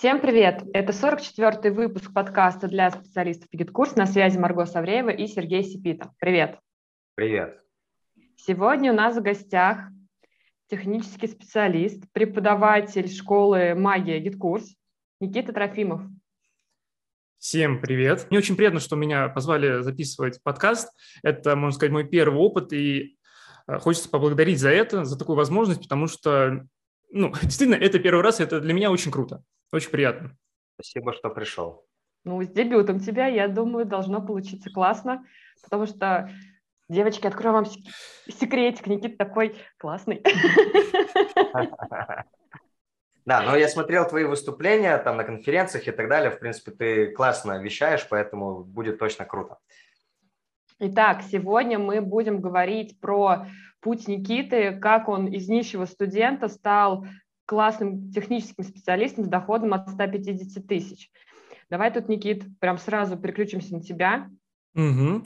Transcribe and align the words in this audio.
Всем 0.00 0.18
привет! 0.18 0.62
Это 0.72 0.92
44-й 0.92 1.68
выпуск 1.72 2.10
подкаста 2.14 2.68
для 2.68 2.90
специалистов 2.90 3.50
GitKurs. 3.54 3.92
На 3.96 4.06
связи 4.06 4.38
Марго 4.38 4.64
Савреева 4.64 5.10
и 5.10 5.26
Сергей 5.26 5.62
Сипита. 5.62 6.10
Привет! 6.18 6.58
Привет! 7.16 7.60
Сегодня 8.34 8.92
у 8.92 8.96
нас 8.96 9.18
в 9.18 9.20
гостях 9.20 9.80
технический 10.70 11.26
специалист, 11.26 12.02
преподаватель 12.12 13.10
школы 13.10 13.74
магия 13.74 14.26
GitKurs 14.26 14.68
Никита 15.20 15.52
Трофимов. 15.52 16.00
Всем 17.36 17.82
привет! 17.82 18.26
Мне 18.30 18.38
очень 18.38 18.56
приятно, 18.56 18.80
что 18.80 18.96
меня 18.96 19.28
позвали 19.28 19.82
записывать 19.82 20.42
подкаст. 20.42 20.88
Это, 21.22 21.56
можно 21.56 21.76
сказать, 21.76 21.92
мой 21.92 22.08
первый 22.08 22.38
опыт, 22.38 22.72
и 22.72 23.18
э, 23.66 23.78
хочется 23.78 24.08
поблагодарить 24.08 24.60
за 24.60 24.70
это, 24.70 25.04
за 25.04 25.18
такую 25.18 25.36
возможность, 25.36 25.82
потому 25.82 26.06
что, 26.06 26.66
ну, 27.10 27.34
действительно, 27.42 27.76
это 27.76 27.98
первый 27.98 28.22
раз, 28.22 28.40
и 28.40 28.44
это 28.44 28.62
для 28.62 28.72
меня 28.72 28.90
очень 28.90 29.10
круто. 29.10 29.44
Очень 29.72 29.90
приятно. 29.90 30.36
Спасибо, 30.74 31.12
что 31.12 31.30
пришел. 31.30 31.86
Ну, 32.24 32.42
с 32.42 32.48
дебютом 32.48 33.00
тебя, 33.00 33.26
я 33.26 33.48
думаю, 33.48 33.86
должно 33.86 34.20
получиться 34.20 34.70
классно, 34.70 35.24
потому 35.62 35.86
что, 35.86 36.30
девочки, 36.88 37.26
открою 37.26 37.54
вам 37.54 37.66
секретик, 38.28 38.86
Никит 38.86 39.16
такой 39.16 39.56
классный. 39.78 40.22
Да, 43.26 43.42
но 43.42 43.54
я 43.54 43.68
смотрел 43.68 44.08
твои 44.08 44.24
выступления 44.24 44.96
там 44.98 45.18
на 45.18 45.24
конференциях 45.24 45.86
и 45.86 45.92
так 45.92 46.08
далее. 46.08 46.30
В 46.30 46.40
принципе, 46.40 46.72
ты 46.72 47.12
классно 47.12 47.62
вещаешь, 47.62 48.08
поэтому 48.08 48.64
будет 48.64 48.98
точно 48.98 49.26
круто. 49.26 49.58
Итак, 50.80 51.22
сегодня 51.30 51.78
мы 51.78 52.00
будем 52.00 52.40
говорить 52.40 52.98
про 52.98 53.46
путь 53.80 54.08
Никиты, 54.08 54.78
как 54.80 55.08
он 55.08 55.26
из 55.26 55.48
нищего 55.48 55.84
студента 55.84 56.48
стал 56.48 57.06
классным 57.50 58.12
техническим 58.12 58.62
специалистом 58.62 59.24
с 59.24 59.28
доходом 59.28 59.74
от 59.74 59.88
150 59.90 60.68
тысяч. 60.68 61.10
Давай 61.68 61.92
тут, 61.92 62.08
Никит, 62.08 62.44
прям 62.60 62.78
сразу 62.78 63.16
переключимся 63.16 63.74
на 63.74 63.82
тебя. 63.82 64.30
Угу. 64.76 65.24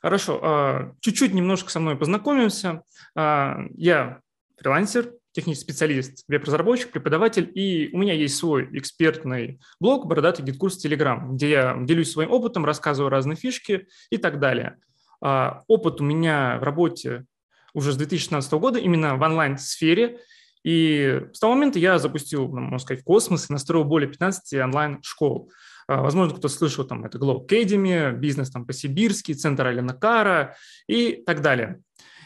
Хорошо. 0.00 0.40
А, 0.42 0.92
чуть-чуть 1.00 1.34
немножко 1.34 1.70
со 1.70 1.78
мной 1.78 1.98
познакомимся. 1.98 2.82
А, 3.14 3.58
я 3.74 4.20
фрилансер, 4.58 5.12
технический 5.32 5.64
специалист, 5.64 6.24
веб-разработчик, 6.28 6.92
преподаватель, 6.92 7.52
и 7.54 7.90
у 7.92 7.98
меня 7.98 8.14
есть 8.14 8.38
свой 8.38 8.70
экспертный 8.72 9.60
блог 9.78 10.06
«Бородатый 10.06 10.46
GetCourse 10.46 10.82
Telegram», 10.82 11.34
где 11.34 11.50
я 11.50 11.76
делюсь 11.78 12.10
своим 12.10 12.30
опытом, 12.30 12.64
рассказываю 12.64 13.10
разные 13.10 13.36
фишки 13.36 13.86
и 14.08 14.16
так 14.16 14.40
далее. 14.40 14.78
А, 15.20 15.62
опыт 15.66 16.00
у 16.00 16.04
меня 16.04 16.56
в 16.58 16.62
работе 16.62 17.26
уже 17.74 17.92
с 17.92 17.98
2016 17.98 18.50
года 18.52 18.78
именно 18.78 19.16
в 19.16 19.20
онлайн-сфере– 19.20 20.20
и 20.66 21.20
с 21.32 21.38
того 21.38 21.54
момента 21.54 21.78
я 21.78 22.00
запустил, 22.00 22.48
ну, 22.48 22.60
можно 22.60 22.80
сказать, 22.80 23.04
космос 23.04 23.48
и 23.48 23.52
настроил 23.52 23.84
более 23.84 24.10
15 24.10 24.60
онлайн-школ. 24.64 25.52
А, 25.86 26.02
возможно, 26.02 26.36
кто 26.36 26.48
слышал, 26.48 26.84
там, 26.84 27.04
это 27.04 27.18
Glow 27.18 27.46
Academy, 27.46 28.10
бизнес 28.10 28.50
там 28.50 28.66
по-сибирски, 28.66 29.34
центр 29.34 29.68
Алина 29.68 29.94
Кара 29.94 30.56
и 30.88 31.22
так 31.24 31.40
далее. 31.40 31.82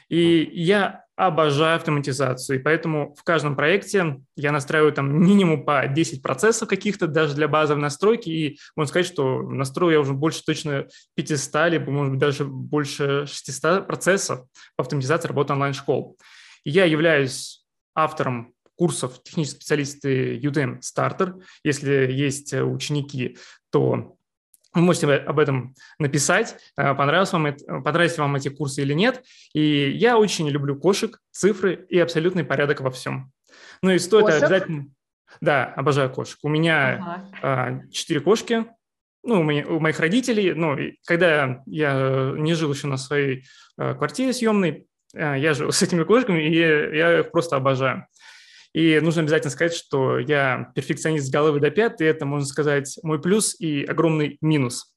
И 0.09 0.51
я 0.55 1.05
обожаю 1.17 1.77
автоматизацию, 1.77 2.59
и 2.59 2.63
поэтому 2.63 3.15
в 3.15 3.25
каждом 3.25 3.57
проекте 3.57 4.23
я 4.37 4.53
настраиваю 4.53 4.95
там 4.95 5.23
минимум 5.23 5.67
по 5.67 5.87
10 5.87 6.23
процессов 6.23 6.67
каких-то 6.67 7.09
даже 7.09 7.35
для 7.35 7.47
базовой 7.47 7.83
настройки, 7.83 8.31
и 8.31 8.59
можно 8.75 8.89
сказать, 8.89 9.07
что 9.07 9.43
настрою 9.43 9.93
я 9.93 10.01
уже 10.01 10.15
больше 10.15 10.43
точно 10.43 10.87
500, 11.15 11.73
либо, 11.73 11.91
может 11.91 12.13
быть, 12.13 12.21
даже 12.21 12.47
больше 12.47 13.27
600 13.27 13.87
процессов 13.87 14.47
по 14.77 14.83
автоматизации 14.83 15.29
работы 15.29 15.53
онлайн-школ. 15.53 16.17
Я 16.65 16.87
являюсь 16.87 17.59
автором 17.95 18.55
курсов 18.77 19.23
технические 19.23 19.57
специалисты 19.61 20.39
Udemy 20.39 20.81
Starter. 20.81 21.43
Если 21.65 22.11
есть 22.13 22.53
э, 22.53 22.63
ученики, 22.63 23.37
то 23.71 24.17
вы 24.73 24.81
можете 24.81 25.13
об 25.13 25.39
этом 25.39 25.75
написать, 25.99 26.57
э, 26.77 26.95
понравилось 26.95 27.33
вам, 27.33 27.47
это, 27.47 27.81
понравились 27.81 28.17
вам 28.17 28.37
эти 28.37 28.49
курсы 28.49 28.83
или 28.83 28.95
нет. 28.95 29.23
И 29.53 29.91
я 29.91 30.17
очень 30.17 30.49
люблю 30.49 30.77
кошек, 30.77 31.21
цифры 31.31 31.87
и 31.91 31.99
абсолютный 31.99 32.45
порядок 32.45 32.81
во 32.81 32.91
всем. 32.91 33.31
Ну 33.83 33.91
и 33.91 33.99
стоит 33.99 34.27
кошек? 34.27 34.43
обязательно... 34.43 34.87
Да, 35.41 35.67
обожаю 35.67 36.11
кошек. 36.11 36.39
У 36.43 36.49
меня 36.49 37.23
ага. 37.41 37.83
четыре 37.93 38.21
кошки, 38.21 38.67
ну, 39.23 39.41
у, 39.41 39.43
меня, 39.43 39.67
у 39.67 39.79
моих 39.79 40.00
родителей, 40.00 40.55
ну, 40.55 40.77
когда 41.06 41.62
я 41.67 42.34
не 42.37 42.55
жил 42.55 42.73
еще 42.73 42.87
на 42.87 42.97
своей 42.97 43.45
э, 43.79 43.95
квартире 43.95 44.33
съемной, 44.33 44.71
а, 44.71 44.90
я 45.15 45.54
живу 45.54 45.72
с 45.72 45.82
этими 45.82 46.04
кошками, 46.04 46.43
и 46.43 46.56
я 46.56 47.21
их 47.21 47.31
просто 47.31 47.56
обожаю. 47.56 48.06
И 48.72 49.00
нужно 49.00 49.22
обязательно 49.22 49.50
сказать, 49.50 49.75
что 49.75 50.19
я 50.19 50.71
перфекционист 50.75 51.26
с 51.26 51.31
головы 51.31 51.59
до 51.59 51.71
пят, 51.71 52.00
и 52.00 52.04
это, 52.04 52.25
можно 52.25 52.47
сказать, 52.47 52.98
мой 53.03 53.20
плюс 53.20 53.59
и 53.59 53.84
огромный 53.84 54.38
минус. 54.41 54.94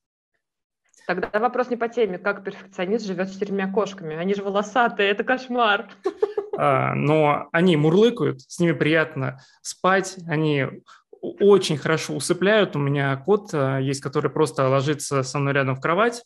Тогда 1.07 1.27
вопрос 1.39 1.69
не 1.69 1.75
по 1.75 1.89
теме. 1.89 2.17
Как 2.17 2.43
перфекционист 2.43 3.05
живет 3.05 3.29
с 3.29 3.33
четырьмя 3.33 3.71
кошками? 3.71 4.15
Они 4.15 4.35
же 4.35 4.43
волосатые, 4.43 5.09
это 5.09 5.23
кошмар. 5.23 5.89
А, 6.55 6.93
но 6.93 7.49
они 7.51 7.75
мурлыкают, 7.75 8.41
с 8.41 8.59
ними 8.59 8.73
приятно 8.73 9.39
спать, 9.63 10.17
они 10.27 10.67
очень 11.19 11.77
хорошо 11.77 12.13
усыпляют. 12.13 12.75
У 12.75 12.79
меня 12.79 13.17
кот 13.17 13.49
а, 13.53 13.79
есть, 13.79 14.01
который 14.01 14.29
просто 14.29 14.69
ложится 14.69 15.23
со 15.23 15.39
мной 15.39 15.53
рядом 15.53 15.75
в 15.75 15.81
кровать, 15.81 16.23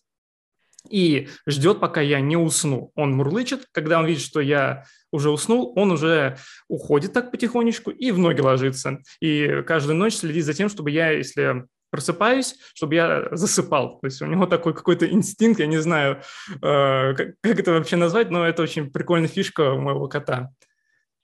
и 0.90 1.30
ждет, 1.46 1.80
пока 1.80 2.02
я 2.02 2.20
не 2.20 2.38
усну. 2.38 2.92
Он 2.96 3.12
мурлычет, 3.12 3.66
когда 3.72 4.00
он 4.00 4.06
видит, 4.06 4.24
что 4.24 4.40
я 4.40 4.86
уже 5.12 5.30
уснул, 5.30 5.74
он 5.76 5.92
уже 5.92 6.38
уходит 6.68 7.14
так 7.14 7.32
потихонечку 7.32 7.92
и 7.92 8.12
в 8.12 8.20
ноги 8.20 8.42
ложится. 8.42 9.00
И 9.22 9.64
каждую 9.66 9.98
ночь 9.98 10.16
следит 10.16 10.46
за 10.46 10.54
тем, 10.54 10.70
чтобы 10.70 10.92
я, 10.92 11.12
если 11.12 11.66
просыпаюсь, 11.90 12.58
чтобы 12.74 12.96
я 12.96 13.28
засыпал. 13.32 14.00
То 14.00 14.08
есть 14.08 14.22
у 14.22 14.26
него 14.26 14.46
такой 14.46 14.74
какой-то 14.74 15.10
инстинкт, 15.10 15.60
я 15.60 15.68
не 15.68 15.78
знаю, 15.78 16.22
э, 16.62 17.14
как, 17.14 17.36
как 17.42 17.60
это 17.60 17.72
вообще 17.72 17.96
назвать, 17.96 18.30
но 18.30 18.46
это 18.46 18.62
очень 18.62 18.92
прикольная 18.92 19.30
фишка 19.30 19.74
у 19.74 19.80
моего 19.80 20.08
кота. 20.08 20.52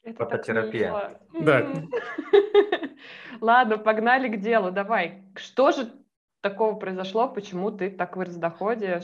Это 0.03 0.17
Фототерапия. 0.17 1.19
Да. 1.39 1.67
Ладно, 3.41 3.77
погнали 3.77 4.29
к 4.29 4.39
делу. 4.39 4.71
Давай. 4.71 5.23
Что 5.35 5.71
же 5.71 5.91
такого 6.41 6.75
произошло, 6.75 7.29
почему 7.29 7.71
ты 7.71 7.89
так 7.89 8.17
вырос 8.17 8.35
в 8.35 8.39
доходе, 8.39 9.01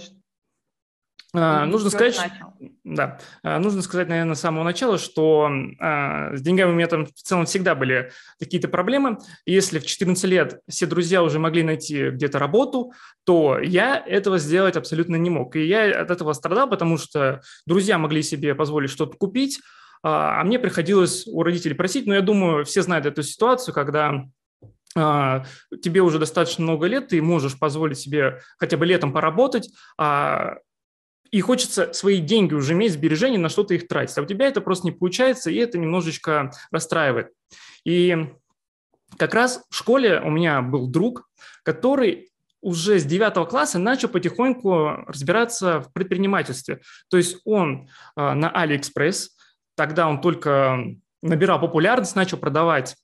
а, 1.32 1.66
нужно 1.66 1.92
сказать, 1.92 2.20
да, 2.84 3.20
а, 3.44 3.60
нужно 3.60 3.84
сказать, 3.84 4.10
наверное, 4.10 4.34
с 4.34 4.40
самого 4.40 4.64
начала, 4.64 4.98
что 4.98 5.48
а, 5.80 6.36
с 6.36 6.42
деньгами 6.42 6.72
у 6.72 6.74
меня 6.74 6.88
там 6.88 7.06
в 7.06 7.14
целом 7.14 7.46
всегда 7.46 7.76
были 7.76 8.12
какие-то 8.40 8.68
проблемы. 8.68 9.20
Если 9.46 9.78
в 9.78 9.86
14 9.86 10.24
лет 10.26 10.60
все 10.68 10.88
друзья 10.88 11.22
уже 11.22 11.38
могли 11.38 11.62
найти 11.62 12.10
где-то 12.10 12.40
работу, 12.40 12.94
то 13.26 13.60
я 13.60 13.96
этого 13.98 14.40
сделать 14.40 14.76
абсолютно 14.76 15.18
не 15.18 15.30
мог. 15.30 15.56
И 15.56 15.66
я 15.66 16.02
от 16.02 16.10
этого 16.10 16.34
страдал, 16.34 16.68
потому 16.68 16.98
что 16.98 17.42
друзья 17.68 18.00
могли 18.00 18.24
себе 18.24 18.56
позволить 18.56 18.90
что-то 18.90 19.16
купить, 19.16 19.62
а 20.02 20.44
мне 20.44 20.58
приходилось 20.58 21.28
у 21.28 21.44
родителей 21.44 21.76
просить. 21.76 22.08
Но 22.08 22.16
я 22.16 22.22
думаю, 22.22 22.66
все 22.66 22.82
знают 22.82 23.06
эту 23.06 23.22
ситуацию, 23.22 23.76
когда 23.76 24.26
тебе 24.96 26.02
уже 26.02 26.18
достаточно 26.18 26.64
много 26.64 26.88
лет, 26.88 27.10
ты 27.10 27.22
можешь 27.22 27.60
позволить 27.60 28.00
себе 28.00 28.42
хотя 28.58 28.76
бы 28.76 28.88
летом 28.88 29.14
поработать, 29.14 29.70
а 30.00 30.56
и 31.32 31.42
хочется 31.42 31.94
свои 31.94 32.20
деньги 32.20 32.54
уже 32.54 32.74
иметь, 32.74 32.94
сбережения, 32.94 33.38
на 33.38 33.50
что-то 33.50 33.74
их 33.74 33.88
тратить. 33.88 34.18
А 34.18 34.22
у 34.22 34.26
тебя 34.26 34.48
это 34.48 34.62
просто 34.62 34.88
не 34.88 34.92
получается, 34.92 35.52
и 35.52 35.56
это 35.56 35.78
немножечко 35.78 36.52
расстраивает. 36.72 37.32
И 37.84 38.34
как 39.18 39.34
раз 39.34 39.64
в 39.70 39.76
школе 39.76 40.22
у 40.22 40.30
меня 40.30 40.62
был 40.62 40.88
друг, 40.88 41.30
который 41.64 42.30
уже 42.62 43.00
с 43.00 43.06
9 43.06 43.48
класса 43.48 43.80
начал 43.80 44.10
потихоньку 44.10 45.06
разбираться 45.08 45.80
в 45.82 45.94
предпринимательстве. 45.94 46.82
То 47.10 47.18
есть 47.18 47.38
он 47.46 47.90
э, 48.16 48.34
на 48.34 48.50
Алиэкспресс, 48.50 49.38
тогда 49.76 50.10
он 50.10 50.20
только 50.20 50.78
набирал 51.22 51.60
популярность, 51.62 52.16
начал 52.16 52.38
продавать 52.38 52.98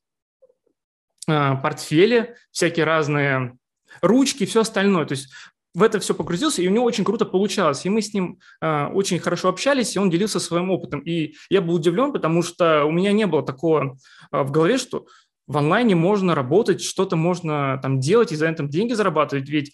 э, 1.27 1.55
портфели, 1.61 2.35
всякие 2.51 2.85
разные 2.85 3.57
ручки, 4.01 4.45
все 4.45 4.61
остальное. 4.61 5.05
То 5.05 5.13
есть 5.13 5.31
в 5.75 5.83
это 5.83 5.99
все 5.99 6.15
погрузился, 6.15 6.61
и 6.61 6.67
у 6.67 6.71
него 6.71 6.85
очень 6.85 7.03
круто 7.03 7.25
получалось. 7.25 7.85
И 7.85 7.89
мы 7.89 8.01
с 8.01 8.13
ним 8.13 8.39
э, 8.61 8.87
очень 8.87 9.19
хорошо 9.19 9.49
общались, 9.49 9.95
и 9.95 9.99
он 9.99 10.09
делился 10.09 10.39
своим 10.39 10.71
опытом. 10.71 11.01
И 11.01 11.35
я 11.49 11.61
был 11.61 11.75
удивлен, 11.75 12.13
потому 12.13 12.41
что 12.41 12.85
у 12.85 12.91
меня 12.91 13.11
не 13.11 13.27
было 13.27 13.43
такого 13.43 13.97
э, 14.31 14.41
в 14.41 14.51
голове, 14.51 14.77
что 14.77 15.05
в 15.47 15.57
онлайне 15.57 15.93
можно 15.93 16.33
работать, 16.33 16.81
что-то 16.81 17.17
можно 17.17 17.77
там 17.81 17.99
делать 17.99 18.31
и 18.31 18.35
за 18.35 18.47
это 18.47 18.63
деньги 18.63 18.93
зарабатывать, 18.93 19.49
ведь 19.49 19.73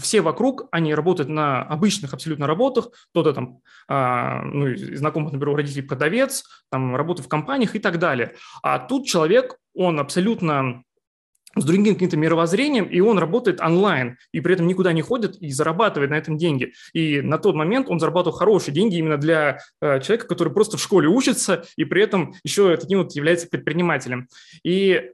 все 0.00 0.20
вокруг, 0.22 0.68
они 0.70 0.94
работают 0.94 1.28
на 1.28 1.62
обычных 1.62 2.14
абсолютно 2.14 2.46
работах, 2.46 2.88
кто-то 3.10 3.32
там, 3.34 3.58
а, 3.88 4.42
ну, 4.42 4.74
знакомых, 4.76 5.32
например, 5.32 5.56
родителей 5.56 5.82
продавец, 5.82 6.44
там, 6.70 6.96
работает 6.96 7.26
в 7.26 7.28
компаниях 7.28 7.76
и 7.76 7.78
так 7.78 7.98
далее. 7.98 8.34
А 8.62 8.78
тут 8.78 9.06
человек, 9.06 9.56
он 9.74 10.00
абсолютно 10.00 10.82
с 11.56 11.64
другим 11.64 11.94
каким-то 11.94 12.16
мировоззрением, 12.16 12.86
и 12.86 13.00
он 13.00 13.18
работает 13.18 13.60
онлайн, 13.60 14.16
и 14.32 14.40
при 14.40 14.54
этом 14.54 14.66
никуда 14.66 14.92
не 14.92 15.02
ходит 15.02 15.36
и 15.36 15.50
зарабатывает 15.50 16.10
на 16.10 16.14
этом 16.14 16.38
деньги. 16.38 16.72
И 16.92 17.20
на 17.20 17.38
тот 17.38 17.54
момент 17.54 17.88
он 17.88 18.00
зарабатывал 18.00 18.36
хорошие 18.36 18.74
деньги 18.74 18.96
именно 18.96 19.18
для 19.18 19.58
э, 19.80 20.00
человека, 20.00 20.26
который 20.26 20.52
просто 20.52 20.76
в 20.76 20.82
школе 20.82 21.08
учится, 21.08 21.64
и 21.76 21.84
при 21.84 22.02
этом 22.02 22.34
еще 22.44 22.76
таким 22.76 22.98
вот 22.98 23.12
является 23.12 23.48
предпринимателем. 23.48 24.28
И 24.64 25.10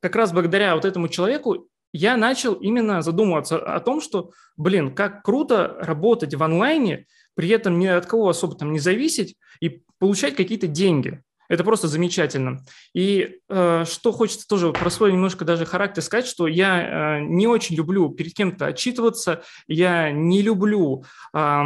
как 0.00 0.16
раз 0.16 0.32
благодаря 0.32 0.74
вот 0.74 0.84
этому 0.84 1.08
человеку 1.08 1.68
я 1.92 2.16
начал 2.16 2.54
именно 2.54 3.02
задумываться 3.02 3.58
о 3.58 3.80
том, 3.80 4.00
что, 4.00 4.30
блин, 4.56 4.94
как 4.94 5.22
круто 5.22 5.76
работать 5.80 6.34
в 6.34 6.42
онлайне, 6.42 7.06
при 7.34 7.48
этом 7.48 7.78
ни 7.78 7.86
от 7.86 8.06
кого 8.06 8.28
особо 8.28 8.54
там 8.54 8.72
не 8.72 8.78
зависеть 8.78 9.36
и 9.60 9.82
получать 9.98 10.36
какие-то 10.36 10.66
деньги. 10.66 11.22
Это 11.50 11.64
просто 11.64 11.88
замечательно. 11.88 12.64
И 12.94 13.40
э, 13.48 13.84
что 13.84 14.12
хочется 14.12 14.46
тоже 14.46 14.72
про 14.72 14.88
свой 14.88 15.12
немножко 15.12 15.44
даже 15.44 15.66
характер 15.66 16.00
сказать, 16.00 16.26
что 16.28 16.46
я 16.46 17.18
э, 17.18 17.20
не 17.22 17.48
очень 17.48 17.74
люблю 17.74 18.08
перед 18.08 18.34
кем-то 18.34 18.66
отчитываться, 18.66 19.42
я 19.66 20.12
не 20.12 20.42
люблю... 20.42 21.04
Э, 21.34 21.62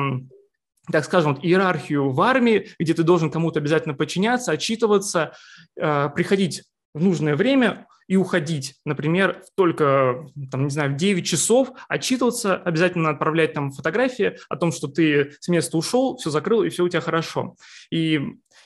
так 0.91 1.05
скажем, 1.05 1.35
вот, 1.35 1.45
иерархию 1.45 2.11
в 2.11 2.21
армии, 2.21 2.69
где 2.79 2.95
ты 2.95 3.03
должен 3.03 3.31
кому-то 3.31 3.61
обязательно 3.61 3.95
подчиняться, 3.95 4.53
отчитываться, 4.53 5.33
э, 5.77 6.09
приходить 6.15 6.63
в 6.95 7.03
нужное 7.03 7.37
время 7.37 7.87
и 8.07 8.17
уходить, 8.17 8.77
например, 8.85 9.43
только, 9.55 10.27
там, 10.51 10.65
не 10.65 10.71
знаю, 10.71 10.93
в 10.93 10.97
9 10.97 11.27
часов, 11.27 11.71
отчитываться, 11.89 12.57
обязательно 12.57 13.11
отправлять 13.11 13.53
там 13.53 13.71
фотографии 13.71 14.39
о 14.49 14.57
том, 14.57 14.73
что 14.73 14.89
ты 14.89 15.33
с 15.41 15.49
места 15.49 15.77
ушел, 15.77 16.17
все 16.17 16.31
закрыл, 16.31 16.63
и 16.63 16.69
все 16.69 16.85
у 16.85 16.89
тебя 16.89 17.01
хорошо. 17.01 17.57
И 17.91 18.21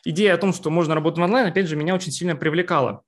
идея 0.04 0.34
о 0.34 0.38
том, 0.38 0.52
что 0.52 0.70
можно 0.70 0.94
работать 0.94 1.22
онлайн, 1.22 1.46
опять 1.46 1.66
же, 1.66 1.76
меня 1.76 1.94
очень 1.94 2.12
сильно 2.12 2.36
привлекала. 2.36 3.02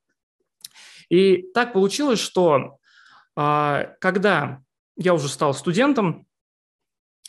И 1.09 1.49
так 1.55 1.73
получилось, 1.73 2.21
что 2.21 2.79
а, 3.37 3.95
когда 4.01 4.61
я 4.97 5.15
уже 5.15 5.29
стал 5.29 5.55
студентом, 5.55 6.27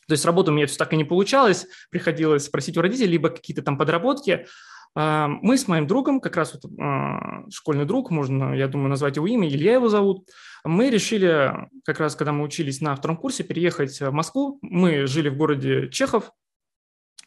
то 0.08 0.14
есть 0.14 0.26
работа 0.26 0.52
у 0.52 0.54
меня 0.54 0.68
все 0.68 0.78
так 0.78 0.94
и 0.94 0.98
не 0.98 1.06
получалось, 1.06 1.68
приходилось 1.90 2.46
спросить 2.46 2.78
у 2.78 2.82
родителей 2.82 3.14
либо 3.14 3.30
какие-то 3.30 3.62
там 3.62 3.78
подработки, 3.78 4.46
а, 4.94 5.28
мы 5.28 5.58
с 5.58 5.68
моим 5.68 5.88
другом, 5.88 6.20
как 6.20 6.36
раз 6.36 6.54
вот 6.54 6.72
а, 6.80 7.50
школьный 7.50 7.86
друг, 7.86 8.12
можно, 8.12 8.54
я 8.54 8.68
думаю, 8.68 8.90
назвать 8.90 9.16
его 9.16 9.28
имя, 9.28 9.48
Илья 9.48 9.74
его 9.74 9.88
зовут, 9.90 10.28
мы 10.64 10.90
решили, 10.90 11.54
как 11.86 12.00
раз 12.00 12.16
когда 12.16 12.34
мы 12.34 12.44
учились 12.44 12.82
на 12.82 12.96
втором 12.96 13.18
курсе, 13.18 13.44
переехать 13.44 14.00
в 14.00 14.12
Москву. 14.12 14.60
Мы 14.62 15.08
жили 15.08 15.30
в 15.30 15.38
городе 15.38 15.90
Чехов, 15.90 16.32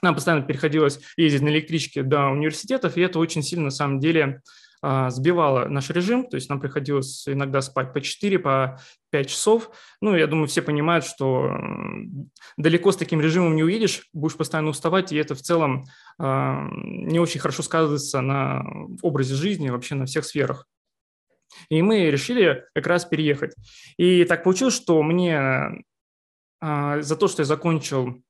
нам 0.05 0.15
постоянно 0.15 0.45
приходилось 0.45 1.01
ездить 1.17 1.43
на 1.43 1.49
электричке 1.49 2.03
до 2.03 2.29
университетов, 2.29 2.97
и 2.97 3.01
это 3.01 3.19
очень 3.19 3.43
сильно, 3.43 3.65
на 3.65 3.71
самом 3.71 3.99
деле, 3.99 4.43
а, 4.87 5.09
сбивало 5.09 5.67
наш 5.67 5.89
режим, 5.89 6.29
то 6.29 6.37
есть 6.37 6.51
нам 6.51 6.61
приходилось 6.61 7.27
иногда 7.27 7.63
спать 7.63 7.95
по 7.95 8.03
4, 8.03 8.39
по 8.39 8.79
5 9.11 9.29
часов. 9.31 9.71
Ну, 10.03 10.15
я 10.15 10.27
думаю, 10.27 10.47
все 10.47 10.61
понимают, 10.61 11.07
что 11.07 11.57
далеко 12.59 12.93
с 12.93 12.99
таким 12.99 13.23
режимом 13.23 13.57
не 13.57 13.65
уедешь, 13.65 14.07
будешь 14.13 14.37
постоянно 14.37 14.69
уставать, 14.69 15.11
и 15.11 15.17
это 15.17 15.35
в 15.35 15.41
целом 15.41 15.87
а, 16.19 16.69
не 16.71 17.19
очень 17.19 17.41
хорошо 17.41 17.63
сказывается 17.63 18.21
на 18.21 18.63
образе 19.01 19.35
жизни, 19.35 19.71
вообще 19.71 19.95
на 19.95 20.05
всех 20.05 20.27
сферах. 20.27 20.67
И 21.71 21.81
мы 21.81 22.11
решили 22.11 22.65
как 22.75 22.87
раз 22.87 23.07
переехать. 23.07 23.55
И 23.97 24.25
так 24.25 24.45
получилось, 24.45 24.75
что 24.75 25.03
мне 25.03 25.83
а, 26.61 27.01
за 27.01 27.17
то, 27.17 27.27
что 27.27 27.41
я 27.41 27.47
закончил 27.47 28.23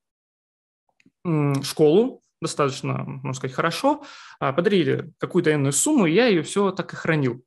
школу, 1.63 2.23
достаточно, 2.45 3.05
можно 3.05 3.35
сказать, 3.35 3.57
хорошо, 3.57 4.05
а, 4.39 4.53
подарили 4.53 5.13
какую-то 5.19 5.53
энную 5.53 5.73
сумму, 5.73 6.07
и 6.07 6.13
я 6.13 6.27
ее 6.27 6.43
все 6.43 6.71
так 6.71 6.93
и 6.93 6.97
хранил. 6.97 7.43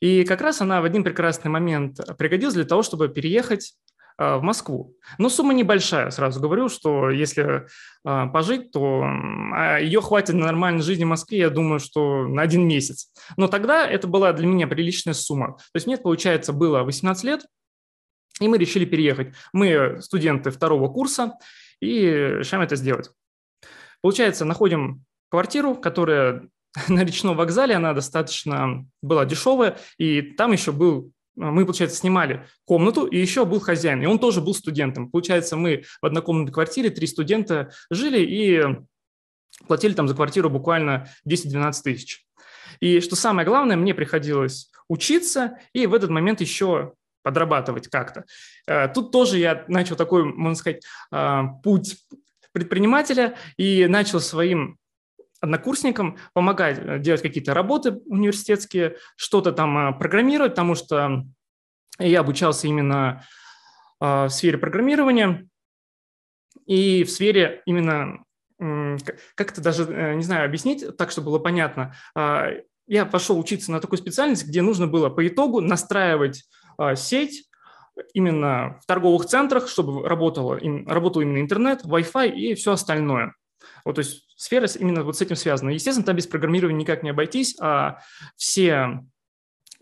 И 0.00 0.24
как 0.24 0.40
раз 0.40 0.60
она 0.60 0.80
в 0.80 0.84
один 0.84 1.04
прекрасный 1.04 1.48
момент 1.48 2.00
пригодилась 2.18 2.54
для 2.54 2.64
того, 2.64 2.82
чтобы 2.82 3.08
переехать 3.08 3.74
а, 4.18 4.38
в 4.38 4.42
Москву. 4.42 4.96
Но 5.18 5.28
сумма 5.28 5.54
небольшая, 5.54 6.10
сразу 6.10 6.40
говорю, 6.40 6.68
что 6.68 7.10
если 7.10 7.66
а, 8.04 8.26
пожить, 8.26 8.72
то 8.72 9.04
ее 9.80 10.00
хватит 10.02 10.34
на 10.34 10.46
нормальной 10.46 10.82
жизни 10.82 11.04
в 11.04 11.08
Москве, 11.08 11.38
я 11.38 11.50
думаю, 11.50 11.78
что 11.78 12.26
на 12.26 12.42
один 12.42 12.66
месяц. 12.66 13.12
Но 13.36 13.46
тогда 13.46 13.86
это 13.86 14.08
была 14.08 14.32
для 14.32 14.46
меня 14.46 14.66
приличная 14.66 15.14
сумма. 15.14 15.56
То 15.56 15.76
есть 15.76 15.86
мне, 15.86 15.96
получается, 15.96 16.52
было 16.52 16.82
18 16.82 17.24
лет, 17.24 17.46
и 18.40 18.48
мы 18.48 18.58
решили 18.58 18.84
переехать. 18.84 19.34
Мы 19.52 20.00
студенты 20.00 20.50
второго 20.50 20.88
курса 20.88 21.34
и 21.82 22.04
решаем 22.38 22.62
это 22.62 22.76
сделать. 22.76 23.10
Получается, 24.00 24.44
находим 24.44 25.04
квартиру, 25.30 25.74
которая 25.74 26.48
на 26.88 27.04
речном 27.04 27.36
вокзале, 27.36 27.74
она 27.74 27.92
достаточно 27.92 28.86
была 29.02 29.24
дешевая, 29.24 29.76
и 29.98 30.22
там 30.22 30.52
еще 30.52 30.72
был 30.72 31.12
мы, 31.34 31.64
получается, 31.64 31.96
снимали 31.96 32.46
комнату, 32.66 33.06
и 33.06 33.18
еще 33.18 33.46
был 33.46 33.58
хозяин, 33.58 34.02
и 34.02 34.06
он 34.06 34.18
тоже 34.18 34.42
был 34.42 34.54
студентом. 34.54 35.10
Получается, 35.10 35.56
мы 35.56 35.84
в 36.02 36.04
однокомнатной 36.04 36.52
квартире, 36.52 36.90
три 36.90 37.06
студента 37.06 37.72
жили 37.90 38.20
и 38.20 38.62
платили 39.66 39.94
там 39.94 40.08
за 40.08 40.14
квартиру 40.14 40.50
буквально 40.50 41.08
10-12 41.26 41.72
тысяч. 41.84 42.26
И 42.80 43.00
что 43.00 43.16
самое 43.16 43.46
главное, 43.46 43.76
мне 43.76 43.94
приходилось 43.94 44.70
учиться 44.88 45.58
и 45.72 45.86
в 45.86 45.94
этот 45.94 46.10
момент 46.10 46.42
еще 46.42 46.92
подрабатывать 47.22 47.88
как-то. 47.88 48.24
Э, 48.66 48.88
тут 48.88 49.12
тоже 49.12 49.38
я 49.38 49.64
начал 49.68 49.96
такой, 49.96 50.24
можно 50.24 50.56
сказать, 50.56 50.82
э, 51.12 51.42
путь 51.62 51.96
предпринимателя 52.52 53.36
и 53.56 53.86
начал 53.86 54.20
своим 54.20 54.78
однокурсникам 55.40 56.18
помогать 56.34 56.78
э, 56.78 56.98
делать 56.98 57.22
какие-то 57.22 57.54
работы 57.54 57.92
университетские, 58.06 58.96
что-то 59.16 59.52
там 59.52 59.98
программировать, 59.98 60.52
потому 60.52 60.74
что 60.74 61.24
я 61.98 62.20
обучался 62.20 62.66
именно 62.66 63.24
в 64.00 64.28
сфере 64.30 64.58
программирования 64.58 65.46
и 66.66 67.04
в 67.04 67.10
сфере 67.10 67.62
именно, 67.66 68.24
как 68.58 69.52
это 69.52 69.60
даже, 69.60 69.84
не 70.16 70.24
знаю, 70.24 70.46
объяснить 70.46 70.96
так, 70.96 71.12
чтобы 71.12 71.26
было 71.26 71.38
понятно. 71.38 71.94
Я 72.88 73.06
пошел 73.06 73.38
учиться 73.38 73.70
на 73.70 73.78
такую 73.78 73.98
специальность, 73.98 74.46
где 74.46 74.60
нужно 74.60 74.88
было 74.88 75.08
по 75.08 75.24
итогу 75.26 75.60
настраивать 75.60 76.44
сеть 76.94 77.48
именно 78.14 78.78
в 78.82 78.86
торговых 78.86 79.26
центрах, 79.26 79.68
чтобы 79.68 80.08
работало, 80.08 80.58
работал 80.86 81.22
именно 81.22 81.40
интернет, 81.40 81.84
Wi-Fi 81.84 82.30
и 82.30 82.54
все 82.54 82.72
остальное. 82.72 83.34
Вот, 83.84 83.96
то 83.96 84.00
есть 84.00 84.26
сфера 84.36 84.66
именно 84.78 85.04
вот 85.04 85.16
с 85.16 85.20
этим 85.20 85.36
связана. 85.36 85.70
Естественно, 85.70 86.04
там 86.04 86.16
без 86.16 86.26
программирования 86.26 86.80
никак 86.80 87.02
не 87.02 87.10
обойтись, 87.10 87.56
а 87.60 87.98
все 88.36 89.00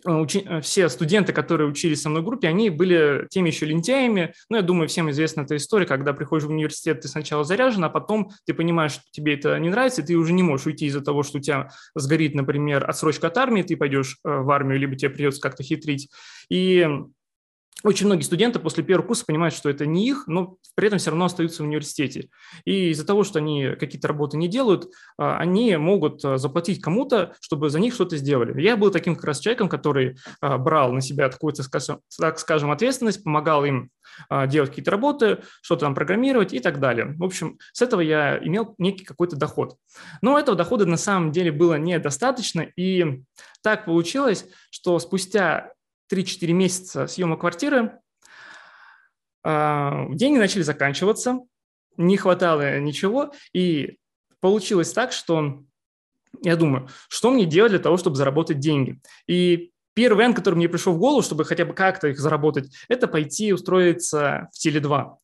учи, 0.05 0.45
э, 0.47 0.61
все 0.61 0.89
студенты, 0.89 1.33
которые 1.33 1.69
учились 1.69 2.03
со 2.03 2.09
мной 2.09 2.23
в 2.23 2.25
группе, 2.25 2.49
они 2.49 2.71
были 2.71 3.27
теми 3.31 3.49
еще 3.49 3.67
лентяями. 3.67 4.35
Ну, 4.49 4.57
я 4.57 4.63
думаю, 4.63 4.89
всем 4.89 5.11
известна 5.11 5.43
эта 5.43 5.57
история, 5.57 5.87
когда 5.87 6.13
приходишь 6.13 6.47
в 6.47 6.51
университет, 6.51 7.01
ты 7.01 7.09
сначала 7.09 7.45
заряжен, 7.45 7.85
а 7.85 7.89
потом 7.89 8.31
ты 8.47 8.55
понимаешь, 8.55 8.93
что 8.93 9.03
тебе 9.11 9.35
это 9.35 9.59
не 9.59 9.71
нравится, 9.71 10.03
и 10.03 10.05
ты 10.05 10.17
уже 10.17 10.33
не 10.33 10.43
можешь 10.43 10.67
уйти 10.67 10.87
из-за 10.87 11.01
того, 11.01 11.23
что 11.23 11.39
у 11.39 11.41
тебя 11.41 11.71
сгорит, 11.95 12.35
например, 12.35 12.89
отсрочка 12.89 13.29
от 13.29 13.39
армии, 13.39 13.63
ты 13.63 13.77
пойдешь 13.77 14.19
э, 14.25 14.29
в 14.29 14.51
армию, 14.51 14.79
либо 14.79 14.97
тебе 14.97 15.11
придется 15.11 15.41
как-то 15.41 15.63
хитрить. 15.63 16.09
И 16.49 16.87
очень 17.83 18.07
многие 18.07 18.23
студенты 18.23 18.59
после 18.59 18.85
первого 18.85 19.07
курса 19.07 19.25
понимают, 19.25 19.55
что 19.55 19.71
это 19.71 19.87
не 19.87 20.07
их, 20.07 20.27
но 20.27 20.57
при 20.75 20.89
этом 20.89 20.99
все 20.99 21.11
равно 21.11 21.25
остаются 21.27 21.63
в 21.63 21.67
университете. 21.67 22.29
И 22.65 22.91
из-за 22.91 23.07
того, 23.07 23.25
что 23.25 23.39
они 23.39 23.75
какие-то 23.79 24.09
работы 24.09 24.37
не 24.37 24.49
делают, 24.49 24.89
а, 25.17 25.39
они 25.39 25.77
могут 25.77 26.25
а, 26.25 26.37
заплатить 26.37 26.83
кому-то, 26.83 27.35
чтобы 27.41 27.71
за 27.71 27.81
них 27.81 27.95
что-то 27.95 28.17
сделали. 28.17 28.61
Я 28.61 28.77
был 28.77 28.91
таким 28.91 29.17
как 29.17 29.25
раз 29.25 29.41
человеком, 29.41 29.69
который 29.69 30.19
а, 30.41 30.59
брал 30.59 30.93
на 30.93 31.01
себя 31.01 31.29
такую, 31.29 31.55
так 31.55 32.39
скажем, 32.39 32.71
ответственность, 32.71 33.25
помогал 33.25 33.65
им 33.65 33.91
делать 34.49 34.71
какие-то 34.71 34.91
работы, 34.91 35.39
что-то 35.63 35.83
там 35.83 35.95
программировать 35.95 36.53
и 36.53 36.59
так 36.59 36.81
далее. 36.81 37.15
В 37.17 37.25
общем, 37.25 37.59
с 37.73 37.81
этого 37.81 38.01
я 38.01 38.39
имел 38.39 38.75
некий 38.77 39.05
какой-то 39.05 39.37
доход. 39.37 39.77
Но 40.21 40.37
этого 40.37 40.57
дохода 40.57 40.85
на 40.85 40.97
самом 40.97 41.31
деле 41.31 41.53
было 41.53 41.79
недостаточно, 41.79 42.61
и 42.77 43.23
так 43.63 43.85
получилось, 43.85 44.47
что 44.71 44.99
спустя 44.99 45.73
3-4 46.11 46.53
месяца 46.53 47.07
съема 47.07 47.37
квартиры, 47.37 48.01
а, 49.43 50.07
деньги 50.11 50.39
начали 50.39 50.63
заканчиваться, 50.63 51.41
не 51.97 52.17
хватало 52.17 52.79
ничего, 52.81 53.33
и 53.53 53.99
получилось 54.41 54.93
так, 54.93 55.13
что 55.13 55.63
я 56.43 56.57
думаю, 56.57 56.89
что 57.09 57.31
мне 57.31 57.45
делать 57.45 57.73
для 57.73 57.79
того, 57.79 57.97
чтобы 57.97 58.17
заработать 58.17 58.59
деньги? 58.59 59.01
И 59.27 59.73
первый 59.95 60.19
вариант, 60.19 60.37
который 60.37 60.55
мне 60.55 60.69
пришел 60.69 60.95
в 60.95 60.99
голову, 60.99 61.23
чтобы 61.23 61.45
хотя 61.45 61.65
бы 61.65 61.75
как-то 61.75 62.09
их 62.09 62.19
заработать, 62.19 62.73
это 62.89 63.09
пойти 63.09 63.53
устроиться 63.53 64.49
в 64.53 64.67
Теле2. 64.67 65.17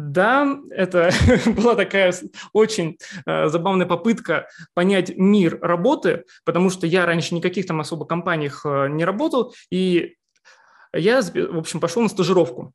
Да, 0.00 0.60
это 0.70 1.10
была 1.56 1.74
такая 1.74 2.14
очень 2.52 2.98
э, 3.26 3.48
забавная 3.48 3.84
попытка 3.84 4.46
понять 4.72 5.16
мир 5.16 5.58
работы, 5.60 6.24
потому 6.44 6.70
что 6.70 6.86
я 6.86 7.04
раньше 7.04 7.34
никаких 7.34 7.66
там 7.66 7.80
особо 7.80 8.06
компаниях 8.06 8.64
э, 8.64 8.86
не 8.90 9.04
работал, 9.04 9.52
и 9.70 10.14
я, 10.94 11.20
в 11.20 11.58
общем, 11.58 11.80
пошел 11.80 12.00
на 12.00 12.08
стажировку. 12.08 12.72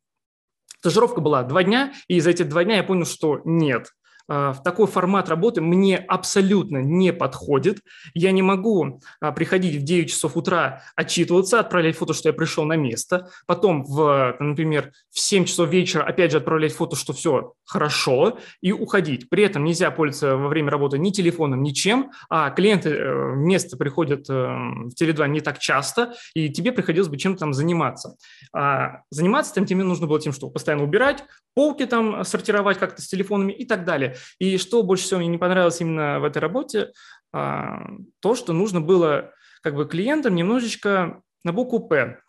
Стажировка 0.80 1.22
была 1.22 1.44
два 1.44 1.62
дня, 1.62 1.94
и 2.08 2.20
за 2.20 2.28
эти 2.28 2.42
два 2.42 2.62
дня 2.62 2.76
я 2.76 2.84
понял, 2.84 3.06
что 3.06 3.40
нет, 3.46 3.88
в 4.28 4.62
такой 4.64 4.86
формат 4.86 5.28
работы 5.28 5.60
мне 5.60 5.98
абсолютно 5.98 6.78
не 6.78 7.12
подходит. 7.12 7.80
Я 8.14 8.32
не 8.32 8.42
могу 8.42 9.00
а, 9.20 9.32
приходить 9.32 9.80
в 9.80 9.84
9 9.84 10.10
часов 10.10 10.36
утра, 10.36 10.82
отчитываться, 10.96 11.60
отправлять 11.60 11.96
фото, 11.96 12.14
что 12.14 12.28
я 12.28 12.32
пришел 12.32 12.64
на 12.64 12.76
место, 12.76 13.28
потом, 13.46 13.84
в, 13.84 14.36
например, 14.38 14.92
в 15.10 15.18
7 15.18 15.44
часов 15.44 15.70
вечера 15.70 16.02
опять 16.02 16.30
же 16.32 16.38
отправлять 16.38 16.72
фото, 16.72 16.96
что 16.96 17.12
все 17.12 17.54
хорошо, 17.64 18.38
и 18.60 18.72
уходить. 18.72 19.28
При 19.28 19.44
этом 19.44 19.64
нельзя 19.64 19.90
пользоваться 19.90 20.36
во 20.36 20.48
время 20.48 20.70
работы 20.70 20.98
ни 20.98 21.10
телефоном, 21.10 21.62
ничем, 21.62 22.10
а 22.28 22.50
клиенты 22.50 22.90
э, 22.90 23.34
место 23.36 23.76
приходят 23.76 24.28
э, 24.28 24.32
в 24.32 24.90
Теле2 25.00 25.28
не 25.28 25.40
так 25.40 25.58
часто, 25.58 26.14
и 26.34 26.50
тебе 26.50 26.72
приходилось 26.72 27.08
бы 27.08 27.16
чем-то 27.16 27.40
там 27.40 27.54
заниматься. 27.54 28.16
А 28.54 29.02
заниматься 29.10 29.54
там 29.54 29.66
тебе 29.66 29.82
нужно 29.82 30.06
было 30.06 30.20
тем, 30.20 30.32
что 30.32 30.50
постоянно 30.50 30.84
убирать, 30.84 31.24
полки 31.54 31.86
там 31.86 32.24
сортировать 32.24 32.78
как-то 32.78 33.02
с 33.02 33.08
телефонами 33.08 33.52
и 33.52 33.64
так 33.64 33.84
далее. 33.84 34.13
И 34.38 34.58
что 34.58 34.82
больше 34.82 35.04
всего 35.04 35.20
мне 35.20 35.28
не 35.28 35.38
понравилось 35.38 35.80
именно 35.80 36.20
в 36.20 36.24
этой 36.24 36.38
работе, 36.38 36.92
а, 37.32 37.86
то, 38.20 38.34
что 38.34 38.52
нужно 38.52 38.80
было 38.80 39.32
как 39.62 39.74
бы 39.74 39.86
клиентам 39.86 40.34
немножечко 40.34 41.22
на 41.44 41.52
букву 41.52 41.80
«П». 41.80 42.20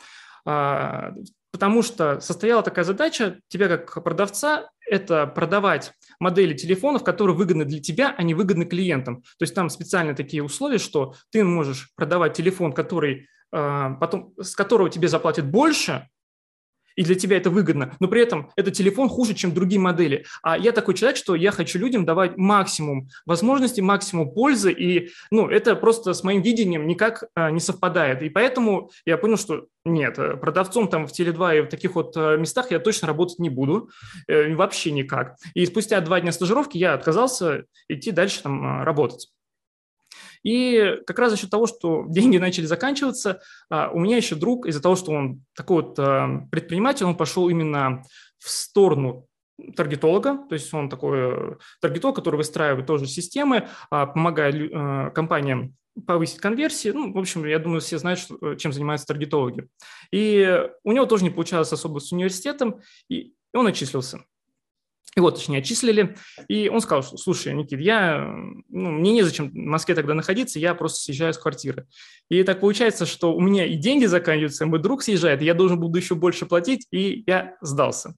А, 0.45 1.13
потому 1.51 1.83
что 1.83 2.19
состояла 2.19 2.63
такая 2.63 2.83
задача 2.85 3.39
тебя 3.47 3.67
как 3.77 4.03
продавца– 4.03 4.69
это 4.89 5.25
продавать 5.25 5.93
модели 6.19 6.53
телефонов, 6.53 7.03
которые 7.03 7.35
выгодны 7.35 7.65
для 7.65 7.81
тебя, 7.81 8.13
а 8.17 8.23
не 8.23 8.33
выгодны 8.33 8.65
клиентам. 8.65 9.21
То 9.21 9.43
есть 9.43 9.55
там 9.55 9.69
специальные 9.69 10.15
такие 10.15 10.43
условия, 10.43 10.77
что 10.77 11.15
ты 11.31 11.43
можешь 11.43 11.93
продавать 11.95 12.33
телефон, 12.33 12.73
который 12.73 13.27
а, 13.51 13.91
потом, 13.91 14.33
с 14.39 14.55
которого 14.55 14.89
тебе 14.89 15.07
заплатят 15.07 15.45
больше, 15.45 16.09
и 16.95 17.03
для 17.03 17.15
тебя 17.15 17.37
это 17.37 17.49
выгодно, 17.49 17.95
но 17.99 18.07
при 18.07 18.21
этом 18.21 18.51
этот 18.55 18.73
телефон 18.73 19.09
хуже, 19.09 19.33
чем 19.33 19.53
другие 19.53 19.79
модели. 19.79 20.25
А 20.41 20.57
я 20.57 20.71
такой 20.71 20.93
человек, 20.93 21.17
что 21.17 21.35
я 21.35 21.51
хочу 21.51 21.79
людям 21.79 22.05
давать 22.05 22.37
максимум 22.37 23.09
возможностей, 23.25 23.81
максимум 23.81 24.31
пользы, 24.31 24.71
и 24.71 25.09
ну, 25.31 25.47
это 25.47 25.75
просто 25.75 26.13
с 26.13 26.23
моим 26.23 26.41
видением 26.41 26.87
никак 26.87 27.25
а, 27.35 27.51
не 27.51 27.59
совпадает. 27.59 28.21
И 28.21 28.29
поэтому 28.29 28.91
я 29.05 29.17
понял, 29.17 29.37
что 29.37 29.67
нет, 29.85 30.17
э, 30.17 30.35
продавцом 30.35 30.87
там 30.87 31.07
в 31.07 31.11
Теле2 31.11 31.59
и 31.59 31.61
в 31.61 31.67
таких 31.67 31.95
вот 31.95 32.17
э, 32.17 32.37
местах 32.37 32.71
я 32.71 32.79
точно 32.79 33.07
работать 33.07 33.39
не 33.39 33.49
буду, 33.49 33.89
э, 34.27 34.53
вообще 34.55 34.91
никак. 34.91 35.35
И 35.53 35.65
спустя 35.65 36.01
два 36.01 36.19
дня 36.19 36.31
стажировки 36.31 36.77
я 36.77 36.93
отказался 36.93 37.65
идти 37.87 38.11
дальше 38.11 38.41
там 38.41 38.83
работать. 38.83 39.29
И 40.45 41.01
как 41.07 41.17
раз 41.19 41.31
за 41.31 41.37
счет 41.37 41.49
того, 41.49 41.65
что 41.65 42.05
деньги 42.09 42.37
начали 42.37 42.65
заканчиваться, 42.65 43.41
а, 43.69 43.89
у 43.89 43.99
меня 43.99 44.15
еще 44.15 44.35
друг, 44.35 44.67
из-за 44.67 44.81
того, 44.81 44.95
что 44.95 45.11
он 45.11 45.43
такой 45.55 45.83
вот 45.83 45.99
а, 45.99 46.47
предприниматель, 46.51 47.05
он 47.05 47.17
пошел 47.17 47.49
именно 47.49 48.03
в 48.37 48.49
сторону 48.49 49.27
таргетолога, 49.75 50.45
то 50.49 50.53
есть 50.53 50.73
он 50.73 50.89
такой 50.89 51.57
таргетолог, 51.81 52.15
который 52.15 52.35
выстраивает 52.35 52.85
тоже 52.85 53.07
системы, 53.07 53.69
а, 53.89 54.05
помогает 54.05 54.55
э, 54.55 55.11
компаниям 55.15 55.75
повысить 56.05 56.39
конверсии. 56.39 56.89
Ну, 56.89 57.13
в 57.13 57.17
общем, 57.17 57.45
я 57.45 57.57
думаю, 57.57 57.79
все 57.79 57.97
знают, 57.97 58.19
что, 58.19 58.55
чем 58.55 58.73
занимаются 58.73 59.07
таргетологи. 59.07 59.69
И 60.11 60.61
у 60.83 60.91
него 60.91 61.05
тоже 61.05 61.23
не 61.23 61.29
получалось 61.29 61.71
особо 61.71 61.99
с 61.99 62.11
университетом, 62.11 62.81
и 63.09 63.33
он 63.53 63.67
отчислился. 63.67 64.25
Его, 65.15 65.31
точнее, 65.31 65.59
отчислили. 65.59 66.15
И 66.49 66.67
он 66.67 66.81
сказал, 66.81 67.03
что, 67.03 67.17
слушай, 67.17 67.53
Никит, 67.53 67.79
я, 67.79 68.27
ну, 68.69 68.91
мне 68.91 69.13
незачем 69.13 69.49
в 69.49 69.55
Москве 69.55 69.95
тогда 69.95 70.13
находиться, 70.13 70.59
я 70.59 70.75
просто 70.75 70.99
съезжаю 70.99 71.33
с 71.33 71.37
квартиры. 71.37 71.87
И 72.29 72.43
так 72.43 72.59
получается, 72.59 73.05
что 73.05 73.33
у 73.33 73.39
меня 73.39 73.65
и 73.65 73.75
деньги 73.75 74.05
заканчиваются, 74.05 74.65
мой 74.65 74.79
друг 74.79 75.03
съезжает, 75.03 75.41
и 75.41 75.45
я 75.45 75.53
должен 75.53 75.79
буду 75.79 75.97
еще 75.97 76.15
больше 76.15 76.45
платить, 76.45 76.87
и 76.91 77.23
я 77.27 77.55
сдался. 77.61 78.15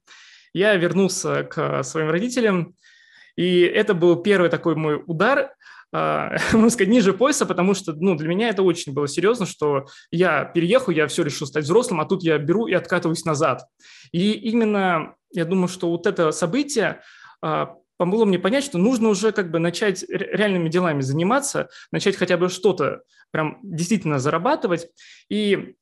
Я 0.52 0.74
вернулся 0.74 1.44
к 1.44 1.84
своим 1.84 2.10
родителям, 2.10 2.74
и 3.36 3.60
это 3.60 3.94
был 3.94 4.16
первый 4.16 4.50
такой 4.50 4.74
мой 4.74 5.00
удар, 5.06 5.52
можно 6.52 6.70
сказать, 6.70 6.92
ниже 6.92 7.14
пояса, 7.14 7.46
потому 7.46 7.74
что 7.74 7.92
ну, 7.94 8.14
для 8.14 8.28
меня 8.28 8.48
это 8.48 8.62
очень 8.62 8.92
было 8.92 9.08
серьезно, 9.08 9.46
что 9.46 9.86
я 10.10 10.44
переехал, 10.44 10.92
я 10.92 11.06
все 11.06 11.22
решил 11.22 11.46
стать 11.46 11.64
взрослым, 11.64 12.00
а 12.00 12.04
тут 12.04 12.22
я 12.22 12.38
беру 12.38 12.66
и 12.66 12.74
откатываюсь 12.74 13.24
назад. 13.24 13.64
И 14.12 14.32
именно 14.32 15.14
я 15.32 15.44
думаю, 15.44 15.68
что 15.68 15.90
вот 15.90 16.06
это 16.06 16.30
событие 16.32 17.00
а, 17.42 17.74
помогло 17.98 18.24
мне 18.24 18.38
понять, 18.38 18.64
что 18.64 18.78
нужно 18.78 19.08
уже 19.08 19.32
как 19.32 19.50
бы 19.50 19.58
начать 19.58 20.04
реальными 20.08 20.68
делами 20.68 21.00
заниматься, 21.00 21.68
начать 21.92 22.16
хотя 22.16 22.36
бы 22.36 22.48
что-то 22.48 23.02
прям 23.30 23.58
действительно 23.62 24.18
зарабатывать. 24.18 24.88
И 25.28 25.74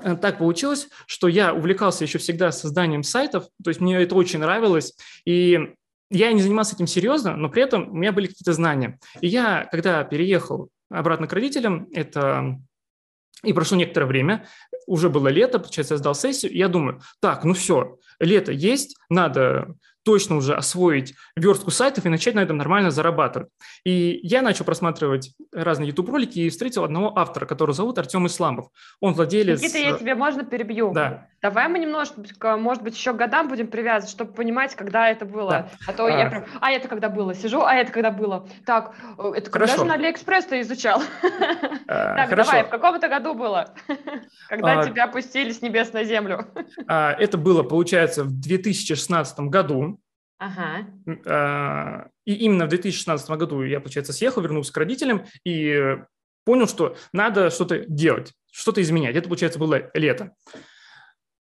э, 0.00 0.16
так 0.16 0.38
получилось, 0.38 0.88
что 1.06 1.28
я 1.28 1.52
увлекался 1.52 2.04
еще 2.04 2.18
всегда 2.18 2.52
созданием 2.52 3.02
сайтов, 3.02 3.48
то 3.62 3.68
есть 3.68 3.80
мне 3.80 4.00
это 4.00 4.14
очень 4.14 4.38
нравилось, 4.38 4.94
и 5.24 5.74
я 6.10 6.32
не 6.32 6.42
занимался 6.42 6.74
этим 6.74 6.86
серьезно, 6.86 7.36
но 7.36 7.48
при 7.48 7.62
этом 7.62 7.90
у 7.90 7.94
меня 7.94 8.12
были 8.12 8.26
какие-то 8.26 8.52
знания. 8.52 8.98
И 9.20 9.28
я, 9.28 9.68
когда 9.70 10.02
переехал 10.04 10.68
обратно 10.90 11.26
к 11.26 11.32
родителям, 11.32 11.88
это 11.92 12.58
и 13.42 13.52
прошло 13.52 13.76
некоторое 13.76 14.06
время, 14.06 14.46
уже 14.86 15.08
было 15.08 15.28
лето, 15.28 15.58
получается, 15.58 15.94
я 15.94 15.98
сдал 15.98 16.14
сессию, 16.14 16.52
и 16.52 16.58
я 16.58 16.68
думаю, 16.68 17.00
так, 17.20 17.44
ну 17.44 17.54
все, 17.54 17.96
лето 18.18 18.52
есть, 18.52 18.96
надо 19.08 19.76
точно 20.02 20.36
уже 20.36 20.54
освоить 20.54 21.14
верстку 21.36 21.70
сайтов 21.70 22.06
и 22.06 22.08
начать 22.08 22.34
на 22.34 22.40
этом 22.40 22.56
нормально 22.56 22.90
зарабатывать. 22.90 23.48
И 23.84 24.20
я 24.22 24.42
начал 24.42 24.64
просматривать 24.64 25.34
разные 25.52 25.88
YouTube-ролики 25.88 26.38
и 26.38 26.50
встретил 26.50 26.84
одного 26.84 27.16
автора, 27.18 27.46
который 27.46 27.74
зовут 27.74 27.98
Артем 27.98 28.26
Исламов. 28.26 28.68
Он 29.00 29.12
владелец... 29.12 29.60
Никита, 29.60 29.78
я 29.78 29.96
тебе 29.96 30.14
можно 30.14 30.44
перебью? 30.44 30.92
Да. 30.92 31.28
Давай 31.42 31.68
мы 31.68 31.78
немножко, 31.78 32.56
может 32.58 32.82
быть, 32.82 32.94
еще 32.94 33.14
годам 33.14 33.48
будем 33.48 33.68
привязывать, 33.68 34.10
чтобы 34.10 34.34
понимать, 34.34 34.74
когда 34.74 35.08
это 35.08 35.24
было. 35.24 35.50
Да. 35.50 35.70
А 35.86 35.92
то 35.94 36.04
а... 36.04 36.10
я 36.10 36.28
прям, 36.28 36.44
а 36.60 36.70
это 36.70 36.86
когда 36.86 37.08
было, 37.08 37.34
сижу, 37.34 37.62
а 37.62 37.74
это 37.74 37.90
когда 37.92 38.10
было. 38.10 38.46
Так, 38.66 38.94
э, 39.16 39.32
это 39.36 39.50
когда 39.50 39.74
же 39.74 39.84
на 39.84 39.94
Алиэкспресс 39.94 40.44
ты 40.44 40.60
изучал? 40.60 41.02
А, 41.88 42.16
так, 42.26 42.36
давай, 42.36 42.64
в 42.64 42.68
каком-то 42.68 43.08
году 43.08 43.34
было, 43.34 43.72
когда 44.48 44.80
а, 44.80 44.84
тебя 44.84 45.04
опустили 45.04 45.50
с 45.52 45.62
небес 45.62 45.94
на 45.94 46.04
землю? 46.04 46.46
А, 46.86 47.12
это 47.12 47.38
было, 47.38 47.62
получается, 47.62 48.24
в 48.24 48.38
2016 48.38 49.40
году. 49.40 49.98
Ага. 50.38 50.86
А, 51.26 52.08
и 52.26 52.34
именно 52.34 52.66
в 52.66 52.68
2016 52.68 53.30
году 53.30 53.62
я, 53.62 53.80
получается, 53.80 54.12
съехал, 54.12 54.42
вернулся 54.42 54.74
к 54.74 54.76
родителям 54.76 55.24
и 55.44 55.96
понял, 56.44 56.68
что 56.68 56.96
надо 57.14 57.48
что-то 57.48 57.78
делать, 57.86 58.34
что-то 58.52 58.82
изменять. 58.82 59.16
Это, 59.16 59.28
получается, 59.28 59.58
было 59.58 59.90
лето. 59.94 60.32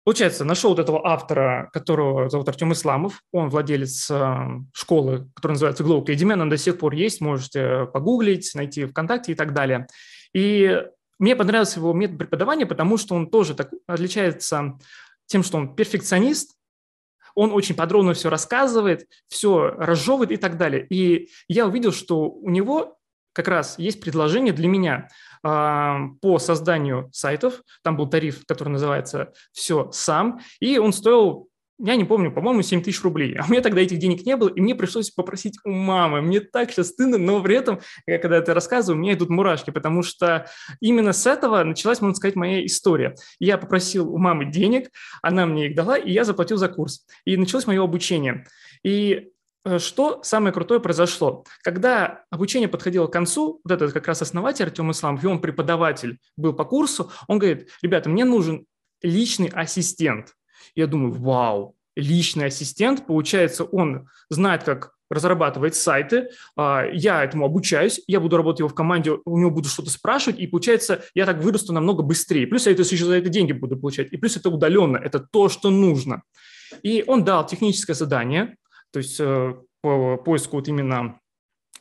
Получается, 0.04 0.46
нашел 0.46 0.72
вот 0.72 0.80
этого 0.80 1.08
автора, 1.08 1.70
которого 1.74 2.28
зовут 2.28 2.50
Артем 2.50 2.74
Исламов. 2.74 3.22
Он 3.32 3.50
владелец 3.50 4.10
э, 4.10 4.48
школы, 4.74 5.30
которая 5.36 5.54
называется 5.54 5.84
Glow 5.84 6.04
Academy. 6.04 6.34
Она 6.34 6.48
до 6.48 6.58
сих 6.58 6.80
пор 6.80 6.94
есть, 6.94 7.22
можете 7.22 7.86
погуглить, 7.86 8.52
найти 8.56 8.86
ВКонтакте 8.86 9.34
и 9.34 9.36
так 9.36 9.54
далее. 9.54 9.86
И 10.34 10.84
мне 11.20 11.36
понравился 11.36 11.80
его 11.80 11.94
метод 11.94 12.18
преподавания, 12.18 12.66
потому 12.66 12.98
что 12.98 13.14
он 13.14 13.30
тоже 13.30 13.54
так 13.54 13.70
отличается 13.86 14.80
тем, 15.28 15.44
что 15.44 15.60
он 15.60 15.76
перфекционист, 15.76 16.58
он 17.36 17.52
очень 17.52 17.76
подробно 17.76 18.14
все 18.16 18.30
рассказывает, 18.30 19.08
все 19.28 19.68
разжевывает 19.70 20.32
и 20.32 20.38
так 20.38 20.58
далее. 20.58 20.86
И 20.90 21.30
я 21.48 21.68
увидел, 21.68 21.92
что 21.92 22.30
у 22.30 22.50
него 22.50 22.98
как 23.34 23.48
раз 23.48 23.78
есть 23.78 24.02
предложение 24.02 24.52
для 24.52 24.68
меня 24.68 25.10
по 25.42 26.38
созданию 26.40 27.10
сайтов. 27.12 27.62
Там 27.84 27.98
был 27.98 28.08
тариф, 28.08 28.46
который 28.46 28.70
называется 28.70 29.34
«Все 29.52 29.90
сам», 29.92 30.40
и 30.60 30.78
он 30.78 30.94
стоил 30.94 31.50
я 31.84 31.96
не 31.96 32.04
помню, 32.04 32.32
по-моему, 32.32 32.62
7 32.62 32.84
тысяч 32.84 33.02
рублей. 33.02 33.36
А 33.36 33.46
у 33.46 33.52
меня 33.52 33.62
тогда 33.62 33.82
этих 33.82 33.98
денег 33.98 34.24
не 34.24 34.38
было, 34.38 34.50
и 34.50 34.62
мне 34.62 34.76
пришлось 34.76 35.10
попросить 35.10 35.58
у 35.64 35.72
мамы. 35.72 36.22
Мне 36.22 36.40
так 36.40 36.72
сейчас 36.72 36.90
стыдно, 36.90 37.18
но 37.18 37.42
при 37.42 37.56
этом, 37.56 37.80
когда 38.06 38.36
я 38.36 38.42
это 38.42 38.54
рассказываю, 38.54 39.00
у 39.00 39.02
меня 39.02 39.14
идут 39.14 39.30
мурашки, 39.30 39.72
потому 39.72 40.04
что 40.04 40.46
именно 40.80 41.12
с 41.12 41.26
этого 41.26 41.64
началась, 41.64 42.00
можно 42.00 42.16
сказать, 42.16 42.36
моя 42.36 42.64
история. 42.64 43.16
Я 43.40 43.58
попросил 43.58 44.14
у 44.14 44.20
мамы 44.20 44.46
денег, 44.46 44.92
она 45.24 45.48
мне 45.48 45.70
их 45.70 45.76
дала, 45.76 45.98
и 45.98 46.12
я 46.12 46.24
заплатил 46.24 46.58
за 46.58 46.68
курс. 46.68 47.04
И 47.26 47.36
началось 47.36 47.66
мое 47.66 47.84
обучение. 47.84 48.46
И 48.84 49.30
что 49.78 50.22
самое 50.24 50.54
крутое 50.54 50.80
произошло? 50.80 51.46
Когда 51.62 52.24
обучение 52.30 52.68
подходило 52.68 53.08
к 53.08 53.14
концу, 53.14 53.62
вот 53.64 53.72
этот 53.72 53.94
как 53.94 54.08
раз 54.08 54.22
основатель 54.22 54.66
Артем 54.66 54.92
Исламов, 54.92 55.24
и 55.24 55.28
он 55.28 55.40
преподаватель 55.40 56.20
был 56.36 56.54
по 56.54 56.66
курсу, 56.66 57.12
он 57.28 57.40
говорит, 57.40 57.70
ребята, 57.82 58.10
мне 58.10 58.26
нужен 58.26 58.66
личный 59.02 59.48
ассистент. 59.48 60.36
Я 60.76 60.88
думаю, 60.88 61.14
вау, 61.14 61.76
личный 61.96 62.46
ассистент, 62.46 63.06
получается, 63.06 63.64
он 63.64 64.08
знает, 64.30 64.64
как 64.64 64.94
разрабатывать 65.10 65.76
сайты, 65.76 66.30
а, 66.56 66.86
я 66.92 67.24
этому 67.24 67.46
обучаюсь, 67.46 68.02
я 68.08 68.22
буду 68.22 68.38
работать 68.38 68.60
его 68.60 68.70
в 68.70 68.74
команде, 68.74 69.18
у 69.26 69.38
него 69.38 69.52
буду 69.52 69.68
что-то 69.68 69.90
спрашивать, 69.90 70.40
и 70.40 70.48
получается, 70.48 71.04
я 71.14 71.26
так 71.26 71.40
вырасту 71.40 71.74
намного 71.74 72.02
быстрее. 72.02 72.48
Плюс 72.48 72.66
я 72.66 72.72
это 72.72 72.84
еще 72.84 73.06
за 73.06 73.16
это 73.16 73.28
деньги 73.28 73.52
буду 73.52 73.76
получать, 73.76 74.08
и 74.12 74.18
плюс 74.18 74.38
это 74.38 74.50
удаленно, 74.50 74.96
это 74.96 75.20
то, 75.20 75.50
что 75.50 75.70
нужно. 75.70 76.24
И 76.82 77.04
он 77.06 77.26
дал 77.26 77.46
техническое 77.46 77.94
задание, 77.94 78.56
то 78.92 79.00
есть 79.00 79.20
э, 79.20 79.56
по 79.82 80.18
поиску 80.18 80.58
вот 80.58 80.68
именно 80.68 81.20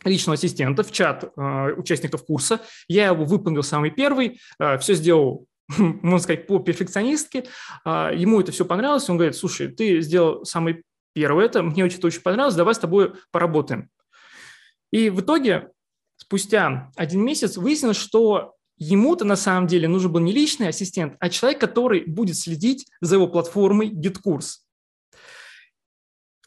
личного 0.05 0.35
ассистента 0.35 0.83
в 0.83 0.93
чат 0.93 1.25
э, 1.25 1.73
участников 1.77 2.25
курса. 2.25 2.61
Я 2.89 3.07
его 3.09 3.25
выполнил 3.25 3.63
самый 3.63 3.91
первый, 3.91 4.41
э, 4.59 4.79
все 4.79 4.95
сделал 4.95 5.47
можно 5.79 6.19
сказать, 6.19 6.49
по 6.49 6.59
перфекционистке. 6.59 7.45
Ему 7.85 8.41
это 8.41 8.51
все 8.51 8.65
понравилось. 8.65 9.09
Он 9.09 9.17
говорит, 9.17 9.37
слушай, 9.37 9.69
ты 9.69 10.01
сделал 10.01 10.45
самый 10.45 10.83
первое 11.13 11.47
это, 11.47 11.63
мне 11.63 11.85
очень, 11.85 12.01
очень 12.03 12.23
понравилось, 12.23 12.57
давай 12.57 12.75
с 12.75 12.79
тобой 12.79 13.15
поработаем. 13.31 13.89
И 14.91 15.11
в 15.11 15.21
итоге, 15.21 15.71
спустя 16.17 16.91
один 16.97 17.25
месяц, 17.25 17.57
выяснилось, 17.57 17.97
что 17.97 18.55
ему-то 18.79 19.25
на 19.25 19.37
самом 19.37 19.67
деле 19.67 19.89
нужен 19.89 20.11
был 20.11 20.21
не 20.21 20.33
личный 20.33 20.69
ассистент, 20.69 21.15
а 21.21 21.29
человек, 21.29 21.61
который 21.61 22.05
будет 22.05 22.37
следить 22.37 22.87
за 23.01 23.17
его 23.17 23.29
платформой 23.29 23.91
GitKurs. 23.91 24.61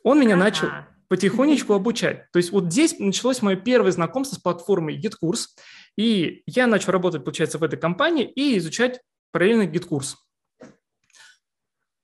Он 0.03 0.19
меня 0.19 0.35
ага. 0.35 0.43
начал 0.43 0.67
потихонечку 1.07 1.73
обучать. 1.73 2.29
То 2.31 2.37
есть 2.37 2.51
вот 2.51 2.71
здесь 2.71 2.99
началось 2.99 3.41
мое 3.41 3.55
первое 3.55 3.91
знакомство 3.91 4.35
с 4.35 4.39
платформой 4.39 4.99
GitKurs, 4.99 5.47
и 5.97 6.43
я 6.45 6.67
начал 6.67 6.91
работать, 6.91 7.23
получается, 7.23 7.57
в 7.57 7.63
этой 7.63 7.79
компании 7.79 8.25
и 8.25 8.57
изучать 8.57 9.01
параллельно 9.31 9.63
GitKurs. 9.63 10.15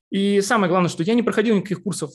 И 0.10 0.42
самое 0.42 0.70
главное, 0.70 0.90
что 0.90 1.04
я 1.04 1.14
не 1.14 1.24
проходил 1.24 1.56
никаких 1.56 1.84
курсов 1.84 2.12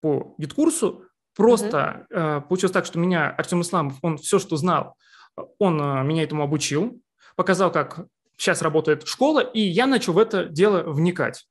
по 0.00 0.34
GitKurs, 0.40 1.04
просто 1.34 2.06
uh-huh. 2.10 2.38
э, 2.38 2.40
получилось 2.42 2.72
так, 2.72 2.84
что 2.84 2.98
меня 2.98 3.30
Артем 3.30 3.62
Исламов, 3.62 3.98
он 4.02 4.18
все, 4.18 4.38
что 4.38 4.56
знал, 4.56 4.96
он 5.58 5.80
э, 5.80 6.02
меня 6.02 6.24
этому 6.24 6.42
обучил, 6.42 7.00
показал, 7.36 7.70
как 7.70 8.06
сейчас 8.36 8.62
работает 8.62 9.06
школа, 9.06 9.40
и 9.40 9.60
я 9.60 9.86
начал 9.86 10.14
в 10.14 10.18
это 10.18 10.46
дело 10.46 10.82
вникать. 10.82 11.46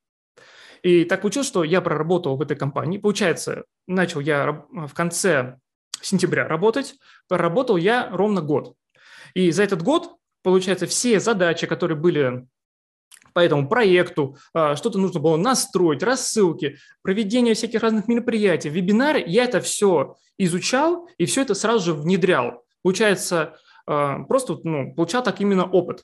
И 0.83 1.05
так 1.05 1.21
получилось, 1.21 1.47
что 1.47 1.63
я 1.63 1.81
проработал 1.81 2.37
в 2.37 2.41
этой 2.41 2.57
компании. 2.57 2.97
Получается, 2.97 3.65
начал 3.87 4.19
я 4.19 4.65
в 4.71 4.93
конце 4.93 5.57
сентября 6.01 6.47
работать, 6.47 6.95
проработал 7.27 7.77
я 7.77 8.09
ровно 8.11 8.41
год. 8.41 8.75
И 9.33 9.51
за 9.51 9.63
этот 9.63 9.83
год, 9.83 10.15
получается, 10.43 10.87
все 10.87 11.19
задачи, 11.19 11.67
которые 11.67 11.97
были 11.97 12.47
по 13.33 13.39
этому 13.39 13.69
проекту, 13.69 14.37
а, 14.53 14.75
что-то 14.75 14.97
нужно 14.97 15.19
было 15.19 15.37
настроить, 15.37 16.03
рассылки, 16.03 16.77
проведение 17.01 17.53
всяких 17.53 17.81
разных 17.81 18.07
мероприятий, 18.07 18.69
вебинары, 18.69 19.23
я 19.25 19.45
это 19.45 19.61
все 19.61 20.17
изучал 20.37 21.07
и 21.17 21.25
все 21.25 21.43
это 21.43 21.53
сразу 21.53 21.85
же 21.85 21.93
внедрял. 21.93 22.65
Получается, 22.81 23.57
а, 23.85 24.23
просто 24.23 24.57
ну, 24.63 24.93
получал 24.95 25.23
так 25.23 25.39
именно 25.39 25.65
опыт 25.65 26.03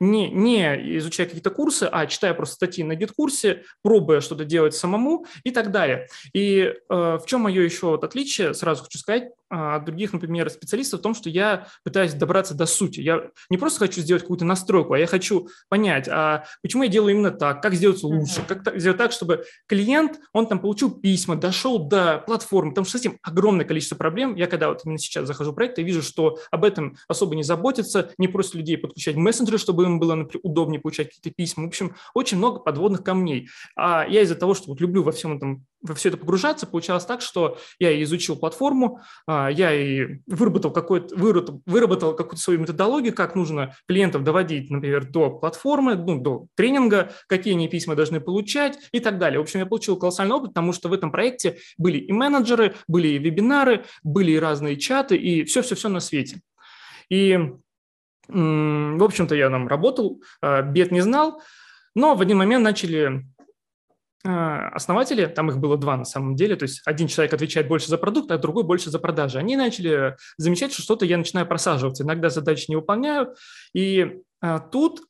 не, 0.00 0.30
не 0.30 0.98
изучая 0.98 1.26
какие-то 1.26 1.50
курсы, 1.50 1.88
а 1.90 2.06
читая 2.06 2.34
просто 2.34 2.56
статьи 2.56 2.84
на 2.84 2.94
гид-курсе, 2.94 3.64
пробуя 3.82 4.20
что-то 4.20 4.44
делать 4.44 4.74
самому 4.74 5.26
и 5.44 5.50
так 5.50 5.70
далее. 5.70 6.08
И 6.32 6.60
э, 6.60 6.74
в 6.88 7.22
чем 7.26 7.42
мое 7.42 7.62
еще 7.62 7.86
вот 7.86 8.04
отличие, 8.04 8.54
сразу 8.54 8.84
хочу 8.84 8.98
сказать, 8.98 9.30
от 9.52 9.84
других, 9.84 10.12
например, 10.14 10.48
специалистов 10.48 11.00
в 11.00 11.02
том, 11.02 11.14
что 11.14 11.28
я 11.28 11.66
пытаюсь 11.84 12.14
добраться 12.14 12.54
до 12.54 12.64
сути. 12.64 13.00
Я 13.00 13.30
не 13.50 13.58
просто 13.58 13.80
хочу 13.80 14.00
сделать 14.00 14.22
какую-то 14.22 14.46
настройку, 14.46 14.94
а 14.94 14.98
я 14.98 15.06
хочу 15.06 15.48
понять, 15.68 16.08
а 16.08 16.44
почему 16.62 16.84
я 16.84 16.88
делаю 16.88 17.14
именно 17.14 17.30
так, 17.30 17.60
как 17.60 17.74
сделать 17.74 18.02
лучше, 18.02 18.42
как 18.48 18.78
сделать 18.78 18.98
так, 18.98 19.12
чтобы 19.12 19.44
клиент, 19.66 20.18
он 20.32 20.46
там 20.46 20.58
получил 20.58 20.90
письма, 20.90 21.36
дошел 21.36 21.78
до 21.78 22.18
платформы, 22.18 22.70
потому 22.70 22.86
что 22.86 22.96
с 22.96 23.00
этим 23.02 23.18
огромное 23.22 23.66
количество 23.66 23.96
проблем. 23.96 24.34
Я 24.36 24.46
когда 24.46 24.68
вот 24.68 24.80
именно 24.84 24.98
сейчас 24.98 25.26
захожу 25.26 25.52
в 25.52 25.54
проект, 25.54 25.76
я 25.78 25.84
вижу, 25.84 26.02
что 26.02 26.38
об 26.50 26.64
этом 26.64 26.96
особо 27.06 27.36
не 27.36 27.42
заботятся, 27.42 28.10
не 28.16 28.28
просят 28.28 28.54
людей 28.54 28.78
подключать 28.78 29.16
мессенджеры, 29.16 29.58
чтобы 29.58 29.84
им 29.84 29.98
было 29.98 30.14
например, 30.14 30.40
удобнее 30.42 30.80
получать 30.80 31.08
какие-то 31.08 31.30
письма. 31.30 31.64
В 31.64 31.66
общем, 31.66 31.94
очень 32.14 32.38
много 32.38 32.60
подводных 32.60 33.04
камней. 33.04 33.48
А 33.76 34.06
я 34.08 34.22
из-за 34.22 34.34
того, 34.34 34.54
что 34.54 34.68
вот 34.68 34.80
люблю 34.80 35.02
во 35.02 35.12
всем 35.12 35.36
этом 35.36 35.66
во 35.82 35.94
все 35.94 36.08
это 36.08 36.18
погружаться, 36.18 36.66
получалось 36.66 37.04
так, 37.04 37.20
что 37.20 37.58
я 37.78 38.00
изучил 38.02 38.36
платформу, 38.36 39.00
а, 39.26 39.48
я 39.50 39.72
и 39.74 40.20
выработал, 40.26 40.70
какой-то, 40.70 41.14
выработал, 41.16 41.62
выработал 41.66 42.14
какую-то 42.14 42.42
свою 42.42 42.60
методологию, 42.60 43.14
как 43.14 43.34
нужно 43.34 43.74
клиентов 43.86 44.22
доводить, 44.22 44.70
например, 44.70 45.10
до 45.10 45.30
платформы, 45.30 45.96
ну, 45.96 46.20
до 46.20 46.46
тренинга, 46.54 47.12
какие 47.26 47.54
они 47.54 47.68
письма 47.68 47.96
должны 47.96 48.20
получать 48.20 48.78
и 48.92 49.00
так 49.00 49.18
далее. 49.18 49.40
В 49.40 49.42
общем, 49.42 49.60
я 49.60 49.66
получил 49.66 49.98
колоссальный 49.98 50.36
опыт, 50.36 50.50
потому 50.50 50.72
что 50.72 50.88
в 50.88 50.92
этом 50.92 51.10
проекте 51.10 51.58
были 51.76 51.98
и 51.98 52.12
менеджеры, 52.12 52.74
были 52.86 53.08
и 53.08 53.18
вебинары, 53.18 53.84
были 54.02 54.32
и 54.32 54.38
разные 54.38 54.76
чаты, 54.76 55.16
и 55.16 55.44
все-все-все 55.44 55.88
на 55.88 56.00
свете. 56.00 56.40
И, 57.08 57.36
в 58.28 59.04
общем-то, 59.04 59.34
я 59.34 59.50
там 59.50 59.66
работал, 59.66 60.22
а, 60.40 60.62
бед 60.62 60.92
не 60.92 61.00
знал, 61.00 61.42
но 61.94 62.14
в 62.14 62.20
один 62.20 62.38
момент 62.38 62.64
начали 62.64 63.24
основатели, 64.24 65.26
там 65.26 65.50
их 65.50 65.58
было 65.58 65.76
два 65.76 65.96
на 65.96 66.04
самом 66.04 66.36
деле, 66.36 66.54
то 66.56 66.64
есть 66.64 66.80
один 66.84 67.08
человек 67.08 67.34
отвечает 67.34 67.68
больше 67.68 67.88
за 67.88 67.98
продукт, 67.98 68.30
а 68.30 68.38
другой 68.38 68.62
больше 68.62 68.90
за 68.90 68.98
продажи. 68.98 69.38
Они 69.38 69.56
начали 69.56 70.16
замечать, 70.36 70.72
что 70.72 70.82
что-то 70.82 71.04
я 71.04 71.18
начинаю 71.18 71.46
просаживаться, 71.46 72.04
иногда 72.04 72.30
задачи 72.30 72.66
не 72.68 72.76
выполняю, 72.76 73.34
и 73.74 74.20
а, 74.40 74.60
тут 74.60 75.02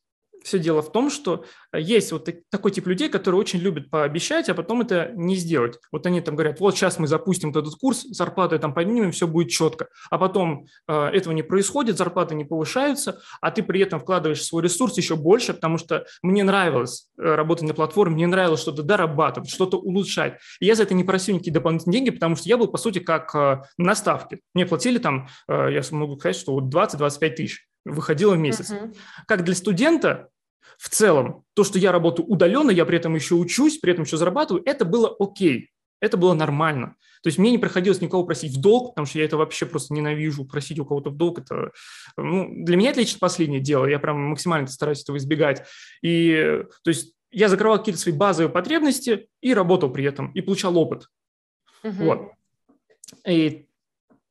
все 0.44 0.58
дело 0.58 0.82
в 0.82 0.92
том, 0.92 1.10
что 1.10 1.44
есть 1.72 2.12
вот 2.12 2.28
такой 2.50 2.70
тип 2.70 2.86
людей, 2.86 3.08
которые 3.08 3.40
очень 3.40 3.60
любят 3.60 3.90
пообещать, 3.90 4.48
а 4.48 4.54
потом 4.54 4.82
это 4.82 5.12
не 5.14 5.36
сделать. 5.36 5.78
Вот 5.90 6.06
они 6.06 6.20
там 6.20 6.34
говорят, 6.34 6.60
вот 6.60 6.76
сейчас 6.76 6.98
мы 6.98 7.06
запустим 7.06 7.50
этот 7.50 7.74
курс, 7.76 8.02
зарплаты 8.02 8.58
там 8.58 8.74
поднимем, 8.74 9.12
все 9.12 9.26
будет 9.26 9.50
четко. 9.50 9.88
А 10.10 10.18
потом 10.18 10.66
э, 10.88 11.04
этого 11.06 11.32
не 11.32 11.42
происходит, 11.42 11.96
зарплаты 11.96 12.34
не 12.34 12.44
повышаются, 12.44 13.20
а 13.40 13.50
ты 13.50 13.62
при 13.62 13.80
этом 13.80 14.00
вкладываешь 14.00 14.42
свой 14.42 14.62
ресурс 14.62 14.96
еще 14.96 15.16
больше, 15.16 15.54
потому 15.54 15.78
что 15.78 16.04
мне 16.22 16.44
нравилось 16.44 17.08
э, 17.18 17.34
работать 17.34 17.68
на 17.68 17.74
платформе, 17.74 18.16
мне 18.16 18.26
нравилось 18.26 18.60
что-то 18.60 18.82
дорабатывать, 18.82 19.50
что-то 19.50 19.78
улучшать. 19.78 20.38
И 20.60 20.66
я 20.66 20.74
за 20.74 20.82
это 20.84 20.94
не 20.94 21.04
просил 21.04 21.34
никакие 21.34 21.54
дополнительные 21.54 21.94
деньги, 21.94 22.10
потому 22.10 22.36
что 22.36 22.48
я 22.48 22.56
был, 22.56 22.68
по 22.68 22.78
сути, 22.78 22.98
как 22.98 23.34
э, 23.34 23.62
на 23.78 23.94
ставке. 23.94 24.40
Мне 24.54 24.66
платили 24.66 24.98
там, 24.98 25.28
э, 25.48 25.72
я 25.72 25.82
могу 25.92 26.18
сказать, 26.18 26.36
что 26.36 26.58
20-25 26.60 27.30
тысяч 27.30 27.66
выходило 27.84 28.34
в 28.34 28.38
месяц. 28.38 28.70
Uh-huh. 28.70 28.94
Как 29.26 29.44
для 29.44 29.54
студента, 29.54 30.28
в 30.78 30.88
целом, 30.88 31.44
то, 31.54 31.64
что 31.64 31.78
я 31.78 31.92
работаю 31.92 32.26
удаленно, 32.26 32.70
я 32.70 32.84
при 32.84 32.96
этом 32.96 33.14
еще 33.14 33.34
учусь, 33.34 33.78
при 33.78 33.92
этом 33.92 34.04
еще 34.04 34.16
зарабатываю, 34.16 34.62
это 34.66 34.84
было 34.84 35.14
окей, 35.18 35.70
это 36.00 36.16
было 36.16 36.34
нормально. 36.34 36.96
То 37.22 37.28
есть 37.28 37.38
мне 37.38 37.52
не 37.52 37.58
приходилось 37.58 38.00
никого 38.00 38.24
просить 38.24 38.56
в 38.56 38.60
долг, 38.60 38.90
потому 38.90 39.06
что 39.06 39.18
я 39.18 39.24
это 39.24 39.36
вообще 39.36 39.64
просто 39.64 39.94
ненавижу, 39.94 40.44
просить 40.44 40.80
у 40.80 40.84
кого-то 40.84 41.10
в 41.10 41.16
долг. 41.16 41.38
Это, 41.38 41.70
ну, 42.16 42.48
для 42.64 42.76
меня 42.76 42.90
это 42.90 43.00
лично 43.00 43.18
последнее 43.20 43.60
дело, 43.60 43.86
я 43.86 44.00
прям 44.00 44.20
максимально 44.20 44.66
стараюсь 44.66 45.02
этого 45.02 45.16
избегать. 45.18 45.64
И, 46.02 46.64
то 46.82 46.88
есть 46.88 47.14
я 47.30 47.48
закрывал 47.48 47.78
какие-то 47.78 48.00
свои 48.00 48.14
базовые 48.14 48.52
потребности 48.52 49.28
и 49.40 49.54
работал 49.54 49.90
при 49.90 50.04
этом, 50.04 50.32
и 50.32 50.40
получал 50.40 50.76
опыт. 50.76 51.06
Uh-huh. 51.84 52.04
Вот. 52.04 52.32
И 53.26 53.66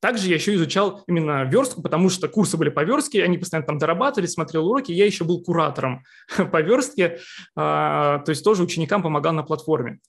также 0.02 0.28
я 0.28 0.36
еще 0.36 0.56
изучал 0.56 1.04
именно 1.08 1.44
верстку, 1.46 1.82
потому 1.82 2.10
что 2.10 2.28
курсы 2.28 2.58
были 2.58 2.70
по 2.70 2.84
верстке, 2.84 3.24
они 3.24 3.38
постоянно 3.38 3.68
там 3.68 3.78
дорабатывали, 3.78 4.28
смотрел 4.28 4.68
уроки, 4.68 4.92
я 4.92 5.06
еще 5.06 5.24
был 5.24 5.44
куратором 5.44 6.04
по 6.52 6.62
верстке, 6.62 7.20
а, 7.56 8.20
то 8.20 8.32
есть 8.32 8.44
тоже 8.44 8.64
ученикам 8.64 9.04
помогал 9.04 9.34
на 9.34 9.44
платформе. 9.44 10.00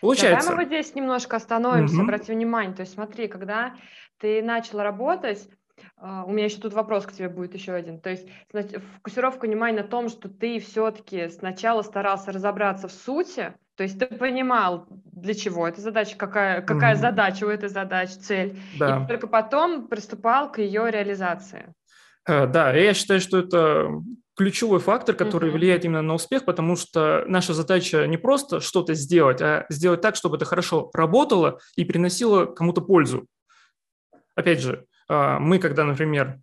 Получается. 0.00 0.48
Давай 0.48 0.64
мы 0.64 0.70
вот 0.70 0.74
здесь 0.74 0.94
немножко 0.96 1.36
остановимся, 1.36 1.94
угу. 1.94 2.02
обратим 2.02 2.34
внимание. 2.34 2.74
То 2.74 2.80
есть 2.80 2.94
смотри, 2.94 3.28
когда 3.28 3.76
ты 4.18 4.42
начал 4.42 4.80
работать, 4.80 5.48
а, 5.96 6.24
у 6.24 6.32
меня 6.32 6.46
еще 6.46 6.58
тут 6.58 6.72
вопрос 6.72 7.06
к 7.06 7.12
тебе 7.12 7.28
будет 7.28 7.54
еще 7.54 7.72
один. 7.72 8.00
То 8.00 8.10
есть 8.10 8.26
фокусировка 8.96 9.46
внимания 9.46 9.82
на 9.82 9.88
том, 9.88 10.08
что 10.08 10.28
ты 10.28 10.58
все-таки 10.58 11.28
сначала 11.28 11.82
старался 11.82 12.32
разобраться 12.32 12.88
в 12.88 12.92
сути, 12.92 13.54
то 13.76 13.84
есть 13.84 13.98
ты 13.98 14.06
понимал, 14.06 14.86
для 15.12 15.34
чего 15.34 15.66
эта 15.66 15.80
задача, 15.80 16.16
какая, 16.16 16.62
какая 16.62 16.94
mm-hmm. 16.94 17.00
задача 17.00 17.44
у 17.44 17.48
этой 17.48 17.68
задачи, 17.68 18.12
цель, 18.12 18.58
да. 18.78 19.04
и 19.04 19.08
только 19.08 19.26
потом 19.26 19.88
приступал 19.88 20.52
к 20.52 20.58
ее 20.58 20.90
реализации. 20.90 21.74
Э, 22.26 22.46
да, 22.46 22.72
я 22.72 22.94
считаю, 22.94 23.20
что 23.20 23.38
это 23.38 23.88
ключевой 24.36 24.80
фактор, 24.80 25.14
который 25.14 25.50
uh-huh. 25.50 25.54
влияет 25.54 25.84
именно 25.84 26.02
на 26.02 26.14
успех, 26.14 26.44
потому 26.44 26.76
что 26.76 27.24
наша 27.28 27.52
задача 27.52 28.06
не 28.06 28.16
просто 28.16 28.60
что-то 28.60 28.94
сделать, 28.94 29.42
а 29.42 29.66
сделать 29.68 30.00
так, 30.00 30.16
чтобы 30.16 30.36
это 30.36 30.44
хорошо 30.44 30.90
работало 30.94 31.58
и 31.76 31.84
приносило 31.84 32.46
кому-то 32.46 32.80
пользу. 32.80 33.26
Опять 34.34 34.60
же, 34.60 34.86
а, 35.08 35.38
мы, 35.38 35.58
когда, 35.58 35.84
например, 35.84 36.40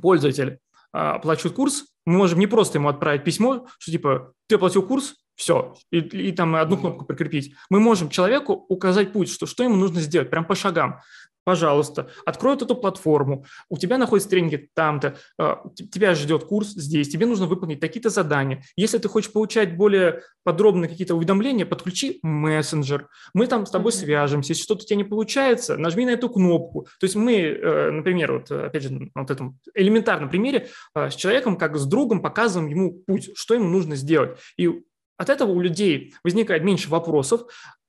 пользователь 0.00 0.58
а, 0.92 1.16
оплачивает 1.16 1.54
курс, 1.54 1.84
мы 2.06 2.16
можем 2.16 2.38
не 2.38 2.46
просто 2.46 2.78
ему 2.78 2.88
отправить 2.88 3.24
письмо, 3.24 3.66
что 3.78 3.92
типа 3.92 4.32
ты 4.46 4.54
оплатил 4.54 4.86
курс, 4.86 5.14
все, 5.34 5.74
и, 5.90 5.98
и 5.98 6.32
там 6.32 6.54
одну 6.56 6.76
кнопку 6.76 7.04
прикрепить. 7.04 7.54
Мы 7.70 7.80
можем 7.80 8.08
человеку 8.08 8.52
указать 8.68 9.12
путь, 9.12 9.30
что, 9.30 9.46
что 9.46 9.64
ему 9.64 9.76
нужно 9.76 10.00
сделать, 10.00 10.30
прям 10.30 10.44
по 10.44 10.54
шагам 10.54 11.00
пожалуйста, 11.44 12.10
открой 12.24 12.56
эту 12.56 12.74
платформу, 12.74 13.44
у 13.68 13.78
тебя 13.78 13.98
находятся 13.98 14.30
тренинги 14.30 14.68
там-то, 14.74 15.16
а, 15.38 15.62
тебя 15.92 16.14
ждет 16.14 16.44
курс 16.44 16.68
здесь, 16.68 17.08
тебе 17.08 17.26
нужно 17.26 17.46
выполнить 17.46 17.80
такие-то 17.80 18.10
задания. 18.10 18.64
Если 18.76 18.98
ты 18.98 19.08
хочешь 19.08 19.32
получать 19.32 19.76
более 19.76 20.22
подробные 20.42 20.88
какие-то 20.88 21.14
уведомления, 21.14 21.66
подключи 21.66 22.18
мессенджер, 22.22 23.08
мы 23.34 23.46
там 23.46 23.66
с 23.66 23.70
тобой 23.70 23.92
mm-hmm. 23.92 23.96
свяжемся, 23.96 24.52
если 24.52 24.62
что-то 24.62 24.82
у 24.82 24.86
тебя 24.86 24.96
не 24.96 25.04
получается, 25.04 25.76
нажми 25.76 26.06
на 26.06 26.10
эту 26.10 26.28
кнопку. 26.28 26.88
То 26.98 27.04
есть 27.04 27.14
мы, 27.14 27.34
э, 27.34 27.90
например, 27.90 28.32
вот 28.32 28.50
опять 28.50 28.82
же 28.82 28.92
на 28.92 29.10
вот 29.14 29.30
этом 29.30 29.58
элементарном 29.74 30.30
примере 30.30 30.68
а, 30.94 31.10
с 31.10 31.14
человеком, 31.14 31.56
как 31.56 31.76
с 31.76 31.86
другом, 31.86 32.22
показываем 32.22 32.70
ему 32.70 32.92
путь, 33.06 33.30
что 33.34 33.54
ему 33.54 33.68
нужно 33.68 33.96
сделать. 33.96 34.38
И 34.56 34.70
от 35.16 35.28
этого 35.28 35.52
у 35.52 35.60
людей 35.60 36.14
возникает 36.22 36.64
меньше 36.64 36.88
вопросов, 36.88 37.42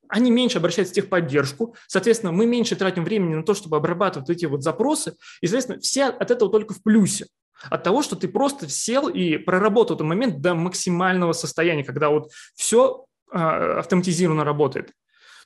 они 0.08 0.30
меньше 0.30 0.58
обращаются 0.58 0.92
в 0.92 0.96
техподдержку, 0.96 1.74
соответственно, 1.88 2.32
мы 2.32 2.46
меньше 2.46 2.76
тратим 2.76 3.04
времени 3.04 3.34
на 3.34 3.42
то, 3.42 3.54
чтобы 3.54 3.76
обрабатывать 3.76 4.30
эти 4.30 4.46
вот 4.46 4.62
запросы, 4.62 5.16
и, 5.40 5.46
соответственно, 5.46 5.80
все 5.80 6.06
от 6.06 6.30
этого 6.30 6.50
только 6.50 6.74
в 6.74 6.82
плюсе. 6.82 7.26
От 7.70 7.82
того, 7.82 8.02
что 8.02 8.16
ты 8.16 8.28
просто 8.28 8.68
сел 8.68 9.08
и 9.08 9.38
проработал 9.38 9.96
этот 9.96 10.06
момент 10.06 10.40
до 10.40 10.54
максимального 10.54 11.32
состояния, 11.32 11.84
когда 11.84 12.10
вот 12.10 12.30
все 12.54 13.06
а, 13.32 13.78
автоматизированно 13.78 14.44
работает. 14.44 14.92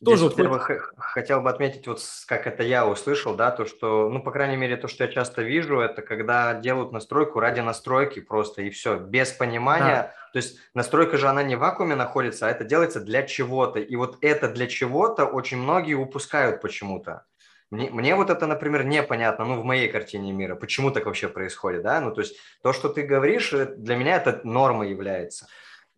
Тоже 0.05 0.17
Здесь, 0.17 0.31
вот... 0.31 0.33
Во-первых, 0.33 0.95
хотел 0.97 1.41
бы 1.41 1.51
отметить, 1.51 1.87
вот 1.87 2.01
как 2.27 2.47
это 2.47 2.63
я 2.63 2.87
услышал, 2.87 3.35
да, 3.35 3.51
то, 3.51 3.67
что, 3.67 4.09
ну, 4.09 4.23
по 4.23 4.31
крайней 4.31 4.57
мере, 4.57 4.77
то, 4.77 4.89
что 4.89 5.05
я 5.05 5.11
часто 5.11 5.43
вижу, 5.43 5.79
это 5.81 6.03
когда 6.03 6.55
делают 6.55 6.93
настройку 6.93 7.41
ради 7.41 7.61
настройки 7.61 8.21
просто, 8.21 8.63
и 8.63 8.71
все, 8.71 8.99
без 8.99 9.33
понимания. 9.33 9.85
Да. 9.85 10.15
То 10.33 10.37
есть 10.37 10.59
настройка 10.75 11.19
же, 11.19 11.29
она 11.29 11.43
не 11.43 11.57
в 11.57 11.59
вакууме 11.59 11.97
находится, 11.97 12.47
а 12.47 12.51
это 12.51 12.65
делается 12.65 13.01
для 13.01 13.23
чего-то. 13.23 13.81
И 13.81 13.97
вот 13.97 14.19
это 14.23 14.49
для 14.49 14.67
чего-то 14.67 15.27
очень 15.27 15.59
многие 15.59 15.95
упускают 15.95 16.61
почему-то. 16.61 17.25
Мне, 17.71 17.89
мне 17.91 18.17
вот 18.17 18.31
это, 18.31 18.47
например, 18.47 18.85
непонятно, 18.85 19.45
ну, 19.45 19.61
в 19.61 19.65
моей 19.65 19.89
картине 19.89 20.33
мира, 20.33 20.57
почему 20.57 20.91
так 20.91 21.07
вообще 21.07 21.29
происходит, 21.29 21.83
да, 21.83 22.01
ну, 22.01 22.13
то 22.13 22.21
есть 22.21 22.37
то, 22.63 22.73
что 22.73 22.89
ты 22.89 23.03
говоришь, 23.03 23.53
э, 23.53 23.67
для 23.77 23.97
меня 23.97 24.17
это 24.17 24.41
норма 24.43 24.87
является. 24.89 25.47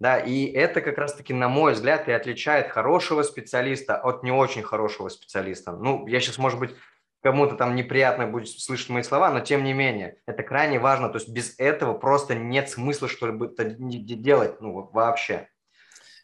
Да, 0.02 0.18
и 0.18 0.46
это 0.46 0.80
как 0.80 0.98
раз-таки, 0.98 1.32
на 1.32 1.48
мой 1.48 1.74
взгляд, 1.74 2.08
и 2.08 2.10
отличает 2.10 2.72
хорошего 2.72 3.22
специалиста 3.22 3.96
от 3.96 4.24
не 4.24 4.32
очень 4.32 4.64
хорошего 4.64 5.08
специалиста. 5.08 5.70
Ну, 5.70 6.08
я 6.08 6.18
сейчас, 6.18 6.38
может 6.38 6.58
быть, 6.58 6.74
кому-то 7.22 7.54
там 7.54 7.76
неприятно 7.76 8.26
будет 8.26 8.48
слышать 8.48 8.88
мои 8.88 9.04
слова, 9.04 9.30
но 9.30 9.38
тем 9.38 9.62
не 9.62 9.72
менее, 9.72 10.16
это 10.26 10.42
крайне 10.42 10.80
важно. 10.80 11.08
То 11.08 11.18
есть 11.18 11.28
без 11.28 11.54
этого 11.56 11.94
просто 11.94 12.34
нет 12.34 12.68
смысла 12.68 13.06
что-либо 13.06 13.46
делать, 13.46 14.60
ну, 14.60 14.90
вообще. 14.92 15.46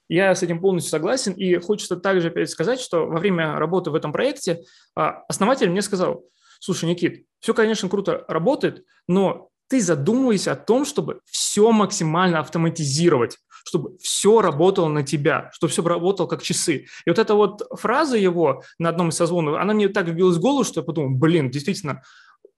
Я 0.08 0.34
с 0.34 0.42
этим 0.42 0.60
полностью 0.60 0.90
согласен, 0.90 1.34
и 1.34 1.54
хочется 1.58 1.96
также 1.96 2.30
опять 2.30 2.50
сказать, 2.50 2.80
что 2.80 3.06
во 3.06 3.20
время 3.20 3.60
работы 3.60 3.92
в 3.92 3.94
этом 3.94 4.12
проекте 4.12 4.58
а, 4.96 5.22
основатель 5.28 5.70
мне 5.70 5.82
сказал, 5.82 6.24
слушай, 6.58 6.86
Никит, 6.88 7.26
все, 7.38 7.54
конечно, 7.54 7.88
круто 7.88 8.24
работает, 8.26 8.84
но 9.06 9.50
ты 9.68 9.80
задумывайся 9.80 10.52
о 10.52 10.56
том, 10.56 10.84
чтобы 10.84 11.20
все 11.26 11.70
максимально 11.72 12.40
автоматизировать 12.40 13.38
чтобы 13.68 13.98
все 13.98 14.40
работало 14.40 14.88
на 14.88 15.02
тебя, 15.02 15.50
чтобы 15.52 15.70
все 15.70 15.82
работало 15.82 16.26
как 16.26 16.42
часы. 16.42 16.86
И 17.04 17.10
вот 17.10 17.18
эта 17.18 17.34
вот 17.34 17.62
фраза 17.78 18.16
его 18.16 18.62
на 18.78 18.88
одном 18.88 19.10
из 19.10 19.16
созвонов, 19.16 19.56
она 19.60 19.74
мне 19.74 19.88
так 19.88 20.06
вбилась 20.08 20.38
в 20.38 20.40
голову, 20.40 20.64
что 20.64 20.80
я 20.80 20.84
подумал, 20.84 21.10
блин, 21.10 21.50
действительно, 21.50 22.02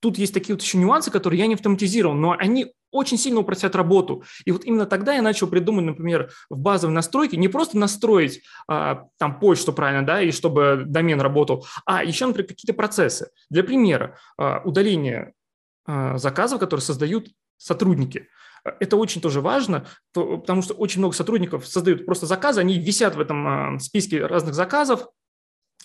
тут 0.01 0.18
есть 0.18 0.33
такие 0.33 0.55
вот 0.55 0.62
еще 0.62 0.79
нюансы, 0.79 1.11
которые 1.11 1.40
я 1.40 1.46
не 1.46 1.55
автоматизировал, 1.55 2.14
но 2.14 2.37
они 2.38 2.73
очень 2.90 3.18
сильно 3.18 3.40
упростят 3.40 3.77
работу. 3.77 4.25
И 4.44 4.53
вот 4.53 4.64
именно 4.64 4.87
тогда 4.87 5.14
я 5.14 5.23
начал 5.23 5.46
придумать, 5.46 5.85
например, 5.85 6.31
в 6.49 6.59
базовой 6.59 6.94
настройке 6.94 7.37
не 7.37 7.49
просто 7.49 7.79
настроить 7.79 8.42
а, 8.66 9.05
там 9.18 9.38
почту 9.38 9.73
правильно, 9.73 10.05
да, 10.05 10.23
и 10.23 10.33
чтобы 10.33 10.85
домен 10.87 11.20
работал, 11.20 11.66
а 11.85 12.03
еще, 12.03 12.27
например, 12.27 12.49
какие-то 12.49 12.75
процессы. 12.75 13.31
Для 13.49 13.62
примера, 13.62 14.18
а, 14.38 14.61
удаление 14.64 15.35
заказов, 16.16 16.61
которые 16.61 16.83
создают 16.83 17.29
сотрудники. 17.57 18.29
Это 18.79 18.96
очень 18.96 19.20
тоже 19.20 19.40
важно, 19.40 19.87
потому 20.12 20.62
что 20.62 20.74
очень 20.74 21.00
много 21.00 21.14
сотрудников 21.14 21.66
создают 21.66 22.05
просто 22.05 22.26
заказы, 22.26 22.61
они 22.61 22.79
висят 22.79 23.14
в 23.14 23.20
этом 23.20 23.46
а, 23.46 23.79
списке 23.79 24.24
разных 24.26 24.55
заказов, 24.55 25.07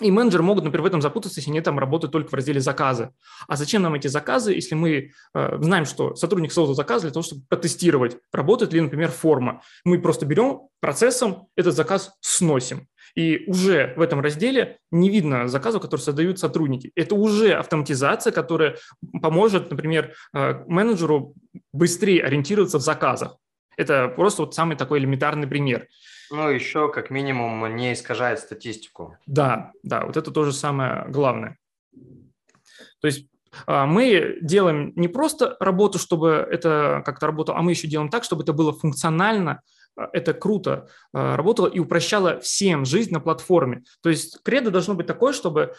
и 0.01 0.11
менеджеры 0.11 0.43
могут, 0.43 0.65
например, 0.65 0.83
в 0.83 0.87
этом 0.87 1.01
запутаться, 1.01 1.39
если 1.39 1.51
они 1.51 1.61
там 1.61 1.79
работают 1.79 2.11
только 2.11 2.29
в 2.29 2.33
разделе 2.33 2.59
заказы. 2.59 3.11
А 3.47 3.55
зачем 3.55 3.81
нам 3.81 3.93
эти 3.93 4.07
заказы, 4.07 4.51
если 4.51 4.75
мы 4.75 5.11
э, 5.33 5.57
знаем, 5.61 5.85
что 5.85 6.15
сотрудник 6.15 6.51
создал 6.51 6.75
заказ 6.75 7.03
для 7.03 7.11
того, 7.11 7.23
чтобы 7.23 7.43
протестировать, 7.47 8.17
работает 8.33 8.73
ли, 8.73 8.81
например, 8.81 9.09
форма. 9.09 9.61
Мы 9.85 10.01
просто 10.01 10.25
берем 10.25 10.63
процессом 10.81 11.47
этот 11.55 11.75
заказ 11.75 12.11
сносим. 12.19 12.89
И 13.15 13.45
уже 13.47 13.93
в 13.95 14.01
этом 14.01 14.19
разделе 14.19 14.77
не 14.91 15.09
видно 15.09 15.47
заказов, 15.47 15.81
которые 15.81 16.03
создают 16.03 16.37
сотрудники. 16.37 16.91
Это 16.95 17.15
уже 17.15 17.53
автоматизация, 17.53 18.33
которая 18.33 18.77
поможет, 19.21 19.71
например, 19.71 20.13
э, 20.33 20.63
менеджеру 20.67 21.33
быстрее 21.71 22.23
ориентироваться 22.23 22.77
в 22.77 22.81
заказах. 22.81 23.37
Это 23.77 24.09
просто 24.09 24.43
вот 24.43 24.53
самый 24.53 24.75
такой 24.75 24.99
элементарный 24.99 25.47
пример. 25.47 25.87
Ну, 26.31 26.49
еще 26.49 26.91
как 26.91 27.09
минимум 27.09 27.75
не 27.75 27.93
искажает 27.93 28.39
статистику. 28.39 29.17
Да, 29.25 29.71
да, 29.83 30.05
вот 30.05 30.17
это 30.17 30.31
тоже 30.31 30.51
самое 30.51 31.05
главное. 31.07 31.57
То 32.99 33.07
есть 33.07 33.29
а, 33.65 33.85
мы 33.85 34.37
делаем 34.41 34.91
не 34.95 35.07
просто 35.07 35.55
работу, 35.59 35.99
чтобы 35.99 36.47
это 36.49 37.01
как-то 37.05 37.27
работало, 37.27 37.57
а 37.57 37.61
мы 37.61 37.71
еще 37.71 37.87
делаем 37.87 38.09
так, 38.09 38.23
чтобы 38.23 38.43
это 38.43 38.53
было 38.53 38.73
функционально, 38.73 39.61
это 40.13 40.33
круто 40.33 40.87
а, 41.13 41.37
работало 41.37 41.67
и 41.67 41.79
упрощало 41.79 42.39
всем 42.39 42.85
жизнь 42.85 43.11
на 43.11 43.19
платформе. 43.19 43.83
То 44.01 44.09
есть 44.09 44.39
кредо 44.43 44.71
должно 44.71 44.93
быть 44.93 45.07
такое, 45.07 45.33
чтобы 45.33 45.75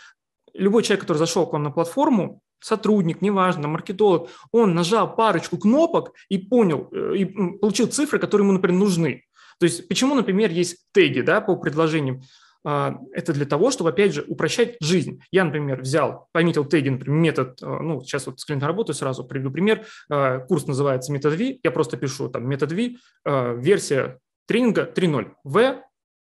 любой 0.55 0.83
человек, 0.83 1.02
который 1.02 1.18
зашел 1.18 1.46
к 1.46 1.52
вам 1.52 1.64
на 1.64 1.70
платформу, 1.70 2.40
сотрудник, 2.61 3.20
неважно, 3.20 3.68
маркетолог, 3.68 4.31
он 4.50 4.74
нажал 4.74 5.14
парочку 5.14 5.59
кнопок 5.59 6.12
и 6.29 6.38
понял, 6.38 6.88
э, 6.92 7.16
и 7.16 7.24
получил 7.24 7.87
цифры, 7.88 8.18
которые 8.18 8.46
ему, 8.46 8.55
например, 8.55 8.79
нужны. 8.79 9.24
То 9.59 9.64
есть 9.64 9.88
почему, 9.88 10.14
например, 10.14 10.50
есть 10.50 10.79
теги 10.92 11.20
да, 11.20 11.40
по 11.40 11.57
предложениям? 11.57 12.22
А, 12.68 12.98
это 13.12 13.33
для 13.33 13.46
того, 13.46 13.70
чтобы, 13.70 13.90
опять 13.90 14.12
же, 14.12 14.24
упрощать 14.26 14.76
жизнь. 14.81 15.22
Я, 15.31 15.44
например, 15.44 15.83
взял, 15.83 16.26
пометил 16.33 16.64
теги, 16.64 16.88
например, 16.88 17.16
метод, 17.16 17.62
а, 17.62 17.81
ну, 17.81 18.00
сейчас 18.00 18.26
вот 18.26 18.40
с 18.40 18.44
клиентом 18.44 18.66
работаю, 18.66 18.96
сразу 18.96 19.24
приведу 19.24 19.52
пример. 19.52 19.87
А, 20.11 20.40
курс 20.40 20.66
называется 20.66 21.12
метод 21.12 21.35
V, 21.35 21.61
я 21.62 21.70
просто 21.70 21.96
пишу 21.96 22.29
там 22.29 22.48
метод 22.48 22.72
V, 22.72 22.96
версия 23.24 24.18
тренинга 24.46 24.90
3.0, 24.92 25.31
V 25.44 25.83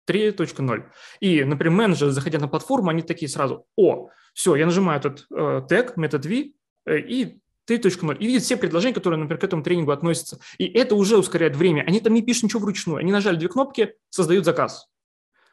3.0. 0.09 0.85
И, 1.21 1.45
например, 1.45 1.77
менеджеры, 1.77 2.13
заходя 2.13 2.39
на 2.39 2.49
платформу, 2.49 2.89
они 2.89 3.03
такие 3.03 3.29
сразу, 3.29 3.67
о, 3.77 4.09
все, 4.33 4.57
я 4.57 4.65
нажимаю 4.65 5.01
этот 5.01 5.27
тег, 5.69 5.99
метод 5.99 6.25
V, 6.25 6.53
э, 6.87 6.99
и 6.99 7.41
3.0 7.69 8.17
и 8.17 8.27
видит 8.27 8.43
все 8.43 8.57
предложения, 8.57 8.95
которые, 8.95 9.21
например, 9.21 9.39
к 9.39 9.45
этому 9.45 9.63
тренингу 9.63 9.93
относятся. 9.93 10.41
И 10.57 10.65
это 10.65 10.95
уже 10.95 11.19
ускоряет 11.19 11.57
время. 11.57 11.83
Они 11.83 12.01
там 12.01 12.15
не 12.15 12.23
пишут 12.23 12.45
ничего 12.45 12.61
вручную. 12.61 12.99
Они 12.99 13.13
нажали 13.13 13.37
две 13.37 13.49
кнопки, 13.49 13.95
создают 14.09 14.47
заказ. 14.47 14.89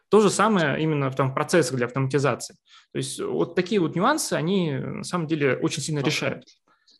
То 0.10 0.22
же 0.22 0.30
самое 0.30 0.82
именно 0.82 1.10
в 1.12 1.16
там, 1.16 1.34
процессах 1.34 1.78
для 1.78 1.86
автоматизации. 1.86 2.56
То 2.92 2.98
есть 2.98 3.20
вот 3.22 3.56
такие 3.56 3.80
вот 3.80 3.96
нюансы, 3.96 4.34
они 4.34 4.72
на 4.72 5.04
самом 5.04 5.28
деле 5.28 5.56
очень 5.58 5.84
сильно 5.84 6.00
решают. 6.00 6.46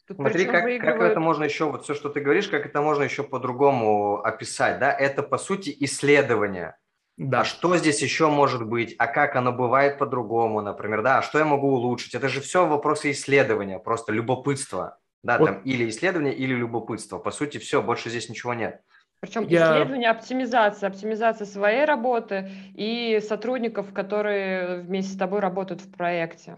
Тут 0.08 0.18
Смотри, 0.18 0.46
как, 0.46 0.64
выигрывают... 0.64 1.02
как 1.02 1.12
это 1.12 1.20
можно 1.20 1.44
еще, 1.44 1.66
вот 1.66 1.84
все, 1.84 1.94
что 1.94 2.10
ты 2.10 2.20
говоришь, 2.20 2.48
как 2.48 2.66
это 2.66 2.82
можно 2.82 3.04
еще 3.04 3.24
по-другому 3.24 4.22
описать, 4.22 4.80
да? 4.80 4.92
Это, 4.92 5.22
по 5.22 5.38
сути, 5.38 5.76
исследование. 5.80 6.76
Да. 7.18 7.42
А 7.42 7.44
что 7.44 7.76
здесь 7.78 8.02
еще 8.02 8.30
может 8.30 8.66
быть? 8.66 8.96
А 8.98 9.06
как 9.06 9.36
оно 9.36 9.52
бывает 9.52 9.98
по-другому, 9.98 10.62
например, 10.62 11.02
да? 11.04 11.18
А 11.18 11.22
что 11.22 11.38
я 11.38 11.46
могу 11.46 11.70
улучшить? 11.74 12.16
Это 12.16 12.30
же 12.30 12.42
все 12.42 12.66
вопросы 12.66 13.12
исследования, 13.12 13.78
просто 13.78 14.14
любопытство. 14.14 14.98
Да, 15.22 15.38
вот. 15.38 15.46
там 15.46 15.62
или 15.64 15.90
исследование, 15.90 16.34
или 16.34 16.54
любопытство. 16.54 17.20
По 17.20 17.32
сути, 17.32 17.58
все, 17.58 17.82
больше 17.82 18.10
здесь 18.10 18.30
ничего 18.30 18.54
нет. 18.54 18.82
Причем 19.20 19.48
я... 19.48 19.74
исследование, 19.74 20.10
оптимизация, 20.10 20.88
оптимизация 20.90 21.46
своей 21.46 21.86
работы 21.86 22.50
и 22.76 23.22
сотрудников, 23.28 23.94
которые 23.94 24.82
вместе 24.82 25.14
с 25.14 25.18
тобой 25.18 25.40
работают 25.40 25.82
в 25.82 25.92
проекте. 25.92 26.58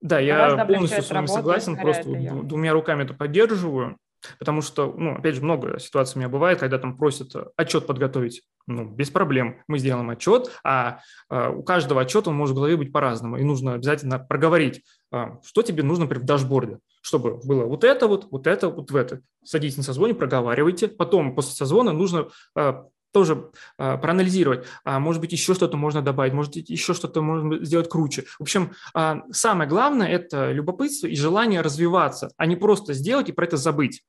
Да, 0.00 0.18
я 0.18 0.64
полностью 0.64 1.02
с 1.02 1.10
вами 1.10 1.26
согласен, 1.26 1.76
просто 1.76 2.10
ее. 2.10 2.32
двумя 2.42 2.72
руками 2.72 3.04
это 3.04 3.14
поддерживаю. 3.14 3.98
Потому 4.38 4.62
что, 4.62 4.92
ну, 4.96 5.16
опять 5.16 5.36
же, 5.36 5.42
много 5.42 5.78
ситуаций 5.78 6.16
у 6.16 6.18
меня 6.18 6.28
бывает, 6.28 6.58
когда 6.58 6.78
там 6.78 6.96
просят 6.96 7.34
э, 7.36 7.46
отчет 7.56 7.86
подготовить. 7.86 8.42
Ну, 8.66 8.84
без 8.84 9.10
проблем. 9.10 9.62
Мы 9.68 9.78
сделаем 9.78 10.10
отчет, 10.10 10.50
а, 10.64 11.00
а 11.28 11.50
у 11.50 11.62
каждого 11.62 12.00
отчета 12.00 12.30
он 12.30 12.36
может 12.36 12.54
в 12.54 12.56
голове 12.56 12.76
быть 12.76 12.92
по-разному. 12.92 13.36
И 13.36 13.44
нужно 13.44 13.74
обязательно 13.74 14.18
проговорить, 14.18 14.82
а, 15.12 15.38
что 15.44 15.62
тебе 15.62 15.84
нужно 15.84 16.04
например, 16.04 16.24
в 16.24 16.26
дашборде, 16.26 16.78
чтобы 17.00 17.36
было 17.38 17.64
вот 17.64 17.84
это 17.84 18.08
вот, 18.08 18.28
вот 18.30 18.46
это, 18.46 18.68
вот 18.68 18.90
в 18.90 18.96
это. 18.96 19.20
Садитесь 19.44 19.76
на 19.76 19.82
созвоне, 19.82 20.14
проговаривайте. 20.14 20.88
Потом 20.88 21.34
после 21.34 21.52
созвона 21.52 21.92
нужно 21.92 22.28
а, 22.54 22.86
тоже 23.12 23.50
а, 23.78 23.96
проанализировать, 23.96 24.66
а 24.84 24.98
может 24.98 25.20
быть 25.20 25.32
еще 25.32 25.54
что-то 25.54 25.76
можно 25.76 26.02
добавить, 26.02 26.32
может 26.32 26.54
быть 26.54 26.68
еще 26.68 26.94
что-то 26.94 27.22
можно 27.22 27.64
сделать 27.64 27.88
круче. 27.88 28.24
В 28.38 28.42
общем, 28.42 28.72
а, 28.94 29.22
самое 29.30 29.68
главное– 29.68 30.08
это 30.08 30.52
любопытство 30.52 31.06
и 31.06 31.16
желание 31.16 31.60
развиваться, 31.60 32.30
а 32.36 32.46
не 32.46 32.56
просто 32.56 32.92
сделать 32.94 33.28
и 33.28 33.32
про 33.32 33.44
это 33.44 33.56
забыть. 33.56 34.04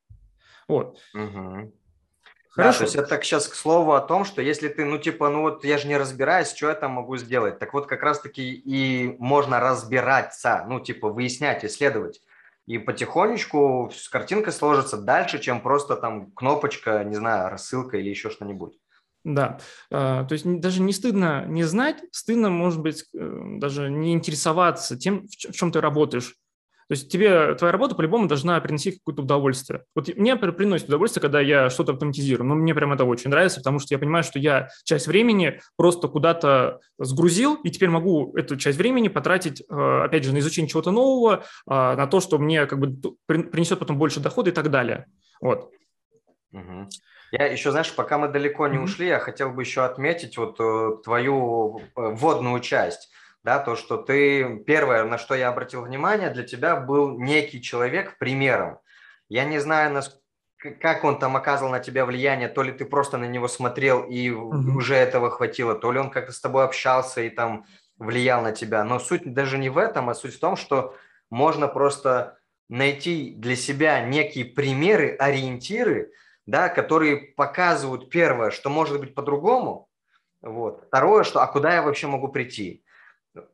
Вот. 0.67 0.99
Угу. 1.13 1.73
Хорошо. 2.51 2.71
Да, 2.71 2.77
то 2.77 2.83
есть 2.83 2.95
это 2.95 3.07
так 3.07 3.23
сейчас 3.23 3.47
к 3.47 3.55
слову 3.55 3.93
о 3.93 4.01
том, 4.01 4.25
что 4.25 4.41
если 4.41 4.67
ты, 4.67 4.83
ну 4.83 4.97
типа, 4.97 5.29
ну 5.29 5.41
вот 5.41 5.63
я 5.63 5.77
же 5.77 5.87
не 5.87 5.97
разбираюсь, 5.97 6.49
что 6.49 6.67
я 6.67 6.75
там 6.75 6.91
могу 6.91 7.15
сделать. 7.17 7.59
Так 7.59 7.73
вот 7.73 7.87
как 7.87 8.03
раз-таки 8.03 8.53
и 8.53 9.15
можно 9.19 9.59
разбираться, 9.59 10.65
ну 10.67 10.79
типа 10.79 11.09
выяснять, 11.09 11.63
исследовать. 11.63 12.21
И 12.69 12.77
потихонечку 12.77 13.91
картинка 14.11 14.51
сложится 14.51 14.97
дальше, 14.97 15.39
чем 15.39 15.59
просто 15.59 15.95
там 15.95 16.29
кнопочка, 16.33 17.03
не 17.03 17.15
знаю, 17.15 17.49
рассылка 17.49 17.97
или 17.97 18.09
еще 18.09 18.29
что-нибудь. 18.29 18.77
Да, 19.23 19.59
а, 19.89 20.23
то 20.25 20.33
есть 20.33 20.45
даже 20.45 20.79
не 20.83 20.93
стыдно 20.93 21.45
не 21.47 21.63
знать, 21.63 22.03
стыдно, 22.11 22.51
может 22.51 22.79
быть, 22.79 23.05
э, 23.15 23.41
даже 23.57 23.89
не 23.89 24.13
интересоваться 24.13 24.95
тем, 24.99 25.25
в 25.27 25.51
чем 25.51 25.71
ты 25.71 25.81
работаешь. 25.81 26.35
То 26.89 26.93
есть 26.93 27.11
тебе 27.11 27.53
твоя 27.53 27.71
работа 27.71 27.93
по-любому 27.93 28.27
должна 28.27 28.59
приносить 28.59 28.97
какое-то 28.97 29.21
удовольствие. 29.21 29.83
Вот 29.93 30.07
мне 30.17 30.35
приносит 30.35 30.87
удовольствие, 30.87 31.21
когда 31.21 31.39
я 31.39 31.69
что-то 31.69 31.93
автоматизирую. 31.93 32.47
Но 32.47 32.55
мне 32.55 32.73
прям 32.73 32.91
это 32.91 33.05
очень 33.05 33.29
нравится, 33.29 33.59
потому 33.59 33.77
что 33.77 33.93
я 33.93 33.99
понимаю, 33.99 34.23
что 34.23 34.39
я 34.39 34.69
часть 34.85 35.05
времени 35.05 35.59
просто 35.77 36.07
куда-то 36.07 36.79
сгрузил, 36.97 37.55
и 37.63 37.69
теперь 37.69 37.89
могу 37.89 38.35
эту 38.35 38.57
часть 38.57 38.79
времени 38.79 39.07
потратить, 39.07 39.61
э, 39.61 40.01
опять 40.03 40.23
же, 40.23 40.33
на 40.33 40.39
изучение 40.39 40.67
чего-то 40.67 40.89
нового, 40.89 41.43
а, 41.67 41.95
на 41.95 42.07
то, 42.07 42.21
что 42.21 42.39
мне 42.39 42.65
как 42.65 42.79
бы 42.79 42.95
принесет 43.27 43.77
потом 43.77 43.99
больше 43.99 44.19
дохода 44.19 44.49
и 44.49 44.53
так 44.53 44.71
далее. 44.71 45.05
Вот. 45.41 45.69
Угу. 46.53 46.89
Я 47.31 47.45
еще, 47.45 47.69
знаешь, 47.69 47.93
пока 47.93 48.17
мы 48.17 48.29
далеко 48.29 48.67
не 48.67 48.79
ушли, 48.79 49.07
я 49.07 49.19
хотел 49.19 49.51
бы 49.51 49.61
еще 49.61 49.85
отметить 49.85 50.37
вот 50.37 50.59
э, 50.59 51.03
твою 51.03 51.77
э, 51.79 51.83
вводную 51.95 52.59
часть. 52.61 53.11
Да, 53.43 53.59
то, 53.59 53.75
что 53.75 53.97
ты, 53.97 54.57
первое, 54.67 55.05
на 55.05 55.17
что 55.17 55.33
я 55.33 55.49
обратил 55.49 55.81
внимание, 55.81 56.29
для 56.29 56.43
тебя 56.43 56.75
был 56.75 57.17
некий 57.17 57.61
человек 57.61 58.17
примером. 58.17 58.79
Я 59.29 59.45
не 59.45 59.59
знаю, 59.59 60.01
как 60.81 61.03
он 61.05 61.19
там 61.19 61.37
оказывал 61.37 61.71
на 61.71 61.79
тебя 61.79 62.05
влияние, 62.05 62.49
то 62.49 62.63
ли 62.63 62.71
ты 62.71 62.83
просто 62.83 63.17
на 63.17 63.25
него 63.25 63.47
смотрел 63.47 64.03
и 64.03 64.29
угу. 64.29 64.77
уже 64.77 64.95
этого 64.95 65.29
хватило, 65.29 65.73
то 65.75 65.91
ли 65.91 65.99
он 65.99 66.09
как-то 66.09 66.33
с 66.33 66.41
тобой 66.41 66.65
общался 66.65 67.21
и 67.21 67.29
там 67.29 67.65
влиял 67.97 68.41
на 68.41 68.51
тебя. 68.51 68.83
Но 68.83 68.99
суть 68.99 69.33
даже 69.33 69.57
не 69.57 69.69
в 69.69 69.77
этом, 69.77 70.09
а 70.09 70.15
суть 70.15 70.35
в 70.35 70.39
том, 70.39 70.57
что 70.57 70.95
можно 71.29 71.67
просто 71.67 72.37
найти 72.67 73.33
для 73.35 73.55
себя 73.55 74.01
некие 74.01 74.45
примеры, 74.45 75.15
ориентиры, 75.17 76.11
да, 76.45 76.67
которые 76.67 77.17
показывают, 77.17 78.09
первое, 78.09 78.51
что 78.51 78.69
может 78.69 78.99
быть 78.99 79.15
по-другому, 79.15 79.89
вот. 80.41 80.85
Второе, 80.87 81.23
что, 81.23 81.41
а 81.41 81.47
куда 81.47 81.73
я 81.73 81.81
вообще 81.81 82.07
могу 82.07 82.29
прийти? 82.29 82.83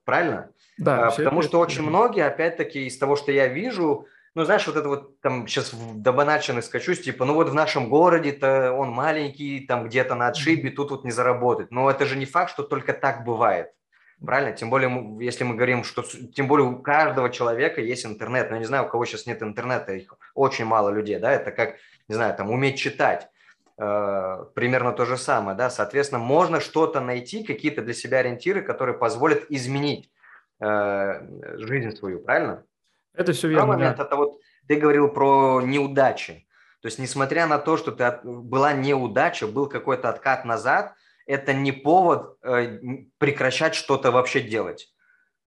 Правильно? 0.06 0.50
Да. 0.78 1.08
А, 1.08 1.12
потому 1.12 1.42
что 1.42 1.60
очень 1.60 1.84
многие, 1.84 2.26
опять-таки, 2.26 2.86
из 2.86 2.98
того, 2.98 3.16
что 3.16 3.32
я 3.32 3.48
вижу, 3.48 4.08
ну, 4.36 4.44
знаешь, 4.44 4.68
вот 4.68 4.76
это 4.76 4.90
вот 4.90 5.22
там 5.22 5.48
сейчас 5.48 5.74
до 5.74 6.12
банальщины 6.12 6.62
скачусь, 6.62 7.02
типа, 7.02 7.26
ну 7.26 7.34
вот 7.34 7.50
в 7.50 7.54
нашем 7.54 7.90
городе-то 7.90 8.74
он 8.74 8.90
маленький, 8.90 9.62
там 9.62 9.88
где-то 9.88 10.16
на 10.16 10.28
отшибе, 10.28 10.72
тут 10.72 10.92
вот 10.92 11.06
не 11.06 11.12
заработать. 11.12 11.72
Но 11.72 11.90
это 11.90 12.06
же 12.06 12.18
не 12.18 12.26
факт, 12.26 12.52
что 12.52 12.64
только 12.64 12.94
так 12.94 13.24
бывает. 13.24 13.72
Правильно? 14.24 14.54
Тем 14.54 14.70
более, 14.70 15.18
если 15.20 15.44
мы 15.44 15.56
говорим, 15.56 15.84
что 15.84 16.04
тем 16.34 16.48
более 16.48 16.68
у 16.68 16.82
каждого 16.82 17.30
человека 17.30 17.82
есть 17.82 18.06
интернет. 18.06 18.50
Но 18.50 18.56
я 18.56 18.60
не 18.60 18.66
знаю, 18.66 18.86
у 18.86 18.90
кого 18.90 19.06
сейчас 19.06 19.26
нет 19.26 19.42
интернета, 19.42 19.94
их 19.94 20.14
очень 20.34 20.66
мало 20.66 20.90
людей, 20.90 21.20
да, 21.20 21.32
это 21.32 21.52
как, 21.52 21.76
не 22.08 22.16
знаю, 22.16 22.36
там 22.36 22.50
уметь 22.50 22.78
читать. 22.78 23.30
Э, 23.78 24.46
примерно 24.54 24.92
то 24.94 25.06
же 25.06 25.18
самое, 25.18 25.58
да, 25.58 25.70
соответственно, 25.70 26.20
можно 26.20 26.60
что-то 26.60 27.02
найти, 27.02 27.44
какие-то 27.44 27.82
для 27.82 27.94
себя 27.94 28.20
ориентиры, 28.20 28.62
которые 28.62 28.98
позволят 28.98 29.46
изменить 29.50 30.10
э, 30.60 31.58
жизнь 31.58 31.92
свою, 31.92 32.20
правильно? 32.20 32.64
Это 33.14 33.34
все 33.34 33.48
верно. 33.48 33.68
момент, 33.68 33.98
да. 33.98 34.04
это 34.04 34.16
вот 34.16 34.40
ты 34.68 34.76
говорил 34.76 35.10
про 35.10 35.62
неудачи. 35.62 36.48
То 36.82 36.88
есть, 36.88 37.00
несмотря 37.00 37.48
на 37.48 37.58
то, 37.58 37.78
что 37.78 37.92
ты 37.92 38.20
была 38.24 38.74
неудача, 38.74 39.48
был 39.48 39.68
какой-то 39.68 40.10
откат 40.10 40.46
назад– 40.46 40.94
это 41.26 41.54
не 41.54 41.72
повод 41.72 42.38
э, 42.44 42.80
прекращать 43.18 43.76
что-то 43.76 44.12
вообще 44.12 44.42
делать. 44.42 44.94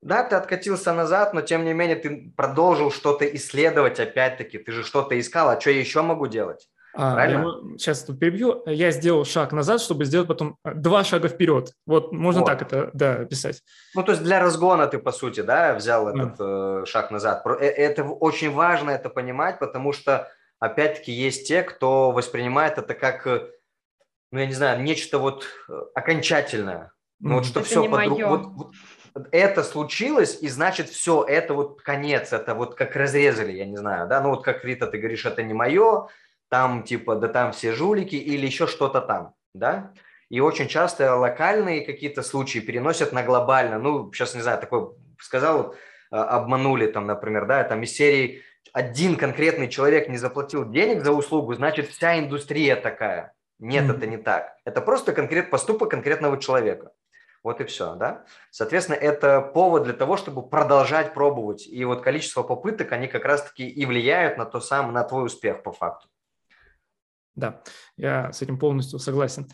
Да, 0.02 0.24
ты 0.24 0.36
откатился 0.36 0.94
назад, 0.94 1.34
но 1.34 1.42
тем 1.42 1.64
не 1.64 1.74
менее 1.74 1.96
ты 1.96 2.34
продолжил 2.36 2.92
что-то 2.92 3.26
исследовать 3.36 4.00
опять-таки. 4.00 4.58
Ты 4.58 4.72
же 4.72 4.84
что-то 4.84 5.20
искал, 5.20 5.50
а 5.50 5.60
что 5.60 5.72
я 5.72 5.80
еще 5.80 6.02
могу 6.02 6.28
делать? 6.28 6.70
А, 6.94 7.14
Правильно? 7.14 7.72
Я, 7.72 7.78
сейчас 7.78 8.04
тут 8.04 8.20
перебью. 8.20 8.64
Я 8.66 8.92
сделал 8.92 9.24
шаг 9.26 9.54
назад, 9.54 9.82
чтобы 9.82 10.06
сделать 10.06 10.28
потом 10.28 10.58
э, 10.66 10.74
два 10.74 11.04
шага 11.04 11.30
вперед. 11.30 11.74
Вот 11.86 12.12
можно 12.12 12.42
вот. 12.42 12.48
так 12.48 12.62
это 12.62 12.90
да, 12.94 13.26
писать. 13.26 13.62
Ну, 13.96 14.04
то 14.04 14.12
есть 14.12 14.24
для 14.24 14.40
разгона 14.40 14.88
ты, 14.88 15.00
по 15.00 15.12
сути, 15.12 15.42
да, 15.42 15.74
взял 15.74 16.06
да. 16.06 16.12
этот 16.12 16.36
э, 16.40 16.86
шаг 16.86 17.12
назад. 17.12 17.46
Э, 17.46 17.66
это 17.66 18.04
очень 18.04 18.52
важно 18.52 18.92
это 18.92 19.10
понимать, 19.10 19.60
потому 19.60 19.94
что, 19.94 20.30
опять-таки, 20.60 21.12
есть 21.12 21.48
те, 21.48 21.64
кто 21.64 22.12
воспринимает 22.12 22.78
это 22.78 22.94
как 22.94 23.26
э, 23.26 23.48
ну, 24.32 24.40
я 24.40 24.46
не 24.46 24.54
знаю, 24.54 24.82
нечто 24.82 25.18
вот 25.18 25.46
окончательное. 25.94 26.92
Ну, 27.20 27.36
вот 27.36 27.46
что 27.46 27.60
это 27.60 27.70
все 27.70 27.90
по-другому. 27.90 28.28
Вот, 28.28 28.46
вот, 28.56 29.28
это 29.32 29.64
случилось, 29.64 30.40
и 30.42 30.48
значит 30.48 30.90
все, 30.90 31.24
это 31.24 31.54
вот 31.54 31.82
конец, 31.82 32.32
это 32.34 32.56
вот 32.56 32.76
как 32.76 32.96
разрезали, 32.96 33.52
я 33.52 33.66
не 33.66 33.78
знаю, 33.78 34.08
да, 34.08 34.22
ну 34.22 34.30
вот 34.30 34.44
как 34.44 34.64
Рита, 34.64 34.88
ты 34.88 34.98
говоришь, 34.98 35.26
это 35.26 35.44
не 35.44 35.54
мое, 35.54 36.08
там 36.52 36.84
типа, 36.84 37.16
да 37.16 37.30
там 37.30 37.54
все 37.54 37.72
жулики 37.72 38.16
или 38.16 38.46
еще 38.46 38.68
что-то 38.68 39.00
там, 39.00 39.34
да, 39.54 39.94
и 40.30 40.42
очень 40.42 40.68
часто 40.68 41.16
локальные 41.16 41.86
какие-то 41.86 42.24
случаи 42.24 42.60
переносят 42.60 43.14
на 43.14 43.24
глобально, 43.24 43.80
ну, 43.80 44.12
сейчас, 44.12 44.36
не 44.36 44.42
знаю, 44.42 44.60
такой 44.60 44.90
сказал, 45.18 45.74
э, 46.12 46.16
обманули 46.16 46.88
там, 46.88 47.08
например, 47.08 47.46
да, 47.48 47.64
там 47.64 47.82
из 47.84 47.94
серии 47.94 48.44
один 48.74 49.16
конкретный 49.16 49.70
человек 49.70 50.10
не 50.10 50.18
заплатил 50.18 50.70
денег 50.70 51.04
за 51.04 51.14
услугу, 51.14 51.54
значит, 51.54 51.88
вся 51.88 52.20
индустрия 52.20 52.76
такая, 52.76 53.34
нет, 53.60 53.86
mm-hmm. 53.86 53.98
это 53.98 54.08
не 54.08 54.18
так. 54.18 54.58
Это 54.66 54.82
просто 54.82 55.14
конкрет, 55.14 55.52
поступок 55.52 55.92
конкретного 55.92 56.38
человека. 56.38 56.92
Вот 57.44 57.62
и 57.62 57.64
все, 57.64 57.96
да. 57.96 58.26
Соответственно, 58.50 58.96
это 58.96 59.40
повод 59.42 59.84
для 59.84 59.94
того, 59.94 60.18
чтобы 60.18 60.48
продолжать 60.48 61.14
пробовать. 61.14 61.66
И 61.66 61.86
вот 61.86 62.02
количество 62.02 62.44
попыток, 62.44 62.92
они 62.92 63.08
как 63.08 63.24
раз-таки 63.24 63.68
и 63.68 63.86
влияют 63.86 64.38
на 64.38 64.46
то 64.46 64.60
самое, 64.60 64.94
на 64.94 65.04
твой 65.04 65.26
успех 65.26 65.64
по 65.64 65.72
факту. 65.72 66.08
Да, 67.36 67.64
я 67.98 68.32
с 68.32 68.42
этим 68.42 68.58
полностью 68.60 69.00
согласен. 69.00 69.48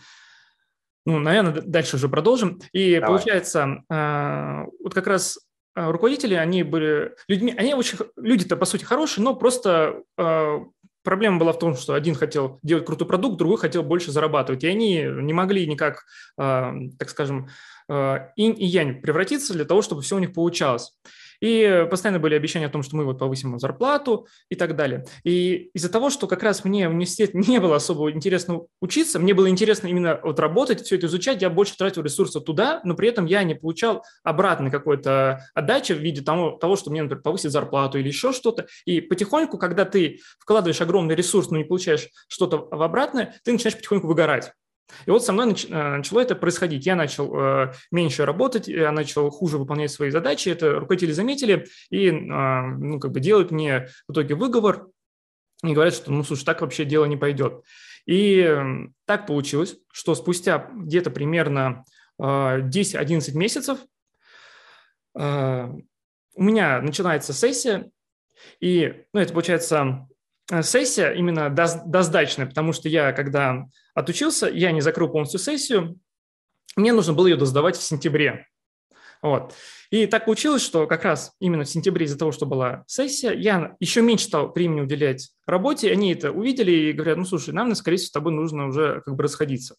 Ну, 1.08 1.20
наверное, 1.20 1.62
дальше 1.62 1.96
уже 1.96 2.10
продолжим. 2.10 2.60
И 2.74 2.96
Давай. 2.96 3.08
получается, 3.08 3.84
а, 3.90 4.66
вот 4.84 4.94
как 4.94 5.08
раз 5.08 5.40
а, 5.74 5.90
руководители, 5.90 6.34
они 6.34 6.64
были 6.64 7.16
людьми, 7.30 7.56
они 7.58 7.74
очень, 7.76 7.98
люди-то 8.18 8.58
по 8.58 8.66
сути 8.66 8.84
хорошие, 8.84 9.24
но 9.24 9.34
просто 9.34 10.02
а, 10.18 10.66
проблема 11.04 11.40
была 11.40 11.54
в 11.54 11.60
том, 11.60 11.78
что 11.78 11.94
один 11.94 12.14
хотел 12.14 12.60
делать 12.62 12.86
крутой 12.86 13.08
продукт, 13.08 13.38
другой 13.38 13.58
хотел 13.58 13.84
больше 13.84 14.12
зарабатывать, 14.12 14.66
и 14.66 14.68
они 14.68 15.02
не 15.02 15.32
могли 15.32 15.66
никак, 15.66 16.04
так 16.36 17.10
скажем, 17.10 17.48
инь 17.90 18.62
и 18.62 18.66
янь 18.66 19.00
превратиться 19.00 19.54
для 19.54 19.64
того, 19.64 19.82
чтобы 19.82 20.02
все 20.02 20.18
у 20.18 20.20
них 20.20 20.34
получалось. 20.34 20.92
И 21.42 21.88
постоянно 21.90 22.20
были 22.20 22.36
обещания 22.36 22.66
о 22.66 22.70
том, 22.70 22.84
что 22.84 22.96
мы 22.96 23.06
вот 23.06 23.20
повысим 23.20 23.60
зарплату 23.60 24.28
и 24.50 24.56
так 24.56 24.76
далее. 24.76 25.06
И 25.24 25.70
из-за 25.74 25.90
того, 25.90 26.10
что 26.10 26.28
как 26.28 26.44
раз 26.44 26.64
мне 26.66 26.88
в 26.88 26.92
университет 26.92 27.34
не 27.34 27.60
было 27.60 27.76
особо 27.78 28.12
интересно 28.12 28.62
учиться, 28.82 29.20
мне 29.20 29.34
было 29.34 29.50
интересно 29.50 29.88
именно 29.88 30.20
вот 30.24 30.40
работать, 30.40 30.82
все 30.82 30.96
это 30.96 31.08
изучать, 31.08 31.42
я 31.42 31.50
больше 31.50 31.78
тратил 31.78 32.04
ресурсов 32.04 32.44
туда, 32.44 32.82
но 32.84 32.96
при 32.96 33.10
этом 33.10 33.26
я 33.26 33.44
не 33.44 33.56
получал 33.56 34.04
обратной 34.24 34.72
какой-то 34.72 35.42
отдачи 35.54 35.94
в 35.94 36.00
виде 36.00 36.22
того, 36.22 36.52
того 36.52 36.76
что 36.76 36.92
мне, 36.92 37.04
например, 37.04 37.22
повысить 37.22 37.52
зарплату 37.52 37.98
или 37.98 38.08
еще 38.08 38.34
что-то. 38.34 38.68
И 38.86 39.02
потихоньку, 39.02 39.58
когда 39.58 39.86
ты 39.86 40.20
вкладываешь 40.40 40.82
огромный 40.82 41.16
ресурс, 41.16 41.50
но 41.50 41.58
не 41.58 41.64
получаешь 41.64 42.10
что-то 42.28 42.58
в 42.58 42.82
обратное, 42.82 43.36
ты 43.44 43.52
начинаешь 43.52 43.76
потихоньку 43.76 44.08
выгорать. 44.08 44.54
И 45.06 45.12
вот 45.12 45.24
со 45.24 45.34
мной 45.34 45.54
э, 45.54 45.98
начало 45.98 46.22
это 46.22 46.36
происходить. 46.36 46.86
Я 46.86 46.96
начал 46.96 47.34
э, 47.36 47.74
меньше 47.92 48.26
работать, 48.26 48.68
я 48.68 48.92
начал 48.92 49.30
хуже 49.30 49.58
выполнять 49.58 49.92
свои 49.92 50.10
задачи. 50.10 50.50
Это 50.50 50.74
руководители 50.80 51.12
заметили 51.12 51.68
и 51.90 52.10
а, 52.10 52.62
ну, 52.62 53.00
как 53.00 53.12
бы 53.12 53.20
делают 53.20 53.52
мне 53.52 53.88
в 54.08 54.14
итоге 54.14 54.36
выговор 54.36 54.88
и 55.64 55.74
говорят, 55.74 55.94
что, 55.94 56.12
ну, 56.12 56.24
слушай, 56.24 56.46
так 56.46 56.62
вообще 56.62 56.86
дело 56.86 57.06
не 57.06 57.18
пойдет. 57.18 57.64
И 58.06 58.50
так 59.06 59.28
получилось, 59.28 59.78
что 59.92 60.16
спустя 60.16 60.70
где-то 60.74 61.10
примерно 61.12 61.84
10-11 62.20 63.32
а, 63.32 63.38
месяцев 63.38 63.80
у 65.14 66.44
меня 66.44 66.82
начинается 66.82 67.34
сессия, 67.34 67.90
и, 68.60 69.04
ну, 69.14 69.20
это 69.20 69.34
получается 69.34 70.08
Э, 70.08 70.17
сессия 70.62 71.12
именно 71.12 71.50
досдачная, 71.50 72.46
потому 72.46 72.74
что 72.74 72.90
я, 72.90 73.12
когда 73.12 73.66
отучился, 73.94 74.48
я 74.48 74.72
не 74.72 74.82
закрыл 74.82 75.10
полностью 75.10 75.40
сессию, 75.40 76.00
мне 76.76 76.94
нужно 76.94 77.14
было 77.14 77.28
ее 77.28 77.36
досдавать 77.36 77.76
в 77.76 77.84
сентябре. 77.84 78.48
Вот. 79.22 79.54
И 79.90 80.06
так 80.06 80.26
получилось, 80.26 80.62
что 80.62 80.86
как 80.86 81.04
раз 81.04 81.34
именно 81.40 81.64
в 81.64 81.70
сентябре 81.70 82.06
из-за 82.06 82.18
того, 82.18 82.32
что 82.32 82.46
была 82.46 82.84
сессия, 82.88 83.34
я 83.34 83.76
еще 83.80 84.02
меньше 84.02 84.26
стал 84.26 84.52
времени 84.52 84.82
уделять 84.82 85.32
работе, 85.46 85.92
они 85.92 86.14
это 86.14 86.32
увидели 86.32 86.72
и 86.72 86.92
говорят, 86.92 87.18
ну, 87.18 87.26
слушай, 87.26 87.54
нам, 87.54 87.74
скорее 87.74 87.98
всего, 87.98 88.08
с 88.08 88.12
тобой 88.12 88.34
нужно 88.34 88.68
уже 88.68 89.02
как 89.06 89.16
бы 89.16 89.24
расходиться. 89.24 89.76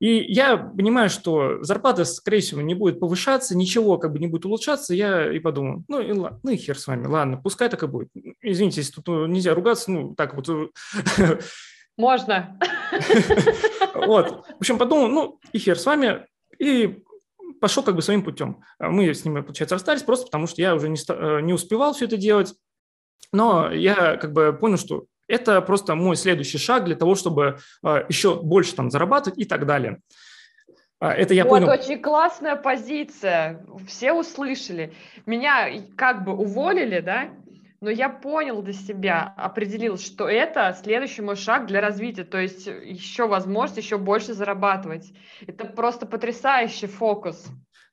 И 0.00 0.32
я 0.32 0.56
понимаю, 0.56 1.10
что 1.10 1.62
зарплата, 1.62 2.06
скорее 2.06 2.40
всего, 2.40 2.62
не 2.62 2.74
будет 2.74 2.98
повышаться, 2.98 3.56
ничего 3.56 3.98
как 3.98 4.12
бы 4.12 4.18
не 4.18 4.28
будет 4.28 4.46
улучшаться. 4.46 4.94
Я 4.94 5.30
и 5.30 5.38
подумал, 5.38 5.84
ну 5.88 6.00
и, 6.00 6.10
ладно, 6.12 6.40
ну 6.42 6.50
и 6.50 6.56
хер 6.56 6.78
с 6.78 6.86
вами, 6.86 7.06
ладно, 7.06 7.36
пускай 7.36 7.68
так 7.68 7.82
и 7.82 7.86
будет. 7.86 8.08
Извините, 8.40 8.80
если 8.80 8.94
тут 8.94 9.08
ну, 9.08 9.26
нельзя 9.26 9.54
ругаться, 9.54 9.90
ну 9.90 10.14
так 10.14 10.34
вот. 10.34 10.48
Можно. 11.96 12.58
Вот. 13.92 14.46
В 14.46 14.60
общем, 14.60 14.78
подумал, 14.78 15.08
ну 15.08 15.40
и 15.52 15.58
хер 15.58 15.78
с 15.78 15.84
вами. 15.84 16.26
И 16.58 17.02
пошел 17.60 17.82
как 17.82 17.96
бы 17.96 18.02
своим 18.02 18.24
путем. 18.24 18.62
Мы 18.78 19.12
с 19.12 19.24
ними, 19.24 19.42
получается, 19.42 19.74
расстались 19.74 20.02
просто 20.02 20.26
потому, 20.26 20.46
что 20.46 20.62
я 20.62 20.74
уже 20.74 20.88
не, 20.88 20.96
э, 21.06 21.40
не 21.42 21.52
успевал 21.52 21.92
все 21.92 22.06
это 22.06 22.16
делать. 22.16 22.54
Но 23.32 23.70
я 23.70 24.16
как 24.16 24.32
бы 24.32 24.56
понял, 24.58 24.78
что 24.78 25.04
это 25.30 25.60
просто 25.62 25.94
мой 25.94 26.16
следующий 26.16 26.58
шаг 26.58 26.84
для 26.84 26.96
того, 26.96 27.14
чтобы 27.14 27.58
а, 27.82 28.04
еще 28.08 28.40
больше 28.40 28.74
там 28.74 28.90
зарабатывать 28.90 29.38
и 29.38 29.44
так 29.44 29.66
далее. 29.66 30.00
А, 30.98 31.14
это 31.14 31.32
я 31.32 31.44
вот, 31.44 31.50
понял. 31.50 31.68
очень 31.68 32.00
классная 32.00 32.56
позиция. 32.56 33.64
Все 33.86 34.12
услышали. 34.12 34.92
Меня 35.26 35.70
как 35.96 36.24
бы 36.24 36.32
уволили, 36.32 37.00
да? 37.00 37.30
Но 37.80 37.88
я 37.88 38.10
понял 38.10 38.60
для 38.60 38.74
себя, 38.74 39.32
определил, 39.38 39.96
что 39.96 40.28
это 40.28 40.76
следующий 40.82 41.22
мой 41.22 41.36
шаг 41.36 41.66
для 41.66 41.80
развития, 41.80 42.24
то 42.24 42.36
есть 42.36 42.66
еще 42.66 43.26
возможность 43.26 43.78
еще 43.78 43.96
больше 43.96 44.34
зарабатывать. 44.34 45.14
Это 45.46 45.64
просто 45.64 46.04
потрясающий 46.04 46.88
фокус. 46.88 47.46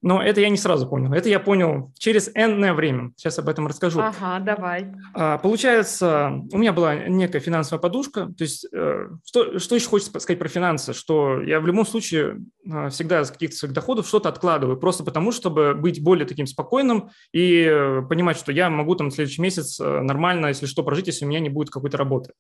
Но 0.04 0.22
это 0.22 0.42
я 0.42 0.50
не 0.50 0.58
сразу 0.58 0.88
понял. 0.88 1.12
Это 1.12 1.28
я 1.28 1.40
понял 1.40 1.92
через 1.98 2.30
энное 2.36 2.74
время. 2.74 3.14
Сейчас 3.18 3.40
об 3.40 3.50
этом 3.50 3.66
расскажу. 3.66 4.00
Ага, 4.00 4.40
давай. 4.40 4.94
А, 5.16 5.40
получается, 5.40 6.34
у 6.52 6.58
меня 6.58 6.72
была 6.72 6.96
некая 6.96 7.40
финансовая 7.40 7.82
подушка. 7.82 8.28
То 8.38 8.44
есть, 8.44 8.68
э, 8.72 9.08
что, 9.26 9.58
что 9.58 9.76
еще 9.76 9.88
хочется 9.88 10.20
сказать 10.20 10.38
про 10.38 10.48
финансы? 10.48 10.94
Что 10.94 11.42
я 11.42 11.60
в 11.60 11.66
любом 11.66 11.86
случае 11.86 12.42
а, 12.72 12.90
всегда 12.90 13.24
с 13.24 13.32
каких-то 13.32 13.56
своих 13.56 13.74
доходов 13.74 14.08
что-то 14.08 14.30
откладываю, 14.30 14.78
просто 14.78 15.04
потому, 15.04 15.32
чтобы 15.32 15.74
быть 15.74 16.04
более 16.04 16.28
таким 16.28 16.46
спокойным 16.46 17.10
и 17.34 17.64
э, 17.64 18.04
понимать, 18.08 18.38
что 18.38 18.52
я 18.52 18.70
могу 18.70 18.94
там 18.94 19.10
следующий 19.10 19.42
месяц 19.42 19.80
э, 19.80 20.02
нормально, 20.02 20.48
если 20.48 20.68
что, 20.68 20.84
прожить, 20.84 21.08
если 21.08 21.26
у 21.26 21.28
меня 21.28 21.40
не 21.40 21.50
будет 21.50 21.72
какой-то 21.72 21.98
работы. 21.98 22.34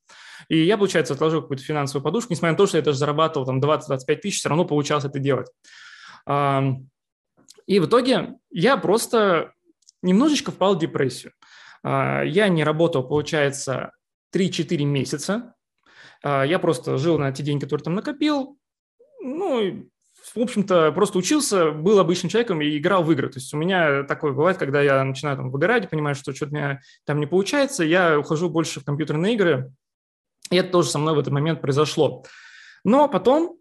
И 0.47 0.63
я, 0.63 0.77
получается, 0.77 1.15
отложил 1.15 1.41
какую-то 1.41 1.63
финансовую 1.63 2.03
подушку, 2.03 2.33
несмотря 2.33 2.51
на 2.51 2.57
то, 2.57 2.67
что 2.67 2.77
я 2.77 2.83
даже 2.83 2.99
зарабатывал 2.99 3.47
там 3.47 3.59
20-25 3.59 4.15
тысяч, 4.17 4.39
все 4.39 4.49
равно 4.49 4.65
получалось 4.65 5.05
это 5.05 5.17
делать. 5.17 5.47
И 7.67 7.79
в 7.79 7.85
итоге 7.85 8.35
я 8.49 8.77
просто 8.77 9.53
немножечко 10.01 10.51
впал 10.51 10.75
в 10.75 10.79
депрессию. 10.79 11.33
А, 11.83 12.23
я 12.23 12.47
не 12.47 12.63
работал, 12.63 13.07
получается, 13.07 13.91
3-4 14.33 14.83
месяца. 14.85 15.53
А, 16.23 16.43
я 16.43 16.59
просто 16.59 16.97
жил 16.97 17.19
на 17.19 17.31
те 17.31 17.43
деньги, 17.43 17.63
которые 17.63 17.83
там 17.83 17.95
накопил. 17.95 18.57
Ну, 19.21 19.89
в 20.35 20.39
общем-то, 20.39 20.91
просто 20.91 21.17
учился, 21.17 21.71
был 21.71 21.99
обычным 21.99 22.29
человеком 22.29 22.61
и 22.61 22.77
играл 22.77 23.03
в 23.03 23.11
игры. 23.11 23.29
То 23.29 23.39
есть 23.39 23.53
у 23.53 23.57
меня 23.57 24.03
такое 24.03 24.31
бывает, 24.31 24.57
когда 24.57 24.81
я 24.81 25.03
начинаю 25.03 25.37
там 25.37 25.51
выгорать, 25.51 25.89
понимаю, 25.89 26.15
что 26.15 26.33
что-то 26.33 26.51
у 26.53 26.55
меня 26.55 26.81
там 27.05 27.19
не 27.19 27.25
получается, 27.25 27.83
я 27.83 28.17
ухожу 28.19 28.49
больше 28.49 28.79
в 28.79 28.85
компьютерные 28.85 29.35
игры. 29.35 29.71
И 30.51 30.55
это 30.55 30.69
тоже 30.69 30.89
со 30.89 30.99
мной 30.99 31.15
в 31.15 31.19
этот 31.19 31.33
момент 31.33 31.61
произошло. 31.61 32.23
Но 32.83 33.09
потом 33.09 33.57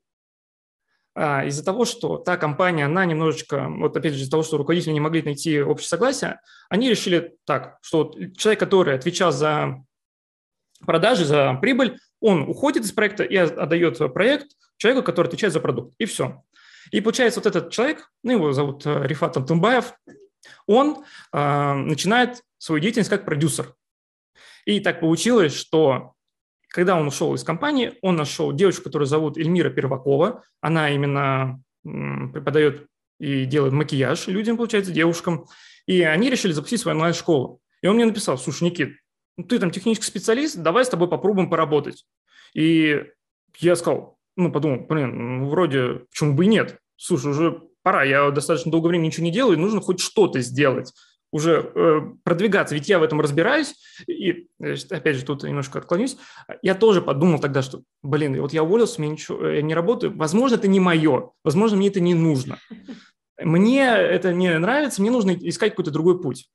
из-за 1.16 1.64
того, 1.64 1.86
что 1.86 2.18
та 2.18 2.36
компания, 2.36 2.84
она 2.84 3.04
немножечко, 3.06 3.68
вот 3.68 3.96
опять 3.96 4.12
же, 4.12 4.20
из-за 4.20 4.30
того, 4.30 4.42
что 4.42 4.58
руководители 4.58 4.92
не 4.92 5.00
могли 5.00 5.22
найти 5.22 5.62
общее 5.62 5.88
согласие, 5.88 6.40
они 6.68 6.90
решили 6.90 7.36
так, 7.46 7.78
что 7.80 8.12
человек, 8.36 8.60
который 8.60 8.94
отвечал 8.94 9.32
за 9.32 9.82
продажи, 10.84 11.24
за 11.24 11.54
прибыль, 11.54 11.98
он 12.20 12.42
уходит 12.42 12.84
из 12.84 12.92
проекта 12.92 13.24
и 13.24 13.36
отдает 13.36 13.98
проект 14.12 14.48
человеку, 14.76 15.04
который 15.04 15.28
отвечает 15.28 15.52
за 15.52 15.60
продукт. 15.60 15.94
И 15.98 16.04
все. 16.04 16.42
И 16.90 17.00
получается, 17.00 17.40
вот 17.40 17.46
этот 17.46 17.72
человек, 17.72 18.10
ну, 18.22 18.32
его 18.32 18.52
зовут 18.52 18.86
э, 18.86 19.06
Рифат 19.06 19.36
Антумбаев, 19.36 19.94
он 20.66 21.04
э, 21.32 21.72
начинает 21.72 22.42
свою 22.58 22.80
деятельность 22.80 23.10
как 23.10 23.24
продюсер. 23.24 23.74
И 24.64 24.80
так 24.80 25.00
получилось, 25.00 25.54
что 25.54 26.14
когда 26.76 26.94
он 26.94 27.06
ушел 27.06 27.34
из 27.34 27.42
компании, 27.42 27.94
он 28.02 28.16
нашел 28.16 28.52
девочку, 28.52 28.84
которую 28.84 29.06
зовут 29.06 29.38
Эльмира 29.38 29.70
Первакова. 29.70 30.44
Она 30.60 30.90
именно 30.90 31.58
преподает 31.82 32.86
и 33.18 33.46
делает 33.46 33.72
макияж 33.72 34.26
людям, 34.26 34.58
получается, 34.58 34.92
девушкам. 34.92 35.46
И 35.86 36.02
они 36.02 36.28
решили 36.28 36.52
запустить 36.52 36.80
свою 36.80 36.96
онлайн-школу. 36.96 37.62
И 37.80 37.86
он 37.86 37.96
мне 37.96 38.04
написал, 38.04 38.36
слушай, 38.36 38.64
Никит, 38.64 38.98
ну 39.38 39.44
ты 39.44 39.58
там 39.58 39.70
технический 39.70 40.06
специалист, 40.06 40.58
давай 40.58 40.84
с 40.84 40.90
тобой 40.90 41.08
попробуем 41.08 41.48
поработать. 41.48 42.04
И 42.52 43.04
я 43.56 43.74
сказал, 43.74 44.18
ну, 44.36 44.52
подумал, 44.52 44.84
блин, 44.86 45.38
ну, 45.38 45.48
вроде, 45.48 46.02
почему 46.10 46.34
бы 46.34 46.44
и 46.44 46.48
нет? 46.48 46.78
Слушай, 46.96 47.30
уже 47.30 47.62
пора, 47.82 48.04
я 48.04 48.30
достаточно 48.30 48.70
долгое 48.70 48.90
время 48.90 49.06
ничего 49.06 49.24
не 49.24 49.32
делаю, 49.32 49.58
нужно 49.58 49.80
хоть 49.80 50.00
что-то 50.00 50.42
сделать 50.42 50.92
уже 51.36 51.70
э, 51.74 52.00
продвигаться, 52.24 52.74
ведь 52.74 52.88
я 52.88 52.98
в 52.98 53.02
этом 53.02 53.20
разбираюсь, 53.20 53.74
и 54.08 54.48
опять 54.90 55.16
же 55.16 55.24
тут 55.24 55.42
немножко 55.44 55.78
отклонюсь, 55.78 56.16
я 56.62 56.74
тоже 56.74 57.02
подумал 57.02 57.38
тогда, 57.38 57.62
что, 57.62 57.82
блин, 58.02 58.40
вот 58.40 58.52
я 58.52 58.62
уволился, 58.62 59.00
мне 59.00 59.10
ничего, 59.10 59.46
я 59.46 59.62
не 59.62 59.74
работаю, 59.74 60.16
возможно, 60.16 60.56
это 60.56 60.66
не 60.66 60.80
мое, 60.80 61.30
возможно, 61.44 61.76
мне 61.76 61.88
это 61.88 62.00
не 62.00 62.14
нужно, 62.14 62.58
мне 63.38 63.86
это 63.86 64.32
не 64.32 64.58
нравится, 64.58 65.02
мне 65.02 65.10
нужно 65.10 65.32
искать 65.34 65.72
какой-то 65.72 65.90
другой 65.90 66.20
путь. 66.20 66.48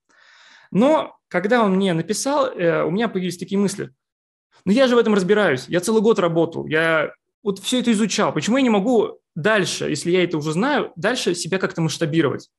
Но 0.71 1.17
когда 1.27 1.63
он 1.63 1.75
мне 1.75 1.93
написал, 1.93 2.47
э, 2.47 2.83
у 2.83 2.89
меня 2.91 3.07
появились 3.07 3.37
такие 3.37 3.59
мысли, 3.59 3.91
ну 4.65 4.71
я 4.71 4.87
же 4.87 4.95
в 4.95 4.99
этом 4.99 5.13
разбираюсь, 5.13 5.65
я 5.67 5.79
целый 5.79 6.01
год 6.01 6.17
работал, 6.17 6.65
я 6.65 7.13
вот 7.43 7.59
все 7.59 7.79
это 7.79 7.91
изучал, 7.91 8.33
почему 8.33 8.57
я 8.57 8.63
не 8.63 8.69
могу 8.69 9.19
дальше, 9.35 9.89
если 9.89 10.11
я 10.11 10.23
это 10.23 10.37
уже 10.37 10.53
знаю, 10.53 10.91
дальше 10.95 11.35
себя 11.35 11.59
как-то 11.59 11.81
масштабировать? 11.81 12.49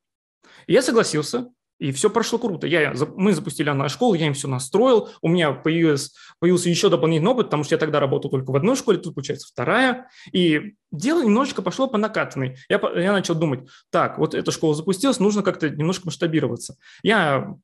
И 0.66 0.72
я 0.72 0.82
согласился, 0.82 1.48
и 1.82 1.90
все 1.90 2.10
прошло 2.10 2.38
круто. 2.38 2.68
Я, 2.68 2.94
мы 3.16 3.32
запустили 3.32 3.68
онлайн-школу, 3.68 4.14
я 4.14 4.28
им 4.28 4.34
все 4.34 4.46
настроил, 4.46 5.10
у 5.20 5.26
меня 5.26 5.50
появился, 5.50 6.12
появился 6.38 6.68
еще 6.68 6.88
дополнительный 6.88 7.32
опыт, 7.32 7.46
потому 7.46 7.64
что 7.64 7.74
я 7.74 7.78
тогда 7.78 7.98
работал 7.98 8.30
только 8.30 8.52
в 8.52 8.56
одной 8.56 8.76
школе, 8.76 8.98
тут, 8.98 9.16
получается, 9.16 9.48
вторая. 9.50 10.08
И 10.30 10.74
дело 10.92 11.24
немножечко 11.24 11.60
пошло 11.60 11.88
по 11.88 11.98
накатанной. 11.98 12.56
Я, 12.68 12.80
я 12.94 13.12
начал 13.12 13.34
думать, 13.34 13.68
так, 13.90 14.16
вот 14.18 14.32
эта 14.32 14.52
школа 14.52 14.76
запустилась, 14.76 15.18
нужно 15.18 15.42
как-то 15.42 15.70
немножко 15.70 16.06
масштабироваться. 16.06 16.76
Я 17.02 17.56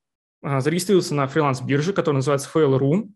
а, 0.42 0.60
зарегистрировался 0.60 1.14
на 1.14 1.28
фриланс-бирже, 1.28 1.92
которая 1.92 2.16
называется 2.16 2.50
Fail.ru. 2.52 3.10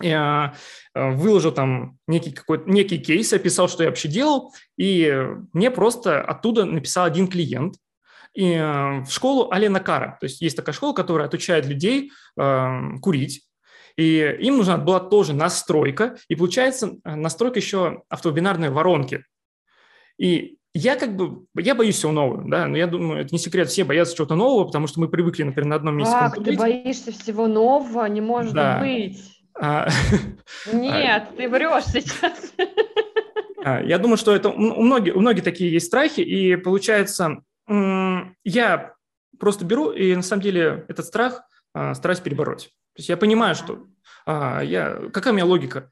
Я 0.00 0.56
а, 0.92 1.10
выложил 1.12 1.52
там 1.52 1.98
некий, 2.08 2.32
какой 2.32 2.64
некий 2.66 2.98
кейс, 2.98 3.32
описал, 3.32 3.68
что 3.68 3.84
я 3.84 3.90
вообще 3.90 4.08
делал, 4.08 4.52
и 4.76 5.24
мне 5.52 5.70
просто 5.70 6.20
оттуда 6.20 6.64
написал 6.64 7.04
один 7.04 7.28
клиент, 7.28 7.76
и, 8.36 8.52
э, 8.52 9.00
в 9.00 9.10
школу 9.10 9.50
Алена 9.50 9.80
Кара. 9.80 10.18
То 10.20 10.26
есть 10.26 10.42
есть 10.42 10.56
такая 10.56 10.74
школа, 10.74 10.92
которая 10.92 11.26
отучает 11.26 11.66
людей 11.66 12.12
э, 12.38 12.80
курить. 13.00 13.48
И 13.96 14.36
им 14.40 14.58
нужна 14.58 14.76
была 14.76 15.00
тоже 15.00 15.32
настройка. 15.32 16.16
И 16.28 16.36
получается 16.36 16.96
э, 17.02 17.14
настройка 17.14 17.58
еще 17.58 18.02
автовебинарной 18.10 18.68
воронки. 18.68 19.24
И 20.18 20.58
я 20.74 20.96
как 20.96 21.16
бы, 21.16 21.46
я 21.54 21.74
боюсь 21.74 21.96
всего 21.96 22.12
нового, 22.12 22.46
да, 22.46 22.66
но 22.66 22.76
я 22.76 22.86
думаю, 22.86 23.22
это 23.22 23.34
не 23.34 23.38
секрет, 23.38 23.70
все 23.70 23.84
боятся 23.84 24.14
чего-то 24.14 24.34
нового, 24.34 24.66
потому 24.66 24.86
что 24.86 25.00
мы 25.00 25.08
привыкли, 25.08 25.42
например, 25.42 25.70
на 25.70 25.76
одном 25.76 25.96
месте. 25.96 26.12
Как, 26.12 26.44
ты 26.44 26.54
боишься 26.54 27.12
всего 27.12 27.46
нового? 27.46 28.04
Не 28.04 28.20
может 28.20 28.52
да. 28.52 28.80
быть. 28.80 29.18
А... 29.58 29.88
Нет, 30.72 31.30
ты 31.38 31.48
врешь 31.48 31.84
сейчас. 31.84 32.52
А, 33.64 33.82
я 33.82 33.96
думаю, 33.98 34.18
что 34.18 34.36
это 34.36 34.50
у 34.50 34.82
многих, 34.82 35.16
у 35.16 35.20
многих 35.20 35.42
такие 35.42 35.72
есть 35.72 35.86
страхи, 35.86 36.20
и 36.20 36.56
получается, 36.56 37.42
я 37.68 38.94
просто 39.38 39.64
беру 39.64 39.90
и 39.90 40.14
на 40.14 40.22
самом 40.22 40.42
деле 40.42 40.84
этот 40.88 41.06
страх 41.06 41.42
а, 41.74 41.94
стараюсь 41.94 42.20
перебороть. 42.20 42.64
То 42.94 43.00
есть 43.00 43.08
я 43.08 43.16
понимаю, 43.16 43.54
что 43.54 43.86
а, 44.24 44.60
я, 44.62 45.10
какая 45.12 45.32
у 45.32 45.34
меня 45.34 45.44
логика. 45.44 45.90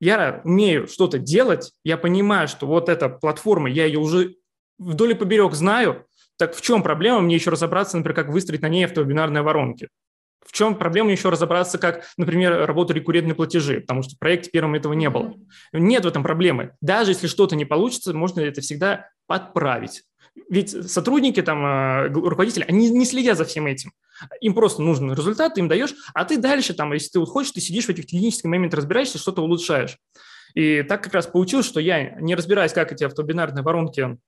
Я 0.00 0.42
умею 0.44 0.88
что-то 0.88 1.18
делать, 1.18 1.72
я 1.84 1.96
понимаю, 1.96 2.48
что 2.48 2.66
вот 2.66 2.88
эта 2.88 3.08
платформа, 3.08 3.70
я 3.70 3.86
ее 3.86 3.98
уже 3.98 4.36
вдоль 4.78 5.12
и 5.12 5.14
поберег 5.14 5.54
знаю, 5.54 6.06
так 6.36 6.54
в 6.54 6.60
чем 6.60 6.82
проблема 6.82 7.20
мне 7.20 7.36
еще 7.36 7.50
разобраться, 7.50 7.96
например, 7.96 8.14
как 8.14 8.28
выстроить 8.28 8.62
на 8.62 8.68
ней 8.68 8.84
автовебинарные 8.84 9.42
воронки? 9.42 9.88
В 10.44 10.52
чем 10.52 10.76
проблема 10.76 11.10
еще 11.10 11.28
разобраться, 11.28 11.78
как, 11.78 12.04
например, 12.16 12.66
работали 12.66 12.98
рекуррентные 12.98 13.34
платежи, 13.34 13.80
потому 13.80 14.02
что 14.02 14.14
в 14.14 14.18
проекте 14.18 14.50
первом 14.50 14.74
этого 14.74 14.92
не 14.92 15.10
было. 15.10 15.34
Нет 15.72 16.04
в 16.04 16.08
этом 16.08 16.22
проблемы. 16.22 16.72
Даже 16.80 17.12
если 17.12 17.26
что-то 17.26 17.56
не 17.56 17.64
получится, 17.64 18.12
можно 18.12 18.40
это 18.40 18.60
всегда 18.60 19.08
подправить. 19.26 20.04
Ведь 20.48 20.90
сотрудники, 20.90 21.42
там, 21.42 21.64
а, 21.64 22.08
руководители, 22.08 22.64
они 22.68 22.90
не 22.90 23.04
следят 23.04 23.36
за 23.36 23.44
всем 23.44 23.66
этим. 23.66 23.92
Им 24.40 24.54
просто 24.54 24.82
нужен 24.82 25.12
результат, 25.12 25.54
ты 25.54 25.60
им 25.60 25.68
даешь, 25.68 25.94
а 26.14 26.24
ты 26.24 26.38
дальше, 26.38 26.74
там, 26.74 26.92
если 26.92 27.10
ты 27.10 27.20
вот 27.20 27.28
хочешь, 27.28 27.52
ты 27.52 27.60
сидишь 27.60 27.86
в 27.86 27.90
этих 27.90 28.06
технических 28.06 28.44
моментах, 28.44 28.78
разбираешься, 28.78 29.18
что-то 29.18 29.42
улучшаешь. 29.42 29.98
И 30.54 30.82
так 30.82 31.02
как 31.02 31.14
раз 31.14 31.26
получилось, 31.26 31.66
что 31.66 31.80
я, 31.80 32.12
не 32.20 32.34
разбираясь, 32.34 32.72
как 32.72 32.92
эти 32.92 33.04
автобинарные 33.04 33.62
воронки 33.62 34.18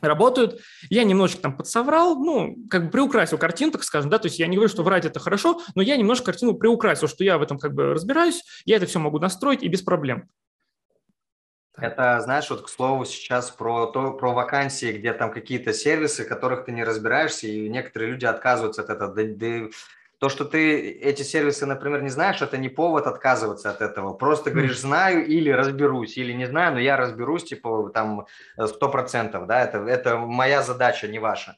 работают. 0.00 0.60
Я 0.90 1.04
немножко 1.04 1.40
там 1.40 1.56
подсоврал, 1.56 2.16
ну, 2.16 2.56
как 2.68 2.86
бы 2.86 2.90
приукрасил 2.90 3.38
картину, 3.38 3.72
так 3.72 3.84
скажем, 3.84 4.10
да, 4.10 4.18
то 4.18 4.26
есть 4.26 4.38
я 4.38 4.46
не 4.46 4.56
говорю, 4.56 4.68
что 4.68 4.82
врать 4.82 5.04
это 5.04 5.20
хорошо, 5.20 5.62
но 5.74 5.82
я 5.82 5.96
немножко 5.96 6.26
картину 6.26 6.54
приукрасил, 6.54 7.08
что 7.08 7.24
я 7.24 7.38
в 7.38 7.42
этом 7.42 7.58
как 7.58 7.74
бы 7.74 7.94
разбираюсь, 7.94 8.42
я 8.64 8.76
это 8.76 8.86
все 8.86 8.98
могу 8.98 9.18
настроить 9.18 9.62
и 9.62 9.68
без 9.68 9.82
проблем. 9.82 10.28
Это, 11.76 12.20
знаешь, 12.20 12.48
вот 12.50 12.62
к 12.62 12.68
слову 12.68 13.04
сейчас 13.04 13.50
про, 13.50 13.86
то, 13.86 14.12
про 14.12 14.32
вакансии, 14.32 14.92
где 14.92 15.12
там 15.12 15.32
какие-то 15.32 15.72
сервисы, 15.72 16.24
которых 16.24 16.64
ты 16.64 16.72
не 16.72 16.84
разбираешься, 16.84 17.48
и 17.48 17.68
некоторые 17.68 18.12
люди 18.12 18.24
отказываются 18.26 18.82
от 18.82 18.90
этого. 18.90 19.12
Да, 19.12 19.22
да, 19.24 19.68
то, 20.18 20.28
что 20.28 20.44
ты 20.44 20.90
эти 20.90 21.22
сервисы, 21.22 21.66
например, 21.66 22.00
не 22.02 22.08
знаешь, 22.08 22.40
это 22.40 22.56
не 22.56 22.68
повод 22.68 23.06
отказываться 23.06 23.70
от 23.70 23.82
этого. 23.82 24.14
Просто 24.14 24.50
говоришь, 24.52 24.78
знаю 24.80 25.26
или 25.26 25.50
разберусь, 25.50 26.16
или 26.16 26.32
не 26.32 26.46
знаю, 26.46 26.74
но 26.74 26.80
я 26.80 26.96
разберусь, 26.96 27.44
типа, 27.44 27.90
там, 27.92 28.26
сто 28.66 28.88
процентов, 28.88 29.46
да, 29.46 29.60
это, 29.62 29.78
это 29.78 30.16
моя 30.16 30.62
задача, 30.62 31.08
не 31.08 31.18
ваша. 31.18 31.56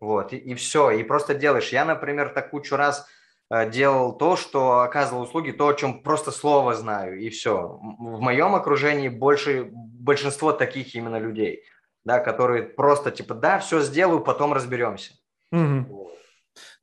Вот, 0.00 0.32
и, 0.32 0.36
и 0.36 0.54
все, 0.54 0.90
и 0.90 1.02
просто 1.04 1.34
делаешь. 1.34 1.68
Я, 1.68 1.84
например, 1.84 2.30
так 2.30 2.50
кучу 2.50 2.74
раз 2.74 3.06
Э, 3.06 3.17
делал 3.50 4.16
то, 4.16 4.36
что 4.36 4.80
оказывал 4.80 5.22
услуги, 5.22 5.52
то, 5.52 5.68
о 5.68 5.74
чем 5.74 6.02
просто 6.02 6.30
слово 6.30 6.74
знаю, 6.74 7.18
и 7.18 7.30
все. 7.30 7.78
В 7.98 8.20
моем 8.20 8.54
окружении 8.54 9.08
больше, 9.08 9.68
большинство 9.72 10.52
таких 10.52 10.94
именно 10.94 11.18
людей, 11.18 11.62
да, 12.04 12.18
которые 12.18 12.64
просто 12.64 13.10
типа, 13.10 13.34
да, 13.34 13.58
все 13.58 13.80
сделаю, 13.80 14.20
потом 14.20 14.52
разберемся. 14.52 15.14
Угу. 15.52 15.86
Вот. 15.88 16.18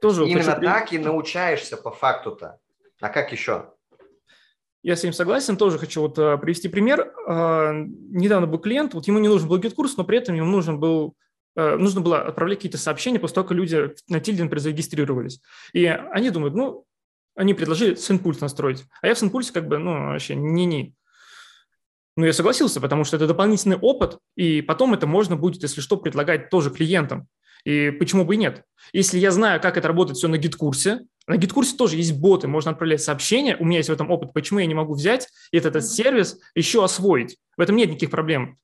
Тоже 0.02 0.26
именно 0.28 0.56
хочу... 0.56 0.66
так 0.66 0.94
и 0.94 0.98
научаешься 0.98 1.78
по 1.78 1.92
факту-то. 1.92 2.60
А 3.02 3.10
как 3.10 3.32
еще? 3.32 3.72
Я 4.84 4.96
с 4.96 5.04
ним 5.04 5.14
согласен, 5.14 5.58
тоже 5.58 5.80
хочу 5.80 6.02
вот 6.02 6.20
э, 6.20 6.38
привести 6.38 6.70
пример. 6.70 7.12
Э, 7.28 7.74
недавно 7.74 8.46
был 8.46 8.60
клиент, 8.60 8.94
вот 8.94 9.08
ему 9.08 9.18
не 9.18 9.28
нужен 9.28 9.48
был 9.48 9.58
GetCourse, 9.58 9.98
но 9.98 10.04
при 10.04 10.20
этом 10.20 10.36
ему 10.36 10.52
нужен 10.52 10.80
был 10.80 11.10
э, 11.10 11.25
нужно 11.56 12.02
было 12.02 12.22
отправлять 12.22 12.60
какие-то 12.60 12.78
сообщения 12.78 13.20
после 13.20 13.36
того, 13.36 13.48
как 13.48 13.58
люди 13.58 13.94
на 14.08 14.20
Тильде, 14.20 14.44
например, 14.44 14.62
зарегистрировались. 14.62 15.40
И 15.74 15.86
они 15.86 16.30
думают, 16.30 16.56
ну, 16.56 16.86
они 17.36 17.54
предложили 17.54 17.96
SendPulse 17.96 18.40
настроить, 18.40 18.86
а 19.02 19.08
я 19.08 19.14
в 19.14 19.20
SendPulse 19.20 19.50
е 19.50 19.54
как 19.54 19.68
бы, 19.68 19.78
ну, 19.78 19.92
вообще 20.08 20.36
не-не. 20.36 20.94
Ну, 22.18 22.26
я 22.26 22.32
согласился, 22.32 22.80
потому 22.80 23.04
что 23.04 23.18
это 23.18 23.28
дополнительный 23.28 23.78
опыт, 23.78 24.20
и 24.36 24.62
потом 24.62 24.94
это 24.94 25.06
можно 25.06 25.36
будет, 25.36 25.62
если 25.62 25.82
что, 25.82 25.98
предлагать 25.98 26.50
тоже 26.50 26.72
клиентам. 26.72 27.28
И 27.66 27.92
почему 27.92 28.24
бы 28.24 28.36
и 28.36 28.38
нет? 28.38 28.64
Если 28.94 29.18
я 29.18 29.32
знаю, 29.32 29.60
как 29.60 29.76
это 29.76 29.88
работает 29.88 30.18
все 30.18 30.28
на 30.28 30.38
GetCourse 30.38 30.90
е, 30.90 31.02
на 31.28 31.36
гид-курсе 31.36 31.76
тоже 31.76 31.98
есть 31.98 32.18
боты, 32.18 32.48
можно 32.48 32.72
отправлять 32.72 33.02
сообщения, 33.02 33.58
у 33.58 33.66
меня 33.66 33.80
есть 33.80 33.90
в 33.90 33.94
этом 33.94 34.12
опыт, 34.12 34.34
почему 34.34 34.60
я 34.60 34.66
не 34.68 34.76
могу 34.76 34.94
взять 34.94 35.28
этот, 35.52 35.76
этот 35.76 35.90
сервис 35.90 36.40
еще 36.54 36.84
освоить? 36.84 37.38
В 37.58 37.62
этом 37.62 37.76
нет 37.76 37.90
никаких 37.90 38.12
проблем. 38.12 38.60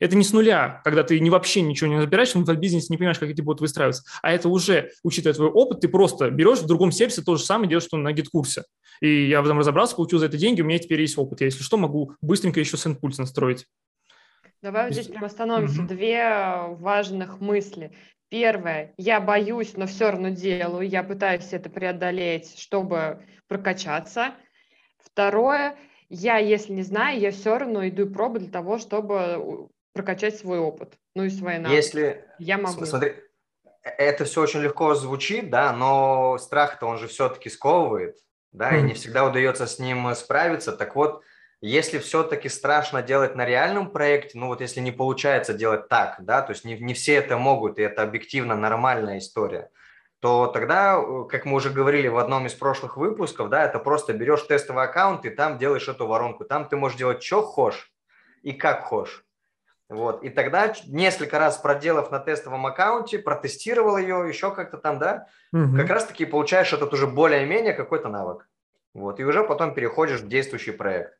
Это 0.00 0.16
не 0.16 0.22
с 0.22 0.32
нуля, 0.32 0.80
когда 0.84 1.02
ты 1.02 1.18
не 1.18 1.30
вообще 1.30 1.60
ничего 1.60 1.90
не 1.90 1.98
разбираешь, 1.98 2.34
в 2.34 2.56
бизнесе 2.56 2.86
не 2.90 2.96
понимаешь, 2.96 3.18
как 3.18 3.30
эти 3.30 3.40
боты 3.40 3.62
выстраиваются, 3.62 4.04
а 4.22 4.32
это 4.32 4.48
уже, 4.48 4.92
учитывая 5.02 5.34
твой 5.34 5.48
опыт, 5.48 5.80
ты 5.80 5.88
просто 5.88 6.30
берешь 6.30 6.60
в 6.60 6.66
другом 6.66 6.92
сервисе 6.92 7.22
то 7.22 7.36
же 7.36 7.42
самое, 7.42 7.68
делаешь, 7.68 7.86
что 7.86 7.96
на 7.96 8.12
гид-курсе. 8.12 8.64
И 9.00 9.28
я 9.28 9.42
в 9.42 9.44
этом 9.44 9.58
разобрался, 9.58 9.96
получил 9.96 10.18
за 10.18 10.26
это 10.26 10.36
деньги, 10.36 10.62
у 10.62 10.64
меня 10.64 10.78
теперь 10.78 11.00
есть 11.00 11.18
опыт. 11.18 11.40
Я, 11.40 11.46
если 11.46 11.62
что, 11.62 11.76
могу 11.76 12.14
быстренько 12.20 12.60
еще 12.60 12.76
сент-пульс 12.76 13.18
настроить. 13.18 13.66
Давай 14.62 14.86
вот 14.86 14.92
здесь 14.92 15.06
прям 15.06 15.24
остановимся. 15.24 15.80
Угу. 15.80 15.88
Две 15.88 16.66
важных 16.78 17.40
мысли. 17.40 17.92
Первое, 18.28 18.92
я 18.98 19.20
боюсь, 19.20 19.74
но 19.76 19.86
все 19.86 20.10
равно 20.10 20.28
делаю, 20.28 20.86
я 20.86 21.02
пытаюсь 21.02 21.52
это 21.52 21.70
преодолеть, 21.70 22.58
чтобы 22.58 23.22
прокачаться. 23.46 24.34
Второе, 25.02 25.76
я, 26.10 26.36
если 26.36 26.74
не 26.74 26.82
знаю, 26.82 27.18
я 27.18 27.30
все 27.30 27.56
равно 27.56 27.88
иду 27.88 28.04
и 28.04 28.12
пробую 28.12 28.42
для 28.42 28.50
того, 28.50 28.78
чтобы 28.78 29.68
прокачать 29.98 30.38
свой 30.38 30.60
опыт, 30.60 30.94
ну 31.16 31.24
и 31.24 31.30
свои 31.30 31.58
навыки. 31.58 31.74
Если... 31.74 32.24
Я 32.38 32.56
могу. 32.56 32.86
Смотри, 32.86 33.14
э, 33.82 33.88
это 33.98 34.24
все 34.24 34.42
очень 34.42 34.60
легко 34.60 34.94
звучит, 34.94 35.50
да, 35.50 35.72
но 35.72 36.38
страх-то 36.38 36.86
он 36.86 36.98
же 36.98 37.08
все-таки 37.08 37.50
сковывает, 37.50 38.16
да, 38.52 38.72
mm-hmm. 38.72 38.78
и 38.78 38.82
не 38.82 38.94
всегда 38.94 39.24
удается 39.24 39.66
с 39.66 39.80
ним 39.80 40.14
справиться. 40.14 40.72
Так 40.72 40.94
вот, 40.94 41.22
если 41.60 41.98
все-таки 41.98 42.48
страшно 42.48 43.02
делать 43.02 43.34
на 43.34 43.44
реальном 43.44 43.90
проекте, 43.90 44.38
ну 44.38 44.46
вот 44.46 44.60
если 44.60 44.78
не 44.78 44.92
получается 44.92 45.52
делать 45.52 45.88
так, 45.88 46.16
да, 46.20 46.42
то 46.42 46.52
есть 46.52 46.64
не, 46.64 46.78
не 46.78 46.94
все 46.94 47.14
это 47.14 47.36
могут, 47.36 47.80
и 47.80 47.82
это 47.82 48.02
объективно 48.02 48.54
нормальная 48.54 49.18
история, 49.18 49.70
то 50.20 50.46
тогда, 50.46 50.96
э, 50.96 51.24
как 51.28 51.44
мы 51.44 51.56
уже 51.56 51.70
говорили 51.70 52.06
в 52.06 52.18
одном 52.18 52.46
из 52.46 52.54
прошлых 52.54 52.96
выпусков, 52.96 53.48
да, 53.48 53.64
это 53.64 53.80
просто 53.80 54.12
берешь 54.12 54.42
тестовый 54.42 54.84
аккаунт 54.84 55.24
и 55.24 55.30
там 55.30 55.58
делаешь 55.58 55.88
эту 55.88 56.06
воронку. 56.06 56.44
Там 56.44 56.68
ты 56.68 56.76
можешь 56.76 56.98
делать, 56.98 57.20
что 57.20 57.42
хочешь 57.42 57.92
и 58.42 58.52
как 58.52 58.84
хочешь. 58.84 59.24
Вот. 59.88 60.22
И 60.22 60.28
тогда 60.28 60.74
несколько 60.86 61.38
раз 61.38 61.56
проделав 61.56 62.10
на 62.10 62.18
тестовом 62.18 62.66
аккаунте, 62.66 63.18
протестировал 63.18 63.96
ее 63.96 64.26
еще 64.28 64.54
как-то 64.54 64.76
там, 64.76 64.98
да, 64.98 65.26
угу. 65.52 65.76
как 65.76 65.88
раз-таки 65.88 66.26
получаешь 66.26 66.72
этот 66.72 66.92
уже 66.92 67.06
более-менее 67.06 67.72
какой-то 67.72 68.08
навык. 68.08 68.48
Вот. 68.92 69.18
И 69.18 69.24
уже 69.24 69.44
потом 69.44 69.74
переходишь 69.74 70.20
в 70.20 70.28
действующий 70.28 70.72
проект. 70.72 71.18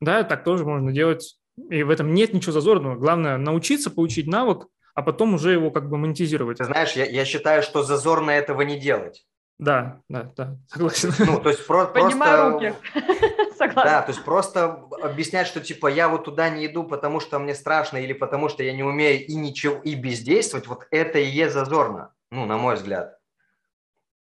Да, 0.00 0.24
так 0.24 0.42
тоже 0.42 0.64
можно 0.64 0.92
делать. 0.92 1.36
И 1.68 1.82
в 1.82 1.90
этом 1.90 2.12
нет 2.12 2.32
ничего 2.32 2.52
зазорного. 2.52 2.96
Главное 2.96 3.36
научиться 3.36 3.90
получить 3.90 4.26
навык, 4.26 4.66
а 4.94 5.02
потом 5.02 5.34
уже 5.34 5.52
его 5.52 5.70
как 5.70 5.88
бы 5.88 5.96
монетизировать. 5.96 6.58
Ты 6.58 6.64
знаешь, 6.64 6.92
я, 6.92 7.04
я 7.04 7.24
считаю, 7.24 7.62
что 7.62 7.82
зазорно 7.82 8.30
этого 8.30 8.62
не 8.62 8.78
делать. 8.80 9.26
Да, 9.60 10.00
да, 10.08 10.32
да, 10.36 10.56
согласен. 10.68 11.12
Ну, 11.18 11.38
то 11.38 11.50
есть 11.50 11.66
про- 11.66 11.84
Поднимаю 11.92 12.58
просто... 12.58 12.68
руки. 12.94 13.50
Согласен. 13.58 13.90
Да, 13.90 14.02
то 14.02 14.10
есть 14.10 14.24
просто 14.24 14.88
объяснять, 15.02 15.46
что 15.46 15.60
типа 15.60 15.88
я 15.88 16.08
вот 16.08 16.24
туда 16.24 16.48
не 16.48 16.64
иду, 16.64 16.82
потому 16.82 17.20
что 17.20 17.38
мне 17.38 17.54
страшно 17.54 17.98
или 17.98 18.14
потому 18.14 18.48
что 18.48 18.62
я 18.62 18.72
не 18.72 18.82
умею 18.82 19.24
и 19.24 19.34
ничего, 19.34 19.78
и 19.82 19.94
бездействовать, 19.94 20.66
вот 20.66 20.86
это 20.90 21.18
и 21.18 21.26
есть 21.26 21.52
зазорно, 21.52 22.14
ну, 22.30 22.46
на 22.46 22.56
мой 22.56 22.76
взгляд. 22.76 23.18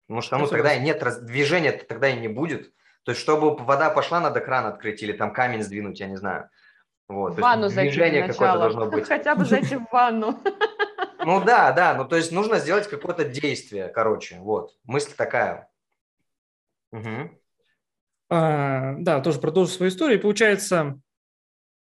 Потому 0.07 0.23
что, 0.23 0.39
ну, 0.39 0.47
тогда 0.47 0.73
и 0.73 0.81
нет, 0.81 1.05
движения 1.27 1.73
тогда 1.73 2.09
и 2.09 2.19
не 2.19 2.29
будет. 2.29 2.73
То 3.03 3.11
есть, 3.11 3.21
чтобы 3.21 3.55
вода 3.55 3.91
пошла, 3.91 4.21
надо 4.21 4.41
кран 4.41 4.65
открыть 4.65 5.03
или 5.03 5.13
там 5.13 5.35
камень 5.35 5.63
сдвинуть, 5.63 6.01
я 6.01 6.07
не 6.07 6.17
знаю. 6.17 6.49
Вот, 7.07 7.35
в 7.35 7.39
ванну 7.39 7.69
зайти 7.69 7.91
движение 7.91 8.27
какое-то 8.27 8.59
должно 8.59 8.87
быть. 8.87 9.07
Хотя 9.07 9.35
бы 9.35 9.45
зайти 9.45 9.77
в 9.77 9.87
ванну. 9.93 10.39
Ну 11.19 11.45
да, 11.45 11.73
да, 11.73 11.95
ну 11.95 12.07
то 12.07 12.17
есть 12.17 12.33
нужно 12.33 12.59
сделать 12.59 12.89
какое-то 12.89 13.25
действие, 13.25 13.89
короче, 13.89 14.39
вот, 14.41 14.77
мысль 14.85 15.13
такая. 15.17 15.69
Угу. 16.93 17.31
А, 18.31 18.95
да, 18.99 19.21
тоже 19.21 19.41
продолжу 19.41 19.73
свою 19.73 19.91
историю. 19.91 20.21
Получается, 20.21 21.01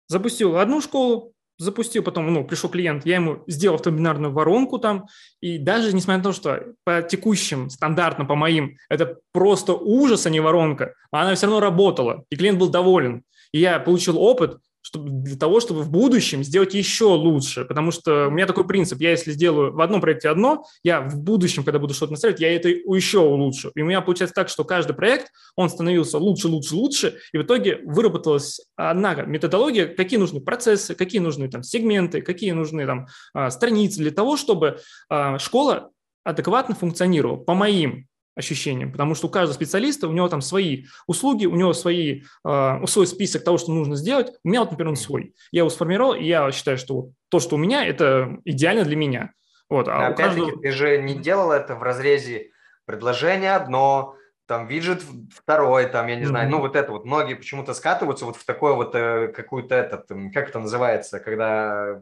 запустил 0.07 0.57
одну 0.57 0.81
школу, 0.81 1.33
запустил, 1.57 2.03
потом, 2.03 2.33
ну, 2.33 2.43
пришел 2.45 2.69
клиент, 2.69 3.05
я 3.05 3.15
ему 3.15 3.43
сделал 3.47 3.75
автобинарную 3.75 4.33
воронку 4.33 4.79
там, 4.79 5.05
и 5.41 5.57
даже 5.57 5.93
несмотря 5.93 6.17
на 6.17 6.23
то, 6.23 6.33
что 6.33 6.73
по 6.83 7.01
текущим 7.01 7.69
стандартам, 7.69 8.27
по 8.27 8.35
моим, 8.35 8.77
это 8.89 9.19
просто 9.31 9.73
ужас, 9.73 10.25
а 10.25 10.29
не 10.29 10.39
воронка, 10.39 10.93
она 11.11 11.35
все 11.35 11.45
равно 11.45 11.59
работала, 11.59 12.25
и 12.29 12.35
клиент 12.35 12.59
был 12.59 12.69
доволен. 12.69 13.23
И 13.51 13.59
я 13.59 13.79
получил 13.79 14.19
опыт, 14.19 14.57
чтобы, 14.83 15.09
для 15.09 15.37
того, 15.37 15.59
чтобы 15.59 15.81
в 15.81 15.89
будущем 15.89 16.43
сделать 16.43 16.73
еще 16.73 17.05
лучше. 17.05 17.65
Потому 17.65 17.91
что 17.91 18.27
у 18.27 18.31
меня 18.31 18.45
такой 18.45 18.67
принцип, 18.67 18.99
я 19.01 19.11
если 19.11 19.31
сделаю 19.31 19.73
в 19.73 19.81
одном 19.81 20.01
проекте 20.01 20.29
одно, 20.29 20.65
я 20.83 21.01
в 21.01 21.19
будущем, 21.19 21.63
когда 21.63 21.79
буду 21.79 21.93
что-то 21.93 22.11
настраивать, 22.11 22.41
я 22.41 22.53
это 22.53 22.69
еще 22.69 23.19
улучшу. 23.19 23.71
И 23.75 23.81
у 23.81 23.85
меня 23.85 24.01
получается 24.01 24.35
так, 24.35 24.49
что 24.49 24.65
каждый 24.65 24.93
проект, 24.93 25.31
он 25.55 25.69
становился 25.69 26.17
лучше, 26.17 26.49
лучше, 26.49 26.75
лучше, 26.75 27.17
и 27.31 27.37
в 27.37 27.43
итоге 27.43 27.79
выработалась 27.85 28.61
одна 28.75 29.15
методология, 29.15 29.87
какие 29.87 30.19
нужны 30.19 30.41
процессы, 30.41 30.95
какие 30.95 31.21
нужны 31.21 31.49
там 31.49 31.63
сегменты, 31.63 32.21
какие 32.21 32.51
нужны 32.51 32.85
там 32.85 33.07
а, 33.33 33.49
страницы 33.49 33.99
для 33.99 34.11
того, 34.11 34.35
чтобы 34.35 34.79
а, 35.09 35.39
школа 35.39 35.91
адекватно 36.25 36.75
функционировала, 36.75 37.37
по 37.37 37.53
моим 37.53 38.07
ощущениям, 38.35 38.91
потому 38.91 39.15
что 39.15 39.27
у 39.27 39.29
каждого 39.29 39.53
специалиста, 39.53 40.07
у 40.07 40.11
него 40.11 40.27
там 40.27 40.41
свои 40.41 40.85
услуги, 41.07 41.45
у 41.45 41.55
него 41.55 41.73
свои, 41.73 42.23
э, 42.45 42.85
свой 42.87 43.07
список 43.07 43.43
того, 43.43 43.57
что 43.57 43.71
нужно 43.71 43.95
сделать. 43.95 44.33
У 44.43 44.49
меня 44.49 44.61
вот, 44.61 44.71
например, 44.71 44.89
он 44.89 44.95
свой. 44.95 45.35
Я 45.51 45.59
его 45.61 45.69
сформировал, 45.69 46.13
и 46.13 46.23
я 46.23 46.51
считаю, 46.51 46.77
что 46.77 46.95
вот 46.95 47.11
то, 47.29 47.39
что 47.39 47.55
у 47.55 47.59
меня, 47.59 47.85
это 47.85 48.37
идеально 48.45 48.83
для 48.83 48.95
меня. 48.95 49.31
Вот, 49.69 49.87
а 49.87 50.07
Опять-таки, 50.07 50.41
каждого... 50.41 50.61
ты 50.61 50.71
же 50.71 51.01
не 51.01 51.15
делал 51.15 51.51
это 51.51 51.75
в 51.75 51.83
разрезе 51.83 52.51
предложение 52.85 53.55
одно, 53.55 54.15
там 54.45 54.67
виджет 54.67 55.01
второй, 55.33 55.85
там, 55.85 56.07
я 56.07 56.15
не 56.15 56.23
mm-hmm. 56.23 56.27
знаю, 56.27 56.49
ну 56.49 56.59
вот 56.59 56.75
это 56.75 56.91
вот, 56.91 57.05
многие 57.05 57.35
почему-то 57.35 57.73
скатываются 57.73 58.25
вот 58.25 58.35
в 58.35 58.45
такое 58.45 58.73
вот 58.73 58.93
э, 58.93 59.29
какую-то 59.29 59.73
этот, 59.73 60.07
как 60.33 60.49
это 60.49 60.59
называется, 60.59 61.19
когда 61.19 62.01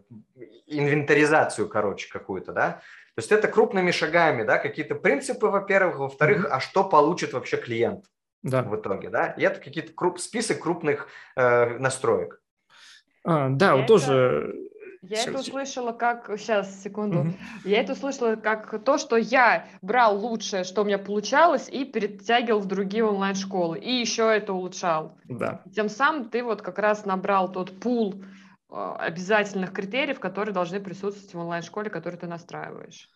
инвентаризацию, 0.65 1.69
короче, 1.69 2.09
какую-то, 2.11 2.51
да, 2.51 2.81
то 3.15 3.19
есть 3.19 3.31
это 3.31 3.47
крупными 3.49 3.91
шагами, 3.91 4.43
да, 4.43 4.57
какие-то 4.57 4.95
принципы, 4.95 5.47
во-первых, 5.47 5.99
во-вторых, 5.99 6.45
mm-hmm. 6.45 6.49
а 6.49 6.59
что 6.61 6.83
получит 6.85 7.33
вообще 7.33 7.57
клиент 7.57 8.05
да. 8.41 8.63
в 8.63 8.75
итоге, 8.75 9.09
да? 9.09 9.27
И 9.31 9.43
это 9.43 9.59
какие-то 9.59 9.91
круп, 9.93 10.19
список 10.19 10.59
крупных 10.61 11.07
э, 11.35 11.77
настроек. 11.77 12.41
А, 13.23 13.49
да, 13.49 13.75
вот 13.75 13.87
тоже. 13.87 14.55
Я 15.01 15.23
это 15.23 15.39
услышала 15.39 15.93
как 15.93 16.29
сейчас 16.37 16.83
секунду. 16.83 17.21
Угу. 17.21 17.33
Я 17.65 17.81
это 17.81 17.93
услышала 17.93 18.35
как 18.35 18.83
то, 18.83 18.99
что 18.99 19.17
я 19.17 19.67
брал 19.81 20.17
лучшее, 20.17 20.63
что 20.63 20.83
у 20.83 20.85
меня 20.85 20.99
получалось, 20.99 21.67
и 21.69 21.85
перетягивал 21.85 22.59
в 22.59 22.67
другие 22.67 23.03
онлайн-школы, 23.03 23.79
и 23.79 23.91
еще 23.91 24.31
это 24.31 24.53
улучшал. 24.53 25.17
Да. 25.25 25.63
Тем 25.75 25.89
самым 25.89 26.29
ты 26.29 26.43
вот 26.43 26.61
как 26.61 26.77
раз 26.77 27.05
набрал 27.05 27.51
тот 27.51 27.79
пул 27.79 28.23
обязательных 28.71 29.73
критериев, 29.73 30.19
которые 30.19 30.53
должны 30.53 30.79
присутствовать 30.79 31.33
в 31.33 31.39
онлайн-школе, 31.39 31.89
которую 31.89 32.19
ты 32.19 32.27
настраиваешь. 32.27 33.09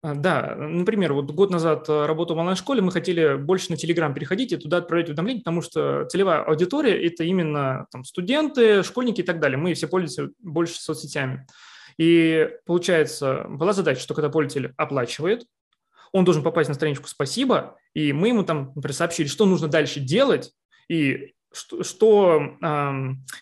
А, 0.00 0.14
да, 0.14 0.54
например, 0.56 1.12
вот 1.12 1.30
год 1.32 1.50
назад 1.50 1.88
э, 1.88 2.06
работал 2.06 2.36
в 2.36 2.38
онлайн-школе, 2.38 2.82
мы 2.82 2.92
хотели 2.92 3.36
больше 3.36 3.70
на 3.70 3.76
Телеграм 3.76 4.14
переходить 4.14 4.52
и 4.52 4.56
туда 4.56 4.76
отправлять 4.76 5.08
уведомления, 5.08 5.40
потому 5.40 5.60
что 5.60 6.06
целевая 6.08 6.42
аудитория– 6.42 7.04
это 7.06 7.24
именно 7.24 7.86
там, 7.90 8.04
студенты, 8.04 8.84
школьники 8.84 9.22
и 9.22 9.24
так 9.24 9.40
далее. 9.40 9.58
Мы 9.58 9.74
все 9.74 9.88
пользуемся 9.88 10.32
больше 10.38 10.80
соцсетями. 10.80 11.46
И 11.98 12.48
получается, 12.64 13.44
была 13.48 13.72
задача, 13.72 14.00
что 14.00 14.14
когда 14.14 14.30
пользователь 14.30 14.72
оплачивает, 14.76 15.46
он 16.12 16.24
должен 16.24 16.44
попасть 16.44 16.68
на 16.68 16.74
страничку 16.74 17.08
«Спасибо», 17.08 17.76
и 17.92 18.12
мы 18.12 18.28
ему 18.28 18.44
там, 18.44 18.72
например, 18.76 18.94
сообщили, 18.94 19.26
что 19.26 19.46
нужно 19.46 19.66
дальше 19.66 19.98
делать, 19.98 20.52
и 20.88 21.34
что, 21.52 21.82
что 21.82 22.56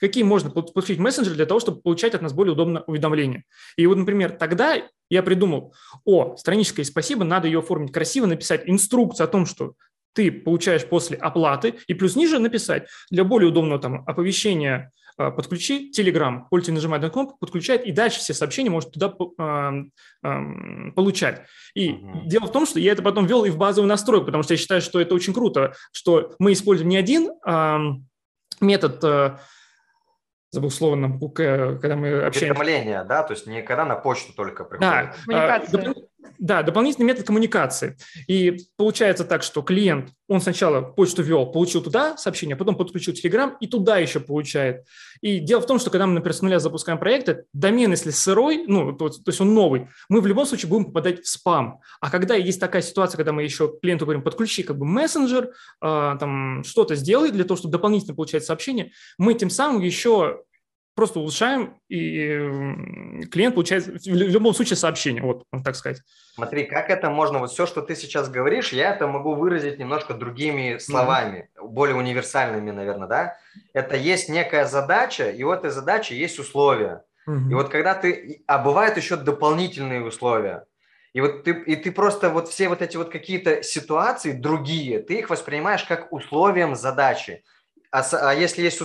какие 0.01 0.23
можно 0.23 0.51
подключить 0.51 0.99
мессенджеры 0.99 1.37
для 1.37 1.47
того, 1.47 1.61
чтобы 1.61 1.81
получать 1.81 2.15
от 2.15 2.23
нас 2.23 2.33
более 2.33 2.53
удобно 2.53 2.83
уведомления. 2.87 3.45
И 3.77 3.87
вот, 3.87 3.97
например, 3.97 4.33
тогда 4.33 4.77
я 5.11 5.23
придумал, 5.23 5.75
о, 6.05 6.37
страничка 6.37 6.83
и 6.83 6.85
спасибо, 6.85 7.25
надо 7.25 7.47
ее 7.47 7.61
оформить 7.61 7.93
красиво, 7.93 8.27
написать 8.27 8.63
инструкцию 8.67 9.25
о 9.25 9.29
том, 9.29 9.47
что 9.47 9.75
ты 10.13 10.33
получаешь 10.33 10.87
после 10.87 11.17
оплаты, 11.19 11.75
и 11.87 11.95
плюс 11.95 12.17
ниже 12.17 12.39
написать 12.39 12.89
для 13.11 13.23
более 13.23 13.51
удобного 13.51 13.81
там 13.81 14.03
оповещения 14.07 14.91
подключи 15.17 15.91
Telegram. 15.97 16.43
Пользователь 16.51 16.75
нажимает 16.75 17.03
на 17.03 17.11
кнопку, 17.11 17.39
подключает, 17.39 17.85
и 17.85 17.93
дальше 17.93 18.21
все 18.21 18.35
сообщения 18.35 18.71
может 18.71 18.93
туда 18.93 19.15
получать. 20.95 21.43
И 21.75 21.91
uh-huh. 21.91 22.27
дело 22.27 22.47
в 22.47 22.53
том, 22.53 22.67
что 22.67 22.79
я 22.81 22.93
это 22.93 23.03
потом 23.03 23.27
ввел 23.27 23.45
и 23.45 23.51
в 23.51 23.57
базовую 23.57 23.89
настройку, 23.89 24.27
потому 24.27 24.43
что 24.43 24.55
я 24.55 24.59
считаю, 24.59 24.81
что 24.81 25.01
это 25.01 25.15
очень 25.15 25.33
круто, 25.33 25.75
что 25.93 26.35
мы 26.39 26.53
используем 26.53 26.89
не 26.91 26.97
один 26.97 27.31
метод 28.61 29.05
э, 29.05 29.37
забыл 30.51 30.71
слово 30.71 30.95
на 30.95 31.09
букве, 31.09 31.79
когда 31.81 31.97
мы 31.97 32.23
общаемся. 32.23 32.53
Уведомление, 32.53 33.05
да, 33.05 33.23
то 33.23 33.35
есть 33.35 33.47
не 33.47 33.63
когда 33.63 33.85
на 33.85 33.97
почту 33.97 34.33
только 34.35 34.65
приходит. 34.65 34.91
Да, 34.91 35.15
коммуникация. 35.25 35.95
Да, 36.39 36.63
дополнительный 36.63 37.07
метод 37.07 37.27
коммуникации. 37.27 37.97
И 38.27 38.59
получается 38.77 39.25
так, 39.25 39.43
что 39.43 39.63
клиент, 39.63 40.11
он 40.29 40.41
сначала 40.41 40.83
почту 40.83 41.23
ввел, 41.23 41.47
получил 41.47 41.83
туда 41.83 42.17
сообщение, 42.17 42.57
потом 42.57 42.77
подключил 42.77 43.15
Telegram 43.15 43.53
и 43.61 43.67
туда 43.67 43.99
еще 43.99 44.21
получает. 44.21 44.85
И 45.21 45.39
дело 45.39 45.61
в 45.61 45.67
том, 45.67 45.79
что 45.79 45.91
когда 45.91 46.07
мы, 46.07 46.15
например, 46.15 46.35
с 46.35 46.43
нуля 46.43 46.59
запускаем 46.59 46.99
проекты, 46.99 47.45
домен, 47.53 47.91
если 47.91 48.11
сырой, 48.11 48.65
ну, 48.67 48.93
то, 48.93 49.09
то 49.09 49.23
есть 49.27 49.41
он 49.41 49.55
новый, 49.55 49.89
мы 50.09 50.21
в 50.21 50.27
любом 50.27 50.47
случае 50.47 50.69
будем 50.69 50.87
попадать 50.87 51.23
в 51.23 51.29
спам. 51.29 51.81
А 52.01 52.11
когда 52.11 52.35
есть 52.35 52.61
такая 52.61 52.83
ситуация, 52.83 53.17
когда 53.17 53.33
мы 53.33 53.43
еще 53.43 53.73
клиенту 53.81 54.05
говорим, 54.05 54.23
подключи 54.23 54.63
как 54.63 54.79
бы 54.79 54.85
мессенджер, 54.85 55.53
э, 55.83 56.17
там 56.19 56.65
что-то 56.65 56.95
сделай 56.97 57.31
для 57.31 57.45
того, 57.45 57.57
чтобы 57.57 57.73
дополнительно 57.73 58.15
получать 58.15 58.45
сообщение, 58.45 58.93
мы 59.19 59.35
тем 59.35 59.51
самым 59.51 59.81
еще 59.81 60.43
просто 60.97 61.21
улучшаем, 61.21 61.79
и 61.89 63.25
клиент 63.31 63.55
получает 63.55 63.87
в 63.87 64.15
любом 64.15 64.55
случае 64.55 64.77
сообщение, 64.77 65.23
вот, 65.23 65.45
так 65.63 65.77
сказать. 65.77 66.01
Смотри, 66.35 66.65
как 66.65 66.91
это 66.91 67.11
можно, 67.11 67.39
вот 67.39 67.51
все, 67.51 67.67
что 67.67 67.83
ты 67.83 67.95
сейчас 67.95 68.31
говоришь, 68.31 68.73
я 68.73 68.95
это 68.95 69.07
могу 69.07 69.35
выразить 69.35 69.79
немножко 69.79 70.15
другими 70.15 70.79
словами, 70.79 71.51
mm-hmm. 71.57 71.69
более 71.69 71.97
универсальными, 71.97 72.71
наверное, 72.71 73.07
да? 73.07 73.37
Это 73.75 73.97
есть 73.97 74.31
некая 74.31 74.65
задача, 74.65 75.31
и 75.31 75.43
у 75.45 75.53
этой 75.53 75.71
задачи 75.71 76.15
есть 76.15 76.39
условия. 76.39 77.05
Mm-hmm. 77.29 77.51
И 77.51 77.55
вот 77.55 77.69
когда 77.69 77.95
ты, 77.95 78.43
а 78.47 78.59
бывают 78.59 78.97
еще 78.97 79.17
дополнительные 79.17 80.03
условия, 80.03 80.65
и 81.13 81.21
вот 81.21 81.45
ты, 81.45 81.51
и 81.51 81.77
ты 81.77 81.93
просто 81.93 82.31
вот 82.31 82.49
все 82.49 82.69
вот 82.69 82.81
эти 82.81 82.97
вот 82.97 83.11
какие-то 83.11 83.63
ситуации 83.63 84.33
другие, 84.33 85.03
ты 85.03 85.19
их 85.19 85.31
воспринимаешь 85.31 85.85
как 85.85 86.13
условием 86.13 86.75
задачи 86.75 87.43
а, 87.91 88.03
а 88.13 88.35
если 88.35 88.63
есть 88.63 88.81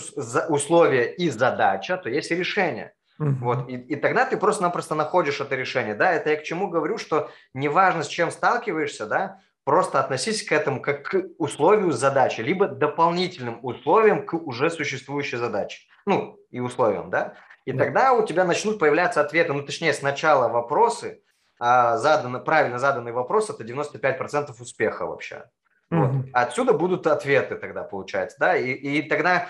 условия 0.50 1.14
и 1.14 1.30
задача, 1.30 1.98
то 1.98 2.10
есть 2.10 2.32
и 2.32 2.36
решение. 2.36 2.94
Uh-huh. 3.20 3.36
Вот, 3.40 3.70
и, 3.70 3.76
и 3.76 3.96
тогда 3.96 4.26
ты 4.26 4.38
просто-напросто 4.38 4.96
находишь 4.96 5.42
это 5.42 5.56
решение, 5.56 5.94
да, 5.94 6.12
это 6.12 6.32
я 6.32 6.38
к 6.38 6.44
чему 6.44 6.70
говорю, 6.70 6.98
что 6.98 7.30
неважно, 7.54 8.04
с 8.04 8.08
чем 8.08 8.32
сталкиваешься, 8.32 9.06
да, 9.06 9.42
просто 9.64 10.00
относись 10.00 10.44
к 10.44 10.52
этому 10.52 10.82
как 10.82 11.04
к 11.04 11.24
условию 11.38 11.92
задачи, 11.92 12.42
либо 12.42 12.68
дополнительным 12.68 13.60
условиям 13.62 14.26
к 14.26 14.34
уже 14.34 14.72
существующей 14.72 15.38
задаче, 15.38 15.82
ну, 16.06 16.40
и 16.50 16.60
условиям, 16.60 17.12
да, 17.12 17.36
и 17.66 17.72
да. 17.72 17.86
тогда 17.86 18.14
у 18.14 18.26
тебя 18.26 18.44
начнут 18.44 18.80
появляться 18.80 19.22
ответы, 19.22 19.54
ну, 19.54 19.64
точнее, 19.64 19.94
сначала 19.94 20.50
вопросы, 20.50 21.22
а 21.60 21.98
заданный, 21.98 22.40
правильно 22.40 22.80
заданный 22.80 23.12
вопрос– 23.12 23.50
это 23.52 23.64
95% 23.64 24.50
успеха 24.60 25.06
вообще. 25.06 25.46
Вот. 25.92 26.26
Отсюда 26.32 26.74
будут 26.74 27.06
ответы 27.06 27.56
тогда, 27.56 27.84
получается, 27.84 28.38
да, 28.40 28.56
и, 28.56 28.72
и 28.72 29.02
тогда 29.02 29.50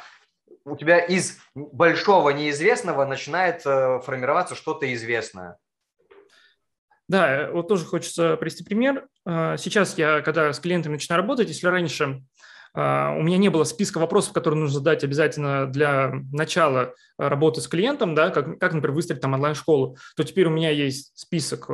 у 0.65 0.75
тебя 0.75 0.97
из 0.97 1.37
большого 1.53 2.31
неизвестного 2.31 3.05
начинает 3.05 3.61
э, 3.65 3.99
формироваться 4.03 4.55
что-то 4.55 4.91
известное. 4.93 5.57
Да, 7.07 7.49
вот 7.51 7.67
тоже 7.67 7.85
хочется 7.85 8.37
привести 8.37 8.63
пример. 8.63 9.07
А, 9.25 9.55
сейчас 9.57 9.97
я, 9.97 10.21
когда 10.21 10.51
с 10.51 10.59
клиентами 10.59 10.93
начинаю 10.93 11.21
работать, 11.21 11.47
если 11.47 11.67
раньше 11.67 12.23
у 12.73 12.79
меня 12.79 13.35
не 13.35 13.49
было 13.49 13.65
списка 13.65 13.97
вопросов, 13.97 14.31
которые 14.31 14.61
нужно 14.61 14.75
задать 14.75 15.03
обязательно 15.03 15.67
для 15.67 16.13
начала 16.31 16.93
работы 17.17 17.59
с 17.59 17.67
клиентом, 17.67 18.15
да, 18.15 18.29
как, 18.29 18.59
как 18.59 18.73
например, 18.73 18.95
выстроить 18.95 19.19
там 19.19 19.33
онлайн-школу, 19.33 19.97
то 20.15 20.23
теперь 20.23 20.47
у 20.47 20.51
меня 20.51 20.69
есть 20.69 21.11
список 21.15 21.69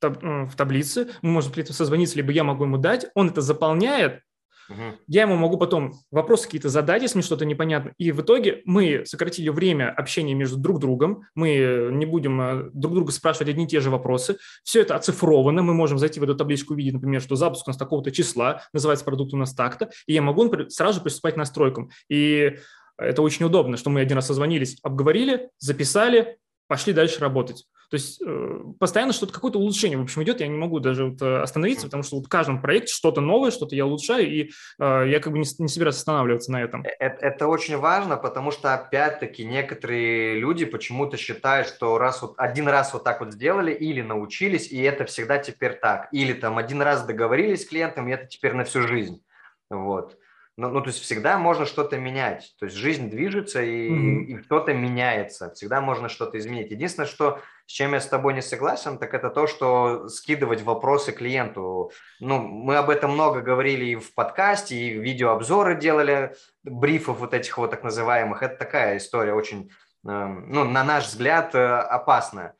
в 0.00 0.50
таблице, 0.56 1.08
мы 1.22 1.30
можем 1.30 1.52
клиенту 1.52 1.72
созвониться, 1.72 2.16
либо 2.16 2.32
я 2.32 2.44
могу 2.44 2.64
ему 2.64 2.78
дать, 2.78 3.06
он 3.14 3.28
это 3.28 3.40
заполняет, 3.40 4.22
Угу. 4.68 4.82
Я 5.06 5.22
ему 5.22 5.36
могу 5.36 5.56
потом 5.56 5.94
вопросы 6.10 6.44
какие-то 6.44 6.68
задать, 6.68 7.02
если 7.02 7.16
мне 7.16 7.24
что-то 7.24 7.44
непонятно. 7.44 7.92
И 7.96 8.12
в 8.12 8.20
итоге 8.20 8.62
мы 8.64 9.04
сократили 9.06 9.48
время 9.48 9.90
общения 9.90 10.34
между 10.34 10.56
друг 10.56 10.78
другом. 10.78 11.22
Мы 11.34 11.88
не 11.92 12.06
будем 12.06 12.40
э, 12.40 12.70
друг 12.72 12.94
друга 12.94 13.12
спрашивать 13.12 13.48
одни 13.48 13.64
и 13.64 13.68
те 13.68 13.80
же 13.80 13.90
вопросы. 13.90 14.38
Все 14.64 14.82
это 14.82 14.94
оцифровано. 14.94 15.62
Мы 15.62 15.74
можем 15.74 15.98
зайти 15.98 16.20
в 16.20 16.22
эту 16.22 16.34
табличку, 16.34 16.74
увидеть, 16.74 16.94
например, 16.94 17.22
что 17.22 17.36
запуск 17.36 17.66
у 17.66 17.70
нас 17.70 17.78
такого-то 17.78 18.10
числа, 18.10 18.62
называется 18.72 19.04
продукт 19.04 19.32
у 19.32 19.36
нас 19.36 19.54
так-то. 19.54 19.90
И 20.06 20.12
я 20.12 20.22
могу 20.22 20.44
например, 20.44 20.70
сразу 20.70 21.00
приступать 21.00 21.34
к 21.34 21.38
настройкам. 21.38 21.90
И 22.10 22.58
это 22.98 23.22
очень 23.22 23.46
удобно, 23.46 23.76
что 23.76 23.90
мы 23.90 24.00
один 24.00 24.16
раз 24.16 24.26
созвонились, 24.26 24.78
обговорили, 24.82 25.50
записали, 25.58 26.38
пошли 26.66 26.92
дальше 26.92 27.20
работать. 27.20 27.64
То 27.90 27.94
есть 27.94 28.20
э, 28.24 28.60
постоянно 28.78 29.14
что-то, 29.14 29.32
какое-то 29.32 29.58
улучшение, 29.58 29.98
в 29.98 30.02
общем, 30.02 30.22
идет. 30.22 30.40
Я 30.40 30.48
не 30.48 30.58
могу 30.58 30.78
даже 30.78 31.06
вот 31.06 31.22
э, 31.22 31.40
остановиться, 31.40 31.86
потому 31.86 32.02
что 32.02 32.16
вот 32.16 32.26
в 32.26 32.28
каждом 32.28 32.60
проекте 32.60 32.92
что-то 32.92 33.22
новое, 33.22 33.50
что-то 33.50 33.74
я 33.74 33.86
улучшаю, 33.86 34.30
и 34.30 34.50
э, 34.78 35.04
я 35.08 35.20
как 35.20 35.32
бы 35.32 35.38
не, 35.38 35.46
не 35.58 35.68
собираюсь 35.68 35.96
останавливаться 35.96 36.52
на 36.52 36.62
этом. 36.62 36.84
Это, 36.98 37.16
это 37.24 37.48
очень 37.48 37.78
важно, 37.78 38.18
потому 38.18 38.50
что, 38.50 38.74
опять-таки, 38.74 39.44
некоторые 39.44 40.38
люди 40.38 40.66
почему-то 40.66 41.16
считают, 41.16 41.66
что 41.66 41.96
раз 41.96 42.20
вот 42.20 42.34
один 42.36 42.68
раз 42.68 42.92
вот 42.92 43.04
так 43.04 43.20
вот 43.20 43.32
сделали 43.32 43.72
или 43.72 44.02
научились, 44.02 44.70
и 44.70 44.82
это 44.82 45.06
всегда 45.06 45.38
теперь 45.38 45.72
так. 45.72 46.08
Или 46.12 46.34
там 46.34 46.58
один 46.58 46.82
раз 46.82 47.06
договорились 47.06 47.62
с 47.62 47.68
клиентом, 47.68 48.08
и 48.08 48.12
это 48.12 48.26
теперь 48.26 48.52
на 48.52 48.64
всю 48.64 48.82
жизнь. 48.82 49.22
Вот. 49.70 50.18
Ну, 50.58 50.70
ну, 50.70 50.80
то 50.80 50.88
есть 50.88 51.00
всегда 51.00 51.38
можно 51.38 51.66
что-то 51.66 51.98
менять. 51.98 52.52
То 52.58 52.64
есть 52.64 52.76
жизнь 52.76 53.08
движется 53.08 53.62
и, 53.62 53.88
mm-hmm. 53.88 54.24
и 54.24 54.42
что-то 54.42 54.74
меняется. 54.74 55.52
Всегда 55.54 55.80
можно 55.80 56.08
что-то 56.08 56.36
изменить. 56.36 56.72
Единственное, 56.72 57.06
что 57.06 57.38
с 57.66 57.70
чем 57.70 57.92
я 57.92 58.00
с 58.00 58.08
тобой 58.08 58.34
не 58.34 58.42
согласен, 58.42 58.98
так 58.98 59.14
это 59.14 59.30
то, 59.30 59.46
что 59.46 60.08
скидывать 60.08 60.62
вопросы 60.62 61.12
клиенту. 61.12 61.92
Ну, 62.18 62.38
мы 62.40 62.74
об 62.74 62.90
этом 62.90 63.12
много 63.12 63.40
говорили 63.40 63.84
и 63.84 63.94
в 63.94 64.12
подкасте, 64.14 64.74
и 64.74 64.98
видеообзоры 64.98 65.76
делали, 65.76 66.34
брифов 66.64 67.20
вот 67.20 67.34
этих 67.34 67.56
вот 67.56 67.70
так 67.70 67.84
называемых. 67.84 68.42
Это 68.42 68.56
такая 68.56 68.96
история 68.96 69.34
очень, 69.34 69.70
эм, 70.08 70.50
ну, 70.50 70.64
на 70.64 70.82
наш 70.82 71.04
взгляд, 71.06 71.54
э, 71.54 71.64
опасная. 71.64 72.56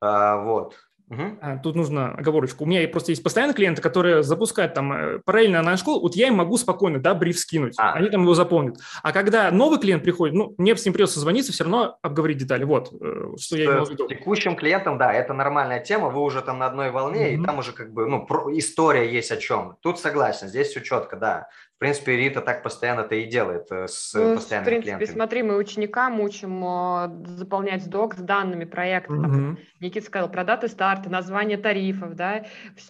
А, 0.00 0.38
вот. 0.38 0.74
Угу. 1.10 1.60
Тут 1.64 1.74
нужно 1.74 2.14
оговорочку. 2.14 2.64
У 2.64 2.66
меня 2.68 2.86
просто 2.88 3.10
есть 3.10 3.22
постоянные 3.22 3.54
клиенты, 3.54 3.82
которые 3.82 4.22
запускают 4.22 4.74
там 4.74 4.92
э, 4.92 5.18
параллельно 5.24 5.58
онлайн-школу, 5.58 6.00
вот 6.00 6.14
я 6.14 6.28
им 6.28 6.34
могу 6.34 6.56
спокойно, 6.56 7.00
да, 7.00 7.14
бриф 7.14 7.38
скинуть, 7.38 7.74
а. 7.78 7.94
они 7.94 8.08
там 8.10 8.22
его 8.22 8.34
заполнят. 8.34 8.76
А 9.02 9.10
когда 9.10 9.50
новый 9.50 9.80
клиент 9.80 10.04
приходит, 10.04 10.36
ну, 10.36 10.54
мне 10.56 10.76
с 10.76 10.84
ним 10.84 10.94
придется 10.94 11.18
звониться, 11.18 11.52
все 11.52 11.64
равно 11.64 11.98
обговорить 12.02 12.38
детали. 12.38 12.62
Вот, 12.62 12.92
э, 12.92 13.32
что 13.38 13.56
я 13.56 13.64
имел 13.64 13.84
в 13.86 13.90
виду. 13.90 14.06
Текущим 14.06 14.54
клиентам, 14.54 14.98
да, 14.98 15.12
это 15.12 15.32
нормальная 15.34 15.80
тема, 15.80 16.10
вы 16.10 16.22
уже 16.22 16.42
там 16.42 16.60
на 16.60 16.66
одной 16.66 16.92
волне, 16.92 17.34
угу. 17.34 17.42
и 17.42 17.44
там 17.44 17.58
уже 17.58 17.72
как 17.72 17.92
бы, 17.92 18.06
ну, 18.06 18.24
история 18.56 19.12
есть 19.12 19.32
о 19.32 19.36
чем. 19.36 19.76
Тут 19.80 19.98
согласен, 19.98 20.46
здесь 20.46 20.68
все 20.68 20.80
четко, 20.80 21.16
да 21.16 21.48
принципе, 21.80 22.16
Рита 22.16 22.42
так 22.42 22.62
постоянно-то 22.62 23.14
и 23.14 23.24
делает 23.24 23.66
э, 23.72 23.88
с 23.88 24.12
ну, 24.14 24.34
постоянными 24.34 24.64
в 24.64 24.68
принципе, 24.68 24.96
клиентами. 24.96 25.16
смотри, 25.16 25.42
мы 25.42 25.56
ученикам 25.56 26.20
учим 26.20 26.62
э, 26.62 27.26
заполнять 27.26 27.88
док 27.88 28.14
с 28.14 28.18
данными 28.18 28.66
проекта. 28.66 29.14
Угу. 29.14 29.56
Никита 29.80 30.06
сказал 30.06 30.30
про 30.30 30.44
даты 30.44 30.68
старта, 30.68 31.08
название 31.08 31.56
тарифов, 31.56 32.14
да, 32.14 32.44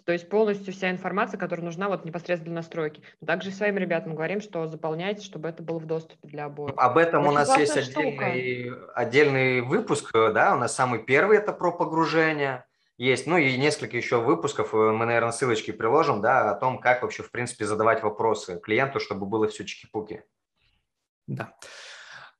то 0.04 0.12
есть 0.12 0.28
полностью 0.28 0.74
вся 0.74 0.90
информация, 0.90 1.38
которая 1.38 1.64
нужна 1.64 1.88
вот 1.88 2.04
непосредственно 2.04 2.50
для 2.50 2.54
настройки. 2.56 3.00
Также 3.24 3.52
своим 3.52 3.78
ребятам 3.78 4.16
говорим, 4.16 4.40
что 4.40 4.66
заполняйте, 4.66 5.24
чтобы 5.24 5.48
это 5.48 5.62
было 5.62 5.78
в 5.78 5.86
доступе 5.86 6.26
для 6.26 6.46
обоих. 6.46 6.74
Об 6.76 6.98
этом 6.98 7.22
Очень 7.22 7.30
у 7.30 7.34
нас 7.34 7.58
есть 7.58 7.76
отдельный, 7.76 8.72
отдельный 8.94 9.60
выпуск, 9.60 10.10
э, 10.14 10.32
да, 10.32 10.56
у 10.56 10.58
нас 10.58 10.74
самый 10.74 10.98
первый 10.98 11.38
это 11.38 11.52
про 11.52 11.70
погружение, 11.70 12.64
есть, 13.00 13.26
ну 13.26 13.38
и 13.38 13.56
несколько 13.56 13.96
еще 13.96 14.20
выпусков, 14.20 14.74
э, 14.74 14.76
мы, 14.76 15.06
наверное, 15.06 15.32
ссылочки 15.32 15.70
приложим, 15.70 16.20
да, 16.20 16.50
о 16.50 16.54
том, 16.54 16.78
как 16.78 17.02
вообще, 17.02 17.22
в 17.22 17.30
принципе, 17.30 17.64
задавать 17.64 18.02
вопросы 18.02 18.60
клиенту, 18.62 19.00
чтобы 19.00 19.24
было 19.24 19.48
все 19.48 19.64
чики-пуки. 19.64 20.22
Да. 21.26 21.54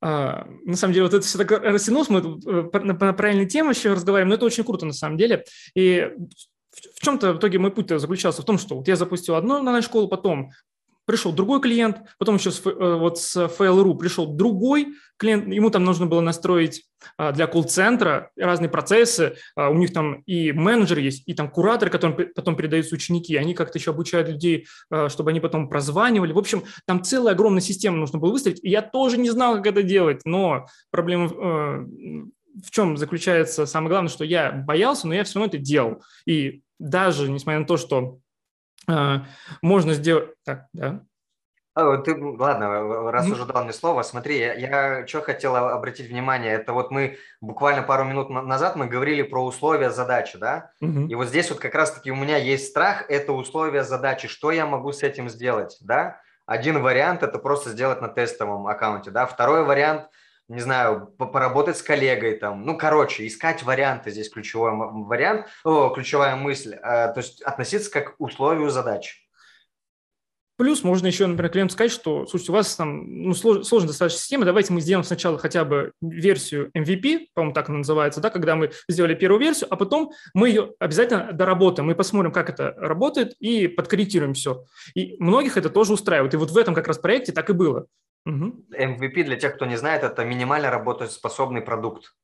А, 0.02 0.46
на 0.64 0.76
самом 0.76 0.92
деле, 0.92 1.06
вот 1.06 1.14
это 1.14 1.26
все 1.26 1.38
так 1.38 1.50
растянулось, 1.50 2.10
мы 2.10 2.20
э, 2.20 2.78
на 2.78 3.12
правильной 3.14 3.46
теме 3.46 3.70
еще 3.70 3.94
разговариваем, 3.94 4.28
но 4.28 4.34
это 4.34 4.44
очень 4.44 4.64
круто 4.64 4.84
на 4.84 4.92
самом 4.92 5.16
деле. 5.16 5.44
И 5.74 6.12
в 6.70 7.00
чем-то 7.00 7.32
в 7.32 7.38
итоге 7.38 7.58
мой 7.58 7.70
путь 7.70 7.88
заключался 7.88 8.42
в 8.42 8.44
том, 8.44 8.58
что 8.58 8.76
вот 8.76 8.86
я 8.86 8.96
запустил 8.96 9.36
одну 9.36 9.54
онлайн-школу, 9.54 10.08
потом 10.08 10.50
пришел 11.06 11.32
другой 11.32 11.60
клиент, 11.60 11.98
потом 12.18 12.36
еще 12.36 12.50
с, 12.50 12.64
э, 12.64 12.70
вот 12.70 13.18
с 13.18 13.36
Fail.ru 13.36 13.96
пришел 13.96 14.26
другой 14.26 14.94
клиент, 15.16 15.52
ему 15.52 15.70
там 15.70 15.84
нужно 15.84 16.06
было 16.06 16.20
настроить 16.20 16.84
а, 17.16 17.32
для 17.32 17.46
колл-центра 17.46 18.30
разные 18.36 18.68
процессы, 18.68 19.34
а, 19.54 19.68
у 19.68 19.74
них 19.74 19.92
там 19.92 20.22
и 20.26 20.52
менеджер 20.52 20.98
есть, 20.98 21.22
и 21.26 21.34
там 21.34 21.50
куратор, 21.50 21.90
которым 21.90 22.16
потом 22.34 22.56
передаются 22.56 22.94
ученики, 22.94 23.36
они 23.36 23.54
как-то 23.54 23.78
еще 23.78 23.90
обучают 23.90 24.28
людей, 24.28 24.66
а, 24.90 25.08
чтобы 25.08 25.30
они 25.30 25.40
потом 25.40 25.68
прозванивали. 25.68 26.32
В 26.32 26.38
общем, 26.38 26.64
там 26.86 27.02
целая 27.04 27.34
огромная 27.34 27.60
система 27.60 27.98
нужно 27.98 28.18
было 28.18 28.32
выстроить, 28.32 28.62
и 28.62 28.70
я 28.70 28.82
тоже 28.82 29.18
не 29.18 29.30
знал, 29.30 29.56
как 29.56 29.66
это 29.66 29.82
делать, 29.82 30.22
но 30.24 30.66
проблема 30.90 31.26
э, 31.26 31.86
в 32.64 32.70
чем 32.70 32.96
заключается 32.96 33.66
самое 33.66 33.90
главное, 33.90 34.10
что 34.10 34.24
я 34.24 34.50
боялся, 34.52 35.06
но 35.06 35.14
я 35.14 35.24
все 35.24 35.38
равно 35.38 35.48
это 35.48 35.58
делал. 35.58 36.02
И 36.26 36.62
даже 36.78 37.30
несмотря 37.30 37.60
на 37.60 37.66
то, 37.66 37.76
что 37.76 38.18
можно 39.62 39.94
сделать... 39.94 40.30
Так, 40.44 40.66
да. 40.72 41.00
Ты, 41.74 42.16
ладно, 42.16 43.10
раз 43.10 43.28
уже 43.28 43.46
дал 43.46 43.62
мне 43.62 43.72
слово, 43.72 44.02
смотри, 44.02 44.38
я, 44.38 44.54
я 44.54 45.06
что 45.06 45.22
хотел 45.22 45.54
обратить 45.54 46.10
внимание, 46.10 46.52
это 46.52 46.72
вот 46.72 46.90
мы 46.90 47.16
буквально 47.40 47.82
пару 47.82 48.04
минут 48.04 48.28
назад 48.28 48.74
мы 48.74 48.86
говорили 48.86 49.22
про 49.22 49.44
условия 49.44 49.90
задачи, 49.90 50.36
да, 50.36 50.72
угу. 50.80 51.06
и 51.06 51.14
вот 51.14 51.28
здесь 51.28 51.48
вот 51.48 51.60
как 51.60 51.74
раз-таки 51.74 52.10
у 52.10 52.16
меня 52.16 52.36
есть 52.36 52.66
страх, 52.66 53.04
это 53.08 53.32
условия 53.32 53.84
задачи, 53.84 54.26
что 54.26 54.50
я 54.50 54.66
могу 54.66 54.92
с 54.92 55.04
этим 55.04 55.30
сделать, 55.30 55.78
да, 55.80 56.20
один 56.44 56.82
вариант– 56.82 57.22
это 57.22 57.38
просто 57.38 57.70
сделать 57.70 58.02
на 58.02 58.08
тестовом 58.08 58.66
аккаунте, 58.66 59.12
да, 59.12 59.24
второй 59.24 59.64
вариант– 59.64 60.08
не 60.50 60.60
знаю, 60.60 61.06
поработать 61.16 61.78
с 61.78 61.82
коллегой 61.82 62.36
там, 62.36 62.66
ну, 62.66 62.76
короче, 62.76 63.24
искать 63.24 63.62
варианты, 63.62 64.10
здесь 64.10 64.28
ключевой 64.28 64.72
вариант, 64.74 65.46
о, 65.64 65.90
ключевая 65.90 66.34
мысль, 66.34 66.76
то 66.76 67.14
есть 67.16 67.40
относиться 67.42 67.90
как 67.90 68.16
к 68.16 68.20
условию 68.20 68.68
задачи. 68.68 69.14
Плюс 70.56 70.82
можно 70.82 71.06
еще, 71.06 71.26
например, 71.26 71.52
клиенту 71.52 71.72
сказать, 71.72 71.92
что, 71.92 72.26
слушайте, 72.26 72.52
у 72.52 72.54
вас 72.56 72.74
там 72.74 73.22
ну, 73.22 73.32
слож, 73.32 73.64
сложная 73.64 73.88
достаточно 73.88 74.18
система, 74.18 74.44
давайте 74.44 74.72
мы 74.72 74.80
сделаем 74.80 75.04
сначала 75.04 75.38
хотя 75.38 75.64
бы 75.64 75.92
версию 76.02 76.70
MVP, 76.76 77.28
по-моему, 77.32 77.54
так 77.54 77.68
она 77.68 77.78
называется, 77.78 78.20
да, 78.20 78.28
когда 78.28 78.56
мы 78.56 78.72
сделали 78.88 79.14
первую 79.14 79.40
версию, 79.40 79.68
а 79.72 79.76
потом 79.76 80.10
мы 80.34 80.48
ее 80.48 80.74
обязательно 80.80 81.32
доработаем, 81.32 81.86
мы 81.86 81.94
посмотрим, 81.94 82.32
как 82.32 82.50
это 82.50 82.74
работает, 82.76 83.34
и 83.38 83.68
подкорректируем 83.68 84.34
все. 84.34 84.64
И 84.94 85.16
многих 85.18 85.56
это 85.56 85.70
тоже 85.70 85.92
устраивает. 85.92 86.34
И 86.34 86.36
вот 86.36 86.50
в 86.50 86.58
этом 86.58 86.74
как 86.74 86.88
раз 86.88 86.98
проекте 86.98 87.32
так 87.32 87.48
и 87.48 87.54
было. 87.54 87.86
Угу. 88.26 88.66
MVP, 88.78 89.24
для 89.24 89.36
тех, 89.36 89.54
кто 89.54 89.66
не 89.66 89.76
знает, 89.76 90.02
это 90.02 90.24
минимально 90.24 90.70
работоспособный 90.70 91.62
продукт. 91.62 92.14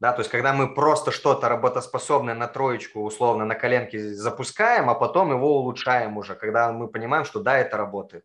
Да, 0.00 0.12
то 0.12 0.20
есть 0.20 0.30
когда 0.30 0.52
мы 0.52 0.74
просто 0.74 1.12
что-то 1.12 1.48
работоспособное 1.48 2.34
на 2.34 2.48
троечку, 2.48 3.02
условно, 3.02 3.44
на 3.44 3.54
коленке 3.54 3.98
запускаем, 4.14 4.90
а 4.90 4.94
потом 4.94 5.30
его 5.30 5.60
улучшаем 5.60 6.18
уже, 6.18 6.34
когда 6.34 6.72
мы 6.72 6.88
понимаем, 6.88 7.24
что 7.24 7.40
да, 7.40 7.58
это 7.58 7.76
работает. 7.76 8.24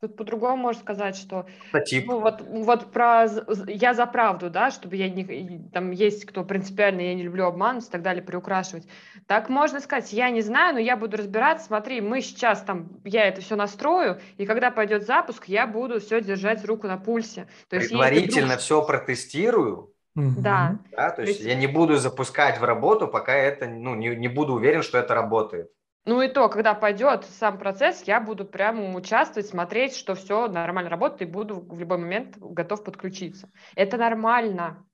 Тут 0.00 0.16
по-другому 0.16 0.56
можно 0.56 0.80
сказать, 0.80 1.16
что 1.16 1.46
ну, 1.72 2.20
вот, 2.20 2.40
вот 2.42 2.92
про 2.92 3.26
я 3.66 3.94
за 3.94 4.06
правду, 4.06 4.48
да, 4.48 4.70
чтобы 4.70 4.94
я 4.94 5.08
не 5.08 5.68
там 5.72 5.90
есть 5.90 6.24
кто 6.24 6.44
принципиально, 6.44 7.00
я 7.00 7.14
не 7.14 7.24
люблю 7.24 7.46
обманывать 7.46 7.88
и 7.88 7.90
так 7.90 8.02
далее, 8.02 8.22
приукрашивать. 8.22 8.86
Так 9.26 9.48
можно 9.48 9.80
сказать, 9.80 10.12
я 10.12 10.30
не 10.30 10.40
знаю, 10.40 10.74
но 10.74 10.80
я 10.80 10.96
буду 10.96 11.16
разбираться. 11.16 11.66
Смотри, 11.66 12.00
мы 12.00 12.20
сейчас 12.20 12.62
там 12.62 13.00
я 13.04 13.26
это 13.26 13.40
все 13.40 13.56
настрою, 13.56 14.20
и 14.36 14.46
когда 14.46 14.70
пойдет 14.70 15.04
запуск, 15.04 15.46
я 15.46 15.66
буду 15.66 15.98
все 15.98 16.20
держать 16.20 16.64
руку 16.64 16.86
на 16.86 16.96
пульсе. 16.96 17.48
То 17.68 17.74
есть, 17.76 17.88
Предварительно 17.88 18.46
вдруг... 18.46 18.60
все 18.60 18.86
протестирую, 18.86 19.92
да. 20.14 20.78
да. 20.92 21.10
То 21.10 21.22
есть, 21.22 21.40
есть 21.40 21.44
я 21.44 21.56
не 21.56 21.66
буду 21.66 21.96
запускать 21.96 22.60
в 22.60 22.64
работу, 22.64 23.08
пока 23.08 23.34
это, 23.34 23.66
ну, 23.66 23.96
не, 23.96 24.14
не 24.14 24.28
буду 24.28 24.54
уверен, 24.54 24.82
что 24.82 24.98
это 24.98 25.14
работает. 25.14 25.72
Ну 26.04 26.22
и 26.22 26.28
то, 26.28 26.48
когда 26.48 26.74
пойдет 26.74 27.24
сам 27.24 27.58
процесс, 27.58 28.02
я 28.04 28.20
буду 28.20 28.44
прямо 28.44 28.94
участвовать, 28.94 29.48
смотреть, 29.48 29.94
что 29.94 30.14
все 30.14 30.48
нормально 30.48 30.88
работает, 30.88 31.22
и 31.22 31.32
буду 31.32 31.60
в 31.60 31.78
любой 31.78 31.98
момент 31.98 32.36
готов 32.38 32.82
подключиться. 32.82 33.50
Это 33.76 33.98
нормально. 33.98 34.86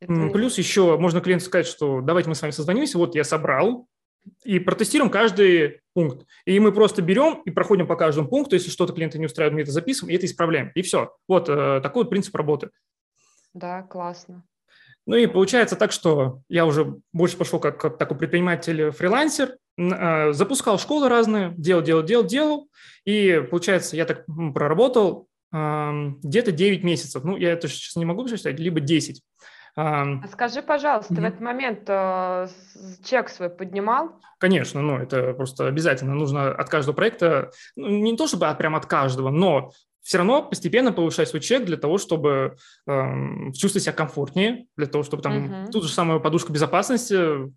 Это... 0.00 0.28
Плюс 0.28 0.58
еще 0.58 0.98
можно 0.98 1.20
клиенту 1.20 1.46
сказать, 1.46 1.66
что 1.66 2.00
давайте 2.02 2.28
мы 2.28 2.34
с 2.34 2.42
вами 2.42 2.52
созвонимся, 2.52 2.98
вот 2.98 3.14
я 3.14 3.24
собрал, 3.24 3.88
и 4.42 4.58
протестируем 4.58 5.10
каждый 5.10 5.80
пункт. 5.92 6.26
И 6.44 6.58
мы 6.58 6.72
просто 6.72 7.02
берем 7.02 7.42
и 7.44 7.50
проходим 7.50 7.86
по 7.86 7.96
каждому 7.96 8.28
пункту, 8.28 8.56
если 8.56 8.70
что-то 8.70 8.92
клиента 8.92 9.18
не 9.18 9.26
устраивает, 9.26 9.54
мы 9.54 9.62
это 9.62 9.70
записываем 9.70 10.12
и 10.12 10.16
это 10.16 10.26
исправляем. 10.26 10.70
И 10.74 10.82
все. 10.82 11.14
Вот 11.28 11.48
э, 11.48 11.80
такой 11.82 12.04
вот 12.04 12.10
принцип 12.10 12.34
работы. 12.34 12.70
Да, 13.52 13.82
классно. 13.82 14.44
Ну 15.06 15.16
и 15.16 15.26
получается 15.26 15.76
так, 15.76 15.92
что 15.92 16.40
я 16.48 16.64
уже 16.64 16.96
больше 17.12 17.36
пошел 17.36 17.60
как, 17.60 17.78
как 17.78 17.98
такой 17.98 18.16
предприниматель-фрилансер, 18.16 19.56
запускал 19.76 20.78
школы 20.78 21.08
разные, 21.08 21.54
делал, 21.56 21.82
делал, 21.82 22.02
делал, 22.02 22.24
делал, 22.24 22.68
и 23.04 23.44
получается 23.50 23.96
я 23.96 24.04
так 24.04 24.24
проработал 24.54 25.28
где-то 25.52 26.50
9 26.52 26.82
месяцев, 26.82 27.22
ну 27.22 27.36
я 27.36 27.52
это 27.52 27.68
сейчас 27.68 27.94
не 27.96 28.04
могу 28.04 28.24
посчитать, 28.24 28.58
либо 28.58 28.80
10. 28.80 29.22
А 29.76 30.28
скажи, 30.32 30.62
пожалуйста, 30.62 31.14
mm-hmm. 31.14 31.20
в 31.20 31.24
этот 31.24 31.40
момент 31.40 31.80
э, 31.88 32.46
чек 33.04 33.28
свой 33.28 33.50
поднимал? 33.50 34.20
Конечно, 34.38 34.82
ну 34.82 34.98
это 34.98 35.34
просто 35.34 35.66
обязательно. 35.66 36.14
Нужно 36.14 36.52
от 36.52 36.68
каждого 36.68 36.94
проекта, 36.94 37.50
ну, 37.74 37.88
не 37.88 38.16
то 38.16 38.28
чтобы 38.28 38.46
прям 38.56 38.76
от 38.76 38.86
каждого, 38.86 39.30
но 39.30 39.72
все 40.00 40.18
равно 40.18 40.42
постепенно 40.42 40.92
повышать 40.92 41.28
свой 41.28 41.40
чек 41.40 41.64
для 41.64 41.76
того, 41.76 41.98
чтобы 41.98 42.56
э, 42.86 43.52
чувствовать 43.52 43.82
себя 43.82 43.92
комфортнее, 43.94 44.66
для 44.76 44.86
того, 44.86 45.02
чтобы 45.02 45.22
там 45.22 45.46
uh-huh. 45.46 45.70
ту 45.72 45.82
же 45.82 45.88
самую 45.88 46.20
подушку 46.20 46.52
безопасности 46.52 47.50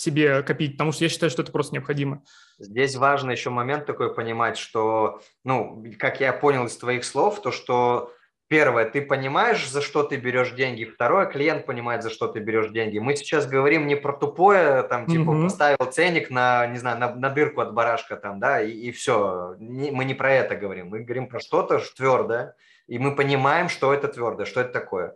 себе 0.00 0.42
копить, 0.42 0.72
потому 0.72 0.92
что 0.92 1.04
я 1.04 1.10
считаю, 1.10 1.30
что 1.30 1.42
это 1.42 1.52
просто 1.52 1.74
необходимо. 1.74 2.22
Здесь 2.58 2.96
важно 2.96 3.30
еще 3.30 3.50
момент 3.50 3.86
такой 3.86 4.14
понимать, 4.14 4.58
что, 4.58 5.22
ну, 5.44 5.84
как 5.98 6.20
я 6.20 6.32
понял 6.32 6.66
из 6.66 6.76
твоих 6.76 7.04
слов, 7.04 7.40
то, 7.42 7.50
что 7.52 8.12
Первое, 8.50 8.84
ты 8.84 9.00
понимаешь, 9.00 9.70
за 9.70 9.80
что 9.80 10.02
ты 10.02 10.16
берешь 10.16 10.50
деньги. 10.50 10.84
Второе, 10.84 11.26
клиент 11.26 11.66
понимает, 11.66 12.02
за 12.02 12.10
что 12.10 12.26
ты 12.26 12.40
берешь 12.40 12.72
деньги. 12.72 12.98
Мы 12.98 13.14
сейчас 13.14 13.46
говорим 13.46 13.86
не 13.86 13.94
про 13.94 14.12
тупое, 14.12 14.82
там, 14.82 15.06
типа, 15.06 15.30
mm-hmm. 15.30 15.42
поставил 15.44 15.92
ценник 15.92 16.30
на, 16.30 16.66
не 16.66 16.76
знаю, 16.76 16.98
на, 16.98 17.14
на 17.14 17.30
дырку 17.30 17.60
от 17.60 17.72
барашка, 17.72 18.16
там, 18.16 18.40
да, 18.40 18.60
и, 18.60 18.72
и 18.72 18.90
все. 18.90 19.54
Не, 19.60 19.92
мы 19.92 20.04
не 20.04 20.14
про 20.14 20.32
это 20.32 20.56
говорим. 20.56 20.88
Мы 20.88 21.04
говорим 21.04 21.28
про 21.28 21.38
что-то 21.38 21.78
твердое, 21.96 22.56
и 22.88 22.98
мы 22.98 23.14
понимаем, 23.14 23.68
что 23.68 23.94
это 23.94 24.08
твердое, 24.08 24.46
что 24.46 24.62
это 24.62 24.72
такое. 24.72 25.14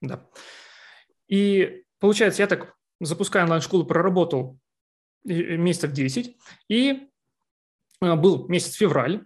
Да. 0.00 0.20
И 1.28 1.84
получается, 2.00 2.40
я 2.40 2.48
так 2.48 2.74
запуская 3.04 3.44
онлайн-школу, 3.44 3.84
проработал 3.84 4.58
месяцев 5.24 5.92
10, 5.92 6.36
и 6.68 7.08
а, 8.00 8.16
был 8.16 8.48
месяц 8.48 8.74
февраль, 8.74 9.24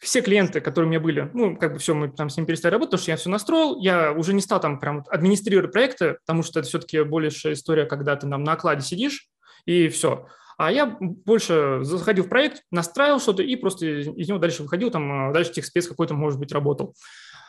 все 0.00 0.20
клиенты, 0.20 0.60
которые 0.60 0.88
у 0.88 0.90
меня 0.90 1.00
были, 1.00 1.30
ну, 1.32 1.56
как 1.56 1.74
бы 1.74 1.78
все, 1.78 1.94
мы 1.94 2.10
там 2.10 2.28
с 2.28 2.36
ними 2.36 2.46
перестали 2.46 2.72
работать, 2.72 2.90
потому 2.90 3.02
что 3.02 3.10
я 3.12 3.16
все 3.16 3.30
настроил, 3.30 3.80
я 3.80 4.12
уже 4.12 4.34
не 4.34 4.40
стал 4.40 4.60
там 4.60 4.78
прям 4.80 5.04
администрировать 5.08 5.72
проекты, 5.72 6.18
потому 6.26 6.42
что 6.42 6.60
это 6.60 6.68
все-таки 6.68 7.02
большая 7.02 7.52
история, 7.52 7.84
когда 7.84 8.16
ты 8.16 8.28
там 8.28 8.42
на 8.42 8.52
окладе 8.52 8.82
сидишь, 8.82 9.28
и 9.64 9.88
все. 9.88 10.26
А 10.58 10.70
я 10.70 10.86
больше 11.00 11.80
заходил 11.82 12.24
в 12.24 12.28
проект, 12.28 12.62
настраивал 12.70 13.20
что-то 13.20 13.42
и 13.42 13.56
просто 13.56 13.86
из 13.86 14.28
него 14.28 14.38
дальше 14.38 14.62
выходил, 14.62 14.90
там 14.90 15.30
а, 15.30 15.32
дальше 15.32 15.52
техспец 15.52 15.86
какой-то, 15.86 16.14
может 16.14 16.38
быть, 16.38 16.52
работал. 16.52 16.94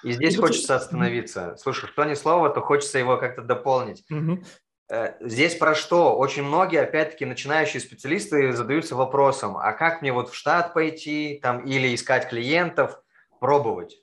И 0.03 0.11
здесь 0.11 0.33
и 0.33 0.37
хочется 0.37 0.75
остановиться. 0.75 1.55
Слушай, 1.57 1.87
что 1.87 2.03
ни 2.03 2.13
слова, 2.13 2.49
то 2.49 2.61
хочется 2.61 2.99
его 2.99 3.17
как-то 3.17 3.41
дополнить. 3.41 4.03
Угу. 4.11 4.43
Э, 4.89 5.13
здесь 5.21 5.55
про 5.55 5.75
что? 5.75 6.15
Очень 6.15 6.43
многие, 6.43 6.81
опять-таки, 6.81 7.25
начинающие 7.25 7.81
специалисты 7.81 8.53
задаются 8.53 8.95
вопросом, 8.95 9.57
а 9.57 9.71
как 9.73 10.01
мне 10.01 10.11
вот 10.11 10.29
в 10.29 10.35
штат 10.35 10.73
пойти 10.73 11.39
там, 11.41 11.65
или 11.65 11.93
искать 11.95 12.29
клиентов, 12.29 13.01
пробовать? 13.39 13.97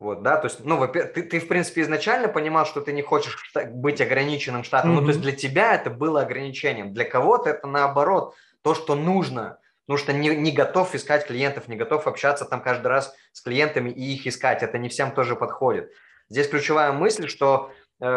Вот, 0.00 0.22
да, 0.22 0.36
то 0.36 0.48
есть, 0.48 0.64
ну, 0.64 0.86
ты, 0.88 1.04
ты, 1.04 1.38
в 1.38 1.48
принципе, 1.48 1.82
изначально 1.82 2.28
понимал, 2.28 2.66
что 2.66 2.80
ты 2.80 2.92
не 2.92 3.00
хочешь 3.00 3.52
быть 3.70 4.00
ограниченным 4.00 4.64
штатом, 4.64 4.90
mm-hmm. 4.90 5.00
ну, 5.00 5.02
то 5.02 5.08
есть 5.08 5.20
для 5.20 5.32
тебя 5.32 5.74
это 5.74 5.88
было 5.88 6.22
ограничением, 6.22 6.92
для 6.92 7.04
кого-то 7.04 7.50
это 7.50 7.66
наоборот, 7.66 8.34
то, 8.62 8.74
что 8.74 8.96
нужно, 8.96 9.58
потому 9.86 9.98
что 9.98 10.12
не, 10.12 10.34
не 10.36 10.52
готов 10.52 10.94
искать 10.94 11.26
клиентов, 11.26 11.68
не 11.68 11.76
готов 11.76 12.06
общаться 12.06 12.44
там 12.44 12.60
каждый 12.60 12.88
раз 12.88 13.14
с 13.32 13.40
клиентами 13.40 13.90
и 13.90 14.14
их 14.14 14.26
искать, 14.26 14.62
это 14.62 14.78
не 14.78 14.88
всем 14.88 15.12
тоже 15.12 15.36
подходит. 15.36 15.90
Здесь 16.28 16.48
ключевая 16.48 16.92
мысль, 16.92 17.28
что 17.28 17.70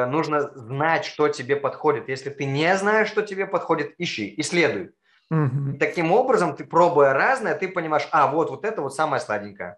нужно 0.06 0.50
знать, 0.56 1.06
что 1.06 1.28
тебе 1.30 1.56
подходит. 1.56 2.10
Если 2.10 2.30
ты 2.30 2.46
не 2.46 2.76
знаешь, 2.78 3.08
что 3.08 3.22
тебе 3.22 3.46
подходит, 3.46 3.94
ищи, 3.98 4.34
исследуй. 4.38 4.92
Угу. 5.30 5.76
И 5.76 5.78
таким 5.78 6.12
образом, 6.12 6.56
ты 6.56 6.64
пробуя 6.64 7.14
разное, 7.14 7.56
ты 7.56 7.68
понимаешь, 7.68 8.08
а 8.12 8.28
вот, 8.28 8.50
вот 8.50 8.66
это 8.66 8.82
вот 8.82 8.96
самое 8.96 9.22
сладенькое. 9.22 9.78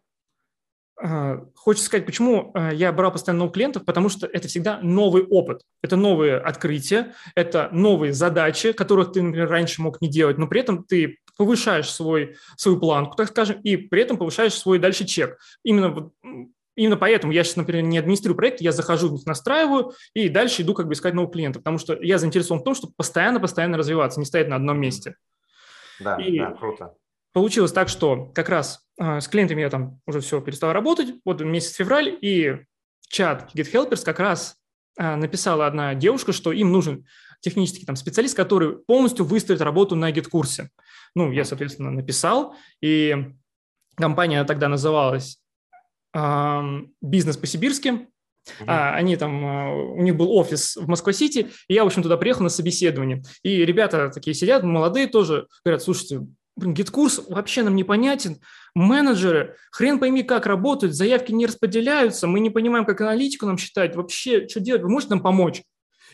Хочется 1.55 1.86
сказать, 1.86 2.05
почему 2.05 2.51
э, 2.53 2.72
я 2.74 2.91
брал 2.91 3.14
постоянно 3.14 3.39
новых 3.39 3.53
клиентов, 3.53 3.86
потому 3.86 4.10
что 4.10 4.28
это 4.28 4.49
всегда 4.49 4.80
новый 4.82 5.24
опыт, 5.24 5.62
это 5.82 5.95
новые 5.95 6.38
открытия, 6.38 7.14
это 7.36 7.70
новые 7.72 8.12
задачи, 8.12 8.74
которых 8.74 9.14
ты, 9.14 9.22
например, 9.22 9.49
раньше 9.49 9.82
мог 9.82 10.01
не 10.01 10.10
делать, 10.10 10.38
но 10.38 10.47
при 10.47 10.60
этом 10.60 10.84
ты 10.84 11.20
повышаешь 11.38 11.89
свой, 11.89 12.36
свою 12.57 12.82
планку, 12.82 13.16
так 13.16 13.30
скажем, 13.30 13.62
и 13.62 13.78
при 13.78 14.01
этом 14.01 14.18
повышаешь 14.18 14.53
свой 14.53 14.78
дальше 14.78 15.05
чек. 15.05 15.39
Именно 15.64 16.12
Именно 16.80 16.96
поэтому 16.96 17.34
я 17.34 17.44
сейчас, 17.44 17.58
например, 17.58 17.84
не 17.84 17.98
администрирую 17.98 18.38
проект, 18.38 18.62
я 18.62 18.72
захожу 18.72 19.10
в 19.10 19.12
них, 19.12 19.26
настраиваю 19.26 19.92
и 20.14 20.30
дальше 20.30 20.62
иду 20.62 20.74
как 20.74 20.88
бы 20.88 20.94
искать 20.94 21.14
новых 21.14 21.34
клиентов, 21.34 21.62
потому 21.62 21.78
что 21.78 22.02
я 22.02 22.18
заинтересован 22.18 22.62
в 22.62 22.64
том, 22.64 22.74
чтобы 22.74 22.94
постоянно-постоянно 22.96 23.78
развиваться, 23.78 24.18
не 24.18 24.26
стоять 24.26 24.48
на 24.48 24.56
одном 24.56 24.80
месте. 24.80 25.16
Да, 26.00 26.16
и 26.16 26.40
да, 26.40 26.52
круто. 26.52 26.94
Получилось 27.34 27.74
так, 27.74 27.90
что 27.90 28.32
как 28.34 28.48
раз 28.48 28.80
э, 28.98 29.20
с 29.20 29.28
клиентами 29.28 29.60
я 29.60 29.70
там 29.70 30.00
уже 30.08 30.22
все 30.22 30.40
перестал 30.40 30.72
работать, 30.72 31.16
вот 31.26 31.42
месяц 31.42 31.76
февраль, 31.76 32.18
и 32.22 32.52
в 33.02 33.10
чат 33.10 33.52
GitHelpers 33.54 34.06
как 34.06 34.22
раз 34.22 34.56
э, 34.98 35.16
написала 35.18 35.68
одна 35.68 35.96
девушка, 35.96 36.32
что 36.32 36.54
им 36.54 36.72
нужен 36.72 37.06
технический 37.42 37.86
там 37.86 37.98
специалист, 37.98 38.38
который 38.38 38.78
полностью 38.78 39.26
выстроит 39.26 39.60
работу 39.60 39.98
на 39.98 40.12
гид-курсе. 40.12 40.70
Ну, 41.14 41.30
я, 41.34 41.44
соответственно, 41.44 41.92
написал, 41.92 42.56
и 42.80 43.34
компания 43.98 44.42
тогда 44.46 44.70
называлась 44.70 45.42
бизнес 47.01 47.38
по-сибирски. 47.38 48.07
Mm-hmm. 48.49 48.66
А, 48.68 48.95
они 48.95 49.16
там, 49.16 49.45
а, 49.45 49.76
у 49.76 50.01
них 50.01 50.16
был 50.16 50.32
офис 50.32 50.76
в 50.76 50.88
Москва-Сити, 50.88 51.49
и 51.68 51.74
я, 51.74 51.84
в 51.84 51.88
общем, 51.88 52.03
туда 52.03 52.18
приехал 52.18 52.43
на 52.43 52.49
собеседование. 52.49 53.22
И 53.43 53.64
ребята 53.66 54.10
такие 54.10 54.34
сидят, 54.34 54.64
молодые 54.64 55.07
тоже, 55.07 55.47
говорят, 55.64 55.84
слушайте, 55.84 56.26
блин, 56.55 56.74
GetCourse 56.74 57.22
вообще 57.28 57.64
нам 57.64 57.76
непонятен, 57.76 58.38
менеджеры, 58.76 59.55
хрен 59.72 59.99
пойми, 59.99 60.24
как 60.24 60.45
работают, 60.45 60.95
заявки 60.95 61.32
не 61.32 61.45
распределяются, 61.45 62.28
мы 62.28 62.39
не 62.39 62.49
понимаем, 62.49 62.86
как 62.86 63.01
аналитику 63.01 63.45
нам 63.45 63.57
считать, 63.57 63.95
вообще, 63.95 64.47
что 64.47 64.60
делать, 64.60 64.82
вы 64.82 64.89
можете 64.89 65.14
нам 65.14 65.22
помочь? 65.22 65.64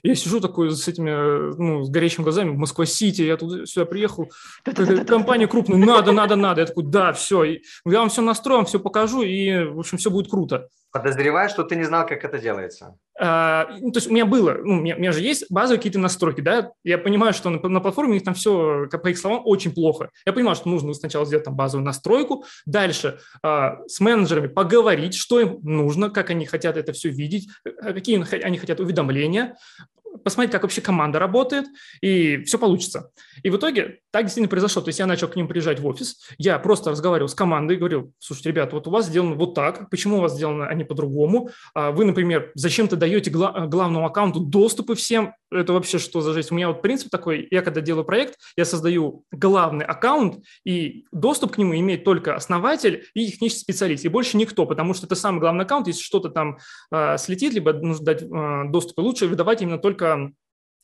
Я 0.03 0.15
сижу 0.15 0.39
такой 0.39 0.71
с 0.71 0.87
этими, 0.87 1.55
ну, 1.57 1.83
с 1.83 1.89
горящими 1.89 2.23
глазами 2.23 2.49
в 2.49 2.57
Москва-Сити, 2.57 3.21
я 3.21 3.37
тут 3.37 3.69
сюда 3.69 3.85
приехал, 3.85 4.31
компания 5.07 5.47
крупная, 5.47 5.77
надо, 5.77 6.11
надо, 6.11 6.35
надо. 6.35 6.61
Я 6.61 6.67
такой, 6.67 6.83
да, 6.85 7.13
все, 7.13 7.43
я 7.43 7.59
вам 7.85 8.09
все 8.09 8.21
настрою, 8.21 8.65
все 8.65 8.79
покажу, 8.79 9.21
и, 9.21 9.65
в 9.65 9.79
общем, 9.79 9.97
все 9.97 10.09
будет 10.09 10.29
круто. 10.29 10.69
Подозреваю, 10.91 11.49
что 11.49 11.63
ты 11.63 11.75
не 11.75 11.83
знал, 11.83 12.05
как 12.07 12.23
это 12.23 12.39
делается. 12.39 12.97
А, 13.18 13.70
ну, 13.80 13.91
то 13.91 13.97
есть 13.97 14.07
у 14.07 14.13
меня 14.13 14.26
было, 14.26 14.57
ну, 14.63 14.74
у 14.74 14.82
меня, 14.82 14.95
у 14.95 14.99
меня 14.99 15.11
же 15.13 15.22
есть 15.22 15.45
базовые 15.49 15.78
какие-то 15.78 15.99
настройки, 15.99 16.41
да, 16.41 16.72
я 16.84 16.97
понимаю, 16.97 17.34
что 17.34 17.49
на, 17.49 17.59
на 17.70 17.80
платформе 17.80 18.11
у 18.11 18.13
них 18.13 18.24
там 18.24 18.34
все, 18.34 18.88
по 18.91 19.07
их 19.07 19.18
словам, 19.18 19.41
очень 19.45 19.74
плохо. 19.74 20.09
Я 20.26 20.34
понимаю, 20.34 20.55
что 20.55 20.68
нужно 20.68 20.93
сначала 20.93 21.26
сделать 21.26 21.45
там 21.45 21.55
базовую 21.55 21.86
настройку, 21.86 22.43
дальше 22.66 23.20
а, 23.41 23.80
с 23.88 23.99
менеджерами 24.01 24.47
поговорить, 24.47 25.16
что 25.16 25.39
им 25.39 25.59
нужно, 25.63 26.09
как 26.09 26.30
они 26.30 26.45
хотят 26.45 26.76
это 26.76 26.91
все 26.91 27.09
видеть, 27.09 27.47
а 27.63 27.93
какие 27.93 28.22
они 28.43 28.57
хотят 28.57 28.80
уведомления, 28.80 29.55
посмотреть, 30.26 30.51
как 30.51 30.63
вообще 30.63 30.82
команда 30.82 31.19
работает, 31.19 31.67
и 32.01 32.43
все 32.43 32.59
получится. 32.59 33.11
И 33.43 33.49
в 33.49 33.55
итоге 33.55 33.99
так 34.11 34.23
действительно 34.23 34.49
произошло. 34.49 34.82
То 34.82 34.89
есть 34.89 34.99
я 34.99 35.05
начал 35.05 35.30
к 35.30 35.38
ним 35.38 35.47
приезжать 35.47 35.80
в 35.80 35.88
офис, 35.88 36.28
я 36.38 36.59
просто 36.59 36.89
разговаривал 36.91 37.30
с 37.30 37.36
командой 37.36 37.78
говорил, 37.78 38.11
слушайте, 38.19 38.49
ребят, 38.49 38.73
вот 38.73 38.88
у 38.88 38.89
вас 38.89 39.05
сделано 39.05 39.36
вот 39.36 39.53
так, 39.53 39.89
почему 39.89 40.17
у 40.17 40.21
вас 40.21 40.34
сделано, 40.34 40.67
а 40.67 40.73
не 40.73 40.84
по-другому? 40.84 41.49
Вы, 41.73 42.03
например, 42.05 42.51
зачем-то 42.55 42.95
даете 42.95 43.32
гла- 43.32 43.67
главному 43.67 44.05
аккаунту 44.05 44.39
доступы 44.39 44.95
всем, 44.95 45.34
это 45.56 45.74
вообще 45.74 45.99
что 45.99 46.22
за 46.22 46.34
жизнь? 46.34 46.49
У 46.51 46.56
меня 46.56 46.68
вот 46.68 46.82
принцип 46.82 47.10
такой, 47.10 47.47
я 47.51 47.62
когда 47.62 47.82
делаю 47.82 48.06
проект, 48.06 48.38
я 48.58 48.66
создаю 48.66 49.24
главный 49.32 49.86
аккаунт, 49.86 50.43
и 50.64 51.06
доступ 51.12 51.53
к 51.53 51.58
нему 51.58 51.76
имеет 51.76 52.03
только 52.03 52.36
основатель 52.36 53.06
и 53.14 53.28
технический 53.28 53.62
специалист, 53.62 54.06
и 54.06 54.10
больше 54.10 54.38
никто, 54.38 54.66
потому 54.66 54.93
что 54.93 55.06
это 55.06 55.16
самый 55.16 55.39
главный 55.39 55.66
аккаунт, 55.66 55.88
если 55.88 56.01
что-то 56.01 56.30
там 56.30 56.58
э, 56.91 57.18
слетит, 57.18 57.53
либо 57.53 57.74
нужно 57.74 58.06
дать 58.06 58.24
э, 58.24 58.64
доступ, 58.70 58.99
и 58.99 59.01
лучше 59.01 59.28
выдавать 59.28 59.62
именно 59.62 59.78
только 59.78 60.32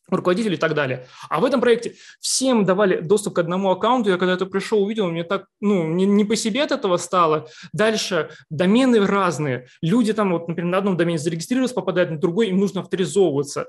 руководителей 0.08 0.56
и 0.56 0.58
так 0.58 0.74
далее. 0.74 1.06
А 1.28 1.40
в 1.40 1.44
этом 1.44 1.60
проекте 1.60 1.94
всем 2.20 2.64
давали 2.64 3.00
доступ 3.00 3.34
к 3.34 3.38
одному 3.38 3.70
аккаунту. 3.70 4.10
Я 4.10 4.18
когда 4.18 4.34
это 4.34 4.46
пришел, 4.46 4.82
увидел, 4.82 5.08
мне 5.10 5.24
так, 5.24 5.46
ну, 5.60 5.86
не, 5.86 6.06
не 6.06 6.24
по 6.24 6.36
себе 6.36 6.62
от 6.62 6.72
этого 6.72 6.96
стало. 6.96 7.48
Дальше 7.72 8.30
домены 8.50 9.06
разные. 9.06 9.68
Люди 9.80 10.12
там, 10.12 10.32
вот, 10.32 10.48
например, 10.48 10.72
на 10.72 10.78
одном 10.78 10.96
домене 10.96 11.18
зарегистрировались, 11.18 11.72
попадают 11.72 12.10
на 12.10 12.18
другой, 12.18 12.48
им 12.48 12.58
нужно 12.58 12.80
авторизовываться. 12.80 13.66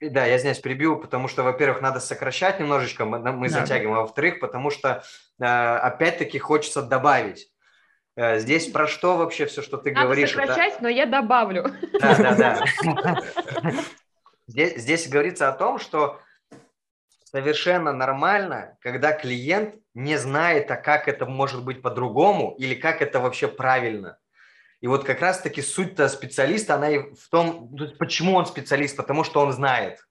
Да, 0.00 0.24
я 0.24 0.38
здесь 0.38 0.58
прибью, 0.58 0.98
потому 0.98 1.28
что, 1.28 1.42
во-первых, 1.42 1.82
надо 1.82 2.00
сокращать 2.00 2.58
немножечко, 2.58 3.04
мы, 3.04 3.18
мы 3.18 3.48
да. 3.48 3.60
затягиваем, 3.60 3.98
а 3.98 4.00
во-вторых, 4.02 4.40
потому 4.40 4.70
что, 4.70 5.02
э, 5.38 5.44
опять-таки, 5.44 6.38
хочется 6.38 6.80
добавить. 6.80 7.50
Э, 8.16 8.38
здесь 8.38 8.68
про 8.70 8.86
что 8.86 9.16
вообще 9.16 9.46
все, 9.46 9.60
что 9.60 9.76
ты 9.76 9.92
надо 9.92 10.06
говоришь? 10.06 10.30
сокращать, 10.30 10.74
это... 10.74 10.82
но 10.82 10.88
я 10.88 11.06
добавлю. 11.06 11.70
Да, 12.00 12.16
да, 12.16 12.34
да. 12.34 13.22
Здесь, 14.46 14.82
здесь 14.82 15.08
говорится 15.08 15.48
о 15.48 15.52
том, 15.52 15.78
что 15.78 16.18
совершенно 17.22 17.92
нормально, 17.92 18.76
когда 18.80 19.12
клиент 19.12 19.76
не 19.94 20.16
знает, 20.16 20.68
а 20.72 20.76
как 20.76 21.06
это 21.06 21.24
может 21.24 21.64
быть 21.64 21.82
по-другому 21.82 22.56
или 22.58 22.74
как 22.74 23.00
это 23.00 23.20
вообще 23.20 23.46
правильно. 23.46 24.18
И 24.80 24.86
вот 24.86 25.04
как 25.04 25.20
раз-таки 25.20 25.60
суть-то 25.60 26.08
специалиста, 26.08 26.74
она 26.74 26.90
и 26.90 26.98
в 27.14 27.28
том, 27.30 27.76
почему 27.98 28.34
он 28.34 28.46
специалист, 28.46 28.96
потому 28.96 29.24
что 29.24 29.40
он 29.40 29.52
знает. 29.52 30.06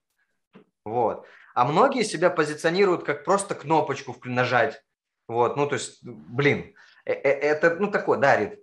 Вот. 0.86 1.26
А 1.56 1.66
многие 1.66 2.04
себя 2.04 2.30
позиционируют 2.30 3.04
как 3.04 3.26
просто 3.26 3.56
кнопочку 3.56 4.16
нажать. 4.26 4.82
Вот, 5.28 5.58
ну 5.58 5.68
то 5.68 5.76
есть, 5.76 6.00
блин, 6.04 6.74
э, 7.06 7.14
э, 7.14 7.30
это, 7.30 7.76
ну 7.80 7.92
такое, 7.92 8.18
дарит. 8.18 8.60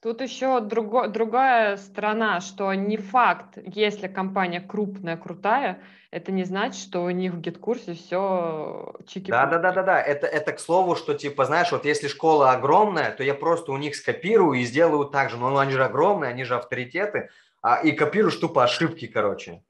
Тут 0.00 0.20
еще 0.20 0.60
друго, 0.60 1.08
другая 1.08 1.76
сторона, 1.76 2.40
что 2.40 2.72
не 2.72 2.96
факт, 2.96 3.58
если 3.64 4.06
компания 4.06 4.60
крупная, 4.60 5.16
крутая, 5.16 5.80
это 6.12 6.30
не 6.30 6.44
значит, 6.44 6.80
что 6.80 7.02
у 7.02 7.10
них 7.10 7.34
в 7.34 7.40
гид-курсе 7.40 7.94
все 7.94 8.94
чики 9.08 9.30
Да, 9.30 9.46
да, 9.46 9.58
да, 9.58 9.72
да, 9.72 9.82
да. 9.82 10.00
Это, 10.00 10.28
это 10.28 10.52
к 10.52 10.60
слову, 10.60 10.94
что 10.94 11.14
типа, 11.14 11.46
знаешь, 11.46 11.72
вот 11.72 11.84
если 11.84 12.06
школа 12.06 12.52
огромная, 12.52 13.10
то 13.10 13.24
я 13.24 13.34
просто 13.34 13.72
у 13.72 13.76
них 13.76 13.96
скопирую 13.96 14.60
и 14.60 14.64
сделаю 14.64 15.06
так 15.06 15.30
же. 15.30 15.36
Но 15.36 15.50
ну, 15.50 15.58
они 15.58 15.72
же 15.72 15.84
огромные, 15.84 16.30
они 16.30 16.44
же 16.44 16.54
авторитеты, 16.54 17.30
а, 17.60 17.80
и 17.82 17.90
копирую 17.90 18.30
тупо 18.30 18.62
ошибки, 18.62 19.08
короче. 19.08 19.64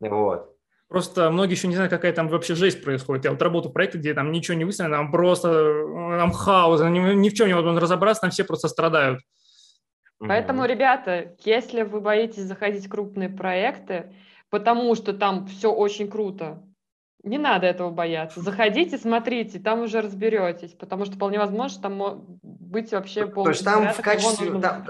Вот. 0.00 0.56
Просто 0.88 1.30
многие 1.30 1.52
еще 1.52 1.68
не 1.68 1.74
знают, 1.74 1.92
какая 1.92 2.12
там 2.12 2.28
вообще 2.28 2.56
жизнь 2.56 2.82
происходит. 2.82 3.26
Я 3.26 3.30
вот 3.30 3.42
работаю 3.42 3.70
в 3.70 3.74
проекте, 3.74 3.98
где 3.98 4.12
там 4.12 4.32
ничего 4.32 4.56
не 4.56 4.64
выставлено, 4.64 4.96
там 4.96 5.12
просто 5.12 5.84
там 6.18 6.32
хаос, 6.32 6.80
ни, 6.80 7.14
ни 7.14 7.28
в 7.28 7.34
чем 7.34 7.46
не 7.46 7.54
могут 7.54 7.80
разобраться, 7.80 8.22
там 8.22 8.30
все 8.30 8.42
просто 8.42 8.66
страдают. 8.66 9.20
Поэтому, 10.20 10.64
ребята, 10.64 11.36
если 11.44 11.82
вы 11.82 12.00
боитесь 12.00 12.42
заходить 12.42 12.86
в 12.86 12.90
крупные 12.90 13.28
проекты, 13.28 14.12
потому 14.50 14.94
что 14.94 15.12
там 15.12 15.46
все 15.46 15.72
очень 15.72 16.10
круто, 16.10 16.62
не 17.24 17.38
надо 17.38 17.66
этого 17.66 17.90
бояться. 17.90 18.40
Заходите, 18.40 18.96
смотрите, 18.96 19.58
там 19.58 19.82
уже 19.82 20.00
разберетесь, 20.00 20.72
потому 20.72 21.04
что 21.04 21.14
вполне 21.14 21.38
возможно, 21.38 21.82
там 21.82 22.38
быть 22.42 22.92
вообще 22.92 23.26
полностью. 23.26 23.64
То 23.64 23.80
есть 23.80 23.86
там 23.86 23.92
в 23.92 24.04
качестве, 24.04 24.60
там, 24.60 24.86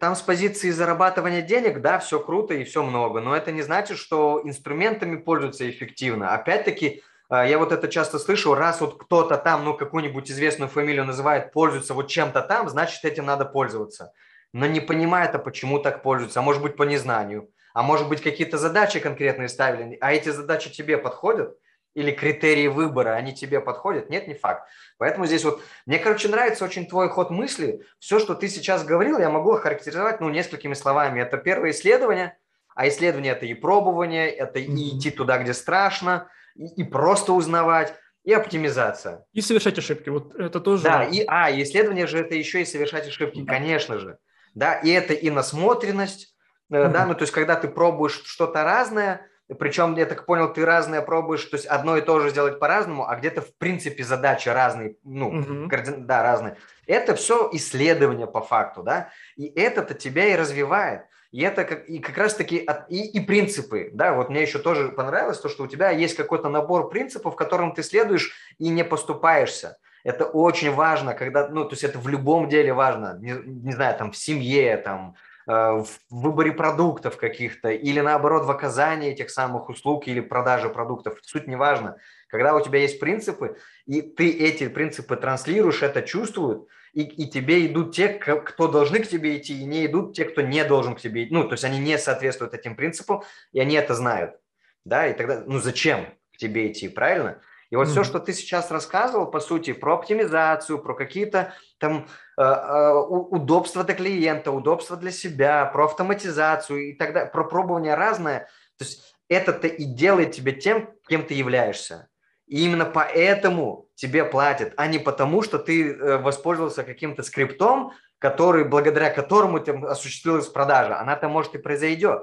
там 0.00 0.16
с 0.16 0.22
позиции 0.22 0.70
зарабатывания 0.70 1.42
денег, 1.42 1.80
да, 1.80 1.98
все 1.98 2.18
круто 2.18 2.54
и 2.54 2.64
все 2.64 2.82
много, 2.82 3.20
но 3.20 3.36
это 3.36 3.52
не 3.52 3.62
значит, 3.62 3.98
что 3.98 4.40
инструментами 4.44 5.16
пользуются 5.16 5.68
эффективно. 5.68 6.34
Опять-таки, 6.34 7.02
э, 7.30 7.48
я 7.48 7.58
вот 7.58 7.72
это 7.72 7.88
часто 7.88 8.18
слышу, 8.18 8.54
раз 8.54 8.80
вот 8.80 8.98
кто-то 8.98 9.36
там, 9.36 9.64
ну, 9.64 9.74
какую-нибудь 9.74 10.30
известную 10.30 10.70
фамилию 10.70 11.04
называет, 11.04 11.52
пользуется 11.52 11.92
вот 11.92 12.08
чем-то 12.08 12.40
там, 12.40 12.68
значит, 12.70 13.04
этим 13.04 13.26
надо 13.26 13.44
пользоваться 13.44 14.12
но 14.56 14.64
не 14.64 14.80
понимает, 14.80 15.34
а 15.34 15.38
почему 15.38 15.78
так 15.78 16.02
пользуются, 16.02 16.40
а 16.40 16.42
может 16.42 16.62
быть 16.62 16.76
по 16.76 16.84
незнанию, 16.84 17.50
а 17.74 17.82
может 17.82 18.08
быть 18.08 18.22
какие-то 18.22 18.56
задачи 18.56 19.00
конкретные 19.00 19.50
ставили, 19.50 19.98
а 20.00 20.14
эти 20.14 20.30
задачи 20.30 20.70
тебе 20.70 20.96
подходят, 20.96 21.58
или 21.92 22.10
критерии 22.10 22.68
выбора, 22.68 23.16
они 23.16 23.34
тебе 23.34 23.60
подходят? 23.60 24.08
Нет, 24.08 24.28
не 24.28 24.34
факт. 24.34 24.66
Поэтому 24.96 25.26
здесь 25.26 25.44
вот, 25.44 25.60
мне, 25.84 25.98
короче, 25.98 26.28
нравится 26.28 26.64
очень 26.64 26.86
твой 26.86 27.10
ход 27.10 27.30
мысли. 27.30 27.82
Все, 27.98 28.18
что 28.18 28.34
ты 28.34 28.48
сейчас 28.48 28.82
говорил, 28.82 29.18
я 29.18 29.28
могу 29.28 29.52
охарактеризовать, 29.52 30.20
ну, 30.20 30.30
несколькими 30.30 30.72
словами. 30.72 31.20
Это 31.20 31.36
первое 31.36 31.72
исследование, 31.72 32.38
а 32.74 32.88
исследование– 32.88 33.32
это 33.34 33.44
и 33.44 33.52
пробование, 33.52 34.30
это 34.30 34.58
и 34.58 34.96
идти 34.96 35.10
туда, 35.10 35.36
где 35.38 35.52
страшно, 35.52 36.28
и, 36.54 36.66
и 36.80 36.84
просто 36.84 37.34
узнавать, 37.34 37.94
и 38.24 38.32
оптимизация. 38.32 39.26
И 39.32 39.42
совершать 39.42 39.78
ошибки, 39.78 40.08
вот 40.08 40.34
это 40.34 40.60
тоже. 40.60 40.82
Да, 40.82 41.04
и, 41.04 41.24
а, 41.26 41.50
исследование 41.62 42.06
же– 42.06 42.18
это 42.20 42.34
еще 42.34 42.62
и 42.62 42.64
совершать 42.64 43.06
ошибки, 43.06 43.42
да. 43.42 43.52
конечно 43.52 43.98
же 43.98 44.18
да, 44.56 44.74
и 44.74 44.90
это 44.90 45.12
и 45.12 45.30
насмотренность, 45.30 46.34
mm-hmm. 46.72 46.88
да, 46.88 47.06
ну, 47.06 47.14
то 47.14 47.22
есть, 47.22 47.32
когда 47.32 47.54
ты 47.54 47.68
пробуешь 47.68 48.22
что-то 48.24 48.64
разное, 48.64 49.28
причем, 49.58 49.94
я 49.94 50.06
так 50.06 50.26
понял, 50.26 50.52
ты 50.52 50.64
разное 50.64 51.02
пробуешь, 51.02 51.44
то 51.44 51.56
есть, 51.56 51.66
одно 51.66 51.96
и 51.96 52.00
то 52.00 52.18
же 52.18 52.30
сделать 52.30 52.58
по-разному, 52.58 53.06
а 53.06 53.14
где-то, 53.16 53.42
в 53.42 53.54
принципе, 53.58 54.02
задачи 54.02 54.48
разные, 54.48 54.96
ну, 55.04 55.32
mm-hmm. 55.32 55.68
координ... 55.68 56.06
да, 56.06 56.22
разные. 56.22 56.56
Это 56.86 57.14
все 57.14 57.48
исследование 57.52 58.26
по 58.26 58.40
факту, 58.40 58.82
да, 58.82 59.10
и 59.36 59.46
это-то 59.46 59.94
тебя 59.94 60.26
и 60.26 60.36
развивает. 60.36 61.02
И 61.32 61.42
это 61.42 61.64
как, 61.64 61.86
и 61.86 61.98
как 61.98 62.16
раз-таки 62.16 62.66
и, 62.88 63.18
и 63.18 63.20
принципы, 63.20 63.90
да, 63.92 64.14
вот 64.14 64.30
мне 64.30 64.40
еще 64.40 64.58
тоже 64.58 64.88
понравилось 64.88 65.38
то, 65.38 65.50
что 65.50 65.64
у 65.64 65.66
тебя 65.66 65.90
есть 65.90 66.16
какой-то 66.16 66.48
набор 66.48 66.88
принципов, 66.88 67.36
которым 67.36 67.74
ты 67.74 67.82
следуешь 67.82 68.32
и 68.58 68.70
не 68.70 68.84
поступаешься. 68.84 69.76
Это 70.06 70.24
очень 70.24 70.70
важно, 70.72 71.14
когда, 71.14 71.48
ну, 71.48 71.64
то 71.64 71.72
есть 71.72 71.82
это 71.82 71.98
в 71.98 72.06
любом 72.06 72.48
деле 72.48 72.72
важно, 72.72 73.18
не, 73.20 73.32
не 73.44 73.72
знаю, 73.72 73.98
там, 73.98 74.12
в 74.12 74.16
семье, 74.16 74.76
там, 74.76 75.16
э, 75.48 75.52
в 75.52 75.88
выборе 76.10 76.52
продуктов 76.52 77.16
каких-то 77.16 77.70
или 77.70 77.98
наоборот 77.98 78.44
в 78.44 78.50
оказании 78.52 79.10
этих 79.10 79.30
самых 79.30 79.68
услуг 79.68 80.06
или 80.06 80.20
продаже 80.20 80.68
продуктов. 80.68 81.18
Суть 81.22 81.48
не 81.48 81.56
важно. 81.56 81.96
Когда 82.28 82.54
у 82.54 82.60
тебя 82.60 82.78
есть 82.78 83.00
принципы, 83.00 83.56
и 83.86 84.00
ты 84.00 84.30
эти 84.30 84.68
принципы 84.68 85.16
транслируешь, 85.16 85.82
это 85.82 86.02
чувствуют, 86.02 86.68
и, 86.92 87.02
и 87.02 87.28
тебе 87.28 87.66
идут 87.66 87.92
те, 87.92 88.08
кто 88.08 88.68
должны 88.68 89.00
к 89.00 89.08
тебе 89.08 89.36
идти, 89.36 89.60
и 89.60 89.64
не 89.64 89.86
идут 89.86 90.14
те, 90.14 90.24
кто 90.24 90.40
не 90.40 90.62
должен 90.64 90.94
к 90.94 91.00
тебе 91.00 91.24
идти. 91.24 91.34
Ну, 91.34 91.48
то 91.48 91.54
есть 91.54 91.64
они 91.64 91.80
не 91.80 91.98
соответствуют 91.98 92.54
этим 92.54 92.76
принципам, 92.76 93.24
и 93.50 93.58
они 93.58 93.74
это 93.74 93.96
знают. 93.96 94.36
Да, 94.84 95.08
и 95.08 95.14
тогда, 95.14 95.42
ну, 95.44 95.58
зачем 95.58 96.06
к 96.32 96.36
тебе 96.36 96.70
идти, 96.70 96.88
правильно? 96.88 97.40
И 97.70 97.76
вот 97.76 97.88
mm-hmm. 97.88 97.90
все, 97.90 98.04
что 98.04 98.20
ты 98.20 98.32
сейчас 98.32 98.70
рассказывал, 98.70 99.26
по 99.26 99.40
сути, 99.40 99.72
про 99.72 99.94
оптимизацию, 99.94 100.78
про 100.78 100.94
какие-то 100.94 101.52
там 101.78 102.06
э, 102.38 102.42
э, 102.42 102.92
удобства 102.94 103.82
для 103.82 103.94
клиента, 103.94 104.52
удобства 104.52 104.96
для 104.96 105.10
себя, 105.10 105.66
про 105.66 105.86
автоматизацию 105.86 106.90
и 106.90 106.92
так 106.94 107.12
далее, 107.12 107.30
про 107.30 107.44
пробование 107.44 107.94
разное. 107.94 108.48
То 108.78 108.84
есть 108.84 109.16
это-то 109.28 109.66
и 109.66 109.84
делает 109.84 110.32
тебя 110.32 110.52
тем, 110.52 110.90
кем 111.08 111.26
ты 111.26 111.34
являешься. 111.34 112.08
И 112.46 112.64
именно 112.64 112.84
поэтому 112.84 113.88
тебе 113.96 114.24
платят, 114.24 114.72
а 114.76 114.86
не 114.86 115.00
потому, 115.00 115.42
что 115.42 115.58
ты 115.58 115.92
э, 115.92 116.18
воспользовался 116.18 116.84
каким-то 116.84 117.24
скриптом, 117.24 117.92
который, 118.18 118.64
благодаря 118.64 119.10
которому 119.10 119.58
ты 119.60 119.72
осуществилась 119.72 120.46
продажа. 120.46 121.00
Она-то, 121.00 121.28
может, 121.28 121.54
и 121.54 121.58
произойдет. 121.58 122.22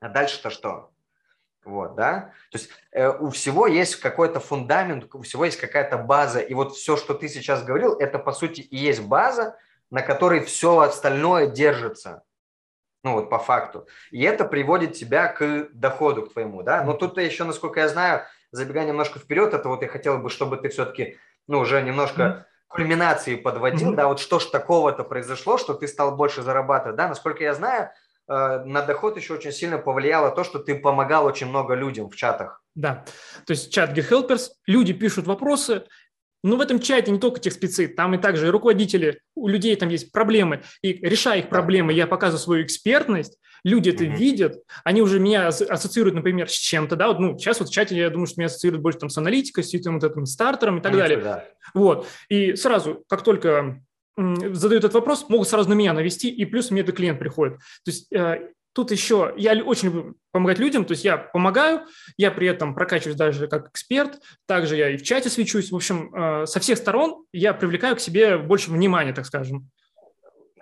А 0.00 0.08
дальше-то 0.08 0.50
что? 0.50 0.90
Вот, 1.68 1.96
да? 1.96 2.32
То 2.50 2.58
есть 2.58 2.70
э, 2.92 3.10
у 3.10 3.28
всего 3.28 3.66
есть 3.66 3.96
какой-то 3.96 4.40
фундамент, 4.40 5.14
у 5.14 5.20
всего 5.20 5.44
есть 5.44 5.60
какая-то 5.60 5.98
база. 5.98 6.40
И 6.40 6.54
вот 6.54 6.74
все, 6.74 6.96
что 6.96 7.12
ты 7.12 7.28
сейчас 7.28 7.62
говорил, 7.62 7.94
это 7.98 8.18
по 8.18 8.32
сути 8.32 8.62
и 8.62 8.76
есть 8.78 9.02
база, 9.02 9.54
на 9.90 10.00
которой 10.00 10.40
все 10.40 10.80
остальное 10.80 11.46
держится. 11.46 12.22
ну 13.04 13.12
вот 13.12 13.28
по 13.28 13.38
факту. 13.38 13.86
И 14.10 14.22
это 14.22 14.46
приводит 14.46 14.94
тебя 14.94 15.28
к 15.28 15.68
доходу 15.72 16.22
к 16.22 16.32
твоему, 16.32 16.62
да. 16.62 16.82
Но 16.82 16.94
тут 16.94 17.18
еще, 17.18 17.44
насколько 17.44 17.80
я 17.80 17.88
знаю, 17.88 18.22
забегая 18.50 18.86
немножко 18.86 19.18
вперед, 19.18 19.52
это 19.52 19.68
вот 19.68 19.82
я 19.82 19.88
хотел 19.88 20.16
бы, 20.16 20.30
чтобы 20.30 20.56
ты 20.56 20.70
все-таки, 20.70 21.18
ну, 21.46 21.58
уже 21.58 21.82
немножко 21.82 22.22
mm-hmm. 22.22 22.44
кульминации 22.68 23.36
подводил, 23.36 23.92
mm-hmm. 23.92 23.96
да, 23.96 24.08
вот 24.08 24.20
что 24.20 24.38
ж 24.38 24.46
такого-то 24.46 25.04
произошло, 25.04 25.58
что 25.58 25.74
ты 25.74 25.86
стал 25.86 26.16
больше 26.16 26.40
зарабатывать, 26.40 26.96
да. 26.96 27.08
Насколько 27.08 27.44
я 27.44 27.52
знаю, 27.52 27.90
на 28.28 28.82
доход 28.82 29.16
еще 29.16 29.34
очень 29.34 29.52
сильно 29.52 29.78
повлияло 29.78 30.30
то, 30.30 30.44
что 30.44 30.58
ты 30.58 30.74
помогал 30.74 31.24
очень 31.24 31.48
много 31.48 31.74
людям 31.74 32.10
в 32.10 32.16
чатах. 32.16 32.62
Да, 32.74 33.04
то 33.46 33.52
есть 33.52 33.72
чат 33.72 33.96
GetHelpers, 33.96 34.50
люди 34.66 34.92
пишут 34.92 35.26
вопросы, 35.26 35.84
но 36.44 36.56
в 36.56 36.60
этом 36.60 36.78
чате 36.78 37.10
не 37.10 37.18
только 37.18 37.40
тех 37.40 37.52
спецы, 37.52 37.88
там 37.88 38.14
и 38.14 38.18
также 38.18 38.46
и 38.46 38.50
руководители, 38.50 39.20
у 39.34 39.48
людей 39.48 39.74
там 39.76 39.88
есть 39.88 40.12
проблемы. 40.12 40.62
И 40.82 40.92
решая 40.92 41.40
их 41.40 41.48
проблемы, 41.48 41.92
я 41.92 42.06
показываю 42.06 42.40
свою 42.40 42.64
экспертность, 42.64 43.38
люди 43.64 43.90
это 43.90 44.04
mm-hmm. 44.04 44.16
видят, 44.16 44.62
они 44.84 45.02
уже 45.02 45.18
меня 45.18 45.48
ассоциируют, 45.48 46.14
например, 46.14 46.48
с 46.48 46.54
чем-то, 46.54 46.94
да, 46.94 47.08
вот, 47.08 47.18
ну, 47.18 47.38
сейчас 47.38 47.58
вот 47.58 47.70
в 47.70 47.72
чате 47.72 47.96
я 47.96 48.10
думаю, 48.10 48.26
что 48.26 48.40
меня 48.40 48.46
ассоциируют 48.46 48.82
больше 48.82 49.00
там 49.00 49.10
с 49.10 49.18
аналитикой, 49.18 49.64
с 49.64 49.74
этим 49.74 49.98
вот 49.98 50.08
этим 50.08 50.26
стартером 50.26 50.78
и 50.78 50.80
так 50.80 50.92
Конечно, 50.92 51.08
далее. 51.08 51.24
Да. 51.24 51.44
Вот, 51.74 52.06
и 52.28 52.54
сразу, 52.54 53.04
как 53.08 53.22
только 53.22 53.80
задают 54.18 54.84
этот 54.84 54.94
вопрос, 54.94 55.28
могут 55.28 55.48
сразу 55.48 55.68
на 55.68 55.74
меня 55.74 55.92
навести, 55.92 56.28
и 56.28 56.44
плюс 56.44 56.70
мне 56.70 56.82
этот 56.82 56.96
клиент 56.96 57.18
приходит. 57.18 57.58
То 57.84 57.90
есть 57.90 58.12
э, 58.12 58.48
Тут 58.78 58.92
еще 58.92 59.34
я 59.36 59.60
очень 59.64 59.88
люблю 59.88 60.14
помогать 60.30 60.60
людям, 60.60 60.84
то 60.84 60.92
есть 60.92 61.04
я 61.04 61.16
помогаю, 61.16 61.80
я 62.16 62.30
при 62.30 62.46
этом 62.46 62.76
прокачиваюсь 62.76 63.16
даже 63.16 63.48
как 63.48 63.70
эксперт, 63.70 64.20
также 64.46 64.76
я 64.76 64.90
и 64.90 64.96
в 64.96 65.02
чате 65.02 65.30
свечусь. 65.30 65.72
В 65.72 65.74
общем, 65.74 66.14
э, 66.14 66.46
со 66.46 66.60
всех 66.60 66.78
сторон 66.78 67.24
я 67.32 67.54
привлекаю 67.54 67.96
к 67.96 68.00
себе 68.00 68.38
больше 68.38 68.70
внимания, 68.70 69.12
так 69.12 69.26
скажем. 69.26 69.68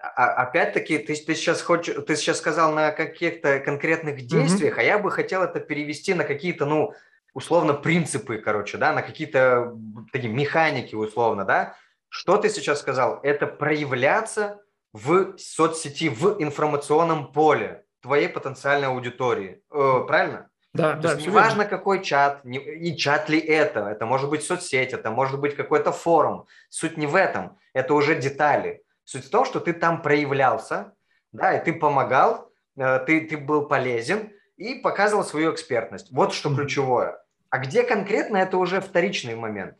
А, 0.01 0.33
опять-таки, 0.45 0.97
ты, 0.97 1.15
ты, 1.15 1.35
сейчас 1.35 1.61
хочешь, 1.61 1.95
ты 2.07 2.17
сейчас 2.17 2.39
сказал 2.39 2.73
на 2.73 2.91
каких-то 2.91 3.61
конкретных 3.61 4.25
действиях, 4.25 4.79
mm-hmm. 4.79 4.81
а 4.81 4.85
я 4.85 4.99
бы 4.99 5.11
хотел 5.11 5.43
это 5.43 5.61
перевести 5.61 6.15
на 6.15 6.25
какие-то, 6.25 6.65
ну, 6.65 6.95
условно, 7.35 7.75
принципы, 7.75 8.39
короче, 8.39 8.79
да, 8.79 8.95
на 8.95 9.03
какие-то 9.03 9.77
такие 10.11 10.33
механики, 10.33 10.95
условно, 10.95 11.45
да. 11.45 11.77
Что 12.09 12.37
ты 12.37 12.49
сейчас 12.49 12.81
сказал? 12.81 13.21
Это 13.23 13.47
проявляться 13.47 14.61
в 14.93 15.37
соцсети, 15.39 16.09
в 16.09 16.43
информационном 16.43 17.33
поле 17.33 17.85
твоей 18.01 18.29
потенциальной 18.29 18.89
аудитории. 18.89 19.63
Э, 19.71 20.05
правильно? 20.07 20.49
Да, 20.73 20.95
То 20.95 21.03
да. 21.03 21.13
Есть 21.15 21.27
неважно, 21.27 21.65
какой 21.65 22.03
чат, 22.03 22.45
не, 22.45 22.59
и 22.59 22.97
чат 22.97 23.29
ли 23.29 23.39
это, 23.39 23.81
это 23.89 24.07
может 24.07 24.31
быть 24.31 24.45
соцсеть, 24.45 24.93
это 24.93 25.11
может 25.11 25.41
быть 25.41 25.57
какой-то 25.57 25.93
форум. 25.93 26.47
Суть 26.69 26.97
не 26.97 27.07
в 27.07 27.15
этом, 27.15 27.59
это 27.73 27.95
уже 27.95 28.15
детали. 28.15 28.83
Суть 29.05 29.25
в 29.27 29.31
том, 29.31 29.45
что 29.45 29.61
ты 29.61 29.73
там 29.73 30.03
проявлялся, 30.03 30.93
да, 31.33 31.57
и 31.57 31.65
ты 31.65 31.73
помогал, 31.73 32.51
э, 32.77 33.01
ты, 33.07 33.27
ты 33.27 33.37
был 33.37 33.67
полезен 33.67 34.33
и 34.57 34.75
показывал 34.75 35.25
свою 35.25 35.53
экспертность. 35.53 36.13
Вот 36.13 36.33
что 36.33 36.55
ключевое. 36.55 37.19
А 37.51 37.59
где 37.59 37.83
конкретно, 37.83 38.37
это 38.39 38.59
уже 38.59 38.81
вторичный 38.81 39.35
момент. 39.35 39.77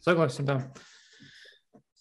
Согласен, 0.00 0.44
да. 0.44 0.62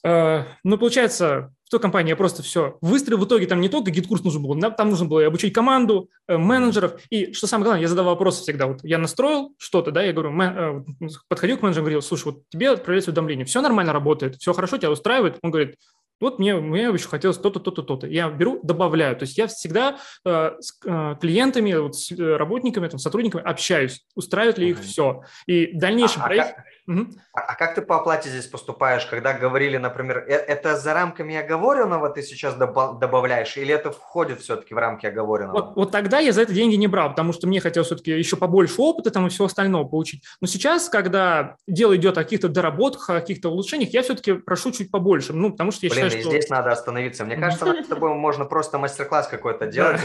Э, 0.03 0.43
ну, 0.63 0.77
получается, 0.77 1.53
в 1.65 1.69
той 1.69 1.79
компании 1.79 2.09
я 2.09 2.15
просто 2.15 2.41
все 2.41 2.77
выстроил. 2.81 3.19
В 3.19 3.25
итоге 3.25 3.45
там 3.45 3.61
не 3.61 3.69
только 3.69 3.91
GetCourse 3.91 4.23
нужен 4.23 4.41
был, 4.41 4.59
там 4.71 4.89
нужно 4.89 5.05
было 5.05 5.25
обучить 5.25 5.53
команду, 5.53 6.09
э, 6.27 6.37
менеджеров. 6.37 6.99
И 7.09 7.33
что 7.33 7.47
самое 7.47 7.65
главное, 7.65 7.81
я 7.81 7.87
задавал 7.87 8.15
вопросы 8.15 8.41
всегда. 8.41 8.67
Вот 8.67 8.79
я 8.83 8.97
настроил 8.97 9.53
что-то, 9.57 9.91
да, 9.91 10.01
я 10.01 10.13
говорю, 10.13 10.31
э, 10.41 10.83
подходил 11.27 11.57
к 11.57 11.61
менеджеру, 11.61 11.83
говорил, 11.83 12.01
слушай, 12.01 12.25
вот 12.25 12.43
тебе 12.49 12.71
отправляется 12.71 13.11
уведомление, 13.11 13.45
все 13.45 13.61
нормально 13.61 13.93
работает, 13.93 14.37
все 14.37 14.53
хорошо, 14.53 14.77
тебя 14.77 14.91
устраивает. 14.91 15.37
Он 15.43 15.51
говорит, 15.51 15.75
вот 16.19 16.37
мне, 16.37 16.55
мне 16.55 16.83
еще 16.83 17.07
хотелось 17.07 17.37
то-то, 17.37 17.59
то-то, 17.59 17.81
то-то. 17.81 18.07
Я 18.07 18.29
беру, 18.29 18.59
добавляю. 18.63 19.15
То 19.15 19.23
есть 19.23 19.37
я 19.37 19.47
всегда 19.47 19.99
э, 20.25 20.51
с 20.59 20.77
э, 20.85 21.15
клиентами, 21.21 21.73
вот, 21.73 21.95
с 21.95 22.11
работниками, 22.11 22.87
там, 22.87 22.99
сотрудниками 22.99 23.43
общаюсь, 23.43 24.05
устраивает 24.15 24.57
ли 24.57 24.69
их 24.71 24.81
все. 24.81 25.21
И 25.45 25.71
дальнейший 25.73 26.21
а, 26.21 26.25
проект... 26.25 26.57
А, 26.57 26.63
угу. 26.89 27.07
а, 27.33 27.39
а 27.41 27.55
как 27.55 27.75
ты 27.75 27.81
по 27.81 27.97
оплате 27.97 28.29
здесь 28.29 28.47
поступаешь, 28.47 29.05
когда 29.05 29.33
говорили, 29.33 29.77
например, 29.77 30.25
э, 30.27 30.33
это 30.33 30.75
за 30.75 30.93
рамками 30.93 31.35
оговоренного 31.35 32.09
ты 32.09 32.23
сейчас 32.23 32.55
добавляешь, 32.55 33.55
или 33.57 33.73
это 33.73 33.91
входит 33.91 34.41
все-таки 34.41 34.73
в 34.73 34.77
рамки 34.77 35.05
оговоренного? 35.05 35.57
Вот, 35.57 35.75
вот 35.75 35.91
тогда 35.91 36.19
я 36.19 36.31
за 36.31 36.41
это 36.41 36.53
деньги 36.53 36.75
не 36.75 36.87
брал, 36.87 37.11
потому 37.11 37.31
что 37.33 37.47
мне 37.47 37.61
хотелось 37.61 37.87
все-таки 37.87 38.11
еще 38.11 38.35
побольше 38.35 38.75
опыта 38.81 39.11
там 39.11 39.27
и 39.27 39.29
всего 39.29 39.45
остального 39.45 39.85
получить. 39.85 40.23
Но 40.41 40.47
сейчас, 40.47 40.89
когда 40.89 41.55
дело 41.67 41.95
идет 41.95 42.17
о 42.17 42.23
каких-то 42.23 42.49
доработках, 42.49 43.09
о 43.09 43.19
каких-то 43.19 43.49
улучшениях, 43.49 43.91
я 43.91 44.01
все-таки 44.01 44.33
прошу 44.33 44.71
чуть 44.71 44.91
побольше, 44.91 45.33
ну, 45.33 45.51
потому 45.51 45.71
что 45.71 45.85
я 45.85 45.91
Блин, 45.91 46.05
считаю, 46.05 46.21
что... 46.23 46.31
здесь 46.31 46.49
надо 46.49 46.71
остановиться. 46.71 47.25
Мне 47.25 47.37
кажется, 47.37 47.65
с 47.83 47.87
тобой 47.87 48.13
можно 48.15 48.45
просто 48.45 48.77
мастер-класс 48.77 49.27
какой-то 49.27 49.67
делать. 49.67 50.01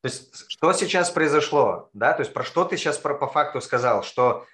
То 0.00 0.06
есть, 0.06 0.44
что 0.48 0.72
сейчас 0.72 1.10
произошло, 1.10 1.90
да, 1.92 2.12
то 2.12 2.20
есть, 2.20 2.32
про 2.32 2.44
что 2.44 2.64
ты 2.64 2.76
сейчас 2.76 2.98
по 2.98 3.26
факту 3.26 3.60
сказал, 3.60 4.04
что 4.04 4.44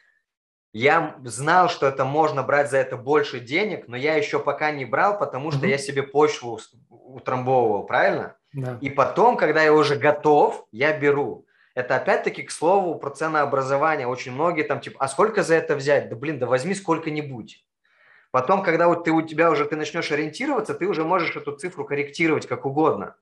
я 0.75 1.15
знал, 1.25 1.69
что 1.69 1.87
это 1.87 2.05
можно 2.05 2.43
брать 2.43 2.69
за 2.69 2.79
это 2.79 2.97
больше 2.97 3.39
денег, 3.39 3.87
но 3.87 3.97
я 3.97 4.17
еще 4.17 4.41
пока 4.41 4.73
не 4.73 4.85
брал, 4.85 5.17
потому 5.17 5.53
что 5.53 5.67
я 5.69 5.79
себе 5.79 6.03
почву 6.03 6.59
утрамбовывал, 6.91 7.85
правильно? 7.85 8.37
Да. 8.53 8.79
И 8.81 8.91
потом, 8.91 9.37
когда 9.37 9.63
я 9.63 9.73
уже 9.73 9.95
готов, 9.95 10.67
я 10.73 10.99
беру. 10.99 11.47
Это 11.75 11.95
опять-таки 11.95 12.43
к 12.43 12.51
слову 12.51 12.97
про 12.97 13.11
ценообразование. 13.11 14.09
Очень 14.09 14.33
многие 14.33 14.65
там 14.65 14.81
типа, 14.81 14.99
а 14.99 15.07
сколько 15.07 15.45
за 15.45 15.55
это 15.55 15.77
взять? 15.77 16.09
Да 16.09 16.17
блин, 16.17 16.41
да 16.41 16.47
возьми 16.47 16.75
сколько-нибудь. 16.75 17.65
Потом, 18.33 18.65
когда 18.65 18.89
вот 18.89 19.05
ты 19.05 19.13
у 19.13 19.23
тебя 19.23 19.53
уже 19.53 19.67
ты 19.67 19.77
начнешь 19.77 20.11
ориентироваться, 20.11 20.75
ты 20.75 20.89
уже 20.89 21.05
можешь 21.05 21.37
эту 21.37 21.53
цифру 21.53 21.85
корректировать 21.85 22.49
как 22.49 22.67
угодно, 22.67 23.15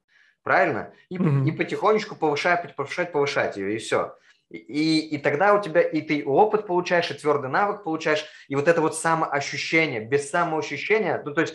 правильно? 0.43 0.95
И, 1.11 1.19
mm-hmm. 1.19 1.49
и 1.49 1.53
потихонечку 1.53 2.17
повышать, 2.17 2.75
повышать, 2.75 3.13
повышать 3.13 3.59
ее, 3.59 3.75
и 3.75 3.79
все. 3.79 4.17
И, 4.53 5.01
и 5.01 5.19
тогда 5.19 5.55
у 5.55 5.63
тебя 5.63 5.81
и 5.81 6.03
ты 6.03 6.25
опыт 6.25 6.67
получаешь, 6.67 7.11
и 7.11 7.15
твердый 7.15 7.51
навык 7.51 7.85
получаешь, 7.85 8.25
и 8.49 8.55
вот 8.55 8.69
это 8.69 8.81
вот 8.81 8.97
самоощущение, 8.97 10.01
без 10.01 10.31
самоощущения, 10.31 11.23
ну 11.25 11.33
то 11.33 11.41
есть, 11.41 11.55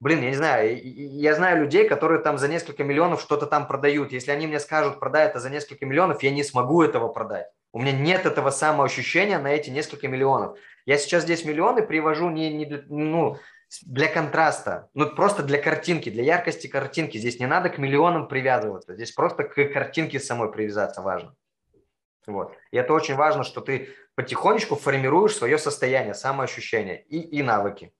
блин, 0.00 0.22
я 0.22 0.28
не 0.28 0.36
знаю, 0.36 0.78
я 0.82 1.34
знаю 1.34 1.62
людей, 1.62 1.88
которые 1.88 2.20
там 2.20 2.36
за 2.38 2.48
несколько 2.48 2.84
миллионов 2.84 3.20
что-то 3.20 3.46
там 3.46 3.66
продают. 3.66 4.12
Если 4.12 4.30
они 4.30 4.46
мне 4.46 4.60
скажут, 4.60 5.00
продай 5.00 5.26
это 5.26 5.40
за 5.40 5.50
несколько 5.50 5.86
миллионов, 5.86 6.22
я 6.22 6.30
не 6.30 6.44
смогу 6.44 6.82
этого 6.82 7.08
продать. 7.08 7.46
У 7.72 7.80
меня 7.80 7.92
нет 7.92 8.26
этого 8.26 8.50
самоощущения 8.50 9.38
на 9.38 9.48
эти 9.48 9.70
несколько 9.70 10.08
миллионов. 10.08 10.58
Я 10.86 10.98
сейчас 10.98 11.24
здесь 11.24 11.44
миллионы 11.44 11.82
привожу 11.82 12.30
не, 12.30 12.52
не 12.52 12.64
для, 12.64 12.82
ну, 12.88 13.36
для 13.82 14.08
контраста, 14.08 14.88
ну 14.94 15.08
просто 15.14 15.42
для 15.42 15.60
картинки, 15.60 16.10
для 16.10 16.22
яркости 16.22 16.66
картинки. 16.66 17.18
Здесь 17.18 17.38
не 17.40 17.46
надо 17.46 17.68
к 17.68 17.78
миллионам 17.78 18.28
привязываться, 18.28 18.94
здесь 18.94 19.12
просто 19.12 19.44
к 19.44 19.54
картинке 19.72 20.18
самой 20.18 20.50
привязаться 20.50 21.02
важно. 21.02 21.34
Вот. 22.28 22.52
И 22.70 22.76
это 22.76 22.92
очень 22.92 23.14
важно, 23.14 23.42
что 23.42 23.60
ты 23.60 23.88
потихонечку 24.14 24.76
формируешь 24.76 25.34
свое 25.34 25.58
состояние, 25.58 26.14
самоощущение 26.14 27.02
и, 27.04 27.20
и 27.20 27.42
навыки. 27.42 27.92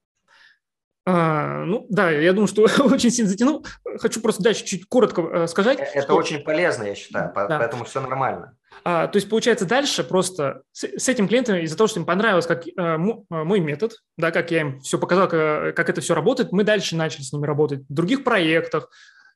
А, 1.10 1.64
ну 1.64 1.86
да, 1.88 2.10
я 2.10 2.34
думаю, 2.34 2.48
что 2.48 2.62
очень 2.84 3.10
сильно 3.10 3.30
затянул. 3.30 3.64
Хочу 3.98 4.20
просто 4.20 4.42
дальше 4.42 4.66
чуть 4.66 4.86
коротко 4.86 5.22
э, 5.22 5.46
сказать. 5.46 5.80
Э, 5.80 5.84
это 5.94 6.02
что... 6.02 6.14
очень 6.16 6.40
полезно, 6.40 6.84
я 6.84 6.94
считаю, 6.94 7.32
да. 7.34 7.58
поэтому 7.58 7.84
все 7.84 8.02
нормально. 8.02 8.56
А, 8.84 9.06
то 9.06 9.16
есть, 9.16 9.30
получается, 9.30 9.64
дальше 9.64 10.04
просто 10.04 10.62
с, 10.72 10.84
с 10.84 11.08
этим 11.08 11.26
клиентом 11.26 11.56
из-за 11.56 11.78
того, 11.78 11.88
что 11.88 12.00
им 12.00 12.04
понравилось 12.04 12.46
как, 12.46 12.64
а, 12.76 12.98
мой 12.98 13.60
метод, 13.60 13.92
да, 14.18 14.30
как 14.30 14.50
я 14.50 14.60
им 14.60 14.80
все 14.80 14.98
показал, 14.98 15.28
как, 15.28 15.74
как 15.74 15.88
это 15.88 16.02
все 16.02 16.14
работает, 16.14 16.52
мы 16.52 16.62
дальше 16.62 16.94
начали 16.94 17.22
с 17.22 17.32
ними 17.32 17.46
работать 17.46 17.80
в 17.88 17.94
других 17.94 18.22
проектах 18.22 18.90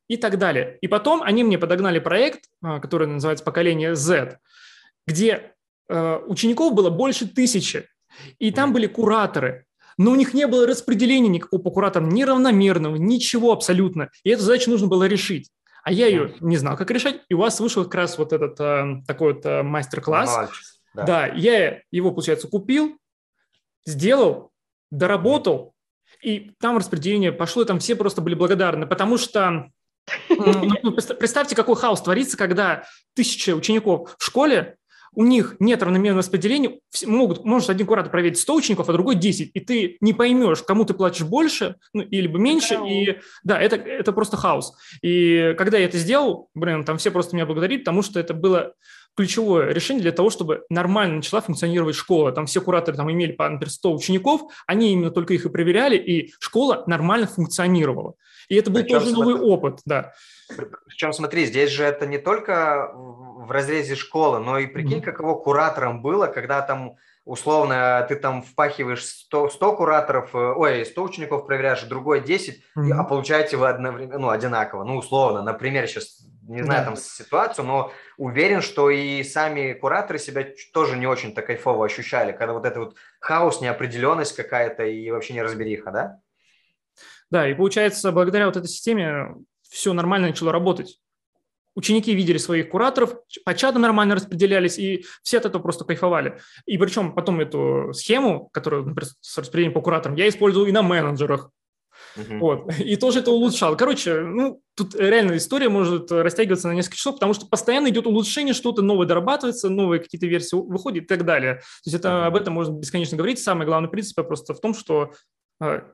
и 0.09 0.19
так 0.19 0.37
далее. 0.37 0.77
И 0.83 0.89
потом 0.89 1.23
они 1.23 1.43
мне 1.43 1.57
подогнали 1.57 2.01
проект, 2.01 2.51
который 2.61 3.07
называется 3.07 3.45
«Поколение 3.47 3.95
Z», 3.95 4.41
где 5.07 5.55
а, 5.89 6.19
учеников 6.27 6.75
было 6.75 6.91
больше 6.91 7.27
тысячи, 7.27 7.89
и 8.39 8.51
там 8.51 8.73
были 8.73 8.87
кураторы, 8.87 9.67
но 9.99 10.11
у 10.11 10.15
них 10.15 10.35
не 10.35 10.47
было 10.47 10.67
распределения 10.67 11.29
никакого 11.29 11.61
по 11.61 11.71
кураторам, 11.71 12.09
неравномерного, 12.11 12.97
ничего 12.97 13.53
абсолютно. 13.53 14.11
И 14.25 14.31
эту 14.31 14.43
задачу 14.43 14.71
нужно 14.71 14.89
было 14.89 15.05
решить 15.05 15.51
а 15.83 15.91
я 15.91 16.07
ее 16.07 16.35
не 16.41 16.57
знал, 16.57 16.77
как 16.77 16.91
решать, 16.91 17.23
и 17.29 17.35
у 17.35 17.39
вас 17.39 17.59
вышел 17.61 17.85
как 17.85 17.95
раз 17.97 18.19
вот 18.19 18.33
этот 18.33 18.59
э, 18.61 19.03
такой 19.07 19.35
вот 19.35 19.45
э, 19.45 19.63
мастер-класс. 19.63 20.51
Да. 20.95 21.05
да, 21.05 21.27
я 21.27 21.81
его, 21.91 22.13
получается, 22.13 22.49
купил, 22.49 22.99
сделал, 23.85 24.53
доработал, 24.91 25.75
и 26.21 26.53
там 26.61 26.77
распределение 26.77 27.33
пошло, 27.33 27.63
и 27.63 27.67
там 27.67 27.79
все 27.79 27.97
просто 27.97 28.21
были 28.21 28.35
благодарны, 28.35 28.87
потому 28.87 29.19
что 29.19 29.71
ну 30.29 30.93
представьте, 30.93 31.57
какой 31.57 31.77
хаос 31.77 32.03
творится, 32.03 32.37
когда 32.37 32.85
тысяча 33.15 33.57
учеников 33.57 34.15
в 34.19 34.25
школе 34.25 34.77
у 35.15 35.25
них 35.25 35.57
нет 35.59 35.83
равномерного 35.83 36.21
распределения, 36.21 36.79
могут, 37.05 37.45
может 37.45 37.71
один 37.71 37.87
куратор 37.87 38.11
проверить 38.11 38.39
100 38.39 38.55
учеников, 38.55 38.89
а 38.89 38.93
другой 38.93 39.17
10, 39.17 39.51
и 39.53 39.61
ты 39.61 39.97
не 40.01 40.13
поймешь, 40.13 40.63
кому 40.63 40.85
ты 40.85 40.95
платишь 40.95 41.27
больше 41.27 41.77
ну, 41.93 42.03
или 42.03 42.27
меньше, 42.29 42.77
да. 42.77 42.89
и 42.89 43.19
да, 43.45 43.61
это, 43.61 43.77
это 43.77 44.13
просто 44.13 44.37
хаос. 44.37 44.75
И 45.03 45.55
когда 45.59 45.79
я 45.79 45.85
это 45.85 45.99
сделал, 45.99 46.49
блин, 46.55 46.85
там 46.85 46.99
все 46.99 47.11
просто 47.11 47.37
меня 47.37 47.47
благодарили, 47.47 47.81
потому 47.81 48.03
что 48.03 48.19
это 48.19 48.33
было 48.33 48.75
ключевое 49.15 49.73
решение 49.73 50.03
для 50.03 50.13
того, 50.13 50.31
чтобы 50.31 50.65
нормально 50.71 51.17
начала 51.17 51.43
функционировать 51.43 51.97
школа. 51.97 52.33
Там 52.33 52.47
все 52.47 52.61
кураторы 52.61 52.97
там 52.97 53.11
имели 53.13 53.33
по, 53.33 53.49
например, 53.49 53.71
100 53.71 53.95
учеников, 53.95 54.43
они 54.67 54.93
именно 54.93 55.11
только 55.11 55.35
их 55.35 55.45
и 55.45 55.51
проверяли, 55.51 55.99
и 55.99 56.33
школа 56.41 56.85
нормально 56.87 57.27
функционировала. 57.27 58.15
И 58.49 58.55
это 58.55 58.71
был 58.71 58.83
Причем 58.83 59.01
тоже 59.01 59.13
новый 59.13 59.35
опыт, 59.35 59.81
да. 59.85 60.13
Причем, 60.87 61.13
смотри, 61.13 61.47
здесь 61.47 61.71
же 61.71 61.85
это 61.85 62.07
не 62.07 62.19
только 62.19 62.93
в 62.95 63.51
разрезе 63.51 63.95
школы, 63.95 64.39
но 64.39 64.59
и 64.59 64.67
прикинь, 64.67 64.99
mm-hmm. 64.99 65.03
каково 65.03 65.35
куратором 65.35 66.03
было, 66.03 66.27
когда 66.27 66.63
там 66.63 66.97
условно 67.25 68.05
ты 68.09 68.17
там 68.17 68.43
впахиваешь 68.43 69.05
100, 69.05 69.51
100 69.51 69.77
кураторов, 69.77 70.35
э, 70.35 70.39
ой, 70.39 70.85
100 70.85 71.03
учеников 71.03 71.47
проверяешь, 71.47 71.83
другой 71.83 72.21
10, 72.21 72.63
mm-hmm. 72.77 72.93
а 72.93 73.05
получаете 73.05 73.57
вы 73.57 73.69
одновременно, 73.69 74.19
ну, 74.19 74.31
одинаково, 74.31 74.85
ну, 74.85 74.97
условно, 74.97 75.43
например, 75.43 75.87
сейчас 75.87 76.25
не 76.43 76.63
знаю 76.63 76.85
там 76.85 76.97
ситуацию, 76.97 77.65
но 77.65 77.93
уверен, 78.17 78.63
что 78.63 78.91
и 78.91 79.23
сами 79.23 79.75
кураторы 79.75 80.19
себя 80.19 80.45
тоже 80.73 80.97
не 80.97 81.07
очень-то 81.07 81.41
кайфово 81.43 81.87
ощущали, 81.87 82.33
когда 82.33 82.53
вот 82.53 82.67
это 82.67 82.81
вот 82.81 82.97
хаос, 83.21 83.61
неопределенность 83.61 84.35
какая-то 84.35 84.85
и 84.85 85.11
вообще 85.11 85.35
неразбериха, 85.35 85.91
да? 85.93 86.21
Да, 87.31 87.49
и 87.49 87.55
получается, 87.55 88.13
благодаря 88.13 88.47
вот 88.47 88.57
этой 88.57 88.67
системе 88.67 89.37
все 89.73 89.93
нормально 89.93 90.29
начало 90.29 90.53
работать. 90.53 90.99
Ученики 91.75 92.15
видели 92.15 92.37
своих 92.37 92.69
кураторов, 92.69 93.17
по 93.47 93.55
чатам 93.55 93.81
нормально 93.81 94.15
распределялись, 94.15 94.79
и 94.79 95.07
все 95.23 95.39
от 95.39 95.47
этого 95.47 95.63
просто 95.63 95.87
кайфовали. 95.87 96.39
И 96.67 96.77
причем 96.77 97.15
потом 97.15 97.41
эту 97.41 97.93
схему, 97.95 98.51
которую, 98.53 98.85
например, 98.85 99.11
с 99.21 99.39
распределением 99.39 99.73
по 99.73 99.81
кураторам, 99.81 100.17
я 100.17 100.29
использовал 100.29 100.67
и 100.67 100.73
на 100.73 100.83
менеджерах. 100.83 101.51
Uh-huh. 102.15 102.39
Вот. 102.41 102.79
И 102.79 102.97
тоже 102.97 103.21
это 103.21 103.31
улучшал. 103.31 103.75
Короче, 103.77 104.21
ну, 104.21 104.61
тут 104.75 104.95
реально 104.95 105.39
история 105.39 105.71
может 105.71 106.13
растягиваться 106.13 106.69
на 106.69 106.73
несколько 106.73 106.97
часов, 106.97 107.15
потому 107.15 107.33
что 107.33 107.47
постоянно 107.47 107.89
идет 107.89 108.07
улучшение, 108.07 108.53
что-то 108.53 108.83
новое 108.83 109.07
дорабатывается, 109.07 109.71
новые 109.71 110.01
какие-то 110.01 110.27
версии 110.27 110.57
выходят 110.57 111.05
и 111.05 111.07
так 111.07 111.25
далее. 111.25 111.55
То 111.55 111.87
есть 111.87 111.97
это, 111.97 112.27
об 112.27 112.37
этом 112.37 112.53
можно 112.53 112.79
бесконечно 112.79 113.17
говорить. 113.17 113.39
Самый 113.39 113.67
главный 113.67 113.89
принцип 113.89 114.17
просто 114.27 114.53
в 114.53 114.61
том, 114.61 114.75
что 114.75 115.13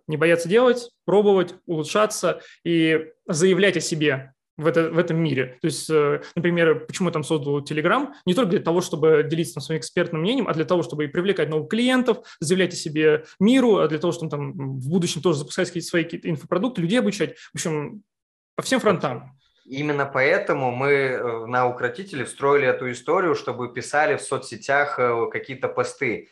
не 0.06 0.16
бояться 0.16 0.48
делать, 0.48 0.90
пробовать, 1.04 1.54
улучшаться 1.66 2.40
и 2.64 3.12
заявлять 3.26 3.76
о 3.76 3.80
себе 3.80 4.32
в, 4.58 4.66
это, 4.66 4.90
в 4.90 4.98
этом 4.98 5.18
мире. 5.18 5.56
То 5.62 5.66
есть, 5.66 5.88
э, 5.88 6.20
например, 6.34 6.86
почему 6.86 7.08
я 7.08 7.12
там 7.12 7.22
создал 7.24 7.62
Telegram? 7.62 8.08
Не 8.26 8.34
только 8.34 8.50
для 8.50 8.60
того, 8.60 8.80
чтобы 8.80 9.24
делиться 9.28 9.54
там, 9.54 9.62
своим 9.62 9.80
экспертным 9.80 10.20
мнением, 10.20 10.48
а 10.48 10.52
для 10.52 10.64
того, 10.64 10.82
чтобы 10.82 11.04
и 11.04 11.08
привлекать 11.08 11.48
новых 11.48 11.68
клиентов, 11.68 12.18
заявлять 12.40 12.74
о 12.74 12.76
себе 12.76 13.24
миру, 13.38 13.76
а 13.76 13.88
для 13.88 13.98
того, 13.98 14.12
чтобы 14.12 14.30
там 14.30 14.52
в 14.52 14.88
будущем 14.88 15.22
тоже 15.22 15.38
запускать 15.38 15.68
какие-то 15.68 15.88
свои 15.88 16.04
какие-то 16.04 16.28
инфопродукты, 16.28 16.82
людей 16.82 16.98
обучать. 16.98 17.38
В 17.52 17.54
общем, 17.54 18.02
по 18.56 18.62
всем 18.62 18.80
фронтам. 18.80 19.38
Именно 19.64 20.06
поэтому 20.06 20.72
мы 20.72 20.90
э, 20.90 21.46
на 21.46 21.68
Укротителе 21.68 22.24
встроили 22.24 22.66
эту 22.66 22.90
историю, 22.90 23.34
чтобы 23.34 23.72
писали 23.72 24.16
в 24.16 24.22
соцсетях 24.22 24.98
э, 24.98 25.26
какие-то 25.30 25.68
посты. 25.68 26.30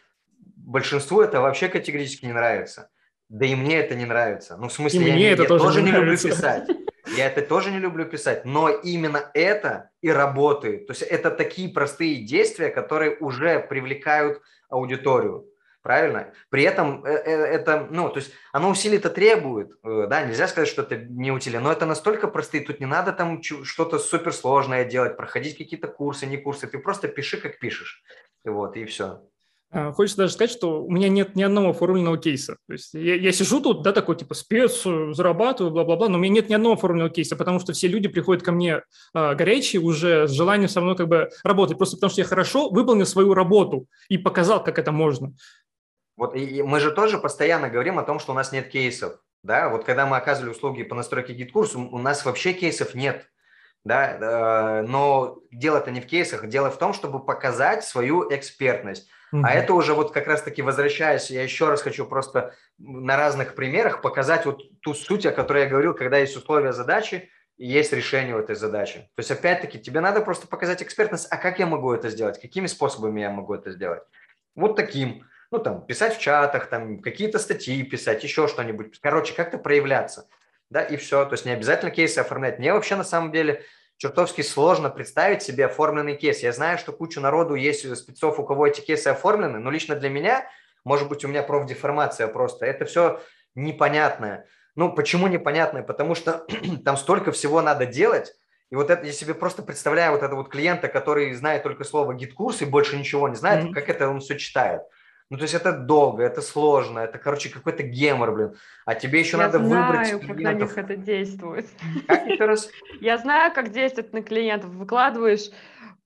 Большинству 0.56 1.20
это 1.20 1.40
вообще 1.40 1.68
категорически 1.68 2.24
не 2.24 2.32
нравится. 2.32 2.90
Да 3.28 3.44
и 3.46 3.54
мне 3.54 3.78
это 3.78 3.94
не 3.94 4.04
нравится. 4.04 4.56
Ну, 4.56 4.68
в 4.68 4.72
смысле, 4.72 5.00
и 5.00 5.04
я, 5.08 5.14
мне 5.14 5.22
не, 5.24 5.30
это 5.30 5.42
я 5.42 5.48
тоже, 5.48 5.64
тоже 5.64 5.82
не, 5.82 5.90
не 5.90 5.96
люблю 5.96 6.16
писать. 6.16 6.68
Я 7.16 7.26
это 7.26 7.42
тоже 7.42 7.70
не 7.70 7.78
люблю 7.78 8.04
писать, 8.04 8.44
но 8.44 8.68
именно 8.68 9.30
это 9.32 9.90
и 10.00 10.10
работает. 10.10 10.86
То 10.86 10.92
есть 10.92 11.02
это 11.02 11.30
такие 11.30 11.68
простые 11.68 12.24
действия, 12.24 12.68
которые 12.68 13.16
уже 13.18 13.60
привлекают 13.60 14.42
аудиторию. 14.68 15.46
Правильно? 15.82 16.32
При 16.50 16.64
этом 16.64 17.04
э, 17.04 17.12
э, 17.12 17.30
это, 17.30 17.86
ну, 17.90 18.08
то 18.08 18.18
есть 18.18 18.32
оно 18.52 18.70
усилий-то 18.70 19.08
требует, 19.08 19.70
э, 19.84 20.06
да, 20.10 20.22
нельзя 20.22 20.48
сказать, 20.48 20.68
что 20.68 20.82
это 20.82 20.96
не 20.96 21.30
усилие, 21.30 21.60
но 21.60 21.70
это 21.70 21.86
настолько 21.86 22.26
простые, 22.26 22.64
тут 22.64 22.80
не 22.80 22.86
надо 22.86 23.12
там 23.12 23.40
что-то 23.40 24.00
суперсложное 24.00 24.84
делать, 24.84 25.16
проходить 25.16 25.56
какие-то 25.56 25.86
курсы, 25.86 26.26
не 26.26 26.38
курсы, 26.38 26.66
ты 26.66 26.80
просто 26.80 27.06
пиши, 27.06 27.40
как 27.40 27.60
пишешь, 27.60 28.02
вот, 28.44 28.76
и 28.76 28.84
все. 28.84 29.22
А, 29.70 29.92
хочется 29.92 30.18
даже 30.18 30.32
сказать, 30.32 30.50
что 30.50 30.84
у 30.84 30.90
меня 30.90 31.08
нет 31.08 31.34
ни 31.34 31.42
одного 31.42 31.70
оформленного 31.70 32.18
кейса. 32.18 32.56
То 32.66 32.72
есть 32.72 32.94
я, 32.94 33.16
я 33.16 33.32
сижу 33.32 33.60
тут, 33.60 33.82
да, 33.82 33.92
такой 33.92 34.16
типа 34.16 34.34
спец, 34.34 34.82
зарабатываю, 34.84 35.72
бла-бла-бла, 35.72 36.08
но 36.08 36.18
у 36.18 36.20
меня 36.20 36.34
нет 36.34 36.48
ни 36.48 36.54
одного 36.54 36.74
оформленного 36.74 37.10
кейса, 37.10 37.36
потому 37.36 37.58
что 37.60 37.72
все 37.72 37.88
люди 37.88 38.08
приходят 38.08 38.44
ко 38.44 38.52
мне 38.52 38.82
а, 39.12 39.34
горячие 39.34 39.82
уже 39.82 40.28
с 40.28 40.30
желанием 40.30 40.68
со 40.68 40.80
мной 40.80 40.96
как 40.96 41.08
бы 41.08 41.30
работать, 41.42 41.78
просто 41.78 41.96
потому 41.96 42.10
что 42.10 42.20
я 42.20 42.26
хорошо 42.26 42.70
выполнил 42.70 43.06
свою 43.06 43.34
работу 43.34 43.86
и 44.08 44.18
показал, 44.18 44.62
как 44.62 44.78
это 44.78 44.92
можно. 44.92 45.32
Вот 46.16 46.34
и 46.34 46.62
мы 46.62 46.80
же 46.80 46.92
тоже 46.92 47.18
постоянно 47.18 47.68
говорим 47.68 47.98
о 47.98 48.02
том, 48.02 48.18
что 48.18 48.32
у 48.32 48.34
нас 48.34 48.52
нет 48.52 48.68
кейсов. 48.68 49.18
Да, 49.42 49.68
вот 49.68 49.84
когда 49.84 50.06
мы 50.06 50.16
оказывали 50.16 50.50
услуги 50.50 50.82
по 50.82 50.94
настройке 50.94 51.34
GetCourse 51.34 51.70
а, 51.70 51.78
у 51.78 51.98
нас 51.98 52.24
вообще 52.24 52.52
кейсов 52.52 52.94
нет. 52.94 53.26
Да, 53.84 54.80
э, 54.80 54.82
но 54.88 55.38
дело-то 55.52 55.92
не 55.92 56.00
в 56.00 56.06
кейсах, 56.06 56.48
дело 56.48 56.72
в 56.72 56.78
том, 56.78 56.92
чтобы 56.92 57.24
показать 57.24 57.84
свою 57.84 58.28
экспертность. 58.34 59.08
А 59.32 59.52
это 59.52 59.74
уже 59.74 59.94
вот 59.94 60.12
как 60.12 60.26
раз-таки 60.26 60.62
возвращаясь, 60.62 61.30
я 61.30 61.42
еще 61.42 61.68
раз 61.68 61.82
хочу 61.82 62.06
просто 62.06 62.54
на 62.78 63.16
разных 63.16 63.54
примерах 63.54 64.00
показать 64.00 64.46
вот 64.46 64.62
ту 64.80 64.94
суть, 64.94 65.26
о 65.26 65.32
которой 65.32 65.64
я 65.64 65.68
говорил, 65.68 65.94
когда 65.94 66.18
есть 66.18 66.36
условия 66.36 66.72
задачи 66.72 67.30
и 67.56 67.66
есть 67.66 67.92
решение 67.92 68.36
у 68.36 68.38
этой 68.38 68.54
задачи. 68.54 69.10
То 69.14 69.20
есть 69.20 69.30
опять-таки 69.30 69.78
тебе 69.78 70.00
надо 70.00 70.20
просто 70.20 70.46
показать 70.46 70.82
экспертность, 70.82 71.26
а 71.30 71.36
как 71.36 71.58
я 71.58 71.66
могу 71.66 71.92
это 71.92 72.08
сделать, 72.10 72.40
какими 72.40 72.66
способами 72.66 73.20
я 73.20 73.30
могу 73.30 73.54
это 73.54 73.70
сделать. 73.70 74.02
Вот 74.54 74.76
таким. 74.76 75.26
Ну, 75.52 75.58
там, 75.58 75.86
писать 75.86 76.16
в 76.16 76.20
чатах, 76.20 76.66
там, 76.66 77.00
какие-то 77.00 77.38
статьи 77.38 77.82
писать, 77.84 78.24
еще 78.24 78.48
что-нибудь. 78.48 78.98
Короче, 79.00 79.32
как-то 79.32 79.58
проявляться. 79.58 80.28
Да, 80.70 80.82
и 80.82 80.96
все. 80.96 81.24
То 81.24 81.34
есть 81.34 81.46
не 81.46 81.52
обязательно 81.52 81.92
кейсы 81.92 82.18
оформлять. 82.18 82.58
Мне 82.58 82.72
вообще 82.72 82.96
на 82.96 83.04
самом 83.04 83.30
деле 83.30 83.62
чертовски 83.98 84.42
сложно 84.42 84.90
представить 84.90 85.42
себе 85.42 85.66
оформленный 85.66 86.16
кейс. 86.16 86.40
Я 86.40 86.52
знаю, 86.52 86.78
что 86.78 86.92
куча 86.92 87.20
народу 87.20 87.54
есть 87.54 87.96
спецов, 87.96 88.38
у 88.38 88.44
кого 88.44 88.66
эти 88.66 88.80
кейсы 88.80 89.08
оформлены, 89.08 89.58
но 89.58 89.70
лично 89.70 89.96
для 89.96 90.10
меня, 90.10 90.46
может 90.84 91.08
быть, 91.08 91.24
у 91.24 91.28
меня 91.28 91.42
профдеформация 91.42 92.28
просто, 92.28 92.66
это 92.66 92.84
все 92.84 93.20
непонятное. 93.54 94.46
Ну, 94.74 94.92
почему 94.92 95.26
непонятное? 95.26 95.82
Потому 95.82 96.14
что 96.14 96.46
там 96.84 96.96
столько 96.96 97.32
всего 97.32 97.62
надо 97.62 97.86
делать, 97.86 98.34
и 98.70 98.74
вот 98.74 98.90
это, 98.90 99.06
я 99.06 99.12
себе 99.12 99.34
просто 99.34 99.62
представляю 99.62 100.12
вот 100.12 100.22
этого 100.22 100.40
вот 100.40 100.48
клиента, 100.48 100.88
который 100.88 101.32
знает 101.34 101.62
только 101.62 101.84
слово 101.84 102.14
GetCourse 102.14 102.62
и 102.62 102.66
больше 102.66 102.96
ничего 102.96 103.28
не 103.28 103.36
знает, 103.36 103.64
mm-hmm. 103.64 103.72
как 103.72 103.88
это 103.88 104.08
он 104.08 104.20
все 104.20 104.36
читает. 104.36 104.82
Ну, 105.28 105.38
то 105.38 105.42
есть 105.42 105.54
это 105.54 105.72
долго, 105.72 106.22
это 106.22 106.40
сложно, 106.40 107.00
это, 107.00 107.18
короче, 107.18 107.48
какой-то 107.48 107.82
гемор, 107.82 108.32
блин. 108.32 108.54
А 108.84 108.94
тебе 108.94 109.18
еще 109.20 109.36
Я 109.36 109.44
надо 109.44 109.58
знаю, 109.58 109.86
выбрать 109.86 110.10
как 110.10 110.20
клиентов. 110.20 110.44
на 110.44 110.52
них 110.52 110.78
это 110.78 110.96
действует. 110.96 111.66
Как 112.06 112.26
еще 112.26 112.44
раз? 112.44 112.70
Я 113.00 113.18
знаю, 113.18 113.52
как 113.52 113.72
действует 113.72 114.12
на 114.12 114.22
клиентов. 114.22 114.70
Выкладываешь 114.70 115.50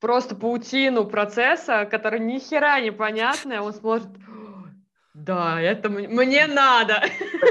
просто 0.01 0.35
паутину 0.35 1.05
процесса, 1.05 1.85
который 1.85 2.21
ни 2.21 2.39
хера 2.39 2.81
непонятная, 2.81 3.61
он 3.61 3.75
сможет 3.75 4.09
да, 5.13 5.61
это 5.61 5.91
мне 5.91 6.47
надо. 6.47 7.03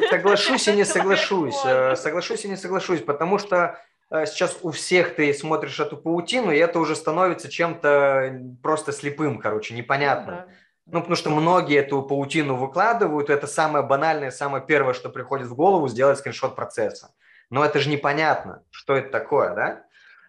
Соглашусь 0.09 0.67
и 0.67 0.71
не 0.71 0.85
соглашусь. 0.85 1.59
Э, 1.65 1.95
соглашусь 1.95 2.45
и 2.45 2.47
не 2.47 2.57
соглашусь, 2.57 3.01
потому 3.01 3.37
что 3.37 3.77
э, 4.09 4.25
сейчас 4.25 4.57
у 4.63 4.71
всех 4.71 5.15
ты 5.15 5.31
смотришь 5.35 5.79
эту 5.79 5.95
паутину, 5.95 6.51
и 6.51 6.57
это 6.57 6.79
уже 6.79 6.95
становится 6.95 7.47
чем-то 7.47 8.41
просто 8.63 8.91
слепым, 8.91 9.37
короче, 9.37 9.75
непонятно. 9.75 10.45
Ну, 10.47 10.53
ну, 10.91 10.99
потому 10.99 11.15
что 11.15 11.29
многие 11.29 11.77
эту 11.77 12.01
паутину 12.01 12.55
выкладывают, 12.55 13.29
это 13.29 13.47
самое 13.47 13.85
банальное, 13.85 14.31
самое 14.31 14.63
первое, 14.65 14.93
что 14.93 15.09
приходит 15.09 15.47
в 15.47 15.55
голову, 15.55 15.87
сделать 15.87 16.17
скриншот 16.17 16.55
процесса. 16.55 17.13
Но 17.49 17.63
это 17.63 17.79
же 17.79 17.89
непонятно, 17.89 18.63
что 18.69 18.95
это 18.95 19.09
такое, 19.09 19.53
да? 19.53 19.83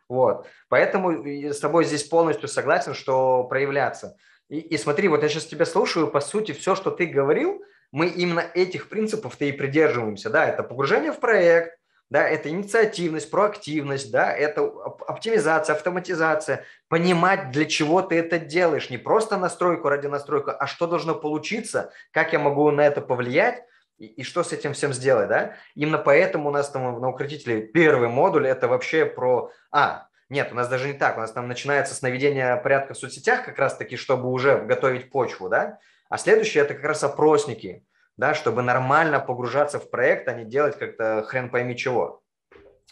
Вот. 0.09 0.47
Поэтому 0.69 1.25
с 1.25 1.61
тобой 1.61 1.85
здесь 1.85 2.05
полностью 2.05 2.49
согласен, 2.49 2.95
что 2.95 3.45
проявляться. 3.45 4.17
И, 4.49 4.59
и 4.59 4.77
смотри, 4.77 5.09
вот 5.09 5.23
я 5.23 5.29
сейчас 5.29 5.47
тебя 5.47 5.65
слушаю, 5.65 6.09
по 6.09 6.21
сути, 6.21 6.53
все, 6.53 6.75
что 6.75 6.91
ты 6.91 7.07
говорил, 7.07 7.63
мы 7.93 8.07
именно 8.07 8.41
этих 8.41 8.89
принципов-то 8.89 9.45
и 9.45 9.53
придерживаемся, 9.53 10.31
да, 10.31 10.47
это 10.47 10.63
погружение 10.63 11.13
в 11.13 11.21
проект, 11.21 11.79
да, 12.11 12.29
это 12.29 12.49
инициативность, 12.49 13.31
проактивность, 13.31 14.11
да, 14.11 14.33
это 14.33 14.63
оптимизация, 15.07 15.77
автоматизация, 15.77 16.65
понимать, 16.89 17.53
для 17.53 17.67
чего 17.67 18.03
ты 18.03 18.17
это 18.17 18.41
делаешь, 18.41 18.91
не 18.91 18.99
просто 18.99 19.37
настройку 19.37 19.89
ради 19.89 20.09
настройки, 20.09 20.51
а 20.51 20.67
что 20.67 20.89
должно 20.89 21.15
получиться, 21.15 21.93
как 22.11 22.33
я 22.33 22.41
могу 22.41 22.69
на 22.73 22.81
это 22.81 23.01
повлиять, 23.01 23.63
и, 23.97 24.07
и 24.07 24.23
что 24.25 24.43
с 24.43 24.53
этим 24.53 24.73
всем 24.73 24.93
сделать, 24.93 25.29
да? 25.29 25.55
Именно 25.77 25.99
поэтому 25.99 26.49
у 26.49 26.53
нас 26.53 26.69
там 26.69 27.01
на 27.01 27.09
укротителе 27.09 27.63
первый 27.63 28.09
модуль– 28.09 28.47
это 28.49 28.67
вообще 28.67 29.07
про… 29.07 29.53
А, 29.71 30.09
нет, 30.29 30.49
у 30.51 30.57
нас 30.57 30.69
даже 30.69 30.89
не 30.89 30.95
так, 30.95 31.17
у 31.17 31.21
нас 31.21 31.31
там 31.31 31.47
начинается 31.47 31.95
с 31.95 32.03
наведения 32.03 32.57
порядка 32.57 32.95
в 32.95 32.99
соцсетях 32.99 33.45
как 33.45 33.59
раз-таки, 33.59 33.97
чтобы 33.97 34.31
уже 34.31 34.59
готовить 34.59 35.11
почву, 35.11 35.49
да? 35.49 35.79
А 36.09 36.19
следующее– 36.19 36.65
это 36.65 36.75
как 36.75 36.85
раз 36.85 37.05
опросники– 37.05 37.85
да, 38.21 38.35
чтобы 38.35 38.61
нормально 38.63 39.19
погружаться 39.19 39.81
в 39.81 39.91
проект, 39.91 40.29
а 40.29 40.35
не 40.35 40.45
делать 40.45 40.79
как-то 40.79 41.25
хрен 41.27 41.49
пойми 41.49 41.75
чего. 41.75 42.23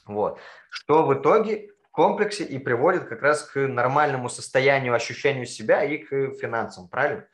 Вот. 0.07 0.41
Что 0.70 1.05
в 1.05 1.12
итоге 1.12 1.70
в 1.85 1.91
комплексе 1.91 2.45
и 2.45 2.59
приводит 2.59 3.05
как 3.05 3.20
раз 3.20 3.43
к 3.43 3.61
нормальному 3.68 4.31
состоянию, 4.31 4.95
ощущению 4.95 5.45
себя 5.45 5.85
и 5.85 5.99
к 5.99 6.35
финансам, 6.41 6.89
правильно? 6.89 7.26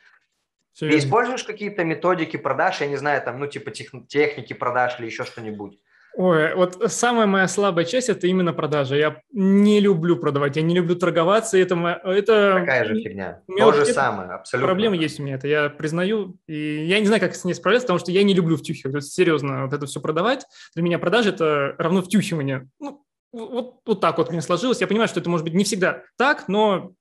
Все 0.73 0.91
Ты 0.91 0.99
используешь 0.99 1.45
какие-то 1.45 1.85
методики 1.85 2.37
продаж, 2.37 2.81
я 2.81 2.89
не 2.89 2.97
знаю, 2.97 3.23
там, 3.23 3.39
ну, 3.39 3.47
типа 3.47 3.71
тех, 3.71 3.93
техники 4.09 4.55
продаж 4.55 4.99
или 4.99 5.07
еще 5.07 5.23
что-нибудь? 5.23 5.79
Ой, 6.17 6.55
вот 6.55 6.81
самая 6.93 7.27
моя 7.27 7.49
слабая 7.49 7.85
часть– 7.85 8.09
это 8.11 8.29
именно 8.29 8.53
продажа. 8.53 8.95
Я 8.95 9.21
не 9.33 9.81
люблю 9.81 10.17
продавать, 10.17 10.55
я 10.57 10.63
не 10.63 10.75
люблю 10.75 10.95
торговаться. 10.95 11.59
Это, 11.59 11.75
это... 12.05 12.59
Такая 12.61 12.85
же 12.85 13.01
фигня. 13.01 13.43
То 13.59 13.73
же 13.73 13.85
самое, 13.87 14.31
абсолютно. 14.31 14.69
Проблемы 14.69 14.97
есть 14.97 15.19
у 15.19 15.25
меня, 15.25 15.35
это 15.35 15.49
я 15.49 15.69
признаю. 15.71 16.37
И 16.47 16.85
я 16.87 17.01
не 17.01 17.07
знаю, 17.07 17.21
как 17.21 17.35
с 17.35 17.45
ней 17.45 17.55
справляться, 17.55 17.87
потому 17.87 17.99
что 17.99 18.13
я 18.13 18.23
не 18.23 18.33
люблю 18.33 18.57
втюхивать. 18.57 18.95
Есть, 18.95 19.13
серьезно, 19.13 19.65
вот 19.65 19.73
это 19.73 19.87
все 19.87 20.01
продавать. 20.01 20.47
Для 20.75 20.85
меня 20.85 21.01
продажа– 21.01 21.29
это 21.31 21.75
равно 21.79 22.01
втюхивание. 22.01 22.69
Ну, 22.79 23.05
вот, 23.33 23.81
вот 23.85 24.01
так 24.01 24.19
вот 24.19 24.31
мне 24.31 24.41
сложилось. 24.41 24.81
Я 24.81 24.87
понимаю, 24.87 25.09
что 25.09 25.19
это 25.19 25.29
может 25.29 25.45
быть 25.45 25.55
не 25.55 25.65
всегда 25.65 26.03
так, 26.17 26.47
но 26.47 26.93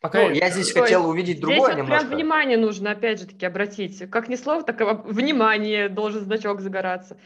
Пока 0.00 0.22
ну, 0.22 0.30
я 0.30 0.50
здесь 0.50 0.72
То 0.72 0.80
хотел 0.80 1.08
увидеть 1.08 1.40
другое 1.40 1.72
здесь 1.72 1.76
немножко. 1.76 2.06
прям 2.06 2.16
внимание 2.16 2.56
нужно, 2.56 2.90
опять 2.90 3.20
же 3.20 3.26
таки, 3.26 3.44
обратить. 3.44 4.10
Как 4.10 4.28
ни 4.28 4.36
слово, 4.36 4.62
так 4.62 4.80
и 4.80 4.84
внимание 5.12 5.90
должен 5.90 6.22
значок 6.22 6.60
загораться. 6.62 7.18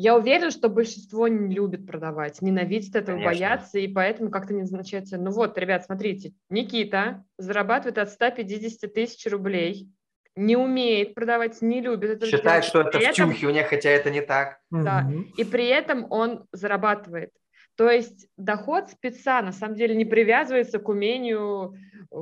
Я 0.00 0.16
уверена, 0.16 0.52
что 0.52 0.68
большинство 0.68 1.26
не 1.26 1.52
любит 1.52 1.84
продавать, 1.84 2.40
ненавидит 2.40 2.94
этого, 2.94 3.16
Конечно. 3.16 3.32
боятся, 3.32 3.78
и 3.80 3.88
поэтому 3.88 4.30
как-то 4.30 4.54
не 4.54 4.60
назначается. 4.60 5.18
Ну 5.18 5.32
вот, 5.32 5.58
ребят, 5.58 5.86
смотрите, 5.86 6.34
Никита 6.50 7.24
зарабатывает 7.36 7.98
от 7.98 8.08
150 8.10 8.94
тысяч 8.94 9.28
рублей, 9.28 9.88
не 10.36 10.56
умеет 10.56 11.16
продавать, 11.16 11.60
не 11.62 11.80
любит 11.80 12.10
это 12.10 12.26
Считает, 12.26 12.62
что 12.62 12.82
это 12.82 12.96
при 12.96 13.06
в 13.06 13.08
этом... 13.08 13.68
хотя 13.68 13.90
это 13.90 14.10
не 14.10 14.20
так. 14.20 14.60
Да, 14.70 15.04
угу. 15.04 15.24
и 15.36 15.42
при 15.42 15.66
этом 15.66 16.06
он 16.12 16.46
зарабатывает. 16.52 17.32
То 17.74 17.90
есть 17.90 18.28
доход 18.36 18.90
спеца 18.90 19.42
на 19.42 19.50
самом 19.50 19.74
деле 19.74 19.96
не 19.96 20.04
привязывается 20.04 20.78
к 20.78 20.88
умению 20.88 21.74
э, 22.12 22.16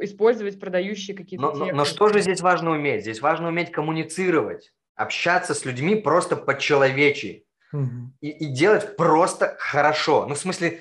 использовать 0.00 0.60
продающие 0.60 1.16
какие-то 1.16 1.46
но, 1.46 1.54
но, 1.54 1.72
но 1.72 1.84
что 1.86 2.08
же 2.08 2.20
здесь 2.20 2.42
важно 2.42 2.72
уметь? 2.72 3.00
Здесь 3.02 3.22
важно 3.22 3.48
уметь 3.48 3.70
коммуницировать, 3.70 4.70
общаться 4.94 5.54
с 5.54 5.64
людьми 5.64 5.96
просто 5.96 6.36
по-человечи 6.36 7.46
угу. 7.72 8.12
и, 8.20 8.30
и 8.30 8.46
делать 8.46 8.96
просто 8.96 9.56
хорошо. 9.58 10.26
Ну, 10.26 10.34
в 10.34 10.38
смысле, 10.38 10.80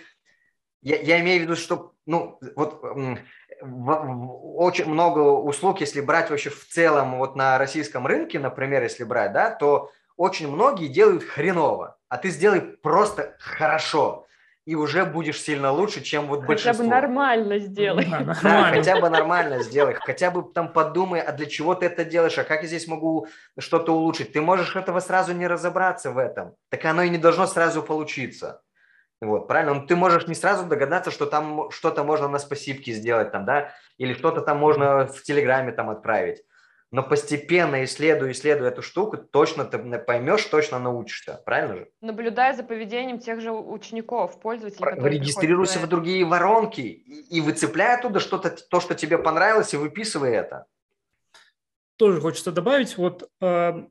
я, 0.81 0.97
я 0.99 1.19
имею 1.21 1.39
в 1.39 1.43
виду, 1.43 1.55
что, 1.55 1.93
ну, 2.05 2.39
вот 2.55 2.83
очень 3.61 4.85
много 4.85 5.19
услуг, 5.19 5.81
если 5.81 6.01
брать 6.01 6.29
вообще 6.29 6.49
в 6.49 6.67
целом 6.67 7.17
вот 7.17 7.35
на 7.35 7.57
российском 7.57 8.07
рынке, 8.07 8.39
например, 8.39 8.81
если 8.83 9.03
брать, 9.03 9.33
да, 9.33 9.51
то 9.51 9.91
очень 10.17 10.51
многие 10.51 10.87
делают 10.87 11.23
хреново, 11.23 11.97
а 12.09 12.17
ты 12.17 12.29
сделай 12.29 12.61
просто 12.61 13.35
хорошо, 13.39 14.25
и 14.65 14.75
уже 14.75 15.05
будешь 15.05 15.41
сильно 15.41 15.71
лучше, 15.71 16.01
чем 16.01 16.27
вот 16.27 16.41
хотя 16.41 16.47
большинство. 16.47 16.83
Хотя 16.83 16.83
бы 16.83 16.89
нормально 16.89 17.59
сделай. 17.59 18.07
Да, 18.43 18.71
хотя 18.71 18.99
бы 18.99 19.09
нормально 19.09 19.63
сделай, 19.63 19.95
хотя 19.95 20.29
бы 20.29 20.43
там 20.53 20.71
подумай, 20.71 21.19
а 21.19 21.31
для 21.31 21.47
чего 21.47 21.73
ты 21.73 21.87
это 21.87 22.05
делаешь, 22.05 22.37
а 22.37 22.43
как 22.43 22.61
я 22.61 22.67
здесь 22.67 22.87
могу 22.87 23.27
что-то 23.57 23.93
улучшить. 23.93 24.33
Ты 24.33 24.41
можешь 24.41 24.75
этого 24.75 24.99
сразу 24.99 25.33
не 25.33 25.47
разобраться 25.47 26.11
в 26.11 26.17
этом, 26.17 26.53
так 26.69 26.85
оно 26.85 27.01
и 27.03 27.09
не 27.09 27.17
должно 27.17 27.47
сразу 27.47 27.81
получиться. 27.81 28.61
Вот, 29.19 29.47
правильно? 29.47 29.75
Но 29.75 29.85
ты 29.85 29.95
можешь 29.95 30.27
не 30.27 30.35
сразу 30.35 30.65
догадаться, 30.65 31.11
что 31.11 31.25
там 31.25 31.69
что-то 31.71 32.03
можно 32.03 32.27
на 32.27 32.39
спасибке 32.39 32.91
сделать, 32.91 33.31
там, 33.31 33.45
да, 33.45 33.71
или 33.97 34.13
что-то 34.13 34.41
там 34.41 34.57
можно 34.57 35.05
в 35.07 35.21
Телеграме 35.21 35.71
там 35.71 35.89
отправить 35.89 36.43
но 36.91 37.03
постепенно 37.03 37.85
исследуя, 37.85 38.31
исследуя 38.33 38.69
эту 38.69 38.81
штуку, 38.81 39.17
точно 39.17 39.63
ты 39.63 39.79
поймешь, 39.99 40.43
точно 40.45 40.77
научишься, 40.77 41.41
правильно 41.45 41.77
же? 41.77 41.87
Наблюдая 42.01 42.53
за 42.53 42.63
поведением 42.63 43.17
тех 43.17 43.39
же 43.39 43.51
учеников, 43.51 44.41
пользователей. 44.41 45.09
Регистрируйся 45.09 45.79
в 45.79 45.87
другие 45.87 46.25
воронки 46.25 46.81
и, 46.81 47.37
и 47.37 47.41
выцепляй 47.41 47.95
оттуда 47.97 48.19
что-то, 48.19 48.49
то, 48.49 48.81
что 48.81 48.93
тебе 48.93 49.17
понравилось, 49.17 49.73
и 49.73 49.77
выписывай 49.77 50.31
это. 50.31 50.65
Тоже 51.95 52.19
хочется 52.19 52.51
добавить, 52.51 52.97
вот, 52.97 53.29
э, 53.41 53.85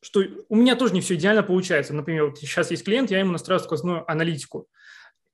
что 0.00 0.22
у 0.48 0.56
меня 0.56 0.76
тоже 0.76 0.94
не 0.94 1.00
все 1.00 1.16
идеально 1.16 1.42
получается. 1.42 1.92
Например, 1.92 2.26
вот 2.26 2.38
сейчас 2.38 2.70
есть 2.70 2.84
клиент, 2.84 3.10
я 3.10 3.18
ему 3.18 3.32
настраиваю 3.32 3.64
сквозную 3.64 4.08
аналитику 4.10 4.68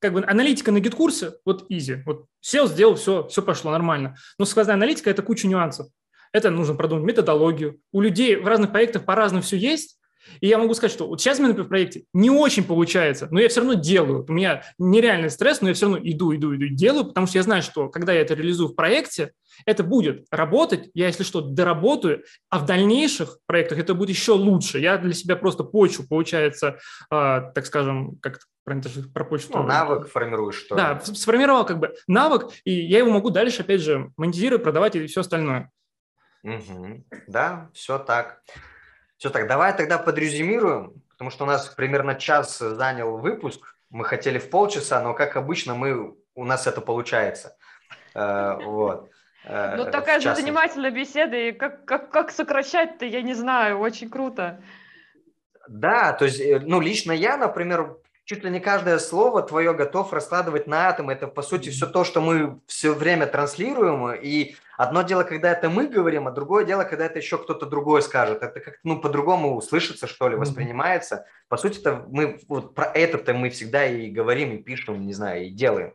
как 0.00 0.12
бы 0.12 0.22
аналитика 0.22 0.70
на 0.70 0.80
гид-курсе, 0.80 1.32
вот 1.46 1.70
easy, 1.70 2.02
вот 2.04 2.26
сел, 2.40 2.68
сделал, 2.68 2.94
все, 2.94 3.26
все 3.28 3.40
пошло 3.40 3.70
нормально. 3.70 4.16
Но 4.38 4.44
сквозная 4.44 4.74
аналитика– 4.74 5.08
это 5.10 5.22
куча 5.22 5.48
нюансов 5.48 5.86
это 6.34 6.50
нужно 6.50 6.74
продумать 6.74 7.04
методологию. 7.04 7.78
У 7.92 8.00
людей 8.00 8.36
в 8.36 8.46
разных 8.46 8.72
проектах 8.72 9.04
по-разному 9.04 9.42
все 9.42 9.56
есть, 9.56 9.98
и 10.40 10.48
я 10.48 10.58
могу 10.58 10.74
сказать, 10.74 10.92
что 10.92 11.06
вот 11.06 11.20
сейчас 11.20 11.38
у 11.38 11.42
меня, 11.42 11.48
например, 11.50 11.66
в 11.66 11.68
проекте 11.68 12.04
не 12.12 12.28
очень 12.28 12.64
получается, 12.64 13.28
но 13.30 13.40
я 13.40 13.48
все 13.48 13.60
равно 13.60 13.74
делаю. 13.74 14.24
У 14.28 14.32
меня 14.32 14.62
нереальный 14.78 15.30
стресс, 15.30 15.60
но 15.60 15.68
я 15.68 15.74
все 15.74 15.86
равно 15.86 16.00
иду, 16.02 16.34
иду, 16.34 16.54
иду, 16.56 16.66
делаю, 16.68 17.04
потому 17.04 17.28
что 17.28 17.38
я 17.38 17.44
знаю, 17.44 17.62
что 17.62 17.88
когда 17.88 18.12
я 18.12 18.20
это 18.20 18.34
реализую 18.34 18.70
в 18.70 18.74
проекте, 18.74 19.32
это 19.64 19.84
будет 19.84 20.26
работать, 20.32 20.90
я, 20.94 21.06
если 21.06 21.22
что, 21.22 21.40
доработаю, 21.40 22.24
а 22.50 22.58
в 22.58 22.66
дальнейших 22.66 23.38
проектах 23.46 23.78
это 23.78 23.94
будет 23.94 24.10
еще 24.10 24.32
лучше. 24.32 24.80
Я 24.80 24.98
для 24.98 25.12
себя 25.12 25.36
просто 25.36 25.62
почву, 25.62 26.04
получается, 26.08 26.78
э, 27.12 27.40
так 27.54 27.66
скажем, 27.66 28.18
как 28.20 28.40
про 28.64 29.24
почву. 29.24 29.58
Ну, 29.58 29.62
навык 29.62 30.08
формируешь, 30.08 30.56
что 30.56 30.74
Да, 30.74 31.00
сформировал 31.00 31.64
как 31.64 31.78
бы 31.78 31.94
навык, 32.08 32.48
и 32.64 32.72
я 32.72 32.98
его 32.98 33.10
могу 33.10 33.30
дальше, 33.30 33.62
опять 33.62 33.82
же, 33.82 34.10
монетизировать, 34.16 34.64
продавать 34.64 34.96
и 34.96 35.06
все 35.06 35.20
остальное. 35.20 35.70
Угу. 36.44 37.04
Да, 37.26 37.70
все 37.72 37.98
так. 37.98 38.42
Все 39.16 39.30
так. 39.30 39.48
Давай 39.48 39.76
тогда 39.76 39.98
подрезюмируем, 39.98 41.02
потому 41.10 41.30
что 41.30 41.44
у 41.44 41.46
нас 41.46 41.68
примерно 41.68 42.14
час 42.14 42.58
занял 42.58 43.16
выпуск. 43.16 43.74
Мы 43.90 44.04
хотели 44.04 44.38
в 44.38 44.50
полчаса, 44.50 45.00
но 45.02 45.14
как 45.14 45.36
обычно 45.36 45.74
мы 45.74 46.14
у 46.34 46.44
нас 46.44 46.66
это 46.66 46.80
получается. 46.80 47.56
Э, 48.14 48.56
вот. 48.64 49.08
Э, 49.44 49.76
ну, 49.76 49.90
такая 49.90 50.20
же 50.20 50.34
занимательная 50.34 50.90
беседа, 50.90 51.36
и 51.36 51.52
как, 51.52 51.86
как, 51.86 52.10
как 52.10 52.30
сокращать-то, 52.30 53.06
я 53.06 53.22
не 53.22 53.34
знаю, 53.34 53.78
очень 53.78 54.10
круто. 54.10 54.62
Да, 55.66 56.12
то 56.12 56.26
есть, 56.26 56.40
э, 56.40 56.60
ну, 56.60 56.80
лично 56.80 57.12
я, 57.12 57.38
например, 57.38 57.96
чуть 58.24 58.44
ли 58.44 58.50
не 58.50 58.60
каждое 58.60 58.98
слово 58.98 59.42
твое 59.42 59.72
готов 59.72 60.12
раскладывать 60.12 60.66
на 60.66 60.88
атомы. 60.88 61.14
Это, 61.14 61.26
по 61.26 61.42
сути, 61.42 61.70
все 61.70 61.86
то, 61.86 62.04
что 62.04 62.20
мы 62.20 62.60
все 62.66 62.92
время 62.92 63.26
транслируем. 63.26 64.12
И 64.14 64.56
одно 64.76 65.02
дело, 65.02 65.24
когда 65.24 65.52
это 65.52 65.68
мы 65.68 65.86
говорим, 65.86 66.26
а 66.26 66.30
другое 66.30 66.64
дело, 66.64 66.84
когда 66.84 67.06
это 67.06 67.18
еще 67.18 67.38
кто-то 67.38 67.66
другой 67.66 68.02
скажет. 68.02 68.42
Это 68.42 68.60
как 68.60 68.78
ну, 68.84 69.00
по-другому 69.00 69.60
слышится, 69.60 70.06
что 70.06 70.28
ли, 70.28 70.36
воспринимается. 70.36 71.26
По 71.48 71.56
сути, 71.56 71.80
это 71.80 72.04
мы 72.08 72.40
вот 72.48 72.74
про 72.74 72.84
это-то 72.86 73.34
мы 73.34 73.50
всегда 73.50 73.84
и 73.86 74.10
говорим, 74.10 74.56
и 74.56 74.62
пишем, 74.62 75.06
не 75.06 75.12
знаю, 75.12 75.46
и 75.46 75.50
делаем. 75.50 75.94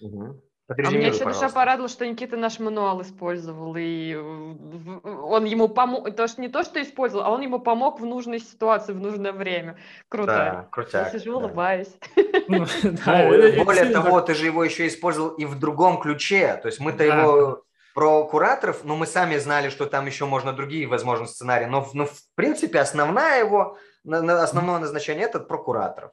Угу. 0.00 0.42
А 0.68 0.90
мне 0.90 1.08
еще 1.08 1.24
душа 1.24 1.48
порадовала, 1.48 1.88
что 1.88 2.06
Никита 2.06 2.36
наш 2.36 2.58
мануал 2.58 3.00
использовал, 3.00 3.74
и 3.78 4.14
он 4.14 5.46
ему 5.46 5.68
помог, 5.68 6.14
то, 6.14 6.28
что 6.28 6.42
не 6.42 6.48
то, 6.48 6.62
что 6.62 6.82
использовал, 6.82 7.24
а 7.24 7.30
он 7.30 7.40
ему 7.40 7.58
помог 7.58 8.00
в 8.00 8.04
нужной 8.04 8.38
ситуации, 8.38 8.92
в 8.92 9.00
нужное 9.00 9.32
время. 9.32 9.78
Круто. 10.10 10.26
Да, 10.26 10.68
крутяк. 10.70 11.14
Я 11.14 11.18
сижу, 11.18 11.32
да. 11.32 11.46
улыбаюсь. 11.46 11.96
Ну, 12.48 12.66
ну, 12.82 13.64
более 13.64 13.86
того, 13.86 14.20
ты 14.20 14.34
же 14.34 14.46
его 14.46 14.64
еще 14.64 14.86
использовал 14.86 15.30
и 15.30 15.44
в 15.44 15.58
другом 15.58 16.00
ключе, 16.00 16.58
то 16.60 16.68
есть 16.68 16.80
мы-то 16.80 17.04
его 17.04 17.64
про 17.94 18.24
кураторов, 18.26 18.84
но 18.84 18.94
мы 18.94 19.06
сами 19.06 19.36
знали, 19.38 19.70
что 19.70 19.86
там 19.86 20.06
еще 20.06 20.24
можно 20.24 20.52
другие, 20.52 20.86
возможно, 20.86 21.26
сценарии, 21.26 21.66
но, 21.66 21.88
но 21.94 22.06
в 22.06 22.20
принципе 22.34 22.78
основная 22.78 23.40
его, 23.40 23.76
основное 24.06 24.78
назначение– 24.78 25.24
это 25.26 25.40
про 25.40 25.58
кураторов. 25.58 26.12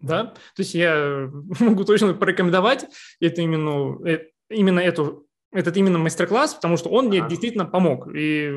Да, 0.00 0.24
то 0.24 0.34
есть 0.58 0.74
я 0.74 1.30
могу 1.60 1.84
точно 1.84 2.14
порекомендовать 2.14 2.86
это 3.20 3.42
именно, 3.42 3.98
э, 4.08 4.28
именно 4.48 4.80
эту, 4.80 5.26
этот 5.52 5.76
именно 5.76 5.98
мастер-класс, 5.98 6.54
потому 6.54 6.76
что 6.76 6.88
он 6.88 7.06
мне 7.06 7.26
действительно 7.28 7.66
помог. 7.66 8.08
И... 8.14 8.50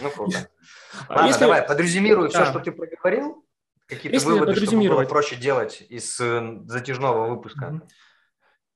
Ну, 0.00 0.10
круто. 0.14 0.48
А 1.08 1.14
Ладно, 1.14 1.26
если... 1.26 1.40
давай, 1.40 1.62
подрезюмирую 1.62 2.30
да. 2.30 2.42
все, 2.42 2.50
что 2.50 2.60
ты 2.60 2.72
проговорил. 2.72 3.44
Какие-то 3.88 4.14
если 4.16 4.28
выводы, 4.28 4.54
чтобы 4.56 4.88
было 4.88 5.04
проще 5.04 5.36
делать 5.36 5.84
из 5.88 6.18
э, 6.20 6.60
затяжного 6.66 7.28
выпуска. 7.28 7.82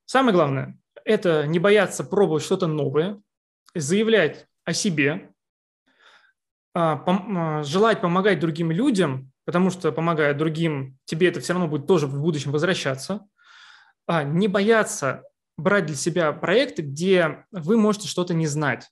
Самое 0.07 0.35
главное– 0.35 0.79
это 1.05 1.47
не 1.47 1.59
бояться 1.59 2.05
пробовать 2.05 2.45
что-то 2.45 2.67
новое, 2.67 3.21
заявлять 3.75 4.47
о 4.65 4.73
себе, 4.73 5.33
а, 6.75 7.03
а, 7.07 7.63
желать 7.65 8.01
помогать 8.01 8.39
другим 8.39 8.71
людям 8.71 9.33
потому 9.51 9.71
что, 9.71 9.91
помогая 9.91 10.33
другим, 10.33 10.97
тебе 11.07 11.27
это 11.27 11.41
все 11.41 11.55
равно 11.55 11.67
будет 11.67 11.89
тоже 11.89 12.07
в 12.07 12.21
будущем 12.21 12.53
возвращаться. 12.53 13.27
А, 14.07 14.23
не 14.23 14.47
бояться 14.47 15.25
брать 15.59 15.87
для 15.87 15.97
себя 15.97 16.31
проекты, 16.31 16.83
где 16.83 17.47
вы 17.51 17.77
можете 17.77 18.07
что-то 18.07 18.33
не 18.33 18.47
знать. 18.47 18.89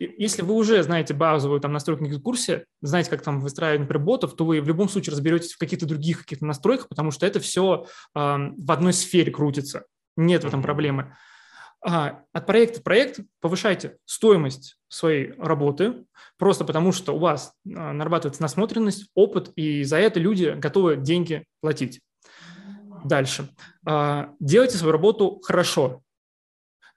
Если 0.00 0.42
вы 0.42 0.54
уже 0.54 0.82
знаете 0.82 1.14
базовую 1.14 1.60
там, 1.60 1.72
настройку 1.72 2.04
на 2.04 2.18
курсе, 2.18 2.64
знаете, 2.82 3.10
как 3.10 3.22
там 3.22 3.40
выстраивать, 3.40 3.82
например, 3.82 4.04
ботов, 4.04 4.34
то 4.34 4.44
вы 4.44 4.60
в 4.60 4.66
любом 4.66 4.88
случае 4.88 5.12
разберетесь 5.12 5.52
в 5.52 5.58
каких-то 5.58 5.86
других 5.86 6.22
каких-то 6.22 6.44
настройках, 6.46 6.88
потому 6.88 7.12
что 7.12 7.24
это 7.24 7.38
все 7.38 7.86
э, 8.12 8.18
в 8.18 8.72
одной 8.72 8.92
сфере 8.92 9.30
крутится. 9.30 9.84
Нет 10.16 10.42
в 10.42 10.48
этом 10.48 10.62
проблемы. 10.62 11.16
От 11.80 12.46
проекта 12.46 12.80
к 12.80 12.82
проекту 12.82 13.24
повышайте 13.40 13.98
стоимость 14.06 14.76
своей 14.88 15.34
работы, 15.38 16.04
просто 16.36 16.64
потому 16.64 16.90
что 16.92 17.14
у 17.14 17.18
вас 17.18 17.52
а, 17.64 17.92
нарабатывается 17.92 18.42
насмотренность, 18.42 19.08
опыт, 19.14 19.52
и 19.56 19.84
за 19.84 19.98
это 19.98 20.18
люди 20.18 20.54
готовы 20.56 20.96
деньги 20.96 21.44
платить. 21.60 22.00
Дальше. 23.04 23.48
А, 23.86 24.30
делайте 24.40 24.78
свою 24.78 24.92
работу 24.92 25.40
хорошо. 25.44 26.02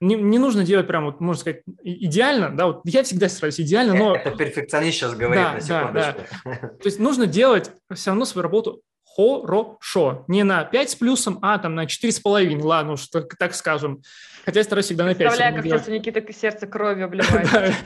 Не, 0.00 0.14
не 0.14 0.38
нужно 0.38 0.64
делать 0.64 0.86
прям, 0.86 1.04
вот, 1.04 1.20
можно 1.20 1.40
сказать, 1.40 1.62
идеально, 1.82 2.56
да, 2.56 2.68
вот 2.68 2.80
я 2.84 3.02
всегда 3.02 3.28
стараюсь 3.28 3.60
идеально, 3.60 3.94
но... 3.94 4.16
Это 4.16 4.30
перфекционист 4.30 4.96
сейчас 4.96 5.14
говорит, 5.14 5.44
да, 5.44 5.52
на 5.52 5.60
секундочку. 5.60 6.20
Да, 6.44 6.58
да. 6.60 6.68
То 6.68 6.86
есть 6.86 6.98
нужно 6.98 7.26
делать 7.26 7.70
все 7.94 8.10
равно 8.10 8.24
свою 8.24 8.42
работу 8.42 8.80
хорошо. 9.20 10.24
Не 10.28 10.44
на 10.44 10.64
5 10.64 10.90
с 10.90 10.94
плюсом, 10.94 11.38
а 11.42 11.58
там 11.58 11.74
на 11.74 11.84
4,5, 11.84 12.62
ладно 12.62 12.92
уж, 12.92 13.08
так, 13.08 13.36
так 13.36 13.54
скажем. 13.54 14.02
Хотя 14.44 14.60
я 14.60 14.64
стараюсь 14.64 14.86
всегда 14.86 15.04
на 15.04 15.14
5. 15.14 15.18
Представляю, 15.18 15.54
как 15.56 15.64
сейчас 15.64 15.88
у 15.88 15.90
Никиты 15.90 16.32
сердце 16.32 16.66
кровью 16.66 17.04
обливает. 17.06 17.74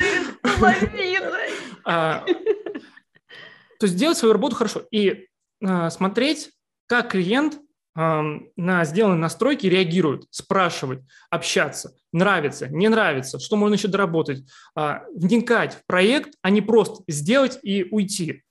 А, 1.87 2.25
то 3.79 3.87
есть 3.87 3.97
делать 3.97 4.17
свою 4.17 4.33
работу 4.33 4.57
хорошо 4.57 4.85
и 4.91 5.27
а, 5.63 5.91
смотреть 5.91 6.51
как 6.87 7.11
клиент 7.11 7.59
на 7.95 8.85
сделанные 8.85 9.19
настройки 9.19 9.67
реагирует, 9.67 10.25
спрашивать, 10.31 11.01
общаться, 11.31 11.95
нравится, 12.13 12.69
не 12.69 12.89
нравится, 12.89 13.39
что 13.39 13.57
можно 13.57 13.75
еще 13.75 13.87
доработать, 13.87 14.45
а, 14.75 15.05
вникать 15.15 15.75
в 15.75 15.87
проект, 15.87 16.35
а 16.43 16.51
не 16.51 16.61
просто 16.61 17.05
сделать 17.07 17.59
и 17.63 17.87
уйти. 17.91 18.43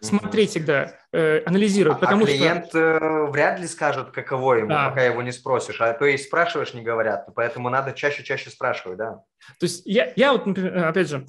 Смотреть 0.00 0.50
всегда, 0.50 0.94
э, 1.12 1.42
анализировать. 1.44 1.98
А 1.98 2.00
потому 2.00 2.24
а 2.24 2.26
клиент 2.26 2.66
что... 2.68 2.78
Э, 2.78 3.30
вряд 3.30 3.60
ли 3.60 3.66
скажет, 3.66 4.10
каково 4.10 4.54
ему, 4.54 4.68
да. 4.68 4.88
пока 4.88 5.02
его 5.02 5.22
не 5.22 5.32
спросишь. 5.32 5.80
А 5.80 5.92
то 5.92 6.04
и 6.06 6.16
спрашиваешь, 6.16 6.74
не 6.74 6.82
говорят. 6.82 7.28
Поэтому 7.34 7.68
надо 7.68 7.92
чаще-чаще 7.92 8.50
спрашивать, 8.50 8.98
да. 8.98 9.22
То 9.58 9.66
есть 9.66 9.82
я, 9.84 10.12
я 10.16 10.32
вот, 10.32 10.46
например, 10.46 10.86
опять 10.86 11.08
же, 11.08 11.26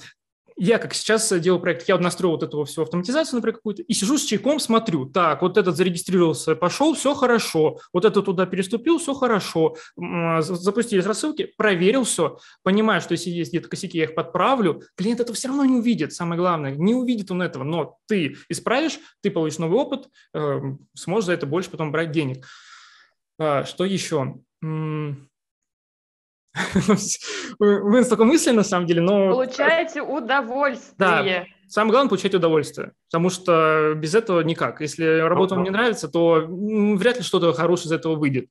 я 0.58 0.78
как 0.78 0.94
сейчас 0.94 1.32
делаю 1.40 1.62
проект, 1.62 1.88
я 1.88 1.96
вот 1.96 2.04
настроил 2.04 2.34
вот 2.34 2.44
эту 2.44 2.64
всю 2.66 2.84
автоматизацию, 2.84 3.38
например, 3.38 3.56
какую-то, 3.56 3.82
и 3.82 3.94
сижу 3.94 4.18
с 4.18 4.24
чайком, 4.24 4.60
смотрю, 4.60 5.06
так, 5.06 5.42
вот 5.42 5.58
этот 5.58 5.76
зарегистрировался, 5.76 6.56
пошел, 6.56 6.94
все 6.94 7.14
хорошо, 7.14 7.80
вот 7.92 8.06
этот 8.06 8.26
туда 8.26 8.46
переступил, 8.46 9.00
все 9.00 9.14
хорошо, 9.14 9.76
запустились 10.40 11.06
рассылки, 11.06 11.54
проверил 11.58 12.04
все, 12.04 12.38
понимаю, 12.64 13.02
что 13.02 13.14
если 13.14 13.30
есть 13.30 13.52
где-то 13.52 13.70
косяки, 13.70 13.98
я 13.98 14.06
их 14.06 14.16
подправлю, 14.16 14.82
клиент 14.96 15.20
это 15.20 15.34
все 15.34 15.48
равно 15.48 15.66
не 15.66 15.76
увидит, 15.76 16.14
самое 16.14 16.40
главное, 16.40 16.76
не 16.76 16.94
увидит 16.94 17.32
он 17.32 17.42
этого, 17.42 17.64
но 17.64 17.98
ты 18.08 18.38
исправишь, 18.50 19.00
ты 19.22 19.32
получишь 19.32 19.60
новый 19.60 19.80
опыт, 19.80 20.10
эм, 20.34 20.80
сможешь 20.94 21.26
за 21.26 21.34
это 21.34 21.46
больше 21.46 21.70
потом 21.70 21.92
брать 21.92 22.12
денег. 22.12 22.46
А, 23.40 23.64
что 23.66 23.86
еще? 23.86 24.40
Вы 27.60 28.00
инстакомыслие, 28.00 28.56
на 28.56 28.64
самом 28.64 28.86
деле, 28.86 29.02
но... 29.02 29.32
Получаете 29.32 30.02
удовольствие. 30.02 30.96
Да, 30.98 31.24
самое 31.68 31.92
главное– 31.92 32.10
получать 32.10 32.36
удовольствие, 32.36 32.92
потому 33.10 33.30
что 33.30 33.94
без 33.96 34.14
этого 34.14 34.42
никак. 34.42 34.82
Если 34.82 35.20
работа 35.20 35.56
вам 35.56 35.64
не 35.64 35.72
нравится, 35.72 36.08
то 36.08 36.46
вряд 36.48 37.18
ли 37.18 37.24
что-то 37.24 37.54
хорошее 37.54 37.88
из 37.88 37.92
этого 37.94 38.16
выйдет. 38.16 38.50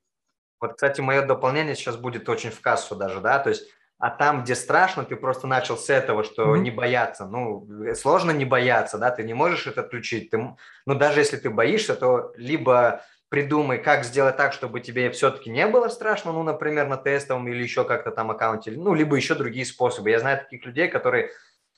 Вот, 0.61 0.75
кстати, 0.75 1.01
мое 1.01 1.27
дополнение 1.27 1.75
сейчас 1.75 1.97
будет 1.97 2.29
очень 2.29 2.51
в 2.51 2.61
кассу 2.61 2.95
даже, 2.95 3.21
да, 3.21 3.39
то 3.39 3.51
есть 3.51 3.65
а 4.03 4.11
там, 4.11 4.43
где 4.43 4.57
страшно, 4.57 5.05
ты 5.05 5.15
просто 5.15 5.47
начал 5.47 5.77
с 5.77 5.89
этого, 5.89 6.25
что 6.25 6.57
mm-hmm. 6.57 6.59
не 6.59 6.73
бояться. 6.73 7.25
Ну, 7.25 7.69
сложно 7.95 8.33
не 8.33 8.45
бояться, 8.45 8.99
да, 8.99 9.13
ты 9.13 9.23
не 9.23 9.33
можешь 9.33 9.69
это 9.69 9.83
отключить. 9.83 10.29
Ты, 10.29 10.39
ну, 10.87 10.95
даже 10.97 11.21
если 11.21 11.37
ты 11.37 11.51
боишься, 11.51 11.95
то 11.95 12.33
либо 12.37 13.05
придумай, 13.33 13.79
как 13.79 14.05
сделать 14.05 14.37
так, 14.37 14.53
чтобы 14.53 14.81
тебе 14.81 15.11
все-таки 15.11 15.49
не 15.49 15.67
было 15.67 15.89
страшно, 15.89 16.33
ну, 16.33 16.43
например, 16.43 16.87
на 16.87 16.99
тестовом 16.99 17.49
или 17.49 17.63
еще 17.63 17.85
как-то 17.85 18.11
там 18.11 18.31
аккаунте, 18.31 18.73
ну, 18.73 18.93
либо 18.93 19.17
еще 19.17 19.35
другие 19.35 19.65
способы. 19.65 20.11
Я 20.11 20.21
знаю 20.21 20.37
таких 20.37 20.67
людей, 20.67 20.89
которые 20.89 21.31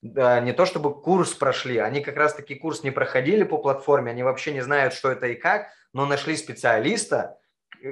да, 0.02 0.40
не 0.40 0.52
то 0.52 0.66
чтобы 0.66 1.01
курс 1.01 1.32
прошли, 1.32 1.78
они 1.78 2.01
как 2.01 2.16
раз-таки 2.16 2.56
курс 2.56 2.82
не 2.82 2.90
проходили 2.90 3.44
по 3.44 3.59
платформе, 3.59 4.10
они 4.10 4.24
вообще 4.24 4.52
не 4.52 4.62
знают, 4.62 4.94
что 4.94 5.12
это 5.12 5.28
и 5.28 5.36
как, 5.36 5.68
но 5.93 6.06
нашли 6.06 6.36
специалиста, 6.36 7.39